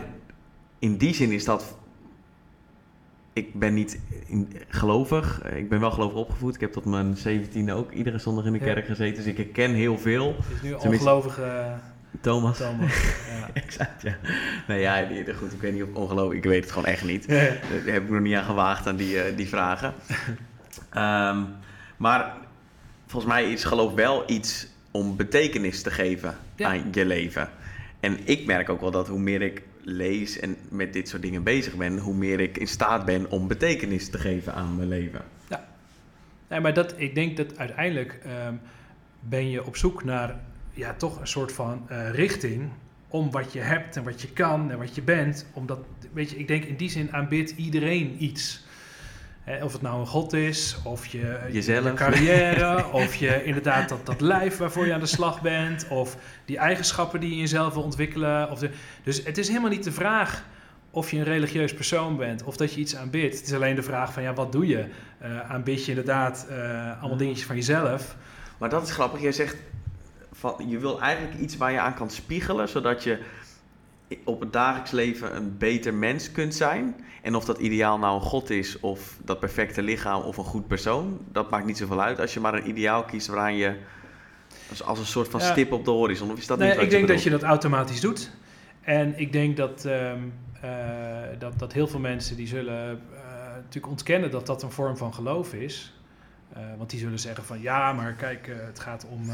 in 0.80 0.98
die 0.98 1.14
zin 1.14 1.32
is 1.32 1.46
dat 1.46 1.78
ik 3.34 3.54
ben 3.54 3.74
niet 3.74 4.00
in, 4.28 4.52
gelovig. 4.68 5.42
Ik 5.56 5.70
ben 5.70 5.80
wel 5.80 5.92
gelovig 5.92 6.18
opgevoed. 6.18 6.56
Ik 6.56 6.62
heb 6.62 6.72
tot 6.72 6.86
mijn 6.86 7.18
17e 7.18 7.74
ook 7.74 7.92
iedere 7.92 8.18
zondag 8.18 8.46
in 8.46 8.54
de 8.54 8.60
kerk 8.60 8.86
gezeten. 8.86 9.16
Dus 9.24 9.26
ik 9.32 9.38
herken 9.38 9.72
heel 9.74 9.98
veel. 9.98 10.36
Het 10.38 10.46
is 10.56 10.62
nu 10.62 10.74
ongelovige 10.74 11.76
Thomas. 12.22 12.58
Thomas. 12.58 12.94
ja. 13.40 13.50
exact, 13.54 14.02
ja. 14.02 14.18
Nee, 14.68 14.80
ja, 14.80 15.02
die- 15.06 15.34
goed, 15.34 15.54
ik 15.54 15.62
weet 15.62 15.74
niet 15.74 15.84
of 15.84 15.94
ongelovig. 15.94 16.38
Ik 16.38 16.44
weet 16.44 16.62
het 16.64 16.72
gewoon 16.72 16.88
echt 16.88 17.04
niet. 17.04 17.28
Daar 17.30 17.60
heb 17.86 18.04
ik 18.04 18.10
nog 18.10 18.22
niet 18.22 18.36
aan 18.36 18.44
gewaagd 18.44 18.88
aan 18.88 18.96
die, 18.96 19.22
eh, 19.22 19.38
die 19.38 19.48
vragen. 19.48 19.94
Ehm, 20.90 21.44
maar 21.98 22.34
volgens 23.08 23.34
mij 23.34 23.52
is 23.52 23.64
geloof 23.64 23.94
wel 23.94 24.24
iets 24.28 24.68
om 24.92 25.16
betekenis 25.16 25.82
te 25.82 25.92
geven 25.92 26.36
Ja. 26.56 26.68
aan 26.70 26.84
je 26.92 27.06
leven. 27.06 27.50
En 28.00 28.18
ik 28.24 28.46
merk 28.46 28.70
ook 28.70 28.82
wel 28.82 28.92
dat 28.92 29.08
hoe 29.08 29.20
meer 29.20 29.42
ik 29.42 29.62
lees 29.84 30.40
en 30.40 30.56
met 30.70 30.94
dit 30.94 31.10
soort 31.10 31.22
dingen 31.22 31.44
bezig 31.44 31.76
ben, 31.76 31.98
hoe 31.98 32.16
meer 32.16 32.40
ik 32.40 32.58
in 32.58 32.68
staat 32.68 33.06
ben 33.06 33.30
om 33.32 33.48
betekenis 33.48 34.10
te 34.10 34.18
geven 34.18 34.54
aan 34.54 34.76
mijn 34.76 34.88
leven. 34.88 35.22
Nee, 36.50 36.60
maar 36.60 36.74
dat, 36.74 36.94
ik 36.98 37.16
denk 37.16 37.38
dat 37.38 37.58
uiteindelijk 37.58 38.20
ehm, 38.24 38.54
ben 39.20 39.50
je 39.50 39.66
op 39.66 39.78
zoek 39.78 40.04
naar 40.04 40.36
ja, 40.78 40.94
toch 40.94 41.20
een 41.20 41.28
soort 41.28 41.52
van 41.52 41.86
eh, 41.90 42.10
richting 42.10 42.70
om 43.08 43.32
wat 43.32 43.54
je 43.54 43.60
hebt 43.60 43.96
en 43.96 44.04
wat 44.04 44.22
je 44.22 44.28
kan 44.28 44.72
en 44.72 44.78
wat 44.78 44.96
je 44.96 45.02
bent. 45.02 45.46
Omdat, 45.54 45.80
weet 46.14 46.30
je, 46.30 46.38
ik 46.38 46.48
denk 46.48 46.64
in 46.64 46.76
die 46.76 46.90
zin 46.90 47.14
aanbidt 47.14 47.54
iedereen 47.56 48.24
iets. 48.24 48.66
Hè, 49.44 49.64
of 49.64 49.74
het 49.74 49.82
nou 49.82 50.00
een 50.00 50.08
god 50.08 50.34
is, 50.34 50.78
of 50.84 51.06
je, 51.06 51.40
Jezelf. 51.52 51.86
je 51.86 51.94
carrière, 51.94 52.92
of 52.92 53.16
je 53.16 53.44
inderdaad 53.44 53.90
dat, 53.90 54.06
dat 54.06 54.22
lijf 54.22 54.58
waarvoor 54.58 54.86
je 54.86 54.94
aan 54.94 55.00
de 55.00 55.06
slag 55.06 55.42
bent, 55.42 55.88
of 55.88 56.18
die 56.46 56.58
eigenschappen 56.58 57.20
die 57.20 57.30
je 57.30 57.36
in 57.36 57.42
jezelf 57.42 57.74
wil 57.74 57.84
ontwikkelen. 57.84 58.52
Of 58.52 58.60
de, 58.60 58.70
dus 59.04 59.24
het 59.24 59.38
is 59.38 59.48
helemaal 59.48 59.70
niet 59.70 59.84
de 59.84 59.92
vraag 59.92 60.46
of 60.92 61.12
je 61.12 61.18
een 61.18 61.24
religieus 61.24 61.74
persoon 61.74 62.18
bent 62.18 62.44
of 62.44 62.58
dat 62.58 62.74
je 62.74 62.80
iets 62.80 62.96
aanbidt. 62.96 63.38
Het 63.38 63.48
is 63.48 63.54
alleen 63.54 63.76
de 63.76 63.84
vraag 63.84 64.14
van 64.14 64.24
ja, 64.24 64.34
wat 64.34 64.52
doe 64.52 64.68
je? 64.68 64.86
Eh 65.20 65.52
aanbid 65.52 65.86
je 65.86 65.90
inderdaad 65.90 66.48
eh, 66.50 67.00
allemaal 67.00 67.18
dingetjes 67.18 67.46
van 67.46 67.56
jezelf? 67.56 68.16
Maar 68.58 68.70
dat 68.70 68.84
is 68.84 68.92
grappig. 68.92 69.22
Jij 69.22 69.32
zegt 69.32 69.56
van 70.40 70.56
je 70.68 70.78
wil 70.78 71.02
eigenlijk 71.02 71.40
iets 71.40 71.58
waar 71.58 71.72
je 71.72 71.80
aan 71.80 71.94
kan 71.94 72.10
spiegelen, 72.10 72.70
zodat 72.70 73.04
je 73.04 73.20
op 74.24 74.40
het 74.40 74.54
dagelijks 74.54 74.92
leven 74.92 75.36
een 75.36 75.58
beter 75.58 75.94
mens 75.94 76.32
kunt 76.32 76.56
zijn. 76.56 76.96
En 77.22 77.36
of 77.36 77.46
dat 77.46 77.58
ideaal 77.58 77.98
nou 77.98 78.16
een 78.16 78.28
god 78.28 78.50
is, 78.50 78.80
of 78.80 79.18
dat 79.24 79.40
perfecte 79.40 79.82
lichaam, 79.82 80.22
of 80.22 80.38
een 80.38 80.44
goed 80.44 80.68
persoon, 80.68 81.20
dat 81.32 81.50
maakt 81.50 81.66
niet 81.66 81.78
zoveel 81.78 82.02
uit 82.02 82.20
als 82.20 82.34
je 82.34 82.40
maar 82.40 82.54
een 82.54 82.70
ideaal 82.70 83.04
kiest 83.04 83.28
waaraan 83.28 83.56
je 83.56 83.76
als, 84.70 84.84
als 84.84 85.00
een 85.00 85.06
soort 85.06 85.28
van 85.28 85.42
stip 85.42 85.72
op 85.72 85.86
de 85.86 85.92
horizon. 85.92 86.32
Of 86.32 86.38
is 86.38 86.48
dat 86.48 86.60
Nee, 86.60 86.72
niet 86.72 86.82
ik 86.82 86.90
denk 86.90 87.08
dat 87.08 87.24
je 87.24 87.30
dat 87.30 87.44
automatisch 87.44 88.02
doet. 88.02 88.32
En 88.82 89.20
ik 89.20 89.32
denk 89.32 89.58
dat, 89.58 89.86
ehm, 89.86 90.20
eh, 90.62 90.70
dat, 91.40 91.60
dat 91.60 91.74
heel 91.74 91.88
veel 91.88 92.00
mensen 92.00 92.36
die 92.36 92.48
zullen 92.48 92.90
eh, 92.92 93.56
natuurlijk 93.56 93.88
ontkennen 93.88 94.32
dat 94.32 94.46
dat 94.46 94.64
een 94.64 94.72
vorm 94.72 94.98
van 94.98 95.14
geloof 95.14 95.54
is. 95.54 95.94
Eh, 96.54 96.62
want 96.78 96.90
die 96.90 97.00
zullen 97.00 97.20
zeggen 97.20 97.44
van 97.44 97.62
ja, 97.62 97.94
maar 97.94 98.14
kijk, 98.14 98.48
het 98.66 98.80
gaat 98.80 99.06
om 99.10 99.30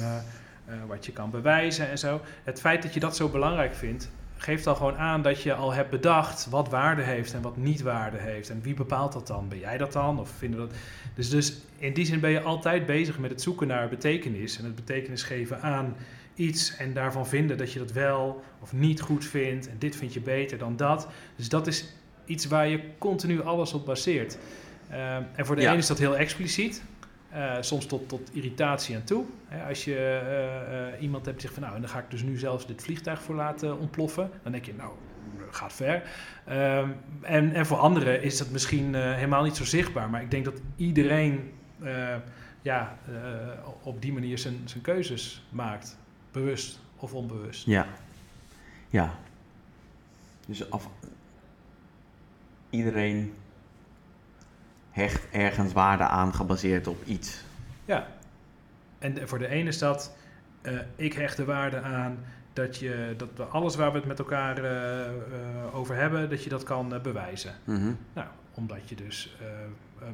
wat 0.87 1.05
je 1.05 1.11
kan 1.11 1.29
bewijzen 1.29 1.89
en 1.89 1.97
zo. 1.97 2.21
Het 2.43 2.59
feit 2.59 2.81
dat 2.81 2.93
je 2.93 2.99
dat 2.99 3.15
zo 3.15 3.29
belangrijk 3.29 3.75
vindt, 3.75 4.11
geeft 4.37 4.67
al 4.67 4.75
gewoon 4.75 4.97
aan 4.97 5.21
dat 5.21 5.41
je 5.41 5.53
al 5.53 5.73
hebt 5.73 5.89
bedacht 5.89 6.47
wat 6.49 6.69
waarde 6.69 7.01
heeft 7.01 7.33
en 7.33 7.41
wat 7.41 7.57
niet 7.57 7.81
waarde 7.81 8.17
heeft. 8.17 8.49
En 8.49 8.61
wie 8.61 8.73
bepaalt 8.73 9.13
dat 9.13 9.27
dan? 9.27 9.49
Ben 9.49 9.59
jij 9.59 9.77
dat 9.77 9.93
dan? 9.93 10.19
Of 10.19 10.29
vinden 10.29 10.59
dat... 10.59 10.71
Dus, 11.15 11.29
dus 11.29 11.57
in 11.77 11.93
die 11.93 12.05
zin 12.05 12.19
ben 12.19 12.29
je 12.31 12.41
altijd 12.41 12.85
bezig 12.85 13.19
met 13.19 13.29
het 13.29 13.41
zoeken 13.41 13.67
naar 13.67 13.89
betekenis 13.89 14.57
en 14.57 14.65
het 14.65 14.75
betekenis 14.75 15.23
geven 15.23 15.61
aan 15.61 15.95
iets 16.35 16.75
en 16.75 16.93
daarvan 16.93 17.27
vinden 17.27 17.57
dat 17.57 17.71
je 17.71 17.79
dat 17.79 17.91
wel 17.91 18.43
of 18.59 18.73
niet 18.73 19.01
goed 19.01 19.25
vindt 19.25 19.69
en 19.69 19.75
dit 19.79 19.95
vind 19.95 20.13
je 20.13 20.21
beter 20.21 20.57
dan 20.57 20.75
dat. 20.75 21.07
Dus 21.35 21.49
dat 21.49 21.67
is 21.67 21.85
iets 22.25 22.45
waar 22.47 22.67
je 22.67 22.79
continu 22.97 23.41
alles 23.41 23.73
op 23.73 23.85
baseert. 23.85 24.37
Ehm, 24.89 25.21
en 25.35 25.45
voor 25.45 25.55
de 25.55 25.61
Ja. 25.61 25.69
ene 25.69 25.77
is 25.77 25.87
dat 25.87 25.99
heel 25.99 26.17
expliciet, 26.17 26.83
eh, 27.33 27.57
soms 27.59 27.85
tot, 27.85 28.09
tot 28.09 28.29
irritatie 28.33 28.95
aan 28.95 29.03
toe. 29.03 29.25
Als 29.67 29.85
je 29.85 29.95
eh, 29.95 30.93
eh, 30.93 31.01
iemand 31.01 31.25
hebt 31.25 31.37
die 31.37 31.47
zegt 31.47 31.53
van 31.53 31.63
nou, 31.63 31.75
en 31.75 31.81
dan 31.81 31.89
ga 31.89 31.99
ik 31.99 32.09
dus 32.11 32.23
nu 32.23 32.37
zelfs 32.37 32.67
dit 32.67 32.83
vliegtuig 32.83 33.21
voor 33.21 33.35
laten 33.35 33.79
ontploffen, 33.79 34.29
dan 34.43 34.51
denk 34.51 34.65
je 34.65 34.73
nou, 34.73 34.91
gaat 35.49 35.73
ver. 35.73 36.03
Ehm, 36.45 36.89
en, 37.21 37.53
en 37.53 37.65
voor 37.65 37.77
anderen 37.77 38.23
is 38.23 38.37
dat 38.37 38.49
misschien 38.49 38.95
helemaal 38.95 39.43
niet 39.43 39.55
zo 39.55 39.65
zichtbaar, 39.65 40.09
maar 40.09 40.21
ik 40.21 40.31
denk 40.31 40.45
dat 40.45 40.61
iedereen 40.75 41.51
ja, 42.61 42.97
op 43.83 44.01
die 44.01 44.13
manier 44.13 44.37
zijn, 44.37 44.61
zijn 44.65 44.83
keuzes 44.83 45.45
maakt. 45.49 45.97
Bewust 46.31 46.79
of 46.97 47.13
onbewust. 47.13 47.65
Ja. 47.65 47.87
Ja. 48.89 49.15
Dus 50.45 50.69
af... 50.69 50.89
iedereen 52.69 53.33
hecht 54.93 55.29
ergens 55.31 55.73
waarde 55.73 56.03
aan 56.03 56.33
gebaseerd 56.33 56.87
op 56.87 57.05
iets. 57.05 57.43
Ja. 57.85 58.07
En 58.99 59.27
voor 59.27 59.39
de 59.39 59.47
ene 59.47 59.69
is 59.69 59.77
dat, 59.77 60.15
eh, 60.61 60.73
ik 60.95 61.13
hecht 61.13 61.37
de 61.37 61.45
waarde 61.45 61.81
aan 61.81 62.17
dat, 62.53 62.77
je, 62.77 63.13
dat 63.17 63.29
we 63.35 63.43
alles 63.43 63.75
waar 63.75 63.91
we 63.91 63.97
het 63.97 64.07
met 64.07 64.19
elkaar 64.19 64.57
eh, 64.57 65.05
eh, 65.05 65.75
over 65.75 65.95
hebben, 65.95 66.29
dat 66.29 66.43
je 66.43 66.49
dat 66.49 66.63
kan 66.63 66.99
bewijzen. 67.03 67.53
Mhm. 67.63 67.93
Nou, 68.13 68.27
omdat 68.53 68.89
je 68.89 68.95
dus 68.95 69.35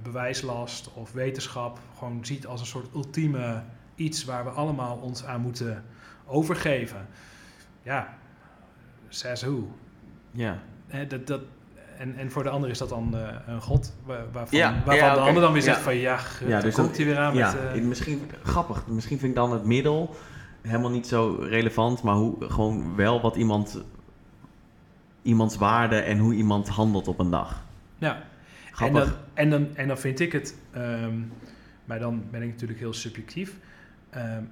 bewijslast 0.03 0.93
of 0.93 1.11
wetenschap 1.11 1.79
gewoon 1.97 2.25
ziet 2.25 2.47
als 2.47 2.59
een 2.59 2.67
soort 2.67 2.93
ultieme 2.93 3.63
iets 3.95 4.25
waar 4.25 4.43
we 4.43 4.49
allemaal 4.49 4.97
ons 4.97 5.25
aan 5.25 5.41
moeten 5.41 5.83
overgeven. 6.25 7.07
Ja, 7.81 8.17
says 9.09 9.41
who. 9.41 9.75
Ja. 10.31 10.59
Hè, 10.87 11.07
dat, 11.07 11.27
dat, 11.27 11.41
en, 11.99 12.15
en 12.17 12.31
voor 12.31 12.43
de 12.43 12.49
ander 12.49 12.69
is 12.69 12.77
dat 12.77 12.89
dan 12.89 13.17
eh, 13.17 13.35
een 13.47 13.61
god, 13.61 13.93
wa- 14.05 14.25
waarvan, 14.31 14.57
Ja, 14.57 14.71
waarvan 14.73 14.95
ja, 14.95 15.13
de 15.13 15.19
ander 15.19 15.41
dan 15.41 15.53
weer 15.53 15.61
Ja. 15.63 15.67
zegt 15.67 15.81
van 15.81 15.95
ja, 15.95 16.19
Ja, 16.39 16.47
dan 16.49 16.61
dus 16.61 16.75
komt 16.75 16.97
hij 16.97 17.05
weer 17.05 17.17
aan 17.17 17.35
ja, 17.35 17.53
met... 17.53 17.75
eh, 17.77 17.81
misschien 17.87 18.21
grappig. 18.43 18.87
Misschien 18.87 19.17
vind 19.19 19.29
ik 19.29 19.35
dan 19.37 19.51
het 19.53 19.63
middel 19.65 20.15
helemaal 20.61 20.89
niet 20.91 21.07
zo 21.07 21.35
relevant, 21.41 22.01
maar 22.03 22.15
hoe, 22.15 22.35
gewoon 22.49 22.95
wel 22.95 23.21
wat 23.21 23.35
iemand, 23.35 23.83
iemands 25.21 25.55
waarde 25.57 25.95
en 25.99 26.17
hoe 26.17 26.33
iemand 26.33 26.67
handelt 26.67 27.07
op 27.07 27.19
een 27.19 27.29
dag. 27.29 27.63
ja. 27.97 28.15
En 28.69 28.85
Grappig. 28.85 29.05
dan, 29.09 29.13
en, 29.33 29.49
dan, 29.49 29.67
en 29.75 29.87
dan 29.87 29.97
vind 29.97 30.19
ik 30.19 30.31
het, 30.31 30.55
ehm, 30.71 31.13
maar 31.85 31.99
dan 31.99 32.23
ben 32.31 32.41
ik 32.41 32.49
natuurlijk 32.49 32.79
heel 32.79 32.93
subjectief. 32.93 33.55
Ehm, 34.09 34.43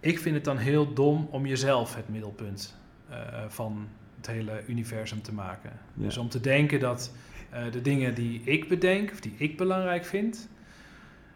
ik 0.00 0.18
vind 0.18 0.34
het 0.34 0.44
dan 0.44 0.56
heel 0.56 0.92
dom 0.94 1.28
om 1.30 1.46
jezelf 1.46 1.94
het 1.94 2.08
middelpunt 2.08 2.76
eh, 3.10 3.16
van 3.48 3.86
het 4.26 4.34
hele 4.36 4.62
universum 4.66 5.22
te 5.22 5.32
maken. 5.32 5.70
Ja. 5.94 6.04
Dus 6.04 6.16
om 6.16 6.28
te 6.28 6.40
denken 6.40 6.80
dat 6.80 7.12
eh, 7.50 7.62
de 7.72 7.82
dingen 7.82 8.14
die 8.14 8.40
ik 8.44 8.68
bedenk, 8.68 9.10
of 9.12 9.20
die 9.20 9.34
ik 9.36 9.56
belangrijk 9.56 10.04
vind, 10.04 10.48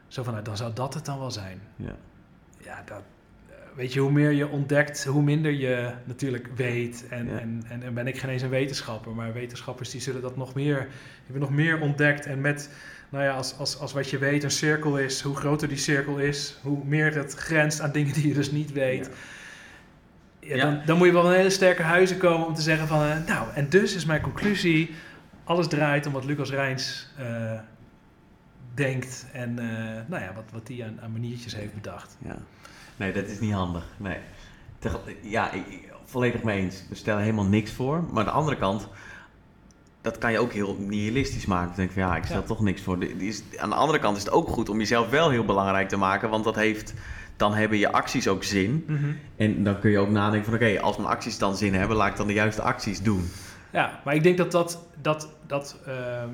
zo 0.08 0.22
van, 0.22 0.32
nou, 0.32 0.44
dan 0.44 0.56
zou 0.56 0.72
dat 0.74 0.94
het 0.94 1.04
dan 1.04 1.18
wel 1.18 1.30
zijn. 1.30 1.60
Ja. 1.76 1.96
Ja, 2.64 2.82
dat, 2.86 3.02
eh, 3.48 3.54
weet 3.76 3.92
je, 3.92 4.00
hoe 4.00 4.12
meer 4.12 4.30
je 4.30 4.48
ontdekt, 4.48 5.04
hoe 5.04 5.22
minder 5.22 5.52
je 5.52 5.92
natuurlijk 6.04 6.48
weet. 6.56 7.04
En, 7.10 7.26
Ja. 7.26 7.38
en, 7.38 7.64
en, 7.68 7.82
en 7.82 7.94
ben 7.94 8.06
ik 8.06 8.18
geen 8.18 8.30
eens 8.30 8.42
een 8.42 8.48
wetenschapper, 8.48 9.12
maar 9.12 9.32
wetenschappers 9.32 9.90
die 9.90 10.00
zullen 10.00 10.22
dat 10.22 10.36
nog 10.36 10.54
meer, 10.54 10.88
hebben 11.24 11.40
nog 11.40 11.50
meer 11.50 11.80
ontdekt. 11.80 12.26
En 12.26 12.40
met, 12.40 12.70
nou 13.08 13.24
ja, 13.24 13.30
als, 13.32 13.58
als, 13.58 13.78
als 13.78 13.92
wat 13.92 14.10
je 14.10 14.18
weet 14.18 14.44
een 14.44 14.50
cirkel 14.50 14.98
is, 14.98 15.20
hoe 15.20 15.36
groter 15.36 15.68
die 15.68 15.76
cirkel 15.76 16.18
is, 16.18 16.58
hoe 16.62 16.84
meer 16.84 17.14
het 17.14 17.34
grenst 17.34 17.80
aan 17.80 17.92
dingen 17.92 18.14
die 18.14 18.28
je 18.28 18.34
dus 18.34 18.50
niet 18.50 18.72
weet. 18.72 19.06
Ja, 19.06 19.12
Ja. 20.56 20.64
dan, 20.64 20.80
dan 20.86 20.96
moet 20.98 21.06
je 21.06 21.12
wel 21.12 21.26
een 21.26 21.36
hele 21.36 21.50
sterke 21.50 21.82
huizen 21.82 22.18
komen 22.18 22.46
om 22.46 22.54
te 22.54 22.62
zeggen 22.62 22.86
van, 22.88 23.02
eh, 23.02 23.16
nou, 23.26 23.46
en 23.54 23.68
dus 23.68 23.94
is 23.94 24.04
mijn 24.04 24.20
conclusie, 24.20 24.94
alles 25.44 25.68
draait 25.68 26.06
om 26.06 26.12
wat 26.12 26.24
Lucas 26.24 26.50
Rijns 26.50 27.08
eh, 27.18 27.58
denkt 28.74 29.26
en 29.32 29.58
eh, 29.58 29.66
nou 30.06 30.22
ja, 30.22 30.32
wat, 30.34 30.44
wat 30.52 30.68
hij 30.68 30.84
aan, 30.84 30.98
aan 31.02 31.12
maniertjes 31.12 31.54
heeft 31.56 31.74
bedacht. 31.74 32.16
Ja. 32.24 32.36
Nee, 32.96 33.12
dat 33.12 33.24
is 33.26 33.40
niet 33.40 33.52
handig. 33.52 33.84
Nee. 33.96 34.16
Ja, 35.22 35.52
ik, 35.52 35.66
ik- 35.66 35.92
volledig 36.04 36.42
mee 36.42 36.60
eens. 36.60 36.84
We 36.88 36.94
stellen 36.94 37.22
helemaal 37.22 37.44
niks 37.44 37.72
voor. 37.72 38.02
Maar 38.10 38.18
aan 38.18 38.24
de 38.24 38.30
andere 38.30 38.56
kant, 38.56 38.88
dat 40.00 40.18
kan 40.18 40.32
je 40.32 40.38
ook 40.38 40.52
heel 40.52 40.76
nihilistisch 40.78 41.46
maken. 41.46 41.66
Dan 41.66 41.76
denk 41.76 41.88
ik 41.88 41.94
van 41.94 42.02
ja, 42.02 42.16
ik 42.16 42.24
stel 42.24 42.40
Ja. 42.40 42.46
toch 42.46 42.60
niks 42.60 42.82
voor. 42.82 42.98
Die 42.98 43.14
is, 43.28 43.42
aan 43.56 43.68
de 43.68 43.74
andere 43.74 43.98
kant 43.98 44.16
is 44.16 44.22
het 44.24 44.32
ook 44.32 44.48
goed 44.48 44.68
om 44.68 44.78
jezelf 44.78 45.08
wel 45.10 45.30
heel 45.30 45.44
belangrijk 45.44 45.88
te 45.88 45.96
maken. 45.96 46.30
Want 46.30 46.44
dat 46.44 46.54
heeft, 46.54 46.94
dan 47.38 47.54
hebben 47.54 47.78
je 47.78 47.92
acties 47.92 48.28
ook 48.28 48.44
zin. 48.44 48.86
En 49.36 49.64
dan 49.64 49.78
kun 49.78 49.90
je 49.90 49.98
ook 49.98 50.10
nadenken 50.10 50.44
van 50.44 50.54
oké, 50.54 50.80
als 50.80 50.96
mijn 50.96 51.08
acties 51.08 51.38
dan 51.38 51.56
zin 51.56 51.74
hebben, 51.74 51.96
laat 51.96 52.10
ik 52.10 52.16
dan 52.16 52.26
de 52.26 52.32
juiste 52.32 52.62
acties 52.62 53.02
doen. 53.02 53.24
Ja, 53.70 54.00
maar 54.04 54.14
ik 54.14 54.22
denk 54.22 54.36
dat 54.36 54.52
dat, 54.52 54.86
dat, 55.00 55.28
dat 55.46 55.78
eh, 55.86 56.22
eh, 56.22 56.28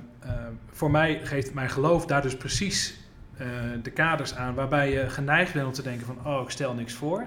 voor 0.71 0.91
mij 0.91 1.21
geeft 1.23 1.55
mijn 1.55 1.71
geloof 1.71 2.07
daar 2.07 2.23
dus 2.23 2.37
precies 2.37 2.99
eh, 3.37 3.47
de 3.83 3.91
kaders 3.91 4.35
aan 4.35 4.55
waarbij 4.55 4.91
je 4.91 5.11
geneigd 5.11 5.53
bent 5.53 5.67
om 5.67 5.73
te 5.73 5.83
denken 5.83 6.07
van 6.07 6.19
oh, 6.25 6.43
ik 6.43 6.51
stel 6.51 6.75
niks 6.75 6.93
voor. 6.93 7.27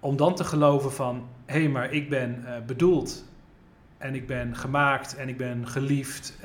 Om 0.00 0.16
dan 0.16 0.34
te 0.34 0.44
geloven 0.44 0.92
van 0.92 1.28
hé, 1.46 1.58
hey, 1.58 1.68
maar 1.68 1.92
ik 1.92 2.08
ben 2.08 2.44
bedoeld 2.66 3.24
en 3.98 4.14
ik 4.14 4.26
ben 4.26 4.56
gemaakt 4.56 5.16
en 5.16 5.28
ik 5.28 5.36
ben 5.36 5.68
geliefd 5.68 6.38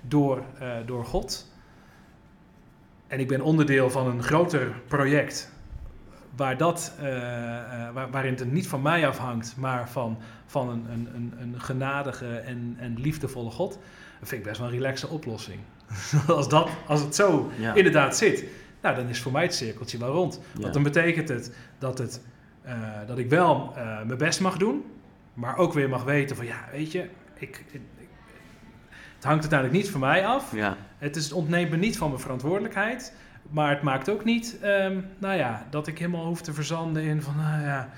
door, 0.00 0.42
door 0.86 1.04
God. 1.04 1.52
En 3.06 3.20
ik 3.20 3.28
ben 3.28 3.40
onderdeel 3.40 3.90
van 3.90 4.06
een 4.06 4.22
groter 4.22 4.72
project 4.88 5.52
waar 6.36 6.56
dat, 6.56 6.94
eh, 7.00 7.06
eh, 7.86 7.94
waar, 7.94 8.10
waarin 8.10 8.34
het 8.34 8.52
niet 8.52 8.68
van 8.68 8.82
mij 8.82 9.08
afhangt, 9.08 9.54
maar 9.56 9.88
van, 9.90 10.18
van 10.46 10.68
een, 10.68 10.86
een, 10.92 11.08
een, 11.14 11.32
een 11.42 11.60
genadige 11.60 12.36
en, 12.36 12.76
en 12.78 12.94
liefdevolle 13.00 13.50
God. 13.50 13.72
Dat 14.20 14.28
vind 14.28 14.40
ik 14.40 14.46
best 14.46 14.58
wel 14.60 14.68
een 14.68 14.74
relaxe 14.74 15.08
oplossing. 15.08 15.60
als, 16.26 16.48
dat, 16.48 16.68
als 16.86 17.00
het 17.00 17.14
zo 17.14 17.50
Ja. 17.58 17.74
inderdaad 17.74 18.16
zit, 18.16 18.44
nou, 18.82 18.96
dan 18.96 19.08
is 19.08 19.20
voor 19.20 19.32
mij 19.32 19.42
het 19.42 19.54
cirkeltje 19.54 19.98
wel 19.98 20.12
rond. 20.12 20.40
Ja. 20.54 20.60
Want 20.60 20.74
dan 20.74 20.82
betekent 20.82 21.28
het 21.28 21.54
dat, 21.78 21.98
het, 21.98 22.22
eh, 22.62 22.74
dat 23.06 23.18
ik 23.18 23.28
wel 23.28 23.72
mijn 24.06 24.18
best 24.18 24.40
mag 24.40 24.56
doen, 24.56 24.84
maar 25.34 25.56
ook 25.56 25.72
weer 25.72 25.88
mag 25.88 26.04
weten 26.04 26.36
van 26.36 26.46
ja, 26.46 26.64
weet 26.72 26.92
je, 26.92 27.08
ik- 27.34 27.64
het 29.14 29.24
hangt 29.24 29.40
uiteindelijk 29.40 29.82
niet 29.82 29.90
van 29.90 30.00
mij 30.00 30.26
af. 30.26 30.54
Ja, 30.54 30.76
Het, 30.98 31.16
is, 31.16 31.24
het 31.24 31.32
ontneemt 31.32 31.70
me 31.70 31.76
niet 31.76 31.98
van 31.98 32.08
mijn 32.08 32.20
verantwoordelijkheid. 32.20 33.14
Maar 33.50 33.70
het 33.70 33.82
maakt 33.82 34.10
ook 34.10 34.24
niet, 34.24 34.56
ehm, 34.62 34.98
nou 35.18 35.36
ja, 35.36 35.66
dat 35.70 35.86
ik 35.86 35.98
helemaal 35.98 36.24
hoef 36.26 36.40
te 36.42 36.52
verzanden 36.52 37.02
in 37.02 37.22
van, 37.22 37.36
nou 37.36 37.62
ja, 37.62 37.88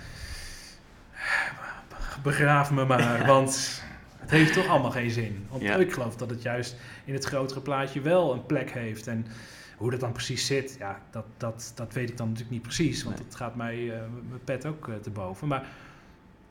begraaf 2.22 2.70
me 2.70 2.84
maar, 2.84 3.26
want 3.26 3.82
het 4.18 4.30
heeft 4.30 4.52
toch 4.52 4.66
allemaal 4.66 4.90
geen 4.90 5.10
zin. 5.10 5.46
Want 5.50 5.62
Ja. 5.62 5.76
ik 5.76 5.92
geloof 5.92 6.16
dat 6.16 6.30
het 6.30 6.42
juist 6.42 6.76
in 7.04 7.14
het 7.14 7.24
grotere 7.24 7.60
plaatje 7.60 8.00
wel 8.00 8.32
een 8.32 8.46
plek 8.46 8.70
heeft. 8.70 9.06
En 9.06 9.26
hoe 9.76 9.90
dat 9.90 10.00
dan 10.00 10.12
precies 10.12 10.46
zit, 10.46 10.76
ja, 10.78 10.98
dat, 11.10 11.24
dat, 11.36 11.72
dat 11.74 11.92
weet 11.92 12.10
ik 12.10 12.16
dan 12.16 12.26
natuurlijk 12.26 12.52
niet 12.52 12.62
precies, 12.62 13.02
want 13.04 13.16
Nee. 13.16 13.24
het 13.26 13.34
gaat 13.34 13.54
mij 13.56 13.90
eh, 13.90 13.98
mijn 14.28 14.44
pet 14.44 14.66
ook 14.66 14.88
eh, 14.88 14.94
te 14.94 15.10
boven. 15.10 15.48
Maar 15.48 15.64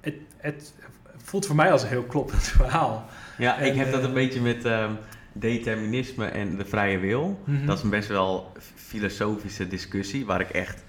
het, 0.01 0.13
het 0.37 0.73
voelt 1.17 1.45
voor 1.45 1.55
mij 1.55 1.71
als 1.71 1.81
een 1.83 1.87
heel 1.89 2.03
kloppend 2.03 2.43
verhaal. 2.61 3.05
ja 3.37 3.57
ik 3.57 3.75
heb 3.75 3.91
dat 3.91 4.01
eh, 4.01 4.07
een 4.07 4.13
beetje 4.13 4.41
met 4.41 4.65
ehm, 4.65 4.91
determinisme 5.33 6.25
en 6.25 6.57
de 6.57 6.65
vrije 6.65 6.97
wil. 6.99 7.39
Mhm. 7.43 7.65
Dat 7.65 7.77
is 7.83 7.89
best 7.89 8.07
wel 8.07 8.51
filosofische 8.91 9.67
discussie 9.67 10.25
waar 10.25 10.41
ik 10.41 10.49
echt 10.49 10.83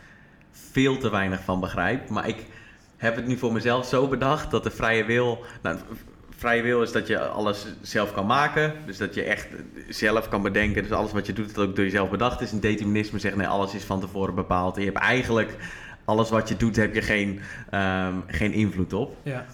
veel 0.53 0.99
te 0.99 1.11
weinig 1.11 1.41
van 1.45 1.61
begrijp. 1.61 2.09
Maar 2.09 2.29
ik 2.29 2.47
heb 2.97 3.17
het 3.17 3.27
nu 3.27 3.37
voor 3.37 3.53
mezelf 3.53 3.87
zo 3.87 4.09
bedacht 4.09 4.51
dat 4.51 4.65
de 4.65 4.71
vrije 4.71 5.05
wil. 5.05 5.45
Nou, 5.63 5.79
vrije 6.31 6.63
wil 6.63 6.83
is 6.83 6.93
dat 6.93 7.07
je 7.07 7.19
alles 7.19 7.67
zelf 7.81 8.15
kan 8.15 8.27
maken. 8.27 8.75
Dus 8.87 8.97
dat 8.97 9.15
je 9.15 9.23
echt 9.23 9.49
zelf 9.89 10.29
kan 10.29 10.43
bedenken. 10.43 10.83
Dus 10.83 10.93
alles 10.93 11.13
wat 11.13 11.27
je 11.27 11.33
doet, 11.33 11.55
dat 11.55 11.69
ook 11.69 11.77
door 11.77 11.85
jezelf 11.85 12.11
bedacht 12.11 12.41
is. 12.41 12.53
En 12.53 12.61
determinisme 12.61 13.19
zegt 13.19 13.37
nee, 13.37 13.47
alles 13.47 13.75
is 13.75 13.85
van 13.85 14.01
tevoren 14.01 14.35
bepaald. 14.35 14.77
En 14.77 14.83
je 14.83 14.89
hebt 14.91 15.03
eigenlijk 15.03 15.57
alles 16.05 16.31
wat 16.31 16.49
je 16.49 16.57
doet, 16.57 16.77
heb 16.77 16.95
je 16.95 17.03
geen, 17.03 17.41
ehm, 17.71 18.15
geen 18.27 18.53
invloed 18.53 18.93
op. 18.93 19.17
Ja, 19.23 19.47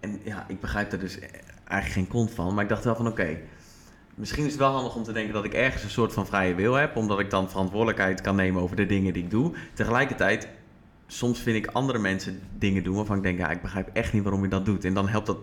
En 0.00 0.20
ja, 0.24 0.44
ik 0.48 0.60
begrijp 0.60 0.92
er 0.92 0.98
dus 0.98 1.18
eigenlijk 1.64 1.92
geen 1.92 2.08
kont 2.08 2.30
van. 2.30 2.54
Maar 2.54 2.62
ik 2.62 2.68
dacht 2.68 2.84
wel 2.84 2.96
van 2.96 3.06
oké, 3.06 3.38
misschien 4.14 4.44
is 4.44 4.50
het 4.50 4.60
wel 4.60 4.72
handig 4.72 4.94
om 4.94 5.02
te 5.02 5.12
denken 5.12 5.34
dat 5.34 5.44
ik 5.44 5.54
ergens 5.54 5.82
een 5.82 5.90
soort 5.90 6.12
van 6.12 6.26
vrije 6.26 6.54
wil 6.54 6.74
heb. 6.74 6.96
Omdat 6.96 7.18
ik 7.18 7.30
dan 7.30 7.50
verantwoordelijkheid 7.50 8.20
kan 8.20 8.36
nemen 8.36 8.62
over 8.62 8.76
de 8.76 8.86
dingen 8.86 9.12
die 9.12 9.22
ik 9.22 9.30
doe. 9.30 9.52
Tegelijkertijd, 9.74 10.48
soms 11.06 11.40
vind 11.40 11.56
ik 11.56 11.72
andere 11.72 11.98
mensen 11.98 12.40
dingen 12.58 12.82
doen 12.82 12.94
waarvan 12.94 13.16
ik 13.16 13.22
denk, 13.22 13.38
ja, 13.38 13.50
ik 13.50 13.62
begrijp 13.62 13.88
echt 13.92 14.12
niet 14.12 14.22
waarom 14.22 14.42
je 14.42 14.48
dat 14.48 14.64
doet. 14.64 14.84
En 14.84 14.94
dan 14.94 15.08
helpt 15.08 15.26
dat 15.26 15.38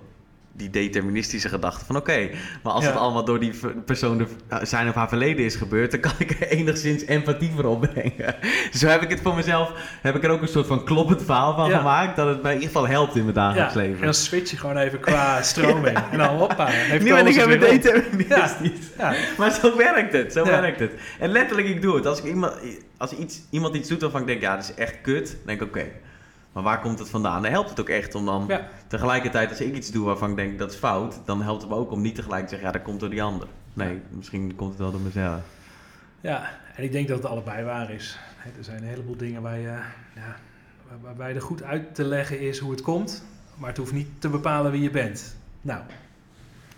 die 0.60 0.70
deterministische 0.70 1.50
gedachte 1.50 1.86
van 1.86 1.96
oké, 1.96 2.30
maar 2.64 2.74
als 2.74 2.84
Ja. 2.84 2.90
het 2.90 3.00
allemaal 3.00 3.26
door 3.26 3.40
die 3.40 3.54
persoon 3.86 4.18
de, 4.18 4.26
zijn 4.62 4.88
of 4.90 4.94
haar 4.96 5.08
verleden 5.10 5.46
is 5.46 5.56
gebeurd, 5.56 5.92
dan 5.92 6.00
kan 6.00 6.12
ik 6.18 6.32
er 6.32 6.48
enigszins 6.48 7.06
empathie 7.06 7.52
voor 7.56 7.64
opbrengen. 7.64 8.36
Zo 8.80 8.88
heb 8.88 9.02
ik 9.02 9.10
het 9.10 9.22
voor 9.22 9.36
mezelf, 9.36 9.72
heb 10.02 10.16
ik 10.16 10.24
er 10.24 10.30
ook 10.30 10.42
een 10.42 10.48
soort 10.48 10.68
van 10.68 10.84
kloppend 10.86 11.24
verhaal 11.24 11.56
van 11.56 11.70
Ja. 11.70 11.78
gemaakt, 11.78 12.16
dat 12.16 12.28
het 12.28 12.42
mij 12.42 12.54
in 12.54 12.60
ieder 12.62 12.74
geval 12.74 12.88
helpt 12.92 13.16
in 13.16 13.24
mijn 13.24 13.36
dagelijks 13.36 13.74
ja. 13.74 13.80
leven. 13.80 13.98
en 13.98 14.04
dan 14.04 14.14
switch 14.14 14.52
je 14.52 14.58
gewoon 14.58 14.78
even 14.78 15.00
qua 15.00 15.42
stroming. 15.52 15.98
En 16.12 16.18
dan 16.18 16.36
hoppa. 16.36 16.70
Nu 16.92 17.00
ben 17.14 17.28
ik 17.28 17.36
even 17.36 17.60
deterministisch. 17.60 18.88
Ja, 18.98 19.14
Maar 19.38 19.52
zo 19.52 19.78
werkt 19.78 20.14
het, 20.14 20.34
zo 20.34 20.46
werkt 20.46 20.80
het. 20.80 20.92
En 21.20 21.30
letterlijk, 21.30 21.68
ik 21.68 21.82
doe 21.82 21.96
het. 21.96 22.06
Als, 22.06 22.20
ik 22.20 22.26
iemand, 22.26 22.54
als 22.98 23.12
iets, 23.12 23.40
iemand 23.50 23.76
iets 23.76 23.90
doet 23.90 24.02
waarvan 24.02 24.22
ik 24.22 24.28
denk, 24.28 24.42
ja, 24.42 24.56
dat 24.56 24.64
is 24.64 24.74
echt 24.74 24.96
kut, 25.02 25.28
dan 25.28 25.38
denk 25.46 25.62
ik, 25.62 25.68
oké, 25.68 25.86
maar 26.54 26.64
waar 26.64 26.82
komt 26.82 27.00
het 27.00 27.10
vandaan? 27.10 27.42
Dan 27.42 27.52
helpt 27.52 27.70
het 27.70 27.80
ook 27.80 27.90
echt 27.90 28.16
om 28.16 28.26
dan 28.26 28.46
ja. 28.48 28.68
tegelijkertijd, 28.88 29.50
als 29.50 29.62
ik 29.62 29.76
iets 29.76 29.92
doe 29.92 30.06
waarvan 30.06 30.30
ik 30.30 30.36
denk, 30.36 30.60
dat 30.60 30.72
is 30.72 30.78
fout, 30.78 31.20
dan 31.26 31.42
helpt 31.42 31.62
het 31.62 31.72
me 31.72 31.78
ook 31.78 31.92
om 31.92 32.02
niet 32.02 32.16
tegelijk 32.16 32.44
te 32.44 32.50
zeggen, 32.50 32.68
ja, 32.68 32.74
dat 32.74 32.82
komt 32.84 33.00
door 33.00 33.10
die 33.10 33.24
ander. 33.24 33.48
Nee, 33.74 34.02
misschien 34.10 34.56
komt 34.56 34.70
het 34.70 34.80
wel 34.80 34.92
door 34.92 35.02
mezelf. 35.02 35.42
ja, 36.22 36.50
en 36.76 36.84
ik 36.84 36.92
denk 36.92 37.08
dat 37.08 37.18
het 37.18 37.26
allebei 37.32 37.64
waar 37.64 37.92
is. 37.92 38.20
Er 38.58 38.64
zijn 38.64 38.78
een 38.78 38.88
heleboel 38.88 39.18
dingen 39.18 39.42
waar 39.42 39.58
je, 39.58 39.68
ja, 40.16 40.36
waar- 40.88 40.98
waarbij 41.02 41.36
er 41.36 41.42
goed 41.42 41.64
uit 41.64 41.96
te 41.96 42.04
leggen 42.04 42.40
is 42.40 42.60
hoe 42.60 42.72
het 42.72 42.82
komt. 42.82 43.24
Maar 43.56 43.70
het 43.70 43.78
hoeft 43.78 43.92
niet 43.94 44.08
te 44.20 44.30
bepalen 44.30 44.72
wie 44.72 44.82
je 44.82 44.90
bent. 44.90 45.36
Nou, 45.62 45.82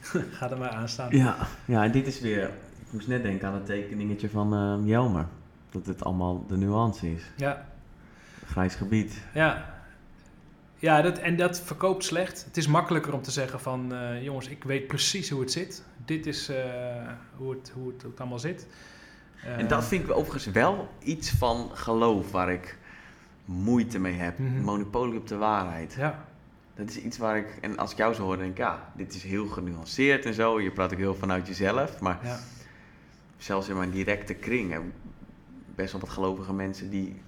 ga 0.31 0.49
er 0.51 0.57
maar 0.57 0.69
aan 0.69 0.89
staan. 0.89 1.15
Ja, 1.15 1.35
ja, 1.65 1.83
en 1.83 1.91
dit 1.91 2.07
is 2.07 2.19
weer, 2.19 2.43
ik 2.79 2.87
moest 2.89 3.07
net 3.07 3.23
denken 3.23 3.47
aan 3.47 3.53
het 3.53 3.65
tekeningetje 3.65 4.29
van 4.29 4.53
eh, 4.53 4.87
Jelmer. 4.89 5.25
Dat 5.69 5.85
het 5.85 6.03
allemaal 6.03 6.45
de 6.47 6.57
nuance 6.57 7.11
is. 7.13 7.21
Ja, 7.35 7.65
Grijs 8.51 8.75
gebied. 8.75 9.13
ja. 9.33 9.79
Ja, 10.75 11.01
dat, 11.01 11.17
en 11.17 11.35
dat 11.37 11.61
verkoopt 11.61 12.03
slecht. 12.03 12.45
Het 12.45 12.57
is 12.57 12.67
makkelijker 12.67 13.13
om 13.13 13.21
te 13.21 13.31
zeggen 13.31 13.59
van... 13.59 13.93
eh, 13.93 14.23
jongens, 14.23 14.47
ik 14.47 14.63
weet 14.63 14.87
precies 14.87 15.29
hoe 15.29 15.41
het 15.41 15.51
zit. 15.51 15.83
Dit 16.05 16.25
is 16.25 16.49
eh, 16.49 16.55
hoe, 17.35 17.51
het, 17.51 17.71
hoe, 17.75 17.87
het, 17.91 18.01
hoe 18.01 18.11
het 18.11 18.19
allemaal 18.19 18.39
zit. 18.39 18.67
En 19.57 19.67
dat 19.67 19.85
vind 19.85 20.03
ik 20.03 20.11
overigens 20.15 20.45
wel 20.45 20.89
iets 20.99 21.29
van 21.31 21.69
geloof 21.73 22.31
waar 22.31 22.51
ik 22.51 22.77
moeite 23.45 23.99
mee 23.99 24.13
heb. 24.13 24.39
Mhm. 24.39 24.61
Monopolie 24.61 25.19
op 25.19 25.27
de 25.27 25.37
waarheid. 25.37 25.93
Ja, 25.97 26.25
Dat 26.75 26.89
is 26.89 26.97
iets 26.97 27.17
waar 27.17 27.37
ik, 27.37 27.57
en 27.61 27.77
als 27.77 27.91
ik 27.91 27.97
jou 27.97 28.13
zo 28.13 28.23
hoor, 28.23 28.37
denk 28.37 28.51
ik, 28.51 28.57
ja, 28.57 28.91
dit 28.95 29.13
is 29.15 29.23
heel 29.23 29.47
genuanceerd 29.47 30.25
en 30.25 30.33
zo. 30.33 30.61
Je 30.61 30.71
praat 30.71 30.91
ook 30.93 30.99
heel 30.99 31.15
vanuit 31.15 31.47
jezelf. 31.47 31.99
Maar 31.99 32.19
ja. 32.23 32.39
zelfs 33.37 33.69
in 33.69 33.77
mijn 33.77 33.91
directe 33.91 34.33
kring 34.33 34.75
best 35.75 35.91
wel 35.91 36.01
wat 36.01 36.09
gelovige 36.09 36.53
mensen 36.53 36.89
die 36.89 37.21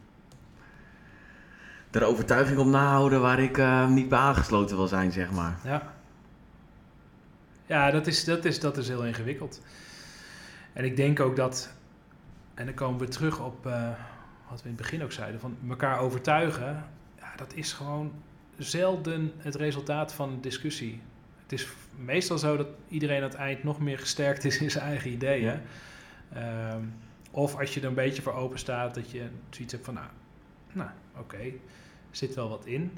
er 1.95 2.03
overtuiging 2.03 2.60
op 2.60 2.68
nahouden 2.68 3.22
waar 3.22 3.40
ik 3.40 3.57
eh, 3.57 3.88
niet 3.88 4.10
bij 4.10 4.20
aangesloten 4.20 4.76
wil 4.76 4.88
zijn, 4.88 5.11
zeg 5.11 5.32
maar. 5.32 5.60
Ja, 5.64 5.94
ja 7.65 7.91
dat, 7.91 8.07
is, 8.07 8.24
dat, 8.24 8.45
is, 8.45 8.60
dat 8.60 8.78
is 8.78 8.88
heel 8.88 9.06
ingewikkeld. 9.06 9.61
En 10.74 10.86
ik 10.86 10.95
denk 10.95 11.20
ook 11.20 11.36
dat, 11.36 11.74
en 12.53 12.65
dan 12.65 12.74
komen 12.74 12.99
we 12.99 13.07
terug 13.07 13.40
op 13.40 13.65
eh, 13.65 13.90
wat 14.49 14.61
we 14.61 14.70
in 14.70 14.76
het 14.76 14.82
begin 14.82 15.03
ook 15.03 15.11
zeiden, 15.11 15.40
van 15.40 15.57
elkaar 15.70 15.99
overtuigen, 15.99 16.86
ja, 17.20 17.36
dat 17.36 17.53
is 17.53 17.74
gewoon 17.74 18.11
zelden 18.57 19.32
het 19.38 19.56
resultaat 19.56 20.14
van 20.14 20.30
een 20.30 20.41
discussie. 20.41 21.02
Het 21.41 21.52
is 21.52 21.68
meestal 21.95 22.38
zo 22.38 22.57
dat 22.57 22.68
iedereen 22.88 23.18
aan 23.18 23.30
het 23.30 23.34
eind 23.34 23.64
nog 23.64 23.80
meer 23.80 23.99
gesterkt 23.99 24.44
is 24.44 24.57
in 24.57 24.72
zijn 24.72 24.86
eigen 24.86 25.11
ideeën. 25.11 25.61
Ehm, 26.34 26.82
of 27.32 27.60
als 27.60 27.74
je 27.74 27.80
er 27.80 27.88
een 27.88 27.94
beetje 27.94 28.22
voor 28.22 28.34
open 28.34 28.60
staat, 28.60 28.95
dat 28.95 29.11
je 29.11 29.28
zoiets 29.49 29.74
hebt 29.74 29.86
van, 29.86 29.94
nou, 29.94 30.07
nou 30.72 30.90
oké, 31.18 31.52
zit 32.15 32.35
wel 32.35 32.49
wat 32.49 32.65
in. 32.65 32.98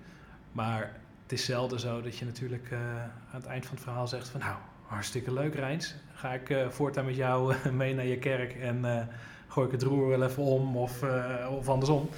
Maar 0.51 0.93
het 1.23 1.31
is 1.31 1.45
zelden 1.45 1.79
zo 1.79 2.01
dat 2.01 2.17
je 2.17 2.25
natuurlijk 2.25 2.71
eh, 2.71 2.79
aan 3.01 3.41
het 3.41 3.45
eind 3.45 3.65
van 3.65 3.75
het 3.75 3.83
verhaal 3.83 4.07
zegt 4.07 4.27
van, 4.27 4.39
nou, 4.39 4.55
hartstikke 4.85 5.33
leuk 5.33 5.55
Rijns. 5.55 5.95
Ga 6.13 6.33
ik 6.33 6.49
eh, 6.49 6.69
voortaan 6.69 7.05
met 7.05 7.15
jou 7.15 7.53
eh, 7.53 7.71
mee 7.71 7.93
naar 7.93 8.05
je 8.05 8.17
kerk 8.17 8.53
en 8.53 9.09
gooi 9.47 9.65
ik 9.65 9.71
het 9.71 9.83
roer 9.83 10.07
wel 10.07 10.23
even 10.23 10.43
om 10.43 10.77
of, 10.77 11.03
of 11.49 11.69
andersom. 11.69 12.09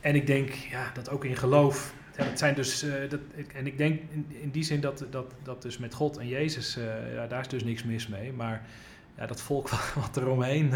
en 0.00 0.14
ik 0.14 0.26
denk 0.26 0.50
ja, 0.50 0.90
dat 0.94 1.10
ook 1.10 1.24
in 1.24 1.36
geloof. 1.36 1.94
Zijn 2.34 2.54
dus, 2.54 2.86
dat, 3.08 3.20
en 3.54 3.66
ik 3.66 3.78
denk 3.78 4.00
in, 4.28 4.50
die 4.50 4.62
zin 4.62 4.80
dat, 4.80 5.04
dat, 5.10 5.34
dat 5.42 5.62
dus 5.62 5.78
met 5.78 5.94
God 5.94 6.16
en 6.16 6.28
Jezus, 6.28 6.78
ja, 7.14 7.26
daar 7.26 7.40
is 7.40 7.48
dus 7.48 7.64
niks 7.64 7.84
mis 7.84 8.08
mee. 8.08 8.32
Maar 8.32 8.66
ja, 9.16 9.26
dat 9.26 9.40
volk 9.40 9.68
wat 10.02 10.16
er 10.16 10.28
omheen 10.28 10.72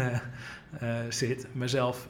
uh, 0.81 0.99
zit, 1.09 1.47
mezelf 1.51 2.07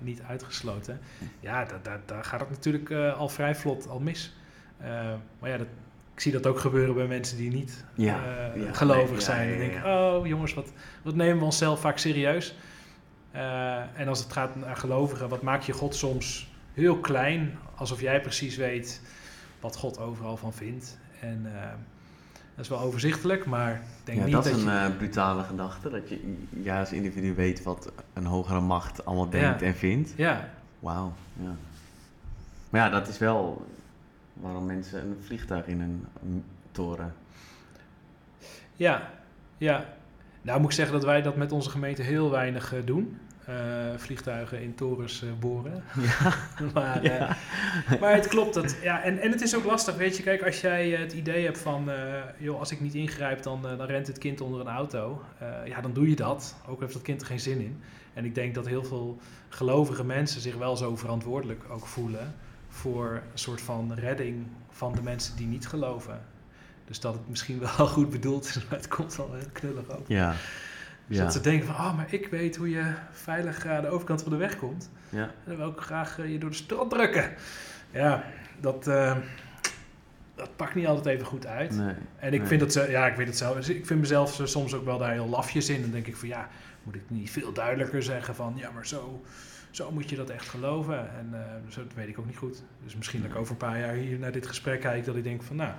niet 0.00 0.22
uitgesloten, 0.28 1.00
ja, 1.40 1.66
daar, 2.06 2.24
gaat 2.24 2.40
het 2.40 2.50
natuurlijk 2.50 2.90
al 2.90 3.28
vrij 3.28 3.54
vlot 3.54 3.88
al 3.88 4.00
mis. 4.00 4.36
maar 5.38 5.50
ja, 5.50 5.56
dat, 5.56 5.66
ik 6.14 6.20
zie 6.20 6.32
dat 6.32 6.46
ook 6.46 6.58
gebeuren 6.58 6.94
bij 6.94 7.06
mensen 7.06 7.36
die 7.36 7.50
niet 7.50 7.84
ja, 7.94 8.20
gelovig 8.72 9.22
zijn. 9.22 9.48
Die 9.48 9.58
denken, 9.58 9.84
oh 9.84 10.26
jongens, 10.26 10.54
wat, 10.54 10.72
wat 11.02 11.14
nemen 11.14 11.38
we 11.38 11.44
onszelf 11.44 11.80
vaak 11.80 11.98
serieus? 11.98 12.54
en 13.94 14.08
als 14.08 14.18
het 14.18 14.32
gaat 14.32 14.56
naar 14.56 14.76
gelovigen, 14.76 15.28
wat 15.28 15.42
maak 15.42 15.62
je 15.62 15.72
God 15.72 15.94
soms 15.94 16.52
heel 16.74 16.98
klein, 16.98 17.58
alsof 17.74 18.00
jij 18.00 18.20
precies 18.20 18.56
weet 18.56 19.00
wat 19.60 19.76
God 19.76 19.98
overal 19.98 20.36
van 20.36 20.52
vindt. 20.52 20.98
En 21.20 21.46
dat 22.54 22.64
is 22.64 22.68
wel 22.68 22.80
overzichtelijk, 22.80 23.46
maar 23.46 23.72
ik 23.72 23.80
denk 24.04 24.18
ja, 24.18 24.24
niet 24.24 24.34
dat 24.34 24.44
dat 24.44 24.52
is 24.52 24.62
een 24.62 24.82
je... 24.82 24.88
uh, 24.90 24.96
brutale 24.96 25.42
gedachte, 25.42 25.90
dat 25.90 26.08
je 26.08 26.36
ja, 26.50 26.80
als 26.80 26.92
individu 26.92 27.34
weet 27.34 27.62
wat 27.62 27.92
een 28.12 28.26
hogere 28.26 28.60
macht 28.60 29.04
allemaal 29.04 29.28
denkt 29.28 29.62
en 29.62 29.74
vindt. 29.74 30.12
Ja. 30.16 30.48
Wauw, 30.78 31.12
ja. 31.40 31.54
Maar 32.70 32.80
ja, 32.80 32.88
dat 32.88 33.08
is 33.08 33.18
wel 33.18 33.66
waarom 34.32 34.66
mensen 34.66 35.00
een 35.00 35.16
vliegtuig 35.24 35.66
in 35.66 35.80
een 35.80 36.44
toren... 36.70 37.14
Ja, 38.76 39.10
ja. 39.58 39.84
Nou 40.42 40.60
moet 40.60 40.70
ik 40.70 40.76
zeggen 40.76 40.94
dat 40.94 41.04
wij 41.04 41.22
dat 41.22 41.36
met 41.36 41.52
onze 41.52 41.70
gemeente 41.70 42.02
heel 42.02 42.30
weinig 42.30 42.74
uh, 42.74 42.86
doen. 42.86 43.18
Uh, 43.48 43.54
vliegtuigen 43.96 44.62
in 44.62 44.74
torens 44.74 45.22
uh, 45.22 45.30
boren. 45.40 45.82
Ja. 46.02 46.34
maar, 46.74 47.02
ja. 47.02 47.36
maar 48.00 48.14
het 48.14 48.28
klopt. 48.28 48.54
Dat, 48.54 48.76
ja, 48.82 49.02
en, 49.02 49.18
en 49.18 49.30
het 49.30 49.42
is 49.42 49.56
ook 49.56 49.64
lastig, 49.64 49.96
weet 49.96 50.16
je. 50.16 50.22
Kijk, 50.22 50.42
als 50.42 50.60
jij 50.60 50.90
het 50.90 51.12
idee 51.12 51.44
hebt 51.44 51.58
van... 51.58 51.90
joh, 52.38 52.58
als 52.58 52.70
ik 52.70 52.80
niet 52.80 52.94
ingrijp, 52.94 53.42
dan, 53.42 53.62
dan 53.62 53.82
rent 53.86 54.06
het 54.06 54.18
kind 54.18 54.40
onder 54.40 54.60
een 54.60 54.68
auto. 54.68 55.22
ja, 55.64 55.80
dan 55.80 55.92
doe 55.92 56.08
je 56.08 56.16
dat. 56.16 56.56
Ook 56.66 56.80
heeft 56.80 56.92
dat 56.92 57.02
kind 57.02 57.20
er 57.20 57.26
geen 57.26 57.40
zin 57.40 57.60
in. 57.60 57.82
En 58.14 58.24
ik 58.24 58.34
denk 58.34 58.54
dat 58.54 58.66
heel 58.66 58.84
veel 58.84 59.18
gelovige 59.48 60.04
mensen 60.04 60.40
zich 60.40 60.56
wel 60.56 60.76
zo 60.76 60.96
verantwoordelijk 60.96 61.64
ook 61.70 61.86
voelen... 61.86 62.34
voor 62.68 63.22
een 63.32 63.38
soort 63.38 63.60
van 63.60 63.94
redding 63.94 64.46
van 64.70 64.92
de 64.92 65.02
mensen 65.02 65.36
die 65.36 65.46
niet 65.46 65.66
geloven. 65.66 66.20
Dus 66.84 67.00
dat 67.00 67.14
het 67.14 67.28
misschien 67.28 67.58
wel 67.58 67.86
goed 67.96 68.10
bedoeld 68.10 68.44
is, 68.44 68.54
maar 68.54 68.78
het 68.78 68.88
komt 68.88 69.16
wel 69.16 69.32
heel 69.32 69.50
knullig 69.52 69.90
over. 69.90 70.04
Ja. 70.12 70.34
Dus 71.06 71.18
dat 71.18 71.32
ze 71.32 71.40
denken 71.40 71.66
van, 71.66 71.74
oh, 71.74 71.96
maar 71.96 72.06
ik 72.08 72.26
weet 72.28 72.56
hoe 72.56 72.70
je 72.70 72.92
veilig 73.10 73.66
aan 73.66 73.82
de 73.82 73.88
overkant 73.88 74.22
van 74.22 74.32
de 74.32 74.38
weg 74.38 74.56
komt. 74.56 74.90
Ja. 75.08 75.22
En 75.22 75.30
dan 75.44 75.56
wil 75.56 75.68
ik 75.68 75.78
graag 75.80 76.18
uh, 76.18 76.32
je 76.32 76.38
door 76.38 76.50
de 76.50 76.56
strot 76.56 76.90
drukken. 76.90 77.34
Ja, 77.90 78.24
dat, 78.60 78.86
uh, 78.86 79.16
dat 80.34 80.56
pakt 80.56 80.74
niet 80.74 80.86
altijd 80.86 81.14
even 81.14 81.26
goed 81.26 81.46
uit. 81.46 81.76
Nee, 81.76 81.94
en 82.16 82.32
ik 82.32 82.38
nee. 82.38 82.48
vind 82.48 82.60
het, 82.60 82.88
ja, 82.88 83.06
ik 83.06 83.16
weet 83.16 83.26
het 83.26 83.36
zelf. 83.36 83.68
Ik 83.68 83.86
vind 83.86 84.00
mezelf 84.00 84.40
soms 84.44 84.74
ook 84.74 84.84
wel 84.84 84.98
daar 84.98 85.12
heel 85.12 85.28
lafjes 85.28 85.68
in. 85.68 85.80
Dan 85.80 85.90
denk 85.90 86.06
ik 86.06 86.16
van, 86.16 86.28
ja, 86.28 86.48
moet 86.82 86.94
ik 86.94 87.02
niet 87.06 87.30
veel 87.30 87.52
duidelijker 87.52 88.02
zeggen 88.02 88.34
van, 88.34 88.54
ja, 88.56 88.70
maar 88.70 88.86
zo, 88.86 89.22
zo 89.70 89.90
moet 89.90 90.10
je 90.10 90.16
dat 90.16 90.30
echt 90.30 90.48
geloven. 90.48 90.98
En 90.98 91.30
uh, 91.32 91.40
zo, 91.68 91.82
dat 91.82 91.94
weet 91.94 92.08
ik 92.08 92.18
ook 92.18 92.26
niet 92.26 92.36
goed. 92.36 92.62
Dus 92.84 92.96
misschien 92.96 93.22
dat 93.22 93.30
ik 93.30 93.36
over 93.36 93.52
een 93.52 93.56
paar 93.56 93.78
jaar 93.78 93.94
hier 93.94 94.18
naar 94.18 94.32
dit 94.32 94.46
gesprek 94.46 94.80
kijk, 94.80 95.04
dat 95.04 95.16
ik 95.16 95.24
denk 95.24 95.42
van, 95.42 95.56
nou, 95.56 95.72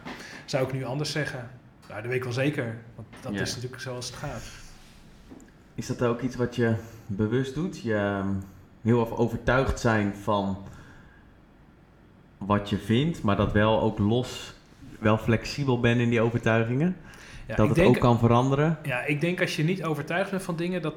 zou 0.45 0.67
ik 0.67 0.73
nu 0.73 0.83
anders 0.83 1.11
zeggen? 1.11 1.49
Nou, 1.87 2.01
dat 2.01 2.05
weet 2.09 2.17
ik 2.17 2.23
wel 2.23 2.33
zeker. 2.33 2.77
Want 2.95 3.07
dat 3.21 3.33
Ja. 3.33 3.41
is 3.41 3.55
natuurlijk 3.55 3.81
zoals 3.81 4.07
het 4.07 4.15
gaat. 4.15 4.43
Is 5.75 5.87
dat 5.87 6.01
ook 6.01 6.21
iets 6.21 6.35
wat 6.35 6.55
je 6.55 6.75
bewust 7.07 7.53
doet? 7.53 7.79
Je 7.79 7.95
ehm, 7.95 8.27
heel 8.81 8.99
erg 8.99 9.17
overtuigd 9.17 9.79
zijn 9.79 10.15
van 10.15 10.57
wat 12.37 12.69
je 12.69 12.77
vindt, 12.77 13.21
maar 13.21 13.35
dat 13.35 13.51
wel 13.51 13.81
ook 13.81 13.99
los, 13.99 14.53
wel 14.99 15.17
flexibel 15.17 15.79
bent 15.79 15.99
in 15.99 16.09
die 16.09 16.21
overtuigingen? 16.21 16.95
Ja, 17.47 17.55
dat 17.55 17.67
het 17.67 17.75
denk- 17.75 17.87
ook 17.87 17.99
kan 17.99 18.19
veranderen? 18.19 18.77
Ja, 18.83 19.03
ik 19.03 19.21
denk 19.21 19.41
als 19.41 19.55
je 19.55 19.63
niet 19.63 19.83
overtuigd 19.83 20.29
bent 20.29 20.43
van 20.43 20.55
dingen, 20.55 20.81
dat, 20.81 20.95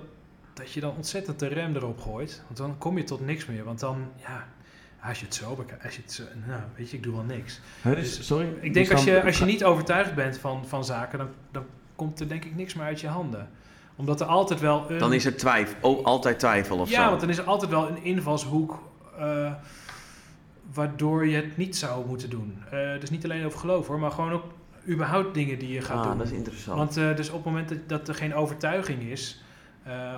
dat 0.55 0.73
je 0.73 0.81
dan 0.81 0.95
ontzettend 0.97 1.39
de 1.39 1.47
rem 1.47 1.77
erop 1.77 2.01
gooit. 2.01 2.43
Want 2.45 2.57
dan 2.57 2.79
kom 2.79 2.99
je 2.99 3.05
tot 3.05 3.27
niks 3.27 3.47
meer. 3.47 3.65
Want 3.65 3.81
dan, 3.81 4.09
ja, 4.17 4.47
als 5.03 5.19
je 5.19 5.25
het 5.25 5.35
zo 5.35 5.55
bekijkt, 5.55 5.85
als 5.85 5.97
je 5.97 6.03
het 6.03 6.13
zo, 6.13 6.23
nou, 6.47 6.61
weet 6.77 6.91
je, 6.91 6.97
ik 6.97 7.03
doe 7.03 7.15
wel 7.15 7.25
niks. 7.25 7.61
Hè, 7.81 7.95
dus, 7.95 8.27
sorry? 8.27 8.49
Ik 8.61 8.75
denk 8.75 8.87
dus 8.87 8.91
als 8.95 9.05
je, 9.05 9.23
als 9.25 9.39
je 9.39 9.45
niet 9.45 9.65
overtuigd 9.65 10.15
bent 10.15 10.39
van, 10.39 10.67
van 10.67 10.85
zaken, 10.85 11.19
dan, 11.19 11.29
dan 11.51 11.65
komt 11.97 12.21
er 12.21 12.29
denk 12.29 12.45
ik 12.45 12.57
niks 12.57 12.75
meer 12.75 12.85
uit 12.85 13.01
je 13.01 13.09
handen. 13.09 13.49
Omdat 13.99 14.21
er 14.21 14.27
altijd 14.27 14.61
wel 14.61 14.91
een... 14.91 14.99
Dan 14.99 15.13
is 15.13 15.25
er 15.25 15.37
twijfel, 15.37 15.77
oh, 15.81 16.05
altijd 16.05 16.39
twijfel 16.39 16.79
of 16.79 16.91
ja, 16.91 17.03
zo. 17.03 17.09
want 17.09 17.21
dan 17.21 17.31
is 17.31 17.39
er 17.39 17.45
altijd 17.45 17.71
wel 17.71 17.89
een 17.89 18.03
invalshoek 18.03 18.83
eh, 19.19 19.53
waardoor 20.75 21.27
je 21.27 21.37
het 21.37 21.57
niet 21.57 21.77
zou 21.77 22.07
moeten 22.07 22.31
doen. 22.31 22.59
Dus 23.01 23.11
niet 23.11 23.25
alleen 23.25 23.45
over 23.45 23.59
geloof 23.59 23.87
hoor, 23.87 23.99
maar 23.99 24.11
gewoon 24.11 24.33
ook 24.33 24.45
überhaupt 24.89 25.35
dingen 25.35 25.59
die 25.59 25.73
je 25.73 25.81
gaat 25.81 25.97
ah, 25.97 26.09
doen. 26.09 26.19
dat 26.19 26.27
is 26.27 26.33
interessant. 26.33 26.79
Want 26.79 26.97
eh, 26.97 27.17
dus 27.17 27.29
op 27.29 27.35
het 27.35 27.45
moment 27.45 27.69
dat, 27.69 27.79
dat 27.87 28.09
er 28.09 28.15
geen 28.15 28.35
overtuiging 28.35 29.03
is, 29.03 29.43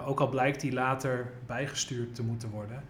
ook 0.06 0.20
al 0.20 0.28
blijkt 0.28 0.60
die 0.60 0.72
later 0.72 1.32
bijgestuurd 1.46 2.14
te 2.14 2.22
moeten 2.22 2.50
worden, 2.50 2.82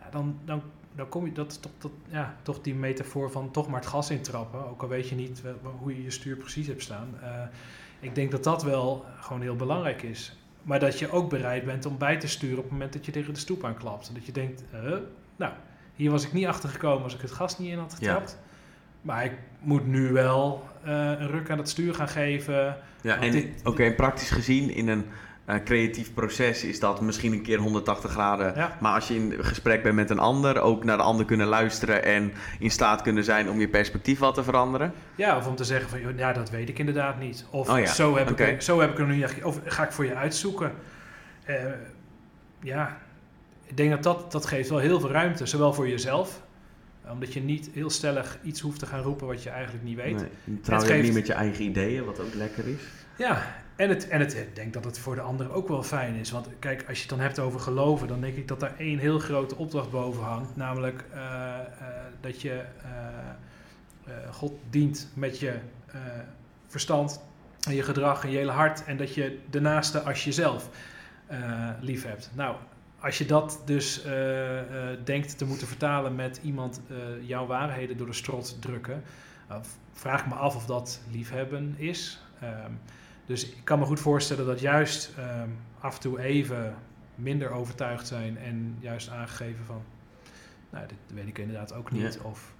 ja, 0.00 0.10
dan, 0.10 0.38
dan, 0.44 0.62
dan 0.98 1.08
kom 1.08 1.24
je, 1.26 1.32
dat 1.32 1.50
is 1.50 1.58
toch, 1.58 1.72
dat, 1.78 1.90
ja, 2.08 2.36
toch 2.42 2.60
die 2.60 2.74
metafoor 2.74 3.30
van 3.30 3.50
toch 3.50 3.68
maar 3.68 3.80
het 3.80 3.88
gas 3.88 4.10
intrappen, 4.10 4.68
ook 4.68 4.82
al 4.82 4.88
weet 4.88 5.08
je 5.08 5.14
niet 5.14 5.42
hoe 5.78 5.96
je 5.96 6.02
je 6.02 6.10
stuur 6.10 6.36
precies 6.36 6.66
hebt 6.66 6.82
staan. 6.82 7.08
Eh, 7.22 7.42
ik 8.00 8.14
denk 8.14 8.30
dat 8.30 8.44
dat 8.44 8.62
wel 8.62 9.04
gewoon 9.20 9.40
heel 9.42 9.56
belangrijk 9.56 10.02
is. 10.02 10.36
Maar 10.62 10.80
dat 10.80 10.98
je 10.98 11.10
ook 11.10 11.30
bereid 11.30 11.64
bent 11.64 11.86
om 11.86 11.98
bij 11.98 12.16
te 12.16 12.28
sturen 12.28 12.56
op 12.56 12.62
het 12.62 12.72
moment 12.72 12.92
dat 12.92 13.06
je 13.06 13.12
tegen 13.12 13.32
de 13.34 13.40
stoep 13.40 13.64
aanklapt. 13.64 14.10
Dat 14.14 14.26
je 14.26 14.32
denkt, 14.32 14.64
eh, 14.72 14.92
nou, 15.36 15.52
hier 15.94 16.10
was 16.10 16.24
ik 16.24 16.32
niet 16.32 16.46
achter 16.46 16.68
gekomen 16.68 17.02
als 17.02 17.14
ik 17.14 17.20
het 17.20 17.30
gas 17.30 17.58
niet 17.58 17.70
in 17.70 17.78
had 17.78 17.90
Ja. 17.90 17.96
getrapt. 18.12 18.38
Maar 19.02 19.24
ik 19.24 19.32
moet 19.60 19.86
nu 19.86 20.12
wel 20.12 20.66
eh, 20.84 20.92
een 20.94 21.28
ruk 21.30 21.50
aan 21.50 21.58
het 21.58 21.68
stuur 21.68 21.94
gaan 21.94 22.08
geven. 22.08 22.76
ja, 23.00 23.16
en 23.20 23.52
oké, 23.64 23.92
praktisch 23.94 24.30
gezien 24.30 24.70
in 24.70 24.88
een 24.88 25.04
creatief 25.64 26.14
proces 26.14 26.64
is 26.64 26.80
dat 26.80 27.00
misschien 27.00 27.32
een 27.32 27.42
keer 27.42 27.58
180 27.58 28.10
graden. 28.10 28.52
Ja. 28.56 28.76
Maar 28.80 28.94
als 28.94 29.08
je 29.08 29.14
in 29.14 29.34
gesprek 29.44 29.82
bent 29.82 29.94
met 29.94 30.10
een 30.10 30.18
ander, 30.18 30.60
ook 30.60 30.84
naar 30.84 30.96
de 30.96 31.02
ander 31.02 31.26
kunnen 31.26 31.46
luisteren 31.46 32.04
en 32.04 32.32
in 32.58 32.70
staat 32.70 33.02
kunnen 33.02 33.24
zijn 33.24 33.50
om 33.50 33.60
je 33.60 33.68
perspectief 33.68 34.18
wat 34.18 34.34
te 34.34 34.42
veranderen. 34.42 34.92
Ja, 35.14 35.36
of 35.36 35.46
om 35.46 35.56
te 35.56 35.64
zeggen 35.64 35.88
van, 35.90 36.16
ja, 36.16 36.32
dat 36.32 36.50
weet 36.50 36.68
ik 36.68 36.78
inderdaad 36.78 37.18
niet. 37.20 37.46
Of 37.50 37.70
Oh 37.70 37.78
ja, 37.78 37.86
zo, 37.86 38.16
heb 38.16 38.40
ik, 38.40 38.62
zo 38.62 38.80
heb 38.80 38.90
ik 38.90 38.98
er 38.98 39.22
echt... 39.22 39.44
Of 39.44 39.60
ga 39.64 39.84
ik 39.84 39.92
voor 39.92 40.04
je 40.04 40.14
uitzoeken. 40.14 40.72
Eh, 41.44 41.54
ja, 42.62 42.98
ik 43.64 43.76
denk 43.76 43.90
dat, 43.90 44.02
dat 44.02 44.32
dat 44.32 44.46
geeft 44.46 44.68
wel 44.68 44.78
heel 44.78 45.00
veel 45.00 45.10
ruimte. 45.10 45.46
Zowel 45.46 45.72
voor 45.74 45.88
jezelf, 45.88 46.42
omdat 47.10 47.32
je 47.32 47.40
niet 47.40 47.70
heel 47.72 47.90
stellig 47.90 48.38
iets 48.42 48.60
hoeft 48.60 48.78
te 48.78 48.86
gaan 48.86 49.02
roepen 49.02 49.26
wat 49.26 49.42
je 49.42 49.50
eigenlijk 49.50 49.84
niet 49.84 49.96
weet. 49.96 50.16
Nee, 50.16 50.28
je 50.44 50.60
trouw 50.60 50.80
je 50.80 50.86
geeft- 50.86 51.02
niet 51.02 51.14
met 51.14 51.26
je 51.26 51.32
eigen 51.32 51.64
ideeën, 51.64 52.04
wat 52.04 52.20
ook 52.20 52.34
lekker 52.34 52.66
is. 52.68 52.80
Ja, 53.18 53.42
en, 53.78 53.88
het, 53.88 54.08
en 54.08 54.20
het, 54.20 54.34
ik 54.34 54.54
denk 54.54 54.72
dat 54.72 54.84
het 54.84 54.98
voor 54.98 55.14
de 55.14 55.20
ander 55.20 55.52
ook 55.52 55.68
wel 55.68 55.82
fijn 55.82 56.14
is. 56.14 56.30
Want 56.30 56.48
kijk, 56.58 56.84
als 56.88 56.96
je 56.96 57.00
het 57.00 57.10
dan 57.10 57.20
hebt 57.20 57.38
over 57.38 57.60
geloven, 57.60 58.08
dan 58.08 58.20
denk 58.20 58.36
ik 58.36 58.48
dat 58.48 58.60
daar 58.60 58.74
één 58.78 58.98
heel 58.98 59.18
grote 59.18 59.56
opdracht 59.56 59.90
boven 59.90 60.22
hangt. 60.22 60.56
Namelijk 60.56 61.04
eh, 61.12 61.20
eh, 61.20 61.64
dat 62.20 62.40
je 62.40 62.62
eh, 62.82 64.12
God 64.30 64.52
dient 64.70 65.08
met 65.14 65.38
je 65.38 65.54
verstand 66.66 67.22
en 67.66 67.74
je 67.74 67.82
gedrag 67.82 68.24
en 68.24 68.30
je 68.30 68.36
hele 68.36 68.50
hart. 68.50 68.84
En 68.84 68.96
dat 68.96 69.14
je 69.14 69.38
de 69.50 69.60
naaste 69.60 70.00
als 70.00 70.24
jezelf 70.24 70.68
lief 71.80 72.04
hebt. 72.04 72.30
Nou, 72.34 72.56
als 73.00 73.18
je 73.18 73.26
dat 73.26 73.62
dus 73.64 74.02
denkt 75.04 75.38
te 75.38 75.44
moeten 75.44 75.66
vertalen 75.66 76.14
met 76.14 76.40
iemand 76.42 76.80
jouw 77.20 77.46
waarheden 77.46 77.96
door 77.96 78.06
de 78.06 78.12
strot 78.12 78.56
drukken, 78.60 79.02
vraag 79.92 80.26
me 80.26 80.34
af 80.34 80.56
of 80.56 80.66
dat 80.66 81.00
liefhebben 81.10 81.74
is. 81.76 82.22
Ehm, 82.40 82.72
dus 83.28 83.46
ik 83.48 83.64
kan 83.64 83.78
me 83.78 83.84
goed 83.84 84.00
voorstellen 84.00 84.46
dat 84.46 84.60
juist 84.60 85.10
ehm, 85.16 85.48
af 85.80 85.94
en 85.94 86.00
toe 86.00 86.20
even 86.20 86.74
minder 87.14 87.50
overtuigd 87.50 88.06
zijn 88.06 88.38
en 88.38 88.76
juist 88.80 89.08
aangegeven 89.08 89.64
van, 89.64 89.82
nou, 90.70 90.86
dit 90.86 90.98
weet 91.14 91.26
ik 91.28 91.38
inderdaad 91.38 91.72
ook 91.74 91.90
niet. 91.90 92.14
Ja. 92.14 92.28
Of 92.28 92.54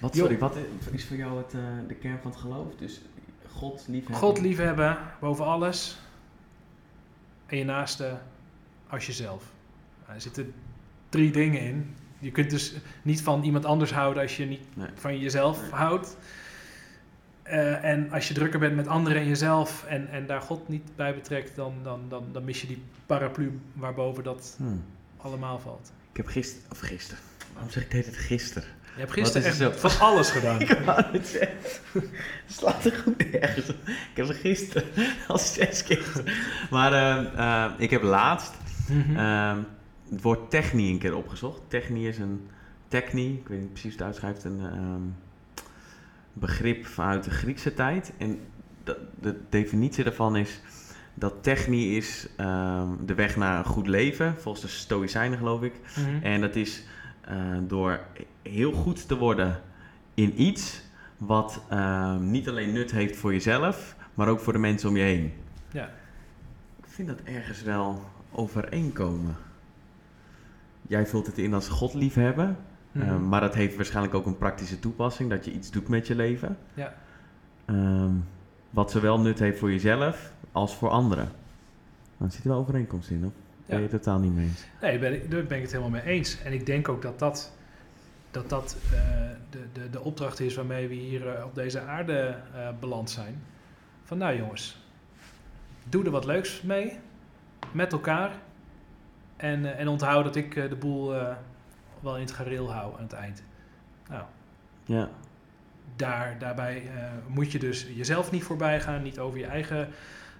Wat, 0.00 0.16
sorry, 0.16 0.38
wat 0.38 0.56
is 0.90 1.06
voor 1.06 1.16
jou 1.16 1.38
het, 1.38 1.54
eh, 1.54 1.60
de 1.88 1.94
kern 1.94 2.18
van 2.22 2.30
het 2.30 2.40
geloof? 2.40 2.74
Dus 2.76 3.00
God 3.48 3.84
liefhebben? 3.88 4.16
God 4.16 4.40
liefhebben 4.40 4.98
boven 5.20 5.44
alles 5.44 5.98
en 7.46 7.56
je 7.56 7.64
naaste 7.64 8.18
als 8.88 9.06
jezelf. 9.06 9.44
Nou, 10.02 10.14
er 10.14 10.20
zitten 10.20 10.54
drie 11.08 11.30
dingen 11.30 11.60
in. 11.60 11.94
Je 12.18 12.30
kunt 12.30 12.50
dus 12.50 12.74
niet 13.02 13.22
van 13.22 13.42
iemand 13.42 13.64
anders 13.64 13.92
houden 13.92 14.22
als 14.22 14.36
je 14.36 14.44
niet 14.46 14.76
Nee. 14.76 14.88
van 14.94 15.18
jezelf 15.18 15.60
Nee. 15.60 15.70
houdt. 15.70 16.16
Eh, 17.50 17.84
en 17.84 18.12
als 18.12 18.28
je 18.28 18.34
drukker 18.34 18.58
bent 18.58 18.76
met 18.76 18.86
anderen 18.86 19.18
en 19.22 19.28
jezelf 19.28 19.84
en, 19.88 20.08
en 20.10 20.26
daar 20.26 20.40
God 20.40 20.68
niet 20.68 20.96
bij 20.96 21.14
betrekt, 21.14 21.56
dan, 21.56 21.74
dan, 21.82 22.00
dan, 22.08 22.24
dan 22.32 22.44
mis 22.44 22.60
je 22.60 22.66
die 22.66 22.82
paraplu 23.06 23.58
waarboven 23.72 24.24
dat 24.24 24.54
Hmm. 24.58 24.84
allemaal 25.16 25.58
valt. 25.58 25.92
Ik 26.10 26.16
heb 26.16 26.26
gisteren, 26.26 26.70
of 26.70 26.78
gisteren, 26.78 27.22
waarom 27.52 27.70
zeg 27.70 27.82
ik 27.82 27.90
dit 27.90 28.06
het 28.06 28.16
gisteren? 28.16 28.68
Je 28.94 29.00
hebt 29.00 29.12
gisteren 29.12 29.70
echt 29.70 29.80
van 29.80 30.06
alles 30.06 30.30
gedaan. 30.30 30.60
Ik 30.70 30.78
wou 30.84 31.02
het 31.12 31.26
zeggen. 31.26 31.56
Slaat 32.46 32.84
er 32.84 32.92
goed. 32.92 33.20
Ik 33.20 33.32
heb 34.14 34.28
er 34.28 34.34
gisteren 34.34 34.84
al 35.28 35.38
zes 35.38 35.82
keer. 35.82 36.22
Maar 36.70 36.92
eh, 36.92 37.64
eh, 37.64 37.72
ik 37.78 37.90
heb 37.90 38.02
laatst 38.02 38.52
Mhm. 38.88 39.16
eh, 39.16 39.56
het 40.10 40.22
woord 40.22 40.50
technie 40.50 40.92
een 40.92 40.98
keer 40.98 41.14
opgezocht. 41.16 41.60
Technie 41.68 42.08
is 42.08 42.18
een 42.18 42.48
technie, 42.88 43.34
ik 43.38 43.48
weet 43.48 43.60
niet 43.60 43.72
precies 43.72 43.90
hoe 43.96 43.98
het 43.98 44.06
uitschrijft, 44.06 44.44
een 44.44 44.60
ehm, 44.60 45.02
begrip 46.32 46.86
vanuit 46.86 47.24
de 47.24 47.30
Griekse 47.30 47.74
tijd. 47.74 48.12
En 48.18 48.38
de, 48.84 49.06
de 49.20 49.40
definitie 49.48 50.04
daarvan 50.04 50.36
is 50.36 50.60
dat 51.14 51.42
technie 51.42 51.96
is 51.96 52.28
ehm, 52.36 52.88
de 53.06 53.14
weg 53.14 53.36
naar 53.36 53.58
een 53.58 53.64
goed 53.64 53.86
leven, 53.86 54.34
volgens 54.38 54.62
de 54.64 54.68
Stoïcijnen 54.68 55.38
geloof 55.38 55.62
ik. 55.62 55.72
Mhm. 55.96 56.24
En 56.24 56.40
dat 56.40 56.56
is 56.56 56.84
eh, 57.20 57.36
door 57.62 58.00
heel 58.42 58.72
goed 58.72 59.08
te 59.08 59.16
worden 59.16 59.60
in 60.14 60.42
iets 60.42 60.82
wat 61.16 61.62
ehm, 61.68 62.30
niet 62.30 62.48
alleen 62.48 62.72
nut 62.72 62.90
heeft 62.90 63.16
voor 63.16 63.32
jezelf, 63.32 63.96
maar 64.14 64.28
ook 64.28 64.40
voor 64.40 64.52
de 64.52 64.58
mensen 64.58 64.88
om 64.88 64.96
je 64.96 65.02
heen. 65.02 65.32
Ja. 65.72 65.84
Ik 66.78 66.86
vind 66.86 67.08
dat 67.08 67.20
ergens 67.24 67.62
wel 67.62 68.04
overeenkomen. 68.30 69.36
Jij 70.82 71.06
vult 71.06 71.26
het 71.26 71.38
in 71.38 71.54
als 71.54 71.68
God 71.68 71.94
liefhebben, 71.94 72.56
Mhm. 72.92 73.08
eh, 73.08 73.18
maar 73.18 73.40
dat 73.40 73.54
heeft 73.54 73.76
waarschijnlijk 73.76 74.14
ook 74.14 74.26
een 74.26 74.38
praktische 74.38 74.78
toepassing, 74.78 75.30
dat 75.30 75.44
je 75.44 75.52
iets 75.52 75.70
doet 75.70 75.88
met 75.88 76.06
je 76.06 76.14
leven. 76.14 76.56
Ja. 76.74 76.94
Ehm, 77.64 78.12
wat 78.70 78.90
zowel 78.90 79.20
nut 79.20 79.38
heeft 79.38 79.58
voor 79.58 79.70
jezelf 79.70 80.32
als 80.52 80.76
voor 80.76 80.88
anderen. 80.88 81.28
Dan 82.16 82.30
zit 82.30 82.42
er 82.42 82.48
wel 82.48 82.58
overeenkomst 82.58 83.10
in, 83.10 83.24
of 83.24 83.32
ben 83.66 83.76
je 83.76 83.88
het 83.88 84.02
totaal 84.02 84.18
niet 84.18 84.34
mee 84.34 84.46
eens? 84.46 84.64
Nee, 84.80 84.90
daar 84.90 85.10
ben 85.10 85.14
ik, 85.14 85.30
daar 85.30 85.44
ben 85.44 85.56
ik 85.56 85.62
het 85.62 85.72
helemaal 85.72 85.90
mee 85.90 86.02
eens. 86.02 86.42
En 86.42 86.52
ik 86.52 86.66
denk 86.66 86.88
ook 86.88 87.02
dat 87.02 87.18
dat, 87.18 87.52
dat, 88.30 88.48
dat 88.48 88.76
eh, 88.92 89.00
de, 89.50 89.66
de, 89.72 89.90
de 89.90 90.00
opdracht 90.00 90.40
is 90.40 90.54
waarmee 90.54 90.88
we 90.88 90.94
hier 90.94 91.28
eh, 91.28 91.44
op 91.44 91.54
deze 91.54 91.80
aarde 91.80 92.36
eh, 92.54 92.68
beland 92.80 93.10
zijn. 93.10 93.42
Van 94.04 94.18
nou 94.18 94.36
jongens, 94.36 94.78
doe 95.88 96.04
er 96.04 96.10
wat 96.10 96.24
leuks 96.24 96.62
mee, 96.62 96.98
met 97.72 97.92
elkaar. 97.92 98.32
En, 99.36 99.76
en 99.76 99.88
onthoud 99.88 100.24
dat 100.24 100.36
ik 100.36 100.54
de 100.54 100.76
boel 100.76 101.14
wel 102.00 102.14
in 102.14 102.22
het 102.22 102.32
gareel 102.32 102.72
hou 102.72 102.94
aan 102.96 103.02
het 103.02 103.12
eind. 103.12 103.42
Nou, 104.08 104.24
Ja, 104.84 105.08
daar, 105.96 106.38
daarbij 106.38 106.76
eh, 106.76 107.02
moet 107.26 107.52
je 107.52 107.58
dus 107.58 107.86
jezelf 107.94 108.30
niet 108.30 108.42
voorbij 108.42 108.80
gaan, 108.80 109.02
niet 109.02 109.18
over 109.18 109.38
je 109.38 109.46
eigen 109.46 109.88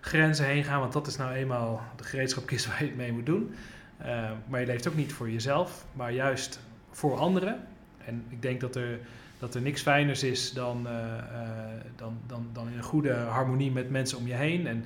grenzen 0.00 0.46
heen 0.46 0.64
gaan, 0.64 0.80
want 0.80 0.92
dat 0.92 1.06
is 1.06 1.16
nou 1.16 1.32
eenmaal 1.32 1.80
de 1.96 2.04
gereedschapkist 2.04 2.66
waar 2.68 2.82
je 2.82 2.88
het 2.88 2.96
mee 2.96 3.12
moet 3.12 3.26
doen. 3.26 3.54
Eh, 3.96 4.30
maar 4.46 4.60
je 4.60 4.66
leeft 4.66 4.88
ook 4.88 4.94
niet 4.94 5.12
voor 5.12 5.30
jezelf, 5.30 5.84
maar 5.92 6.12
juist 6.12 6.60
voor 6.90 7.16
anderen. 7.16 7.60
En 8.04 8.24
ik 8.28 8.42
denk 8.42 8.60
dat 8.60 8.76
er, 8.76 8.98
dat 9.38 9.54
er 9.54 9.60
niks 9.60 9.82
fijners 9.82 10.22
is 10.22 10.52
dan, 10.52 10.88
eh, 10.88 10.94
dan, 11.96 12.18
dan, 12.26 12.46
dan 12.52 12.68
in 12.68 12.76
een 12.76 12.82
goede 12.82 13.14
harmonie 13.14 13.70
met 13.70 13.90
mensen 13.90 14.18
om 14.18 14.26
je 14.26 14.34
heen. 14.34 14.66
En 14.66 14.84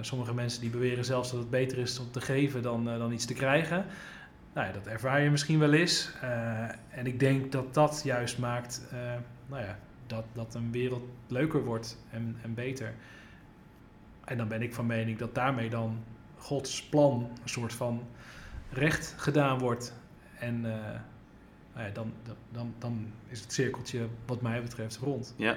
sommige 0.00 0.34
mensen 0.34 0.60
die 0.60 0.70
beweren 0.70 1.04
zelfs 1.04 1.30
dat 1.30 1.40
het 1.40 1.50
beter 1.50 1.78
is 1.78 1.98
om 1.98 2.10
te 2.10 2.20
geven 2.20 2.62
dan, 2.62 2.84
dan 2.84 3.12
iets 3.12 3.24
te 3.24 3.34
krijgen. 3.34 3.84
Nou 4.54 4.66
ja, 4.66 4.72
dat 4.72 4.86
ervaar 4.86 5.20
je 5.20 5.30
misschien 5.30 5.58
wel 5.58 5.72
eens. 5.72 6.10
Eh, 6.20 6.62
en 6.90 7.06
ik 7.06 7.20
denk 7.20 7.52
dat 7.52 7.74
dat 7.74 8.00
juist 8.04 8.38
maakt 8.38 8.82
eh, 8.92 8.98
nou 9.46 9.62
ja, 9.62 9.78
dat, 10.06 10.24
dat 10.32 10.54
een 10.54 10.70
wereld 10.72 11.04
leuker 11.26 11.64
wordt 11.64 11.98
en, 12.10 12.36
en 12.42 12.54
beter. 12.54 12.94
En 14.24 14.36
dan 14.36 14.48
ben 14.48 14.62
ik 14.62 14.74
van 14.74 14.86
mening 14.86 15.18
dat 15.18 15.34
daarmee 15.34 15.70
dan 15.70 15.98
Gods 16.36 16.84
plan 16.84 17.30
een 17.42 17.48
soort 17.48 17.72
van 17.72 18.02
recht 18.70 19.14
gedaan 19.16 19.58
wordt. 19.58 19.94
En 20.38 20.54
eh, 20.54 21.00
nou 21.74 21.86
ja, 21.86 21.92
dan, 21.92 22.12
dan, 22.50 22.74
dan, 22.78 23.06
is 23.28 23.40
het 23.40 23.52
cirkeltje 23.52 24.06
wat 24.26 24.40
mij 24.40 24.62
betreft 24.62 24.96
rond. 24.96 25.34
Ja. 25.36 25.56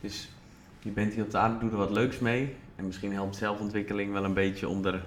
Dus 0.00 0.30
je 0.78 0.90
bent 0.90 1.14
hier 1.14 1.24
op 1.24 1.30
de 1.30 1.38
aarde, 1.38 1.58
doe 1.58 1.70
er 1.70 1.76
wat 1.76 1.90
leuks 1.90 2.18
mee. 2.18 2.56
En 2.76 2.86
misschien 2.86 3.12
helpt 3.12 3.36
zelfontwikkeling 3.36 4.12
wel 4.12 4.24
een 4.24 4.34
beetje 4.34 4.68
om 4.68 4.84
er 4.84 5.06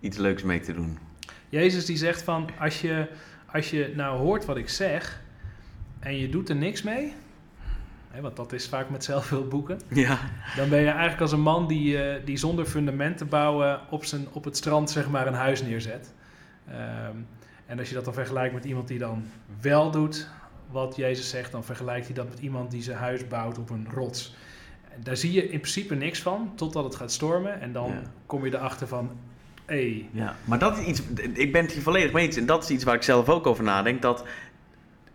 iets 0.00 0.16
leuks 0.16 0.42
mee 0.42 0.60
te 0.60 0.72
doen. 0.72 0.98
Jezus 1.54 1.84
die 1.86 1.96
zegt 1.96 2.22
van, 2.22 2.48
als 2.58 2.80
je, 2.80 3.06
als 3.52 3.70
je 3.70 3.92
nou 3.96 4.18
hoort 4.18 4.44
wat 4.44 4.56
ik 4.56 4.68
zeg 4.68 5.20
en 6.00 6.16
je 6.18 6.28
doet 6.28 6.48
er 6.48 6.56
niks 6.56 6.82
mee, 6.82 7.12
hè, 8.10 8.20
want 8.20 8.36
dat 8.36 8.52
is 8.52 8.68
vaak 8.68 8.90
met 8.90 9.04
zelfhulpboeken, 9.04 9.80
Ja. 10.06 10.18
dan 10.56 10.68
ben 10.68 10.80
je 10.80 10.88
eigenlijk 10.88 11.20
als 11.20 11.32
een 11.32 11.40
man 11.40 11.66
die, 11.66 12.02
eh, 12.02 12.24
die 12.24 12.36
zonder 12.36 12.64
fundament 12.64 13.16
te 13.18 13.24
bouwen 13.24 13.80
op, 13.90 14.04
zijn, 14.04 14.26
op 14.32 14.44
het 14.44 14.56
strand 14.56 14.90
zeg 14.90 15.08
maar 15.10 15.26
een 15.26 15.34
huis 15.34 15.62
neerzet. 15.62 16.12
Ehm, 16.68 17.16
en 17.66 17.78
als 17.78 17.88
je 17.88 17.94
dat 17.94 18.04
dan 18.04 18.14
vergelijkt 18.14 18.54
met 18.54 18.64
iemand 18.64 18.88
die 18.88 18.98
dan 18.98 19.24
wel 19.60 19.90
doet 19.90 20.28
wat 20.70 20.96
Jezus 20.96 21.30
zegt, 21.30 21.52
dan 21.52 21.64
vergelijkt 21.64 22.06
hij 22.06 22.14
dat 22.14 22.28
met 22.28 22.38
iemand 22.38 22.70
die 22.70 22.82
zijn 22.82 22.98
huis 22.98 23.28
bouwt 23.28 23.58
op 23.58 23.70
een 23.70 23.86
rots. 23.90 24.34
Daar 25.02 25.16
zie 25.16 25.32
je 25.32 25.42
in 25.42 25.60
principe 25.60 25.94
niks 25.94 26.20
van, 26.22 26.52
totdat 26.54 26.84
het 26.84 26.94
gaat 26.94 27.12
stormen. 27.12 27.60
En 27.60 27.72
dan 27.72 27.88
Ja. 27.90 28.02
kom 28.26 28.44
je 28.44 28.54
erachter 28.54 28.88
van, 28.88 29.10
hé, 29.66 30.06
ja. 30.10 30.36
Maar 30.44 30.58
dat 30.58 30.78
is 30.78 30.84
iets, 30.86 31.02
ik 31.32 31.52
ben 31.52 31.62
het 31.62 31.72
hier 31.72 31.82
volledig 31.82 32.12
mee 32.12 32.26
eens. 32.26 32.36
En 32.36 32.46
dat 32.46 32.62
is 32.62 32.70
iets 32.70 32.84
waar 32.84 32.94
ik 32.94 33.02
zelf 33.02 33.28
ook 33.28 33.46
over 33.46 33.64
nadenk. 33.64 34.02
Dat 34.02 34.24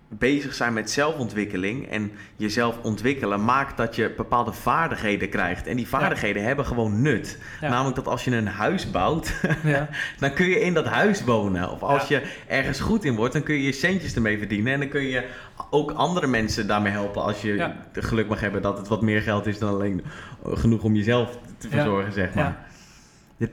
bezig 0.09 0.53
zijn 0.53 0.73
met 0.73 0.91
zelfontwikkeling 0.91 1.89
en 1.89 2.11
jezelf 2.35 2.77
ontwikkelen 2.81 3.45
maakt 3.45 3.77
dat 3.77 3.95
je 3.95 4.13
bepaalde 4.17 4.53
vaardigheden 4.53 5.29
krijgt. 5.29 5.67
En 5.67 5.75
die 5.75 5.87
vaardigheden 5.87 6.43
hebben 6.43 6.65
gewoon 6.65 7.01
nut. 7.01 7.37
Ja. 7.61 7.69
Namelijk 7.69 7.95
dat 7.95 8.07
als 8.07 8.23
je 8.23 8.35
een 8.35 8.47
huis 8.47 8.91
bouwt, 8.91 9.33
ja, 9.63 9.89
dan 10.19 10.33
kun 10.33 10.45
je 10.45 10.59
in 10.59 10.73
dat 10.73 10.85
huis 10.85 11.23
wonen. 11.23 11.71
Of 11.71 11.81
als 11.83 12.07
je 12.07 12.21
ergens 12.47 12.79
goed 12.79 13.03
in 13.03 13.15
wordt, 13.15 13.33
dan 13.33 13.43
kun 13.43 13.55
je 13.55 13.63
je 13.63 13.71
centjes 13.71 14.15
ermee 14.15 14.37
verdienen. 14.37 14.73
En 14.73 14.79
dan 14.79 14.89
kun 14.89 15.03
je 15.03 15.27
ook 15.69 15.91
andere 15.91 16.27
mensen 16.27 16.67
daarmee 16.67 16.91
helpen 16.91 17.21
als 17.23 17.41
je 17.41 17.71
geluk 17.93 18.27
mag 18.27 18.39
hebben 18.39 18.61
dat 18.61 18.77
het 18.77 18.87
wat 18.87 19.01
meer 19.01 19.21
geld 19.21 19.45
is 19.45 19.59
dan 19.59 19.73
alleen 19.73 20.03
genoeg 20.43 20.83
om 20.83 20.95
jezelf 20.95 21.37
te 21.57 21.69
verzorgen, 21.69 22.13
zeg 22.13 22.33
maar. 22.33 22.57
Ja. 23.37 23.47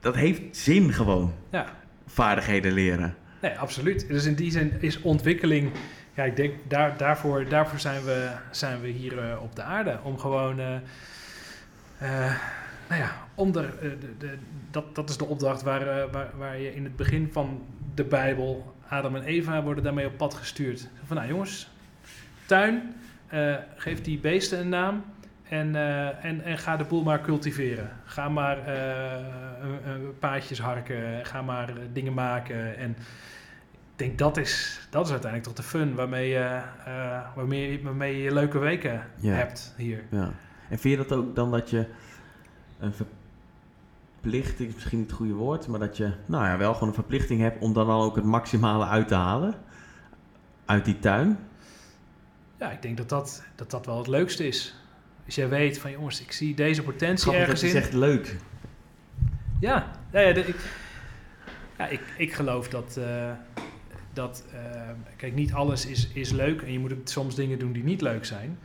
Dat 0.00 0.14
heeft 0.14 0.56
zin 0.56 0.92
gewoon, 0.92 1.34
ja. 1.50 1.66
vaardigheden 2.06 2.72
leren. 2.72 3.16
Nee, 3.42 3.58
absoluut. 3.58 4.08
Dus 4.08 4.24
in 4.24 4.34
die 4.34 4.50
zin 4.50 4.72
is 4.80 5.00
ontwikkeling. 5.00 5.70
Ja, 6.14 6.24
ik 6.24 6.36
denk 6.36 6.54
daar, 6.68 6.96
daarvoor, 6.96 7.48
daarvoor 7.48 7.78
zijn, 7.78 8.04
we, 8.04 8.30
zijn 8.50 8.80
we 8.80 8.88
hier 8.88 9.18
eh, 9.18 9.42
op 9.42 9.56
de 9.56 9.62
aarde. 9.62 9.98
Om 10.02 10.18
gewoon. 10.18 10.58
eh, 10.60 10.74
eh, 11.98 12.34
nou 12.88 13.00
ja, 13.00 13.12
om 13.34 13.52
de, 13.52 13.68
de, 14.18 14.34
dat, 14.70 14.94
dat 14.94 15.08
is 15.10 15.16
de 15.16 15.24
opdracht 15.24 15.62
waar, 15.62 16.10
waar, 16.10 16.30
waar 16.36 16.58
je 16.58 16.74
in 16.74 16.84
het 16.84 16.96
begin 16.96 17.28
van 17.32 17.62
de 17.94 18.04
Bijbel. 18.04 18.74
Adam 18.88 19.16
en 19.16 19.22
Eva 19.22 19.62
worden 19.62 19.84
daarmee 19.84 20.06
op 20.06 20.16
pad 20.16 20.34
gestuurd. 20.34 20.88
Van 21.06 21.16
nou 21.16 21.28
jongens, 21.28 21.70
tuin, 22.46 22.94
geef 23.76 24.02
die 24.02 24.18
beesten 24.18 24.58
een 24.58 24.68
naam. 24.68 25.04
En, 25.48 25.74
eh, 25.76 26.24
en, 26.24 26.44
en 26.44 26.58
ga 26.58 26.76
de 26.76 26.84
boel 26.84 27.02
maar 27.02 27.20
cultiveren. 27.20 27.90
Ga 28.04 28.28
maar 28.28 28.58
eh, 28.66 29.24
paadjes 30.18 30.60
harken. 30.60 31.26
Ga 31.26 31.42
maar 31.42 31.68
eh, 31.68 31.74
dingen 31.92 32.14
maken. 32.14 32.76
En 32.76 32.90
ik 32.90 32.96
denk 34.06 34.18
dat 34.18 34.36
is, 34.36 34.86
dat 34.90 35.04
is 35.04 35.10
uiteindelijk 35.10 35.54
toch 35.54 35.64
de 35.64 35.70
fun 35.70 35.94
waarmee 35.94 36.28
je, 36.28 36.60
waarmee, 37.34 37.72
je- 37.72 37.82
waarmee 37.82 38.22
je 38.22 38.32
leuke 38.34 38.58
weken 38.58 39.02
Ja. 39.16 39.32
hebt 39.34 39.74
hier. 39.76 40.02
Ja. 40.10 40.32
En 40.68 40.78
vind 40.78 40.98
je 40.98 41.06
dat 41.06 41.18
ook 41.18 41.34
dan 41.36 41.50
dat 41.50 41.70
je 41.70 41.86
een 42.78 42.92
verplichting, 42.94 44.68
is 44.68 44.74
misschien 44.74 44.98
niet 44.98 45.06
het 45.08 45.16
goede 45.16 45.32
woord, 45.34 45.66
maar 45.66 45.78
dat 45.80 45.96
je 45.96 46.12
nou 46.26 46.44
ja, 46.44 46.56
wel 46.56 46.72
gewoon 46.74 46.88
een 46.88 46.94
verplichting 46.94 47.40
hebt 47.40 47.62
om 47.62 47.72
dan 47.72 47.88
al 47.88 48.02
ook 48.02 48.16
het 48.16 48.24
maximale 48.24 48.86
uit 48.86 49.08
te 49.08 49.14
halen 49.14 49.54
uit 50.64 50.84
die 50.84 50.98
tuin? 50.98 51.38
Ja, 52.58 52.70
ik 52.70 52.82
denk 52.82 52.96
dat 52.96 53.08
dat, 53.08 53.42
dat 53.54 53.70
dat 53.70 53.86
wel 53.86 53.98
het 53.98 54.06
leukste 54.06 54.46
is. 54.46 54.74
Als 55.28 55.36
jij 55.36 55.48
weet 55.48 55.78
van 55.78 55.90
jongens, 55.90 56.20
ik 56.22 56.32
zie 56.32 56.54
deze 56.54 56.82
potentie 56.82 57.22
Grappig 57.30 57.46
dat 57.46 57.54
ergens 57.54 57.60
je 57.72 57.76
in. 57.76 57.82
zegt 57.82 57.92
leuk. 57.94 58.36
Ja, 59.60 59.90
ja, 60.12 60.20
ja, 60.20 60.32
de- 60.32 60.46
ik, 60.46 60.56
ja 61.78 61.86
ik, 61.86 62.00
ik 62.16 62.32
geloof 62.32 62.68
dat, 62.68 62.96
eh, 62.96 63.30
dat 64.12 64.44
eh, 64.52 64.80
kijk, 65.16 65.34
niet 65.34 65.52
alles 65.52 65.86
is, 65.86 66.08
is 66.12 66.30
leuk 66.30 66.62
en 66.62 66.72
je 66.72 66.78
moet 66.78 66.92
soms 67.04 67.34
dingen 67.34 67.58
doen 67.58 67.72
die 67.72 67.84
niet 67.84 68.00
leuk 68.00 68.24
zijn. 68.24 68.58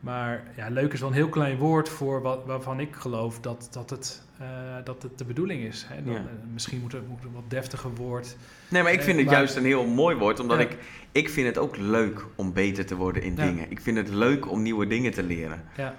Maar 0.00 0.42
ja, 0.56 0.68
leuk 0.68 0.92
is 0.92 1.00
wel 1.00 1.08
een 1.08 1.14
heel 1.14 1.28
klein 1.28 1.56
woord 1.58 1.88
voor 1.88 2.22
wat, 2.22 2.42
waarvan 2.46 2.80
ik 2.80 2.94
geloof 2.94 3.40
dat, 3.40 3.68
dat, 3.70 3.90
het, 3.90 4.22
eh, 4.38 4.46
dat 4.84 5.02
het 5.02 5.18
de 5.18 5.24
bedoeling 5.24 5.62
is. 5.62 5.86
Hè? 5.88 6.02
Dan, 6.04 6.12
Ja. 6.14 6.22
misschien 6.52 6.80
moet 6.80 6.92
het, 6.92 7.08
moet 7.08 7.16
het 7.18 7.26
een 7.26 7.32
wat 7.34 7.50
deftiger 7.50 7.94
woord. 7.94 8.36
Nee, 8.68 8.82
maar 8.82 8.92
ik 8.92 9.02
vind 9.02 9.12
Eh, 9.12 9.16
het 9.22 9.26
maar- 9.26 9.34
juist 9.34 9.56
een 9.56 9.64
heel 9.64 9.86
mooi 9.86 10.16
woord, 10.16 10.40
omdat 10.40 10.58
Ja. 10.58 10.64
ik, 10.64 10.76
ik 11.12 11.28
vind 11.30 11.46
het 11.46 11.58
ook 11.58 11.76
leuk 11.76 12.24
om 12.34 12.52
beter 12.52 12.86
te 12.86 12.96
worden 12.96 13.22
in 13.22 13.34
Ja. 13.36 13.44
dingen. 13.46 13.70
Ik 13.70 13.80
vind 13.80 13.96
het 13.96 14.08
leuk 14.08 14.50
om 14.50 14.62
nieuwe 14.62 14.86
dingen 14.86 15.10
te 15.12 15.22
leren. 15.22 15.64
Ja. 15.76 15.94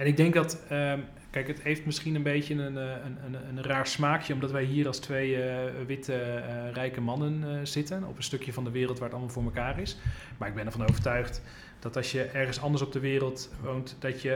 En 0.00 0.06
ik 0.06 0.16
denk 0.16 0.34
dat, 0.34 0.58
ehm, 0.68 0.98
kijk, 1.30 1.46
het 1.46 1.62
heeft 1.62 1.84
misschien 1.84 2.14
een 2.14 2.22
beetje 2.22 2.54
een, 2.54 2.78
eh, 2.78 2.84
een, 2.84 3.18
een, 3.24 3.56
een 3.56 3.62
raar 3.62 3.86
smaakje, 3.86 4.34
omdat 4.34 4.50
wij 4.50 4.64
hier 4.64 4.86
als 4.86 4.98
twee 4.98 5.42
eh, 5.42 5.70
witte 5.86 6.14
eh, 6.14 6.72
rijke 6.72 7.00
mannen 7.00 7.66
zitten, 7.66 8.04
op 8.04 8.16
een 8.16 8.22
stukje 8.22 8.52
van 8.52 8.64
de 8.64 8.70
wereld 8.70 8.98
waar 8.98 9.08
het 9.08 9.16
allemaal 9.16 9.34
voor 9.34 9.44
elkaar 9.44 9.80
is. 9.80 9.98
Maar 10.38 10.48
ik 10.48 10.54
ben 10.54 10.66
ervan 10.66 10.88
overtuigd 10.88 11.42
dat 11.78 11.96
als 11.96 12.12
je 12.12 12.22
ergens 12.22 12.60
anders 12.60 12.82
op 12.82 12.92
de 12.92 13.00
wereld 13.00 13.50
woont, 13.62 13.96
dat 13.98 14.22
je, 14.22 14.32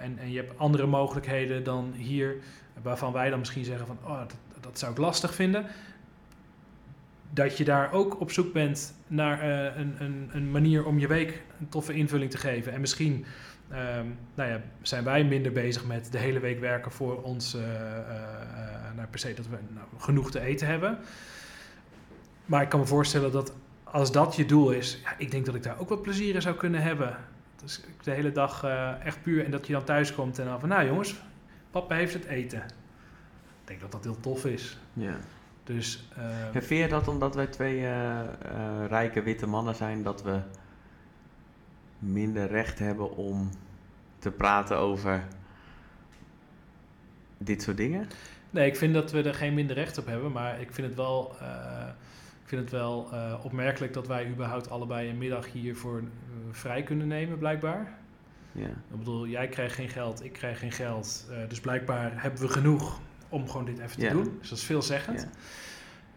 en, 0.00 0.18
en 0.18 0.30
je 0.30 0.36
hebt 0.36 0.58
andere 0.58 0.86
mogelijkheden 0.86 1.64
dan 1.64 1.92
hier, 1.96 2.36
waarvan 2.82 3.12
wij 3.12 3.30
dan 3.30 3.38
misschien 3.38 3.64
zeggen 3.64 3.86
van, 3.86 3.98
oh, 4.04 4.18
dat, 4.18 4.34
dat 4.60 4.78
zou 4.78 4.92
ik 4.92 4.98
lastig 4.98 5.34
vinden. 5.34 5.66
Dat 7.30 7.56
je 7.56 7.64
daar 7.64 7.92
ook 7.92 8.20
op 8.20 8.30
zoek 8.30 8.52
bent 8.52 8.94
naar 9.06 9.42
een, 9.78 9.94
een, 9.98 10.30
een 10.32 10.50
manier 10.50 10.86
om 10.86 10.98
je 10.98 11.06
week 11.06 11.42
een 11.60 11.68
toffe 11.68 11.94
invulling 11.94 12.30
te 12.30 12.38
geven. 12.38 12.72
En 12.72 12.80
misschien 12.80 13.24
Ehm, 13.74 14.06
nou 14.34 14.50
ja, 14.50 14.60
zijn 14.82 15.04
wij 15.04 15.24
minder 15.24 15.52
bezig 15.52 15.84
met 15.84 16.12
de 16.12 16.18
hele 16.18 16.40
week 16.40 16.60
werken 16.60 16.92
voor 16.92 17.22
ons, 17.22 17.54
eh, 17.54 17.62
eh, 17.62 17.98
eh, 17.98 18.94
nou, 18.96 19.08
per 19.08 19.18
se 19.18 19.34
dat 19.34 19.46
we 19.46 19.56
nou, 19.68 19.86
genoeg 19.98 20.30
te 20.30 20.40
eten 20.40 20.66
hebben. 20.66 20.98
maar 22.44 22.62
ik 22.62 22.68
kan 22.68 22.80
me 22.80 22.86
voorstellen 22.86 23.32
dat 23.32 23.52
als 23.84 24.12
dat 24.12 24.36
je 24.36 24.44
doel 24.44 24.70
is, 24.70 25.00
ja, 25.04 25.14
ik 25.18 25.30
denk 25.30 25.46
dat 25.46 25.54
ik 25.54 25.62
daar 25.62 25.78
ook 25.78 25.88
wat 25.88 26.02
plezier 26.02 26.34
in 26.34 26.42
zou 26.42 26.56
kunnen 26.56 26.82
hebben. 26.82 27.16
Dus 27.62 27.84
de 28.02 28.10
hele 28.10 28.32
dag 28.32 28.64
echt 29.04 29.22
puur 29.22 29.44
en 29.44 29.50
dat 29.50 29.66
je 29.66 29.72
dan 29.72 29.84
thuis 29.84 30.14
komt 30.14 30.38
en 30.38 30.44
dan 30.44 30.60
van, 30.60 30.68
nou 30.68 30.86
jongens, 30.86 31.20
papa 31.70 31.94
heeft 31.94 32.14
het 32.14 32.24
eten. 32.24 32.58
Ik 32.58 33.64
denk 33.64 33.80
dat 33.80 33.92
dat 33.92 34.04
heel 34.04 34.20
tof 34.20 34.44
is. 34.44 34.78
Ja. 34.92 35.16
Dus, 35.64 36.08
eh, 36.16 36.54
En 36.54 36.62
vind 36.62 36.80
je 36.80 36.88
dat 36.88 37.08
omdat 37.08 37.34
wij 37.34 37.46
twee 37.46 37.88
rijke 38.88 39.22
witte 39.22 39.46
mannen 39.46 39.74
zijn, 39.74 40.02
dat 40.02 40.22
we 40.22 40.40
minder 41.98 42.46
recht 42.46 42.78
hebben 42.78 43.16
om 43.16 43.50
te 44.24 44.30
praten 44.30 44.78
over 44.78 45.24
dit 47.38 47.62
soort 47.62 47.76
dingen? 47.76 48.08
nee, 48.50 48.66
ik 48.66 48.76
vind 48.76 48.94
dat 48.94 49.10
we 49.12 49.22
er 49.22 49.34
geen 49.34 49.54
minder 49.54 49.76
recht 49.76 49.98
op 49.98 50.06
hebben, 50.06 50.32
maar 50.32 50.60
ik 50.60 50.72
vind 50.72 50.86
het 50.86 50.96
wel, 50.96 51.36
eh, 51.40 51.86
ik 52.42 52.48
vind 52.48 52.60
het 52.60 52.70
wel 52.70 53.08
eh, 53.12 53.34
opmerkelijk 53.42 53.92
dat 53.92 54.06
wij 54.06 54.28
überhaupt 54.28 54.70
allebei 54.70 55.10
een 55.10 55.18
middag 55.18 55.52
hiervoor 55.52 55.98
eh, 55.98 56.04
vrij 56.50 56.82
kunnen 56.82 57.06
nemen, 57.06 57.38
blijkbaar. 57.38 57.98
Ja. 58.52 58.66
Ik 58.66 58.98
bedoel, 58.98 59.26
jij 59.26 59.48
krijgt 59.48 59.74
geen 59.74 59.88
geld, 59.88 60.24
ik 60.24 60.32
krijg 60.32 60.58
geen 60.58 60.72
geld. 60.72 61.26
dus 61.48 61.60
blijkbaar 61.60 62.22
hebben 62.22 62.40
we 62.40 62.48
genoeg 62.48 63.00
om 63.28 63.48
gewoon 63.48 63.64
dit 63.64 63.78
even 63.78 63.98
te 63.98 64.04
Ja. 64.04 64.12
doen. 64.12 64.36
Dus 64.40 64.48
dat 64.48 64.58
is 64.58 64.64
veelzeggend. 64.64 65.28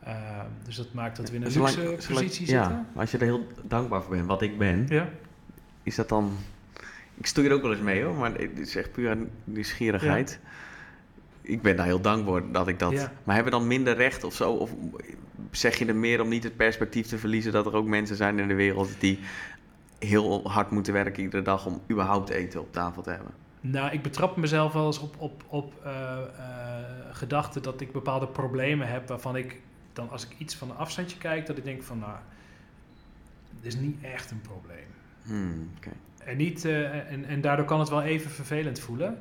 Ja. 0.03 0.47
Dus 0.63 0.75
dat 0.75 0.93
maakt 0.93 1.17
dat 1.17 1.29
we 1.29 1.35
in 1.35 1.43
een 1.43 1.51
luxe 1.61 1.97
positie 2.13 2.47
ja, 2.47 2.63
zitten. 2.63 2.88
als 2.95 3.11
je 3.11 3.17
er 3.17 3.23
heel 3.23 3.47
dankbaar 3.63 4.01
voor 4.01 4.15
bent, 4.15 4.25
wat 4.27 4.41
ik 4.41 4.57
ben, 4.57 4.85
Ja. 4.89 5.09
is 5.84 5.95
dat 5.95 6.09
dan... 6.09 6.31
Ik 7.18 7.26
stoei 7.26 7.48
er 7.48 7.53
ook 7.53 7.61
wel 7.61 7.72
eens 7.72 7.81
mee 7.81 8.03
hoor, 8.03 8.15
maar 8.15 8.34
het 8.34 8.60
is 8.60 8.76
echt 8.76 8.91
puur 8.91 9.18
nieuwsgierigheid. 9.44 10.39
Ik 11.41 11.61
ben 11.61 11.76
daar 11.76 11.85
heel 11.85 12.02
dankbaar 12.02 12.52
dat 12.52 12.68
ik 12.68 12.80
dat... 12.80 12.91
Ja. 12.91 13.11
Maar 13.23 13.35
hebben 13.35 13.53
we 13.53 13.60
dan 13.60 13.68
minder 13.68 13.95
recht 13.95 14.23
of 14.23 14.34
zo? 14.34 14.52
Of 14.52 14.72
zeg 15.52 15.76
je 15.76 15.85
er 15.85 15.95
meer 15.95 16.22
om 16.22 16.30
niet 16.30 16.44
het 16.44 16.56
perspectief 16.56 17.07
te 17.07 17.18
verliezen... 17.18 17.52
dat 17.52 17.65
er 17.65 17.76
ook 17.76 17.88
mensen 17.88 18.15
zijn 18.15 18.39
in 18.39 18.48
de 18.48 18.53
wereld 18.53 18.99
die 18.99 19.19
heel 19.99 20.49
hard 20.49 20.72
moeten 20.72 20.94
werken 20.94 21.23
iedere 21.23 21.44
dag... 21.44 21.65
om 21.65 21.81
überhaupt 21.91 22.30
eten 22.30 22.60
op 22.60 22.73
tafel 22.73 23.02
te 23.02 23.10
hebben? 23.10 23.31
Nou, 23.61 23.91
ik 23.91 24.02
betrap 24.02 24.38
mezelf 24.38 24.73
wel 24.73 24.85
eens 24.85 24.99
op, 24.99 25.15
op, 25.18 25.44
op 25.48 25.73
eh, 25.84 25.91
eh, 25.91 26.26
gedachten 27.11 27.61
dat 27.61 27.81
ik 27.81 27.91
bepaalde 27.91 28.27
problemen 28.27 28.88
heb 28.88 29.07
waarvan 29.07 29.35
ik 29.35 29.60
dan 29.94 30.10
als 30.10 30.26
ik 30.26 30.35
iets 30.38 30.56
van 30.56 30.69
een 30.69 30.76
afstandje 30.76 31.18
kijk, 31.18 31.45
dat 31.45 31.57
ik 31.57 31.64
denk 31.64 31.84
van 31.84 31.99
nou, 31.99 32.18
dit 33.61 33.73
is 33.73 33.80
niet 33.80 34.03
echt 34.03 34.31
een 34.31 34.41
probleem. 34.41 34.88
Hmm, 35.23 35.69
oké. 35.77 35.91
En, 36.27 36.37
niet, 36.37 36.65
eh, 36.65 37.11
en, 37.11 37.25
en 37.25 37.41
daardoor 37.41 37.65
kan 37.65 37.79
het 37.79 37.89
wel 37.89 38.03
even 38.03 38.31
vervelend 38.31 38.79
voelen, 38.79 39.17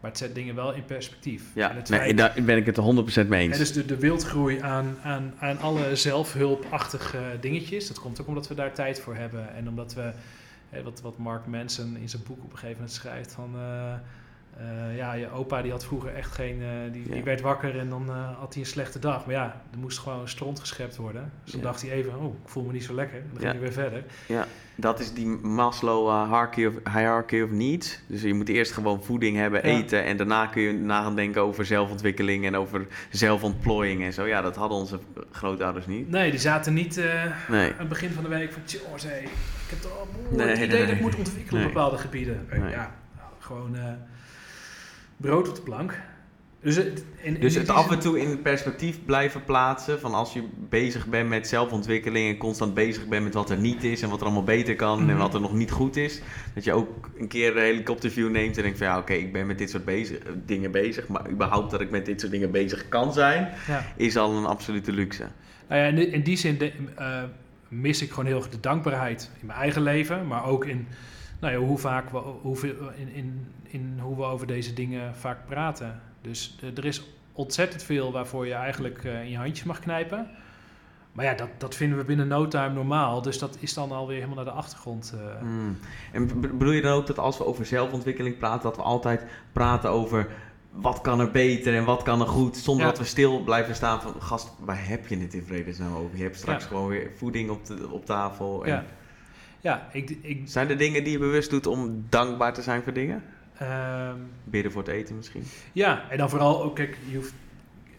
maar 0.00 0.10
het 0.10 0.18
zet 0.18 0.34
dingen 0.34 0.54
wel 0.54 0.72
in 0.74 0.84
perspectief. 0.84 1.42
Ja, 1.54 1.70
en 1.70 1.76
het 1.76 1.88
nee, 1.88 2.00
feit- 2.00 2.16
daar 2.18 2.34
ben 2.44 2.56
ik 2.56 2.66
het 2.66 2.76
er 2.76 2.82
100% 3.24 3.28
mee 3.28 3.42
eens. 3.42 3.52
en 3.52 3.58
dus 3.58 3.72
de, 3.72 3.86
de 3.86 3.96
wildgroei 3.98 4.60
aan, 4.60 4.96
aan, 5.02 5.34
aan 5.38 5.58
alle 5.58 5.96
zelfhulpachtige 5.96 7.18
dingetjes. 7.40 7.88
Dat 7.88 8.00
komt 8.00 8.20
ook 8.20 8.26
omdat 8.26 8.48
we 8.48 8.54
daar 8.54 8.72
tijd 8.72 9.00
voor 9.00 9.14
hebben. 9.14 9.54
En 9.54 9.68
omdat 9.68 9.94
we, 9.94 10.12
hè, 10.68 10.82
wat, 10.82 11.00
wat 11.00 11.18
Mark 11.18 11.46
Manson 11.46 11.96
in 11.96 12.08
zijn 12.08 12.22
boek 12.26 12.38
op 12.44 12.52
een 12.52 12.58
gegeven 12.58 12.76
moment 12.76 12.92
schrijft 12.92 13.32
van... 13.32 13.54
eh, 13.56 13.94
eh, 14.58 14.96
ja, 14.96 15.12
je 15.12 15.30
opa 15.30 15.62
die 15.62 15.70
had 15.70 15.84
vroeger 15.84 16.14
echt 16.14 16.32
geen... 16.32 16.62
eh, 16.62 16.68
die, 16.92 17.02
die 17.02 17.16
Ja. 17.16 17.22
werd 17.22 17.40
wakker 17.40 17.78
en 17.78 17.88
dan 17.88 18.08
eh, 18.08 18.38
had 18.38 18.52
hij 18.54 18.62
een 18.62 18.68
slechte 18.68 18.98
dag. 18.98 19.26
Maar 19.26 19.34
ja, 19.34 19.62
er 19.72 19.78
moest 19.78 19.98
gewoon 19.98 20.28
stront 20.28 20.60
geschept 20.60 20.96
worden. 20.96 21.32
Dus 21.44 21.52
dan 21.52 21.60
Ja. 21.60 21.66
dacht 21.66 21.82
hij 21.82 21.90
even, 21.90 22.18
oh, 22.18 22.34
ik 22.42 22.48
voel 22.48 22.64
me 22.64 22.72
niet 22.72 22.84
zo 22.84 22.94
lekker. 22.94 23.18
En 23.18 23.30
dan 23.32 23.42
Ja. 23.42 23.50
ging 23.50 23.62
hij 23.62 23.72
weer 23.72 23.72
verder. 23.72 24.04
Dat 24.74 25.00
is 25.00 25.12
die 25.14 25.26
Maslow 25.26 26.24
hierarchy, 26.24 26.64
of, 26.66 26.74
hierarchy 26.94 27.40
of 27.40 27.50
needs. 27.50 28.00
Dus 28.06 28.22
je 28.22 28.34
moet 28.34 28.48
eerst 28.48 28.72
gewoon 28.72 29.02
voeding 29.04 29.36
hebben, 29.36 29.68
Ja. 29.68 29.76
eten... 29.78 30.04
en 30.04 30.16
daarna 30.16 30.46
kun 30.46 30.62
je 30.62 30.72
na 30.72 31.02
gaan 31.02 31.16
denken 31.16 31.42
over 31.42 31.64
zelfontwikkeling... 31.66 32.46
en 32.46 32.56
over 32.56 32.86
zelfontplooiing 33.10 34.02
en 34.02 34.12
zo. 34.12 34.26
Ja, 34.26 34.40
dat 34.42 34.56
hadden 34.56 34.78
onze 34.78 34.98
grootouders 35.30 35.86
niet. 35.86 36.08
Nee, 36.10 36.30
die 36.30 36.40
zaten 36.40 36.74
niet 36.74 36.96
Nee. 37.48 37.70
aan 37.72 37.78
het 37.78 37.88
begin 37.88 38.10
van 38.10 38.22
de 38.22 38.28
week 38.28 38.52
van... 38.52 38.62
Hey, 39.08 39.20
ik 39.22 39.30
heb 39.68 39.80
toch 39.80 39.98
al 39.98 40.06
Nee, 40.30 40.46
het 40.46 40.56
nee, 40.58 40.66
idee 40.66 40.80
dat 40.86 40.94
ik 40.94 41.00
moet 41.00 41.16
ontwikkelen 41.16 41.62
op 41.62 41.68
bepaalde 41.72 41.98
gebieden. 41.98 42.48
Ja, 42.70 42.94
gewoon 43.38 43.76
brood 45.20 45.48
op 45.48 45.54
de 45.54 45.60
plank. 45.62 46.00
Dus, 46.62 46.76
het, 46.76 47.04
in, 47.22 47.34
in 47.34 47.40
Dus 47.40 47.54
het 47.54 47.68
af 47.68 47.90
en 47.90 47.98
toe 47.98 48.20
in 48.20 48.42
perspectief 48.42 48.98
blijven 49.04 49.44
plaatsen... 49.44 50.00
van 50.00 50.14
als 50.14 50.32
je 50.32 50.42
bezig 50.68 51.06
bent 51.06 51.28
met 51.28 51.48
zelfontwikkeling... 51.48 52.28
en 52.32 52.36
constant 52.36 52.74
bezig 52.74 53.06
bent 53.06 53.24
met 53.24 53.34
wat 53.34 53.50
er 53.50 53.58
niet 53.58 53.84
is... 53.84 54.02
en 54.02 54.08
wat 54.08 54.18
er 54.20 54.24
allemaal 54.26 54.44
beter 54.44 54.76
kan 54.76 54.98
en 54.98 55.04
Mhm. 55.06 55.16
wat 55.16 55.34
er 55.34 55.40
nog 55.40 55.52
niet 55.52 55.70
goed 55.70 55.96
is... 55.96 56.20
dat 56.54 56.64
je 56.64 56.72
ook 56.72 57.10
een 57.18 57.28
keer 57.28 57.56
een 57.56 57.62
helikopterview 57.62 58.30
neemt 58.30 58.56
en 58.56 58.62
denkt 58.62 58.78
van... 58.78 58.86
ja, 58.86 58.98
oké, 58.98 59.12
ik 59.12 59.32
ben 59.32 59.46
met 59.46 59.58
dit 59.58 59.70
soort 59.70 59.84
bezig, 59.84 60.18
dingen 60.46 60.70
bezig... 60.70 61.08
maar 61.08 61.30
überhaupt 61.30 61.70
dat 61.70 61.80
ik 61.80 61.90
met 61.90 62.06
dit 62.06 62.20
soort 62.20 62.32
dingen 62.32 62.50
bezig 62.50 62.88
kan 62.88 63.12
zijn... 63.12 63.48
Ja. 63.66 63.84
is 63.96 64.16
al 64.16 64.36
een 64.36 64.46
absolute 64.46 64.92
luxe. 64.92 65.26
Nou 65.68 65.80
ja, 65.80 65.86
in, 65.88 65.94
die- 65.94 66.06
in 66.10 66.22
die 66.22 66.36
zin 66.36 66.58
de- 66.58 66.72
eh, 66.96 67.22
mis 67.68 68.02
ik 68.02 68.10
gewoon 68.10 68.26
heel 68.26 68.36
erg 68.36 68.48
de 68.48 68.60
dankbaarheid 68.60 69.30
in 69.40 69.46
mijn 69.46 69.58
eigen 69.58 69.82
leven, 69.82 70.26
maar 70.26 70.44
ook 70.46 70.64
in 70.64 70.86
nou 71.40 71.52
ja, 71.52 71.58
hoe 71.58 71.78
vaak 71.78 72.10
we, 72.10 72.18
hoeveel, 72.18 72.74
in, 72.96 73.08
in, 73.14 73.46
in 73.62 73.98
hoe 74.02 74.16
we 74.16 74.22
over 74.22 74.46
deze 74.46 74.72
dingen 74.72 75.14
vaak 75.14 75.46
praten. 75.46 76.00
Dus 76.20 76.58
eh, 76.62 76.76
er 76.78 76.84
is 76.84 77.02
ontzettend 77.32 77.82
veel 77.82 78.12
waarvoor 78.12 78.46
je 78.46 78.54
eigenlijk 78.54 79.04
eh, 79.04 79.22
in 79.22 79.30
je 79.30 79.36
handjes 79.36 79.64
mag 79.66 79.78
knijpen. 79.80 80.28
Maar 81.12 81.24
ja, 81.24 81.34
dat, 81.34 81.48
dat 81.58 81.74
vinden 81.74 81.98
we 81.98 82.04
binnen 82.04 82.28
no 82.28 82.48
time 82.48 82.74
normaal. 82.74 83.22
Dus 83.22 83.38
dat 83.38 83.56
is 83.60 83.74
dan 83.74 83.92
alweer 83.92 84.16
helemaal 84.16 84.36
naar 84.36 84.44
de 84.44 84.50
achtergrond. 84.60 85.14
eh. 85.14 85.38
Hmm. 85.40 85.78
En 86.12 86.26
be- 86.40 86.48
bedoel 86.48 86.72
je 86.72 86.82
dan 86.82 86.92
ook 86.92 87.06
dat 87.06 87.18
als 87.18 87.38
we 87.38 87.44
over 87.46 87.66
zelfontwikkeling 87.66 88.38
praten, 88.38 88.62
dat 88.62 88.76
we 88.76 88.82
altijd 88.82 89.24
praten 89.52 89.90
over 89.90 90.28
wat 90.70 91.00
kan 91.00 91.20
er 91.20 91.30
beter 91.30 91.74
en 91.76 91.84
wat 91.84 92.02
kan 92.02 92.20
er 92.20 92.26
goed, 92.26 92.56
zonder 92.56 92.84
Ja. 92.84 92.90
dat 92.90 93.00
we 93.00 93.06
stil 93.06 93.42
blijven 93.42 93.74
staan 93.74 94.00
van 94.02 94.14
gast, 94.22 94.52
waar 94.64 94.88
heb 94.88 95.06
je 95.06 95.18
het 95.18 95.34
in 95.34 95.44
vredesnaam 95.46 95.94
over? 95.94 96.16
Je 96.16 96.22
hebt 96.22 96.36
straks 96.36 96.62
Ja. 96.62 96.68
gewoon 96.68 96.88
weer 96.88 97.10
voeding 97.16 97.50
op, 97.50 97.66
de, 97.66 97.88
op 97.90 98.04
tafel. 98.06 98.64
En 98.64 98.70
Ja. 98.72 98.84
Ja, 99.60 99.88
ik, 99.92 100.16
ik, 100.20 100.40
Zijn 100.44 100.70
er 100.70 100.78
dingen 100.78 101.04
die 101.04 101.12
je 101.12 101.18
bewust 101.18 101.50
doet 101.50 101.66
om 101.66 102.04
dankbaar 102.08 102.54
te 102.54 102.62
zijn 102.62 102.82
voor 102.82 102.92
dingen? 102.92 103.22
ehm, 103.58 104.16
Bidden 104.44 104.72
voor 104.72 104.82
het 104.82 104.90
eten 104.90 105.16
misschien? 105.16 105.44
Ja, 105.72 106.04
en 106.10 106.18
dan 106.18 106.30
vooral 106.30 106.62
ook, 106.62 106.76
kijk, 106.76 106.98
je 107.08 107.16
hoeft, 107.16 107.32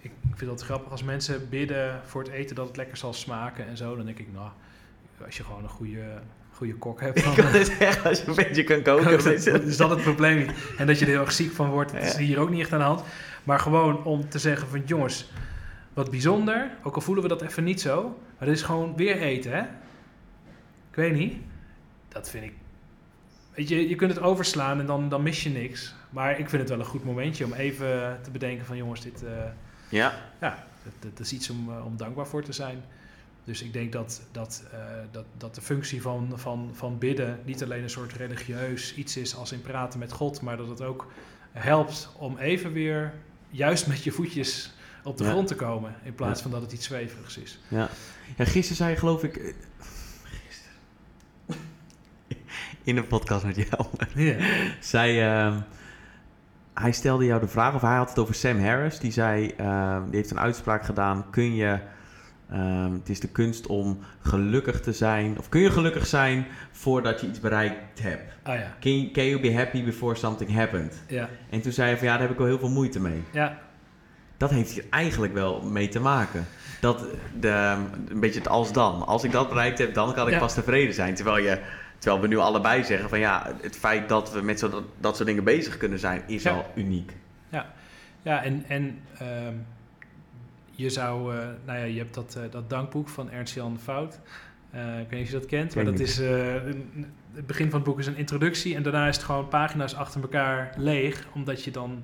ik 0.01 0.11
vind 0.35 0.51
het 0.51 0.61
grappig 0.61 0.91
als 0.91 1.03
mensen 1.03 1.49
bidden 1.49 2.01
voor 2.05 2.23
het 2.23 2.31
eten 2.31 2.55
dat 2.55 2.67
het 2.67 2.77
lekker 2.77 2.97
zal 2.97 3.13
smaken 3.13 3.67
en 3.67 3.77
zo. 3.77 3.95
Dan 3.95 4.05
denk 4.05 4.19
ik, 4.19 4.27
nou, 4.33 4.49
als 5.25 5.37
je 5.37 5.43
gewoon 5.43 5.63
een 5.63 5.69
goede, 5.69 6.21
goede 6.51 6.75
kok 6.75 7.01
hebt, 7.01 7.23
dan, 7.23 7.35
zeggen, 7.65 8.03
als 8.09 8.19
je 8.19 8.27
een 8.27 8.35
beetje 8.35 8.63
kan 8.63 8.81
koken. 8.81 9.33
is, 9.33 9.43
dat, 9.43 9.61
is 9.61 9.77
dat 9.77 9.89
het 9.89 10.01
probleem 10.01 10.37
niet. 10.37 10.51
En 10.77 10.87
dat 10.87 10.99
je 10.99 11.05
er 11.05 11.11
heel 11.11 11.21
erg 11.21 11.31
ziek 11.31 11.51
van 11.51 11.69
wordt, 11.69 11.91
dat 11.91 12.01
is 12.01 12.15
hier 12.15 12.39
ook 12.39 12.49
niet 12.49 12.59
echt 12.59 12.73
aan 12.73 12.79
de 12.79 12.85
hand. 12.85 13.03
Maar 13.43 13.59
gewoon 13.59 14.03
om 14.03 14.29
te 14.29 14.39
zeggen 14.39 14.67
van, 14.67 14.81
jongens, 14.85 15.31
wat 15.93 16.09
bijzonder, 16.09 16.71
ook 16.83 16.95
al 16.95 17.01
voelen 17.01 17.23
we 17.23 17.29
dat 17.29 17.41
even 17.41 17.63
niet 17.63 17.81
zo, 17.81 18.03
maar 18.37 18.47
het 18.47 18.57
is 18.57 18.63
gewoon 18.63 18.95
weer 18.95 19.17
eten, 19.17 19.51
hè? 19.51 19.61
Ik 20.89 20.97
weet 20.97 21.13
niet. 21.13 21.35
Dat 22.11 22.29
vind 22.29 22.43
ik... 22.43 22.53
Weet 23.55 23.69
je, 23.69 23.89
je 23.89 23.95
kunt 23.95 24.11
het 24.13 24.21
overslaan 24.23 24.79
en 24.79 24.85
dan, 24.85 25.09
dan 25.09 25.23
mis 25.23 25.43
je 25.43 25.49
niks. 25.49 25.95
Maar 26.09 26.31
ik 26.39 26.49
vind 26.49 26.61
het 26.61 26.69
wel 26.69 26.79
een 26.79 26.85
goed 26.85 27.03
momentje 27.03 27.45
om 27.45 27.53
even 27.53 28.19
te 28.23 28.31
bedenken 28.31 28.65
van... 28.65 28.77
jongens, 28.77 29.01
dit, 29.01 29.23
eh, 29.23 29.31
Ja, 29.89 30.13
ja, 30.41 30.65
dat, 30.99 31.19
is 31.19 31.33
iets 31.33 31.49
om, 31.49 31.69
eh, 31.69 31.85
om 31.85 31.97
dankbaar 31.97 32.27
voor 32.27 32.43
te 32.43 32.51
zijn. 32.53 32.83
Dus 33.43 33.61
ik 33.61 33.73
denk 33.73 33.91
dat, 33.91 34.21
dat, 34.31 34.63
eh, 34.71 34.79
dat, 35.11 35.25
dat 35.37 35.55
de 35.55 35.61
functie 35.61 36.01
van, 36.01 36.31
van, 36.35 36.69
van 36.73 36.97
bidden... 36.97 37.39
niet 37.45 37.63
alleen 37.63 37.83
een 37.83 37.89
soort 37.89 38.13
religieus 38.13 38.95
iets 38.95 39.17
is 39.17 39.35
als 39.35 39.51
in 39.51 39.61
praten 39.61 39.99
met 39.99 40.11
God... 40.11 40.41
maar 40.41 40.57
dat 40.57 40.67
het 40.67 40.81
ook 40.81 41.11
helpt 41.51 42.09
om 42.17 42.37
even 42.37 42.71
weer 42.71 43.13
juist 43.49 43.87
met 43.87 44.03
je 44.03 44.11
voetjes 44.11 44.73
op 45.03 45.17
de 45.17 45.23
Ja. 45.23 45.29
grond 45.29 45.47
te 45.47 45.55
komen... 45.55 45.95
in 46.03 46.15
plaats 46.15 46.37
Ja. 46.37 46.41
van 46.43 46.51
dat 46.51 46.61
het 46.61 46.71
iets 46.71 46.85
zweverigs 46.85 47.37
is. 47.37 47.59
ja. 47.67 47.89
ja 48.37 48.45
gisteren 48.45 48.77
zei 48.77 48.89
je 48.91 48.97
geloof 48.97 49.23
ik... 49.23 49.35
eh, 49.37 49.53
Gisteren. 50.23 50.75
In 52.83 52.97
een 52.97 53.07
podcast 53.07 53.45
met 53.45 53.55
jou. 53.55 53.85
Ja. 54.15 54.35
Zij, 54.79 55.31
ehm, 55.33 55.57
hij 56.73 56.91
stelde 56.91 57.25
jou 57.25 57.39
de 57.41 57.47
vraag, 57.47 57.73
of 57.75 57.81
hij 57.81 57.95
had 57.95 58.09
het 58.09 58.19
over 58.19 58.35
Sam 58.35 58.59
Harris. 58.59 58.99
Die 58.99 59.11
zei, 59.11 59.53
ehm, 59.57 60.03
die 60.05 60.15
heeft 60.15 60.31
een 60.31 60.39
uitspraak 60.39 60.83
gedaan. 60.85 61.25
Kun 61.29 61.55
je, 61.55 61.79
ehm, 62.51 62.91
het 62.93 63.09
is 63.09 63.19
de 63.19 63.27
kunst 63.27 63.67
om 63.67 63.99
gelukkig 64.21 64.81
te 64.81 64.93
zijn. 64.93 65.37
Of 65.39 65.49
kun 65.49 65.61
je 65.61 65.71
gelukkig 65.71 66.07
zijn 66.07 66.45
voordat 66.71 67.21
je 67.21 67.27
iets 67.27 67.39
bereikt 67.39 68.01
hebt? 68.01 68.33
Ah 68.43 68.55
ja, 68.55 68.75
Can 68.79 68.91
you, 68.99 69.11
can 69.11 69.25
you 69.25 69.41
be 69.41 69.53
happy 69.55 69.83
before 69.83 70.15
something 70.15 70.53
happened? 70.53 71.01
ja, 71.07 71.29
En 71.49 71.61
toen 71.61 71.71
zei 71.71 71.87
hij 71.89 71.97
van 71.97 72.07
ja, 72.07 72.11
daar 72.13 72.21
heb 72.21 72.31
ik 72.31 72.37
wel 72.37 72.47
heel 72.47 72.59
veel 72.59 72.69
moeite 72.69 72.99
mee. 72.99 73.23
ja, 73.31 73.57
Dat 74.37 74.49
heeft 74.49 74.71
hier 74.71 74.85
eigenlijk 74.89 75.33
wel 75.33 75.61
mee 75.61 75.87
te 75.87 75.99
maken. 75.99 76.45
Dat 76.81 77.05
de, 77.39 77.75
een 78.09 78.19
beetje 78.19 78.39
het 78.39 78.47
als 78.49 78.73
dan. 78.73 79.05
Als 79.05 79.23
ik 79.23 79.31
dat 79.31 79.49
bereikt 79.49 79.77
heb, 79.77 79.93
dan 79.93 80.13
kan 80.13 80.27
ik 80.27 80.33
Ja. 80.33 80.39
pas 80.39 80.53
tevreden 80.53 80.93
zijn. 80.93 81.15
Terwijl, 81.15 81.37
je, 81.43 81.59
terwijl 82.01 82.21
we 82.21 82.27
nu 82.27 82.37
allebei 82.37 82.83
zeggen 82.83 83.09
van 83.09 83.19
ja, 83.19 83.55
het 83.61 83.75
feit 83.77 84.09
dat 84.09 84.31
we 84.33 84.41
met 84.41 84.59
zo, 84.59 84.69
dat, 84.69 84.83
dat 84.99 85.15
soort 85.15 85.27
dingen 85.27 85.43
bezig 85.43 85.77
kunnen 85.77 85.99
zijn, 85.99 86.23
is 86.27 86.43
Ja. 86.43 86.51
al 86.51 86.65
uniek. 86.75 87.11
Ja, 88.23 88.43
en, 88.43 88.63
en 88.67 88.99
ehm, 89.17 89.53
je 90.71 90.89
zou, 90.89 91.35
eh, 91.37 91.47
nou 91.65 91.79
ja, 91.79 91.83
je 91.85 91.97
hebt 91.97 92.13
dat, 92.13 92.35
eh, 92.35 92.43
dat 92.51 92.69
dankboek 92.69 93.09
van 93.09 93.31
Ernst-Jan 93.31 93.79
Fout. 93.79 94.19
Eh, 94.71 94.99
ik 94.99 95.09
weet 95.09 95.19
niet 95.19 95.21
of 95.21 95.27
je 95.33 95.39
dat 95.39 95.45
kent, 95.45 95.73
Ken 95.73 95.83
maar 95.83 95.91
dat 95.91 96.01
is, 96.01 96.17
een- 96.17 97.05
het 97.33 97.47
begin 97.47 97.69
van 97.69 97.79
het 97.79 97.87
boek 97.89 97.99
is 97.99 98.07
een 98.07 98.17
introductie 98.17 98.75
en 98.75 98.83
daarna 98.83 99.07
is 99.07 99.15
het 99.15 99.25
gewoon 99.25 99.47
pagina's 99.47 99.95
achter 99.95 100.21
elkaar 100.21 100.73
leeg, 100.77 101.27
omdat 101.33 101.63
je 101.63 101.71
dan 101.71 102.03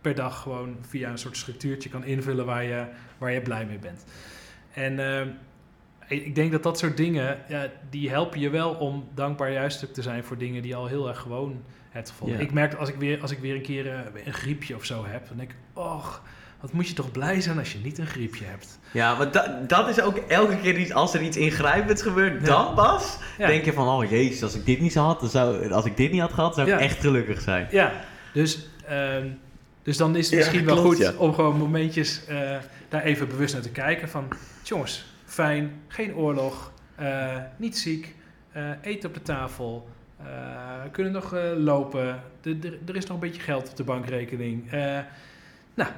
per 0.00 0.14
dag 0.14 0.40
gewoon 0.42 0.76
via 0.80 1.10
een 1.10 1.18
soort 1.18 1.36
structuurtje 1.36 1.88
kan 1.88 2.04
invullen 2.04 2.46
waar 2.46 2.64
je, 2.64 2.84
waar 3.18 3.32
je 3.32 3.40
blij 3.40 3.66
mee 3.66 3.78
bent. 3.78 4.04
En 4.74 4.98
ehm, 4.98 5.28
ik 6.08 6.34
denk 6.34 6.52
dat 6.52 6.62
dat 6.62 6.78
soort 6.78 6.96
dingen, 6.96 7.38
ja, 7.48 7.66
die 7.90 8.10
helpen 8.10 8.40
je 8.40 8.50
wel 8.50 8.70
om 8.70 9.08
dankbaar 9.14 9.52
juist 9.52 9.94
te 9.94 10.02
zijn 10.02 10.24
voor 10.24 10.38
dingen 10.38 10.62
die 10.62 10.76
al 10.76 10.86
heel 10.86 11.08
erg 11.08 11.18
gewoon 11.18 11.62
hebt 11.90 12.10
gevonden. 12.10 12.36
Ja. 12.38 12.42
Ik 12.42 12.52
merk 12.52 12.74
als 12.74 12.88
ik 12.88 12.94
weer, 12.94 13.20
als 13.20 13.30
ik 13.30 13.38
weer 13.38 13.54
een 13.54 13.62
keer 13.62 13.86
eh, 13.92 13.98
een 14.26 14.32
griepje 14.32 14.74
of 14.76 14.84
zo 14.84 15.04
heb, 15.06 15.28
dan 15.28 15.36
denk 15.36 15.50
ik, 15.50 15.56
och, 15.72 16.22
wat 16.60 16.72
moet 16.72 16.88
je 16.88 16.94
toch 16.94 17.10
blij 17.10 17.40
zijn 17.40 17.58
als 17.58 17.72
je 17.72 17.78
niet 17.78 17.98
een 17.98 18.06
griepje 18.06 18.44
hebt. 18.44 18.78
Ja, 18.90 19.14
maar 19.16 19.30
dat, 19.30 19.68
dat 19.68 19.88
is 19.88 20.00
ook 20.00 20.16
elke 20.16 20.56
keer 20.56 20.78
iets, 20.78 20.92
als 20.92 21.14
er 21.14 21.22
iets 21.22 21.36
ingrijpends 21.36 22.02
gebeurt, 22.02 22.40
Ja. 22.40 22.46
dan 22.46 22.74
pas 22.74 23.18
Ja. 23.38 23.46
denk 23.46 23.64
je 23.64 23.72
van, 23.72 23.88
oh 23.88 24.10
jezus, 24.10 24.42
als 24.42 24.54
ik 24.54 24.66
dit 24.66 24.80
niet 24.80 24.94
had, 24.94 25.20
dan 25.20 25.28
zou, 25.28 25.70
als 25.72 25.84
ik 25.84 25.96
dit 25.96 26.10
niet 26.12 26.20
had 26.20 26.32
gehad, 26.32 26.54
zou 26.54 26.66
ik 26.68 26.72
Ja. 26.74 26.80
echt 26.80 27.00
gelukkig 27.00 27.40
zijn. 27.40 27.66
Ja, 27.70 27.92
dus, 28.32 28.68
ehm, 28.86 29.26
dus 29.82 29.96
dan 29.96 30.16
is 30.16 30.24
het 30.24 30.30
Ja, 30.32 30.36
misschien 30.38 30.64
wel 30.64 30.76
goed 30.76 30.98
ja. 30.98 31.12
om 31.16 31.34
gewoon 31.34 31.56
momentjes 31.56 32.24
eh, 32.26 32.56
daar 32.88 33.02
even 33.02 33.28
bewust 33.28 33.52
naar 33.54 33.62
te 33.62 33.70
kijken 33.70 34.08
van, 34.08 34.28
jongens, 34.62 35.13
fijn, 35.34 35.72
geen 35.88 36.14
oorlog, 36.14 36.72
eh, 36.94 37.36
niet 37.56 37.78
ziek, 37.78 38.14
eh, 38.52 38.70
eten 38.80 39.08
op 39.08 39.14
de 39.14 39.22
tafel, 39.22 39.88
eh, 40.16 40.26
kunnen 40.92 41.12
nog 41.12 41.34
eh, 41.34 41.42
lopen, 41.56 42.20
er 42.86 42.96
is 42.96 43.06
nog 43.06 43.14
een 43.14 43.28
beetje 43.28 43.42
geld 43.42 43.70
op 43.70 43.76
de 43.76 43.84
bankrekening. 43.84 44.70
Eh, 44.72 44.98
nou, 45.74 45.90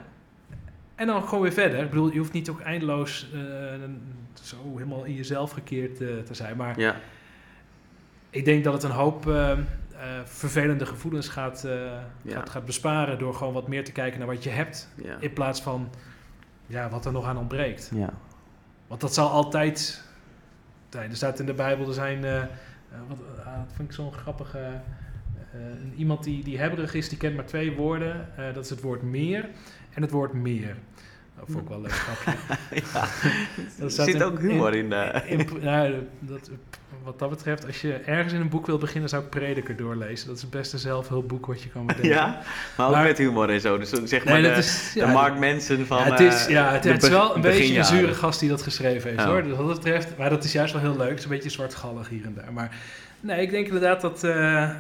en 0.95 1.07
dan 1.07 1.23
gewoon 1.23 1.43
weer 1.43 1.53
verder. 1.53 1.83
Ik 1.83 1.89
bedoel, 1.91 2.13
je 2.13 2.19
hoeft 2.19 2.33
niet 2.33 2.49
ook 2.51 2.61
eindeloos 2.61 3.29
eh, 3.35 3.41
zo 4.43 4.57
helemaal 4.75 5.05
in 5.05 5.15
jezelf 5.15 5.51
gekeerd 5.51 6.01
eh, 6.01 6.09
te 6.19 6.35
zijn, 6.35 6.57
maar 6.57 6.81
Ja, 6.81 6.97
ik 8.31 8.45
denk 8.45 8.65
dat 8.65 8.73
het 8.73 8.83
een 8.83 8.91
hoop 8.91 9.31
vervelende 10.25 10.87
gevoelens 10.87 11.29
gaat, 11.29 11.65
eh, 11.65 11.73
Ja. 12.23 12.35
gaat, 12.35 12.51
gaat 12.51 12.65
besparen 12.65 13.19
door 13.19 13.35
gewoon 13.35 13.53
wat 13.53 13.69
meer 13.69 13.85
te 13.85 13.93
kijken 13.93 14.19
naar 14.19 14.29
wat 14.29 14.45
je 14.45 14.51
hebt. 14.51 14.89
ja. 15.03 15.17
In 15.21 15.33
plaats 15.33 15.63
van 15.63 15.91
ja, 16.67 16.89
wat 16.89 17.05
er 17.07 17.13
nog 17.13 17.25
aan 17.27 17.39
ontbreekt. 17.39 17.91
Ja. 17.95 18.11
Want 18.87 19.01
dat 19.01 19.15
zal 19.15 19.29
altijd 19.29 20.03
zijn. 20.89 21.11
Er 21.11 21.17
staat 21.17 21.41
in 21.41 21.47
de 21.47 21.55
Bijbel, 21.55 21.87
er 21.87 21.95
zijn, 21.95 22.25
eh, 22.25 22.37
eh, 22.37 22.49
wat, 23.09 23.19
ah, 23.39 23.59
dat 23.59 23.73
vind 23.75 23.89
ik 23.89 23.95
zo'n 23.95 24.13
grappige, 24.13 24.81
eh, 25.57 25.99
iemand 25.99 26.25
die, 26.25 26.45
die 26.45 26.59
hebberig 26.59 26.95
is, 26.95 27.09
die 27.09 27.19
kent 27.19 27.37
maar 27.37 27.47
twee 27.47 27.77
woorden. 27.77 28.29
Eh, 28.37 28.55
dat 28.55 28.65
is 28.65 28.71
het 28.71 28.81
woord 28.81 29.03
meer 29.03 29.49
en 29.95 30.03
het 30.03 30.11
woord 30.11 30.33
meer. 30.33 30.77
Dat 31.39 31.45
vond 31.49 31.63
ik 31.63 31.69
wel 31.69 31.77
een 31.77 31.83
leuk 31.83 31.93
grapje. 31.93 32.33
ja. 32.93 33.05
Er 33.85 33.91
zit 33.91 34.07
in- 34.15 34.23
ook 34.23 34.39
humor 34.41 34.75
in. 34.75 34.93
eh. 34.93 35.31
In, 35.31 35.49
nou, 35.61 35.95
dat, 36.19 36.51
wat 37.05 37.19
dat 37.19 37.31
betreft, 37.31 37.67
als 37.67 37.81
je 37.81 37.93
ergens 37.93 38.33
in 38.33 38.41
een 38.41 38.49
boek 38.49 38.67
wil 38.67 38.79
beginnen, 38.79 39.09
zou 39.09 39.23
ik 39.23 39.31
Prediker 39.31 39.77
doorlezen. 39.77 40.27
Dat 40.27 40.37
is 40.37 40.43
het 40.43 40.51
beste 40.51 40.79
zelfhulpboek 40.79 41.47
wat 41.47 41.63
je 41.63 41.69
kan 41.69 41.87
bedenken. 41.87 42.11
ja, 42.11 42.43
maar 42.77 42.87
ook 42.87 42.93
Maar- 42.93 43.05
met 43.05 43.19
humor 43.19 43.51
en 43.51 43.61
zo. 43.61 43.79
Dus 43.79 43.91
zeg 43.91 44.25
maar 44.25 44.41
Nee, 44.41 44.43
de, 44.53 44.59
is, 44.59 44.93
de 44.95 45.07
Mark 45.07 45.39
Manson 45.39 45.85
van 45.85 45.99
ja, 45.99 46.05
het 46.11 46.21
is, 46.21 46.45
eh, 46.45 46.51
ja, 46.51 46.73
het, 46.73 47.03
is 47.03 47.09
wel 47.09 47.29
be- 47.29 47.35
een 47.35 47.41
beetje 47.41 47.79
een 47.79 47.85
zure 47.85 48.15
gast 48.15 48.41
die 48.41 48.49
dat 48.49 48.63
geschreven 48.63 49.11
heeft, 49.11 49.23
Oh. 49.23 49.27
hoor. 49.29 49.43
Dus 49.43 49.57
wat 49.57 49.67
dat 49.67 49.77
betreft, 49.83 50.17
maar 50.19 50.31
dat 50.31 50.45
is 50.45 50.53
juist 50.53 50.73
wel 50.73 50.83
heel 50.83 50.97
leuk. 50.97 51.09
Het 51.09 51.19
is 51.19 51.25
een 51.25 51.31
beetje 51.31 51.51
zwartgallig 51.51 52.09
hier 52.09 52.25
en 52.25 52.35
daar. 52.35 52.53
Maar 52.53 52.77
nee, 53.21 53.41
ik 53.43 53.51
denk 53.51 53.67
inderdaad 53.67 54.01
dat, 54.01 54.25
eh, 54.25 54.71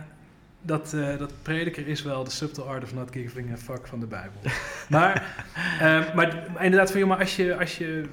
dat, 0.67 0.93
eh, 0.93 1.19
dat 1.19 1.33
Prediker 1.43 1.87
is 1.87 2.03
wel 2.03 2.25
de 2.25 2.31
subtle 2.31 2.65
art 2.65 2.83
of 2.83 2.95
not 2.95 3.13
giving 3.13 3.53
a 3.53 3.57
fuck 3.57 3.87
van 3.87 4.01
de 4.01 4.07
Bijbel. 4.07 4.41
maar, 4.89 5.45
eh, 5.81 6.15
maar, 6.15 6.63
inderdaad, 6.65 6.91
van, 6.91 7.01
joh, 7.01 7.09
maar 7.09 7.19
als 7.19 7.37
je, 7.37 7.59
als 7.59 7.79
je, 7.79 8.05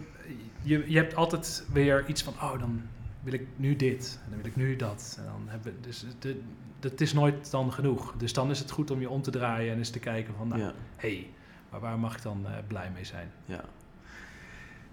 je, 0.62 0.84
je 0.88 0.98
hebt 0.98 1.16
altijd 1.16 1.66
weer 1.74 2.08
iets 2.08 2.24
van, 2.24 2.34
oh, 2.34 2.60
dan 2.60 2.82
wil 3.24 3.34
ik 3.34 3.48
nu 3.56 3.76
dit 3.76 4.20
en 4.24 4.30
dan 4.30 4.38
wil 4.38 4.48
ik 4.48 4.56
nu 4.56 4.76
dat. 4.76 5.16
En 5.20 5.26
dan 5.26 5.42
hebben, 5.48 5.76
dus 5.82 6.06
de, 6.20 6.42
dat 6.80 7.02
is 7.02 7.14
nooit 7.14 7.52
dan 7.52 7.74
genoeg. 7.74 8.14
Dus 8.18 8.34
dan 8.34 8.50
is 8.50 8.60
het 8.60 8.72
goed 8.72 8.92
om 8.92 9.00
je 9.00 9.10
om 9.10 9.22
te 9.22 9.32
draaien 9.32 9.72
en 9.72 9.78
eens 9.78 9.90
te 9.90 10.00
kijken 10.00 10.34
van, 10.38 10.48
nou, 10.48 10.62
Ja, 10.62 10.74
hey, 10.96 11.30
maar 11.70 11.80
waar 11.80 12.00
mag 12.00 12.16
ik 12.16 12.22
dan 12.22 12.46
eh, 12.46 12.52
blij 12.68 12.92
mee 12.94 13.06
zijn? 13.06 13.32
ja. 13.46 13.64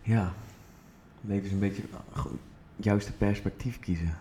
Ja. 0.03 0.33
Leven 1.21 1.47
is 1.47 1.53
een 1.53 1.59
beetje 1.59 1.83
uh, 1.83 2.19
goed, 2.19 2.39
juiste 2.77 3.13
perspectief 3.13 3.79
kiezen. 3.79 4.17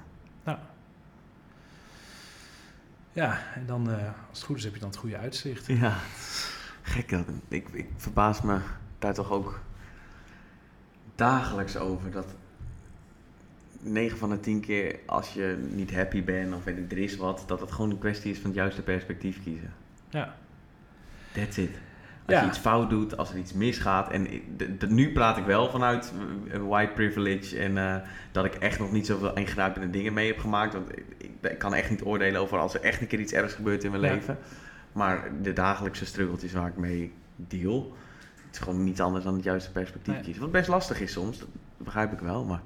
Ja, 3.13 3.39
en 3.55 3.65
dan, 3.65 3.89
eh, 3.89 3.95
als 4.29 4.37
het 4.37 4.43
goed 4.43 4.57
is, 4.57 4.63
heb 4.63 4.73
je 4.73 4.79
dan 4.79 4.89
het 4.89 4.97
goede 4.97 5.17
uitzicht. 5.17 5.65
Ja, 5.67 5.97
gek 6.81 7.09
dat. 7.09 7.25
Ik, 7.47 7.67
ik 7.71 7.87
verbaas 7.97 8.41
me 8.41 8.59
daar 8.99 9.13
toch 9.13 9.31
ook 9.31 9.59
dagelijks 11.15 11.77
over. 11.77 12.11
Dat 12.11 12.35
9 13.79 14.17
van 14.17 14.29
de 14.29 14.39
10 14.39 14.59
keer 14.59 14.99
als 15.05 15.33
je 15.33 15.69
niet 15.71 15.93
happy 15.93 16.23
bent 16.23 16.53
of 16.53 16.63
weet 16.63 16.77
ik, 16.77 16.91
er 16.91 16.97
is 16.97 17.15
wat, 17.15 17.43
dat 17.47 17.59
het 17.59 17.71
gewoon 17.71 17.89
een 17.89 17.99
kwestie 17.99 18.31
is 18.31 18.37
van 18.39 18.49
het 18.49 18.59
juiste 18.59 18.81
perspectief 18.81 19.43
kiezen. 19.43 19.73
Ja, 20.09 20.35
That's 21.31 21.57
it. 21.57 21.88
Als 22.29 22.37
Ja. 22.37 22.43
je 22.43 22.49
iets 22.49 22.57
fout 22.59 22.89
doet, 22.89 23.17
als 23.17 23.31
er 23.31 23.37
iets 23.37 23.53
misgaat. 23.53 24.11
En 24.11 24.27
nu 24.87 25.11
praat 25.11 25.37
ik 25.37 25.45
wel 25.45 25.69
vanuit 25.69 26.13
eh, 26.51 26.59
white 26.67 26.91
privilege. 26.93 27.57
En 27.59 27.77
eh, 27.77 27.95
dat 28.31 28.45
ik 28.45 28.53
echt 28.55 28.79
nog 28.79 28.91
niet 28.91 29.05
zoveel 29.05 29.35
ingrijpende 29.35 29.89
dingen 29.89 30.13
mee 30.13 30.27
heb 30.27 30.37
gemaakt. 30.39 30.73
Want 30.73 30.91
ik, 30.91 31.05
ik, 31.41 31.57
kan 31.59 31.73
echt 31.73 31.89
niet 31.89 32.03
oordelen 32.03 32.41
over 32.41 32.57
als 32.57 32.73
er 32.73 32.81
echt 32.81 33.01
een 33.01 33.07
keer 33.07 33.19
iets 33.19 33.33
ergs 33.33 33.53
gebeurt 33.53 33.83
in 33.83 33.91
mijn 33.91 34.03
Ja. 34.03 34.13
leven. 34.13 34.37
Maar 34.91 35.29
de 35.41 35.53
dagelijkse 35.53 36.05
struggeltjes 36.05 36.53
waar 36.53 36.67
ik 36.67 36.77
mee 36.77 37.11
deal. 37.35 37.95
Het 38.45 38.55
is 38.57 38.63
gewoon 38.63 38.83
niet 38.83 39.01
anders 39.01 39.23
dan 39.23 39.33
het 39.33 39.43
juiste 39.43 39.71
perspectief 39.71 40.13
Nee. 40.13 40.23
kiezen. 40.23 40.41
Wat 40.41 40.51
best 40.51 40.67
lastig 40.67 41.01
is 41.01 41.11
soms, 41.11 41.39
dat 41.39 41.47
begrijp 41.77 42.11
ik 42.11 42.19
wel. 42.19 42.43
Maar 42.45 42.61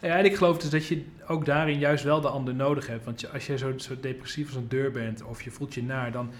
ja, 0.00 0.16
en 0.16 0.24
ik 0.24 0.36
geloof 0.36 0.58
dus 0.58 0.70
dat 0.70 0.86
je 0.86 1.04
ook 1.26 1.44
daarin 1.44 1.78
juist 1.78 2.04
wel 2.04 2.20
de 2.20 2.28
ander 2.28 2.54
nodig 2.54 2.86
hebt. 2.86 3.04
Want 3.04 3.32
als 3.32 3.46
je 3.46 3.58
zo, 3.58 3.72
zo 3.78 3.94
depressief 4.00 4.46
als 4.46 4.56
een 4.56 4.68
deur 4.68 4.90
bent 4.90 5.22
of 5.22 5.42
je 5.42 5.50
voelt 5.50 5.74
je 5.74 5.82
naar, 5.82 6.12
dan 6.12 6.30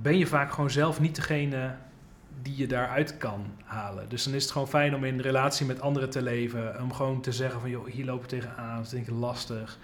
ben 0.00 0.18
je 0.18 0.26
vaak 0.26 0.52
gewoon 0.52 0.70
zelf 0.70 1.00
niet 1.00 1.14
degene 1.14 1.74
die 2.42 2.56
je 2.56 2.66
daaruit 2.66 3.16
kan 3.16 3.46
halen. 3.64 4.08
Dus 4.08 4.24
dan 4.24 4.34
is 4.34 4.42
het 4.42 4.52
gewoon 4.52 4.68
fijn 4.68 4.94
om 4.94 5.04
in 5.04 5.20
relatie 5.20 5.66
met 5.66 5.80
anderen 5.80 6.10
te 6.10 6.22
leven. 6.22 6.82
Om 6.82 6.92
gewoon 6.92 7.20
te 7.20 7.32
zeggen 7.32 7.60
van, 7.60 7.70
joh, 7.70 7.86
hier 7.86 8.04
loop 8.04 8.22
ik 8.22 8.28
tegenaan, 8.28 8.82
dat 8.82 8.90
denk 8.90 9.06
ik 9.06 9.14
lastig. 9.14 9.78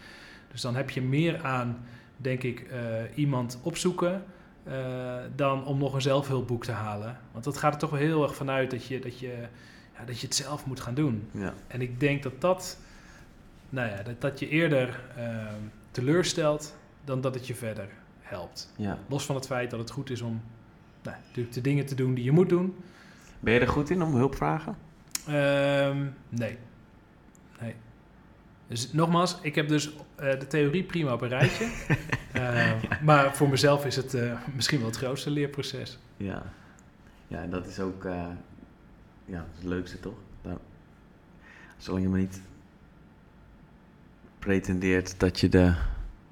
Dus 0.53 0.61
dan 0.61 0.77
heb 0.77 0.91
je 0.91 1.03
meer 1.03 1.43
aan, 1.45 1.79
denk 2.17 2.43
ik, 2.43 2.61
eh, 2.61 2.79
iemand 3.15 3.59
opzoeken... 3.63 4.25
eh, 4.65 5.17
dan 5.37 5.65
om 5.67 5.79
nog 5.79 5.95
een 5.95 6.01
zelfhulpboek 6.03 6.65
te 6.65 6.73
halen. 6.73 7.17
Want 7.33 7.45
dat 7.45 7.57
gaat 7.59 7.73
er 7.73 7.79
toch 7.79 7.91
wel 7.91 7.99
heel 7.99 8.23
erg 8.23 8.35
vanuit 8.35 8.71
dat 8.71 8.87
je, 8.87 8.99
dat 8.99 9.19
je, 9.19 9.35
ja, 9.99 10.05
dat 10.05 10.21
je 10.21 10.27
het 10.27 10.37
zelf 10.37 10.67
moet 10.67 10.81
gaan 10.81 10.95
doen. 10.95 11.29
ja, 11.33 11.55
En 11.67 11.81
ik 11.81 12.01
denk 12.01 12.23
dat 12.23 12.41
dat, 12.41 12.79
nou 13.69 13.89
ja, 13.91 14.03
dat, 14.03 14.21
dat 14.21 14.39
je 14.39 14.49
eerder 14.49 15.01
ehm, 15.17 15.61
teleurstelt 15.91 16.77
dan 17.05 17.21
dat 17.21 17.35
het 17.35 17.47
je 17.47 17.55
verder 17.55 17.89
helpt. 18.29 18.73
ja. 18.77 18.99
Los 19.09 19.25
van 19.27 19.35
het 19.35 19.47
feit 19.47 19.71
dat 19.71 19.79
het 19.79 19.91
goed 19.91 20.11
is 20.11 20.21
om 20.21 20.41
nou, 21.03 21.17
de 21.53 21.61
dingen 21.61 21.87
te 21.87 21.95
doen 21.95 22.15
die 22.15 22.25
je 22.25 22.33
moet 22.33 22.49
doen. 22.49 22.77
Ben 23.41 23.55
je 23.55 23.61
er 23.61 23.69
goed 23.69 23.91
in 23.91 24.03
om 24.03 24.15
hulp 24.15 24.35
vragen? 24.35 24.77
Ehm, 25.27 26.07
nee. 26.29 26.59
Nee. 27.61 27.75
Dus 28.67 28.93
nogmaals, 28.93 29.39
ik 29.43 29.55
heb 29.55 29.69
dus 29.69 29.93
eh, 30.15 30.41
de 30.41 30.47
theorie 30.47 30.85
prima 30.85 31.13
op 31.13 31.21
een 31.21 31.29
rijtje. 31.29 31.71
Ehm, 32.33 32.77
Maar 33.05 33.37
voor 33.37 33.49
mezelf 33.49 33.87
is 33.87 33.97
het 33.97 34.15
eh, 34.15 34.33
misschien 34.55 34.79
wel 34.79 34.87
het 34.89 34.97
grootste 34.97 35.31
leerproces. 35.31 35.99
Ja, 36.17 36.43
ja 37.29 37.43
en 37.43 37.51
dat 37.51 37.67
is 37.67 37.81
ook 37.81 38.05
eh, 38.05 38.27
ja, 39.25 39.47
het 39.55 39.65
leukste 39.65 40.01
toch? 40.01 40.19
Daar, 40.43 40.57
zolang 41.77 42.03
je 42.03 42.09
maar 42.09 42.19
niet 42.19 42.41
pretendeert 44.39 45.21
dat 45.21 45.41
je 45.41 45.49
de. 45.49 45.75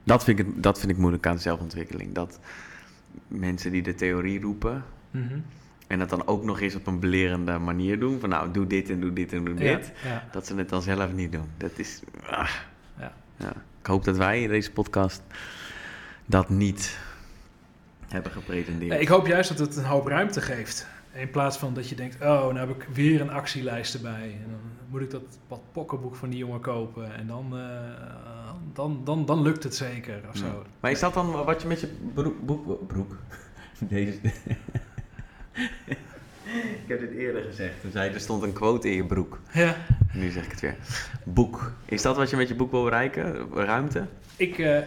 Dat 0.07 0.25
vind, 0.25 0.39
ik, 0.39 0.63
dat 0.63 0.79
vind 0.79 0.93
ik 0.93 0.99
moeilijk 0.99 1.27
aan 1.27 1.39
zelfontwikkeling. 1.39 2.15
Dat 2.15 2.39
mensen 3.29 3.73
die 3.73 3.83
de 3.83 3.95
theorie 3.95 4.41
roepen 4.41 4.85
Mhm. 5.11 5.39
en 5.87 5.99
dat 5.99 6.09
dan 6.11 6.27
ook 6.27 6.45
nog 6.45 6.61
eens 6.61 6.75
op 6.75 6.87
een 6.87 7.01
belerende 7.01 7.59
manier 7.59 7.99
doen. 8.01 8.21
Van 8.21 8.29
nou, 8.29 8.51
doe 8.51 8.67
dit 8.67 8.91
en 8.91 9.01
doe 9.01 9.13
dit 9.13 9.33
en 9.33 9.45
doe 9.45 9.55
dit. 9.55 9.93
ja. 10.05 10.29
Dat 10.33 10.47
ze 10.47 10.55
het 10.55 10.69
dan 10.69 10.83
zelf 10.83 11.13
niet 11.13 11.33
doen. 11.33 11.47
Dat 11.57 11.71
is. 11.75 12.01
ah. 12.31 12.51
Ja. 12.99 13.13
Ja. 13.37 13.53
Ik 13.81 13.87
hoop 13.87 14.05
dat 14.05 14.17
wij 14.17 14.43
in 14.43 14.49
deze 14.49 14.73
podcast 14.73 15.23
dat 16.27 16.49
niet 16.49 16.99
hebben 18.09 18.33
gepretendeerd. 18.33 19.01
Ik 19.01 19.09
hoop 19.09 19.27
juist 19.27 19.49
dat 19.49 19.59
het 19.59 19.77
een 19.77 19.85
hoop 19.85 20.07
ruimte 20.07 20.41
geeft. 20.41 20.87
In 21.17 21.31
plaats 21.31 21.57
van 21.57 21.75
dat 21.75 21.89
je 21.89 21.95
denkt, 21.95 22.15
oh, 22.15 22.21
nou 22.21 22.59
heb 22.59 22.71
ik 22.71 22.89
weer 22.93 23.21
een 23.21 23.31
actielijst 23.31 23.95
erbij. 23.95 24.39
En 24.45 24.51
dan 24.51 24.61
moet 24.91 25.01
ik 25.01 25.11
dat 25.11 25.23
wat 25.49 25.61
pokkenboek 25.73 26.15
van 26.15 26.31
die 26.31 26.39
jongen 26.39 26.61
kopen. 26.61 27.15
En 27.15 27.27
dan, 27.27 27.59
eh, 27.59 28.51
dan, 28.73 29.01
dan, 29.05 29.25
dan 29.25 29.43
lukt 29.43 29.63
het 29.63 29.75
zeker 29.75 30.21
of 30.31 30.37
zo. 30.37 30.47
Ja. 30.47 30.63
Maar 30.81 30.91
is 30.91 31.01
dat 31.01 31.15
dan 31.15 31.45
wat 31.45 31.63
je 31.63 31.69
met 31.69 31.81
je 31.81 31.89
broek... 32.15 32.45
broek, 32.45 32.87
broek 32.87 33.17
Deze... 33.79 34.19
ik 36.83 36.89
heb 36.89 37.01
dit 37.01 37.11
eerder 37.11 37.43
gezegd. 37.43 37.81
Toen 37.81 37.91
zei 37.91 38.13
er 38.13 38.21
stond 38.21 38.43
een 38.43 38.53
quote 38.53 38.89
in 38.89 38.97
je 38.97 39.05
broek. 39.05 39.41
Ja, 39.53 39.77
Nu 40.13 40.31
zeg 40.31 40.45
ik 40.45 40.51
het 40.51 40.61
weer. 40.61 40.77
Boek. 41.25 41.73
Is 41.85 42.03
dat 42.03 42.17
wat 42.17 42.31
je 42.31 42.37
met 42.37 42.49
je 42.49 42.55
boek 42.55 42.71
wil 42.71 42.85
bereiken? 42.85 43.49
Ruimte? 43.55 44.07
ik, 44.37 44.59
eh, 44.59 44.79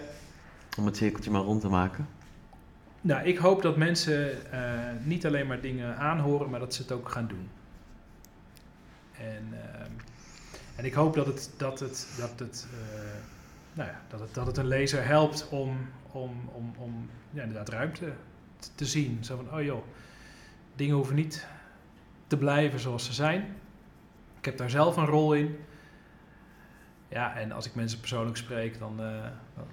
Om 0.78 0.86
het 0.86 0.98
cirkeltje 0.98 1.32
maar 1.32 1.42
rond 1.42 1.62
te 1.62 1.70
maken? 1.70 2.08
Nou, 3.02 3.24
ik 3.28 3.38
hoop 3.38 3.62
dat 3.62 3.78
mensen 3.78 4.52
eh, 4.52 4.60
niet 5.04 5.26
alleen 5.26 5.48
maar 5.48 5.62
dingen 5.62 5.98
aanhoren, 5.98 6.50
maar 6.50 6.60
dat 6.60 6.74
ze 6.74 6.82
het 6.82 6.92
ook 6.92 7.10
gaan 7.10 7.28
doen. 7.28 7.50
En, 9.18 9.48
ehm, 9.52 9.92
en 10.76 10.86
ik 10.86 10.94
hoop 10.94 11.14
dat 11.16 11.26
het, 11.26 11.52
dat 11.58 11.80
het, 11.80 12.08
dat 12.18 12.40
het, 12.40 12.68
eh, 12.74 13.00
nou 13.74 13.90
ja, 13.90 14.02
dat 14.08 14.20
het, 14.20 14.34
dat 14.34 14.48
het 14.48 14.58
een 14.58 14.68
lezer 14.68 15.06
helpt 15.06 15.48
om, 15.50 15.78
om, 16.12 16.50
om, 16.54 16.74
om 16.78 17.10
ja, 17.32 17.42
inderdaad 17.42 17.70
ruimte 17.70 18.14
t- 18.60 18.72
te 18.76 18.86
zien. 18.86 19.24
Zo 19.24 19.36
van, 19.36 19.60
oh 19.60 19.64
joh, 19.64 19.84
dingen 20.76 20.96
hoeven 20.96 21.16
niet 21.16 21.48
te 22.28 22.38
blijven 22.38 22.80
zoals 22.80 23.06
ze 23.06 23.14
zijn. 23.14 23.56
Ik 24.40 24.46
heb 24.46 24.58
daar 24.58 24.70
zelf 24.70 24.98
een 24.98 25.06
rol 25.06 25.34
in. 25.34 25.58
Ja, 27.10 27.36
en 27.36 27.52
als 27.52 27.66
ik 27.66 27.76
mensen 27.76 28.00
persoonlijk 28.00 28.38
spreek, 28.38 28.80
dan, 28.80 29.02
eh, 29.02 29.26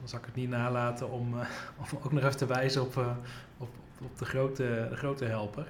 zal 0.05 0.19
ik 0.19 0.25
het 0.25 0.35
niet 0.35 0.49
nalaten 0.49 1.11
om, 1.11 1.41
eh, 1.41 1.49
om 1.93 1.99
ook 2.03 2.13
nog 2.13 2.25
even 2.25 2.37
te 2.37 2.47
wijzen 2.47 2.83
op, 2.83 2.97
eh, 2.97 3.17
op, 3.59 3.69
op 4.03 4.19
de, 4.19 4.25
grote, 4.25 4.87
de 4.91 4.97
grote 4.97 5.25
helper. 5.25 5.67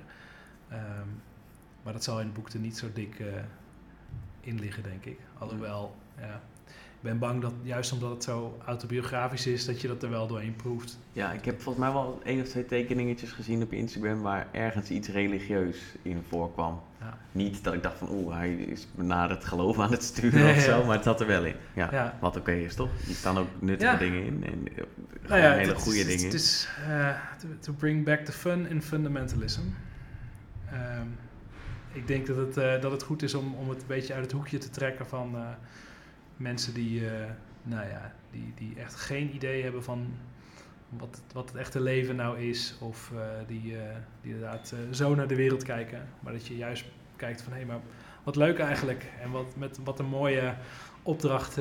Ehm, 0.69 1.09
maar 1.83 1.93
dat 1.93 2.05
zal 2.05 2.21
in 2.21 2.27
het 2.27 2.35
boek 2.35 2.49
er 2.49 2.59
niet 2.59 2.79
zo 2.79 2.87
dik 2.93 3.23
in 4.41 4.59
liggen, 4.59 4.83
denk 4.83 5.05
ik. 5.05 5.19
Alhoewel, 5.39 5.97
ja, 6.19 6.41
ben 7.07 7.19
bang 7.19 7.43
dat 7.43 7.53
juist 7.63 7.93
omdat 7.93 8.11
het 8.11 8.25
zo 8.25 8.59
autobiografisch 8.65 9.47
is, 9.47 9.65
dat 9.65 9.81
je 9.81 9.89
dat 9.89 10.03
er 10.03 10.11
wel 10.11 10.27
doorheen 10.27 10.57
proeft. 10.57 10.99
Ja, 11.13 11.33
ik 11.33 11.45
heb 11.45 11.61
volgens 11.61 11.85
mij 11.85 11.93
wel 11.95 12.21
één 12.25 12.41
of 12.41 12.49
twee 12.49 12.67
tekeningetjes 12.67 13.33
gezien 13.33 13.63
op 13.63 13.73
Instagram 13.73 14.23
waar 14.23 14.47
ergens 14.53 14.89
iets 14.91 15.09
religieus 15.09 15.79
in 16.03 16.23
voorkwam. 16.29 16.81
Ja. 17.01 17.19
Niet 17.33 17.65
dat 17.65 17.75
ik 17.75 17.83
dacht 17.83 17.99
van 17.99 18.09
oeh, 18.11 18.35
hij 18.35 18.55
is 18.55 18.87
naar 18.95 19.31
het 19.31 19.45
geloof 19.45 19.79
aan 19.79 19.91
het 19.91 20.03
sturen 20.03 20.43
Nee, 20.43 20.55
of 20.55 20.61
zo, 20.61 20.79
ja. 20.79 20.85
maar 20.85 20.95
het 20.95 21.05
zat 21.05 21.21
er 21.21 21.27
wel 21.27 21.45
in. 21.45 21.55
Ja. 21.75 21.89
Ja. 21.93 22.19
Wat 22.21 22.37
oké 22.37 22.53
is 22.53 22.75
toch? 22.75 22.91
Er 23.09 23.15
staan 23.15 23.39
ook 23.39 23.49
nuttige 23.59 23.97
dingen 23.97 24.25
in 24.25 24.45
en 24.45 24.69
eh, 24.77 24.85
Nou 25.29 25.41
hele 25.41 25.73
het 25.73 25.83
goede 25.83 25.99
het 25.99 26.09
dingen. 26.09 26.25
Het 26.25 26.35
is 26.35 26.69
eh, 26.89 27.11
to, 27.61 27.73
bring 27.73 28.05
back 28.05 28.21
the 28.21 28.33
fun 28.33 28.69
in 28.69 28.83
fundamentalism. 28.83 29.63
Ehm, 30.71 31.07
ik 31.93 32.07
denk 32.07 32.27
dat 32.27 32.37
het, 32.37 32.57
eh, 32.57 32.81
dat 32.81 32.93
het 32.93 33.03
goed 33.03 33.23
is 33.23 33.35
om, 33.35 33.55
om 33.55 33.69
het 33.69 33.81
een 33.81 33.87
beetje 33.87 34.15
uit 34.15 34.23
het 34.23 34.33
hoekje 34.33 34.59
te 34.59 34.71
trekken 34.71 35.07
van 35.07 35.37
mensen 36.37 36.75
die, 36.75 37.11
eh, 37.11 37.31
nou 37.63 37.89
ja, 37.89 38.13
die, 38.31 38.53
die 38.55 38.75
echt 38.81 38.95
geen 38.95 39.35
idee 39.35 39.63
hebben 39.63 39.85
van 39.85 40.07
wat, 40.89 41.23
wat 41.33 41.49
het 41.49 41.59
echte 41.59 41.81
leven 41.81 42.17
nou 42.17 42.41
is. 42.41 42.77
Of 42.81 43.13
eh, 43.15 43.21
die, 43.47 43.79
eh, 43.79 43.97
die 44.21 44.33
inderdaad 44.33 44.75
zo 44.91 45.15
naar 45.15 45.29
de 45.29 45.37
wereld 45.37 45.63
kijken. 45.63 46.09
Maar 46.21 46.33
dat 46.33 46.47
je 46.47 46.57
juist 46.57 46.85
kijkt 47.17 47.43
van 47.43 47.53
hé, 47.53 47.65
maar 47.65 47.81
wat 48.23 48.37
leuk 48.37 48.59
eigenlijk. 48.59 49.13
En 49.21 49.31
wat, 49.31 49.57
met 49.57 49.79
wat 49.85 49.99
een 49.99 50.07
mooie 50.07 50.55
opdracht 51.03 51.59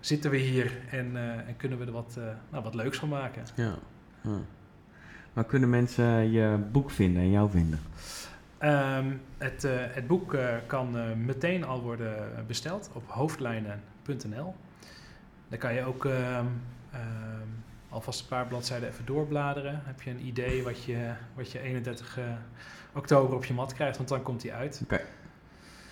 zitten 0.00 0.30
we 0.30 0.36
hier 0.36 0.72
en, 0.90 1.16
en 1.46 1.56
kunnen 1.56 1.78
we 1.78 1.84
er 1.84 1.92
wat, 1.92 2.18
nou, 2.50 2.64
wat 2.64 2.74
leuks 2.74 2.98
van 2.98 3.08
maken. 3.08 3.42
Ja. 3.54 3.74
ja. 4.22 4.40
Waar 5.32 5.44
kunnen 5.44 5.70
mensen 5.70 6.30
je 6.30 6.58
boek 6.72 6.90
vinden 6.90 7.22
en 7.22 7.30
jou 7.30 7.50
vinden? 7.50 7.78
Ehm, 8.58 9.12
het, 9.38 9.64
eh, 9.64 9.72
het 9.76 10.06
boek 10.06 10.34
eh, 10.34 10.54
kan 10.66 10.98
eh, 10.98 11.12
meteen 11.12 11.64
al 11.64 11.82
worden 11.82 12.44
besteld 12.46 12.90
op 12.92 13.02
hoofdlijnen.nl. 13.06 14.54
Daar 15.48 15.58
kan 15.58 15.74
je 15.74 15.84
ook 15.84 16.04
ehm, 16.04 16.46
ehm, 16.92 17.48
alvast 17.88 18.20
een 18.20 18.26
paar 18.26 18.46
bladzijden 18.46 18.88
even 18.88 19.04
doorbladeren. 19.04 19.80
Heb 19.84 20.02
je 20.02 20.10
een 20.10 20.26
idee 20.26 20.62
wat 20.62 20.84
je, 20.84 21.12
wat 21.34 21.52
je 21.52 21.60
31 21.60 22.18
eh, 22.18 22.24
oktober 22.94 23.36
op 23.36 23.44
je 23.44 23.54
mat 23.54 23.74
krijgt, 23.74 23.96
want 23.96 24.08
dan 24.08 24.22
komt 24.22 24.40
die 24.40 24.52
uit. 24.52 24.74
Ze 24.74 24.84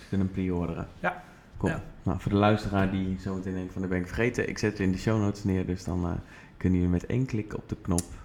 kunnen 0.09 0.27
hem 0.27 0.35
pre-orderen. 0.35 0.87
Ja. 0.99 1.23
Cool. 1.57 1.71
Ja. 1.71 1.83
Nou, 2.03 2.19
voor 2.19 2.31
de 2.31 2.37
luisteraar 2.37 2.91
die 2.91 3.19
zo 3.19 3.35
meteen 3.35 3.53
denkt 3.53 3.73
van, 3.73 3.81
dat 3.81 3.89
ben 3.89 3.99
ik 3.99 4.07
vergeten. 4.07 4.49
Ik 4.49 4.57
zet 4.57 4.71
het 4.71 4.79
in 4.79 4.91
de 4.91 4.97
show 4.97 5.21
notes 5.21 5.43
neer, 5.43 5.65
dus 5.65 5.83
dan 5.83 6.19
kunnen 6.57 6.79
jullie 6.79 6.93
met 6.93 7.05
één 7.05 7.25
klik 7.25 7.55
op 7.55 7.69
de 7.69 7.75
knop 7.81 8.24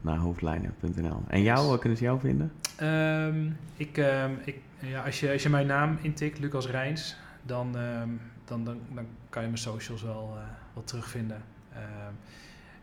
naar 0.00 0.16
hoofdlijnen.nl. 0.16 1.22
En 1.26 1.42
jou, 1.42 1.68
waar 1.68 1.78
kunnen 1.78 1.98
ze 1.98 2.04
jou 2.04 2.20
vinden? 2.20 2.52
Ehm, 2.76 3.50
ik, 3.76 3.98
ehm, 3.98 4.32
ik, 4.44 4.56
ja, 4.78 5.04
als, 5.04 5.20
je, 5.20 5.32
als 5.32 5.42
je 5.42 5.48
mijn 5.48 5.66
naam 5.66 5.98
intikt, 6.00 6.38
Lucas 6.38 6.66
Rijns, 6.66 7.16
dan, 7.42 7.76
ehm, 7.76 8.08
dan, 8.44 8.64
dan, 8.64 8.80
dan 8.94 9.06
kan 9.28 9.42
je 9.42 9.48
mijn 9.48 9.60
socials 9.60 10.02
wel, 10.02 10.34
eh, 10.36 10.42
wel 10.74 10.84
terugvinden. 10.84 11.42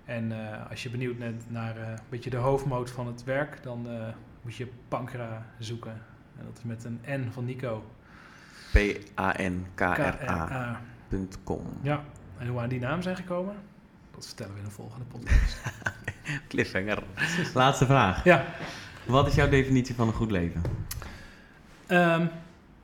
En 0.05 0.31
eh, 0.31 0.69
als 0.69 0.83
je 0.83 0.89
benieuwd 0.89 1.17
bent 1.17 1.51
naar 1.51 1.77
eh, 1.77 1.89
een 1.89 1.97
beetje 2.09 2.29
de 2.29 2.37
hoofdmoot 2.37 2.91
van 2.91 3.07
het 3.07 3.23
werk, 3.23 3.63
dan 3.63 3.89
eh, 3.89 4.07
moet 4.41 4.55
je 4.55 4.67
Pankra 4.87 5.45
zoeken. 5.59 6.01
En 6.37 6.45
dat 6.45 6.57
is 6.57 6.63
met 6.63 6.83
een 6.83 6.99
N 7.07 7.29
van 7.31 7.45
Nico. 7.45 7.85
P-A-N-K-R-A.com. 8.71 10.03
K-R-A. 11.45 11.79
Ja, 11.81 12.03
en 12.37 12.47
hoe 12.47 12.55
we 12.55 12.61
aan 12.61 12.69
die 12.69 12.79
naam 12.79 13.01
zijn 13.01 13.15
gekomen, 13.15 13.55
dat 14.11 14.25
vertellen 14.25 14.53
we 14.53 14.59
in 14.59 14.65
de 14.65 14.71
volgende 14.71 15.05
podcast. 15.05 15.61
Cliffhanger. 16.49 16.97
Laatste 17.53 17.85
vraag. 17.85 18.23
ja, 18.23 18.45
Wat 19.05 19.27
is 19.27 19.35
jouw 19.35 19.49
definitie 19.49 19.95
van 19.95 20.07
een 20.07 20.13
goed 20.13 20.31
leven? 20.31 20.61
ehm, 21.87 22.25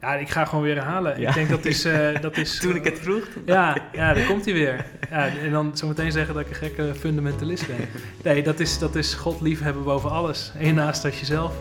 ja, 0.02 0.14
ik 0.16 0.30
ga 0.30 0.46
gewoon 0.46 0.64
weer 0.64 0.76
herhalen. 0.76 1.20
Ja. 1.20 1.28
Ik 1.30 1.34
denk 1.36 1.50
dat 1.50 1.66
is... 1.66 1.86
eh, 1.86 2.20
dat 2.22 2.38
is 2.38 2.58
Toen 2.60 2.76
ik 2.76 2.84
het 2.84 3.00
vroeg, 3.00 3.28
Ja, 3.46 3.78
ja, 3.94 4.14
daar 4.14 4.26
komt 4.26 4.46
hij 4.46 4.54
weer. 4.54 4.86
Ja, 5.10 5.28
en 5.28 5.52
dan 5.52 5.78
zometeen 5.78 6.12
zeggen 6.12 6.34
dat 6.34 6.44
ik 6.44 6.50
een 6.50 6.56
gekke 6.56 6.96
fundamentalist 7.00 7.68
ben. 7.68 7.78
Nee, 8.24 8.44
dat 8.44 8.60
is, 8.60 8.80
dat 8.80 8.96
is 8.96 9.14
God 9.14 9.42
liefhebben 9.42 9.84
boven 9.84 10.10
alles. 10.12 10.52
En 10.58 10.66
je 10.66 10.74
naast 10.74 11.06
als 11.06 11.20
jezelf. 11.20 11.54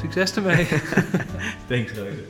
Succes 0.00 0.36
ermee. 0.36 0.66
Thanks, 1.68 1.92
Reuze. 1.92 2.24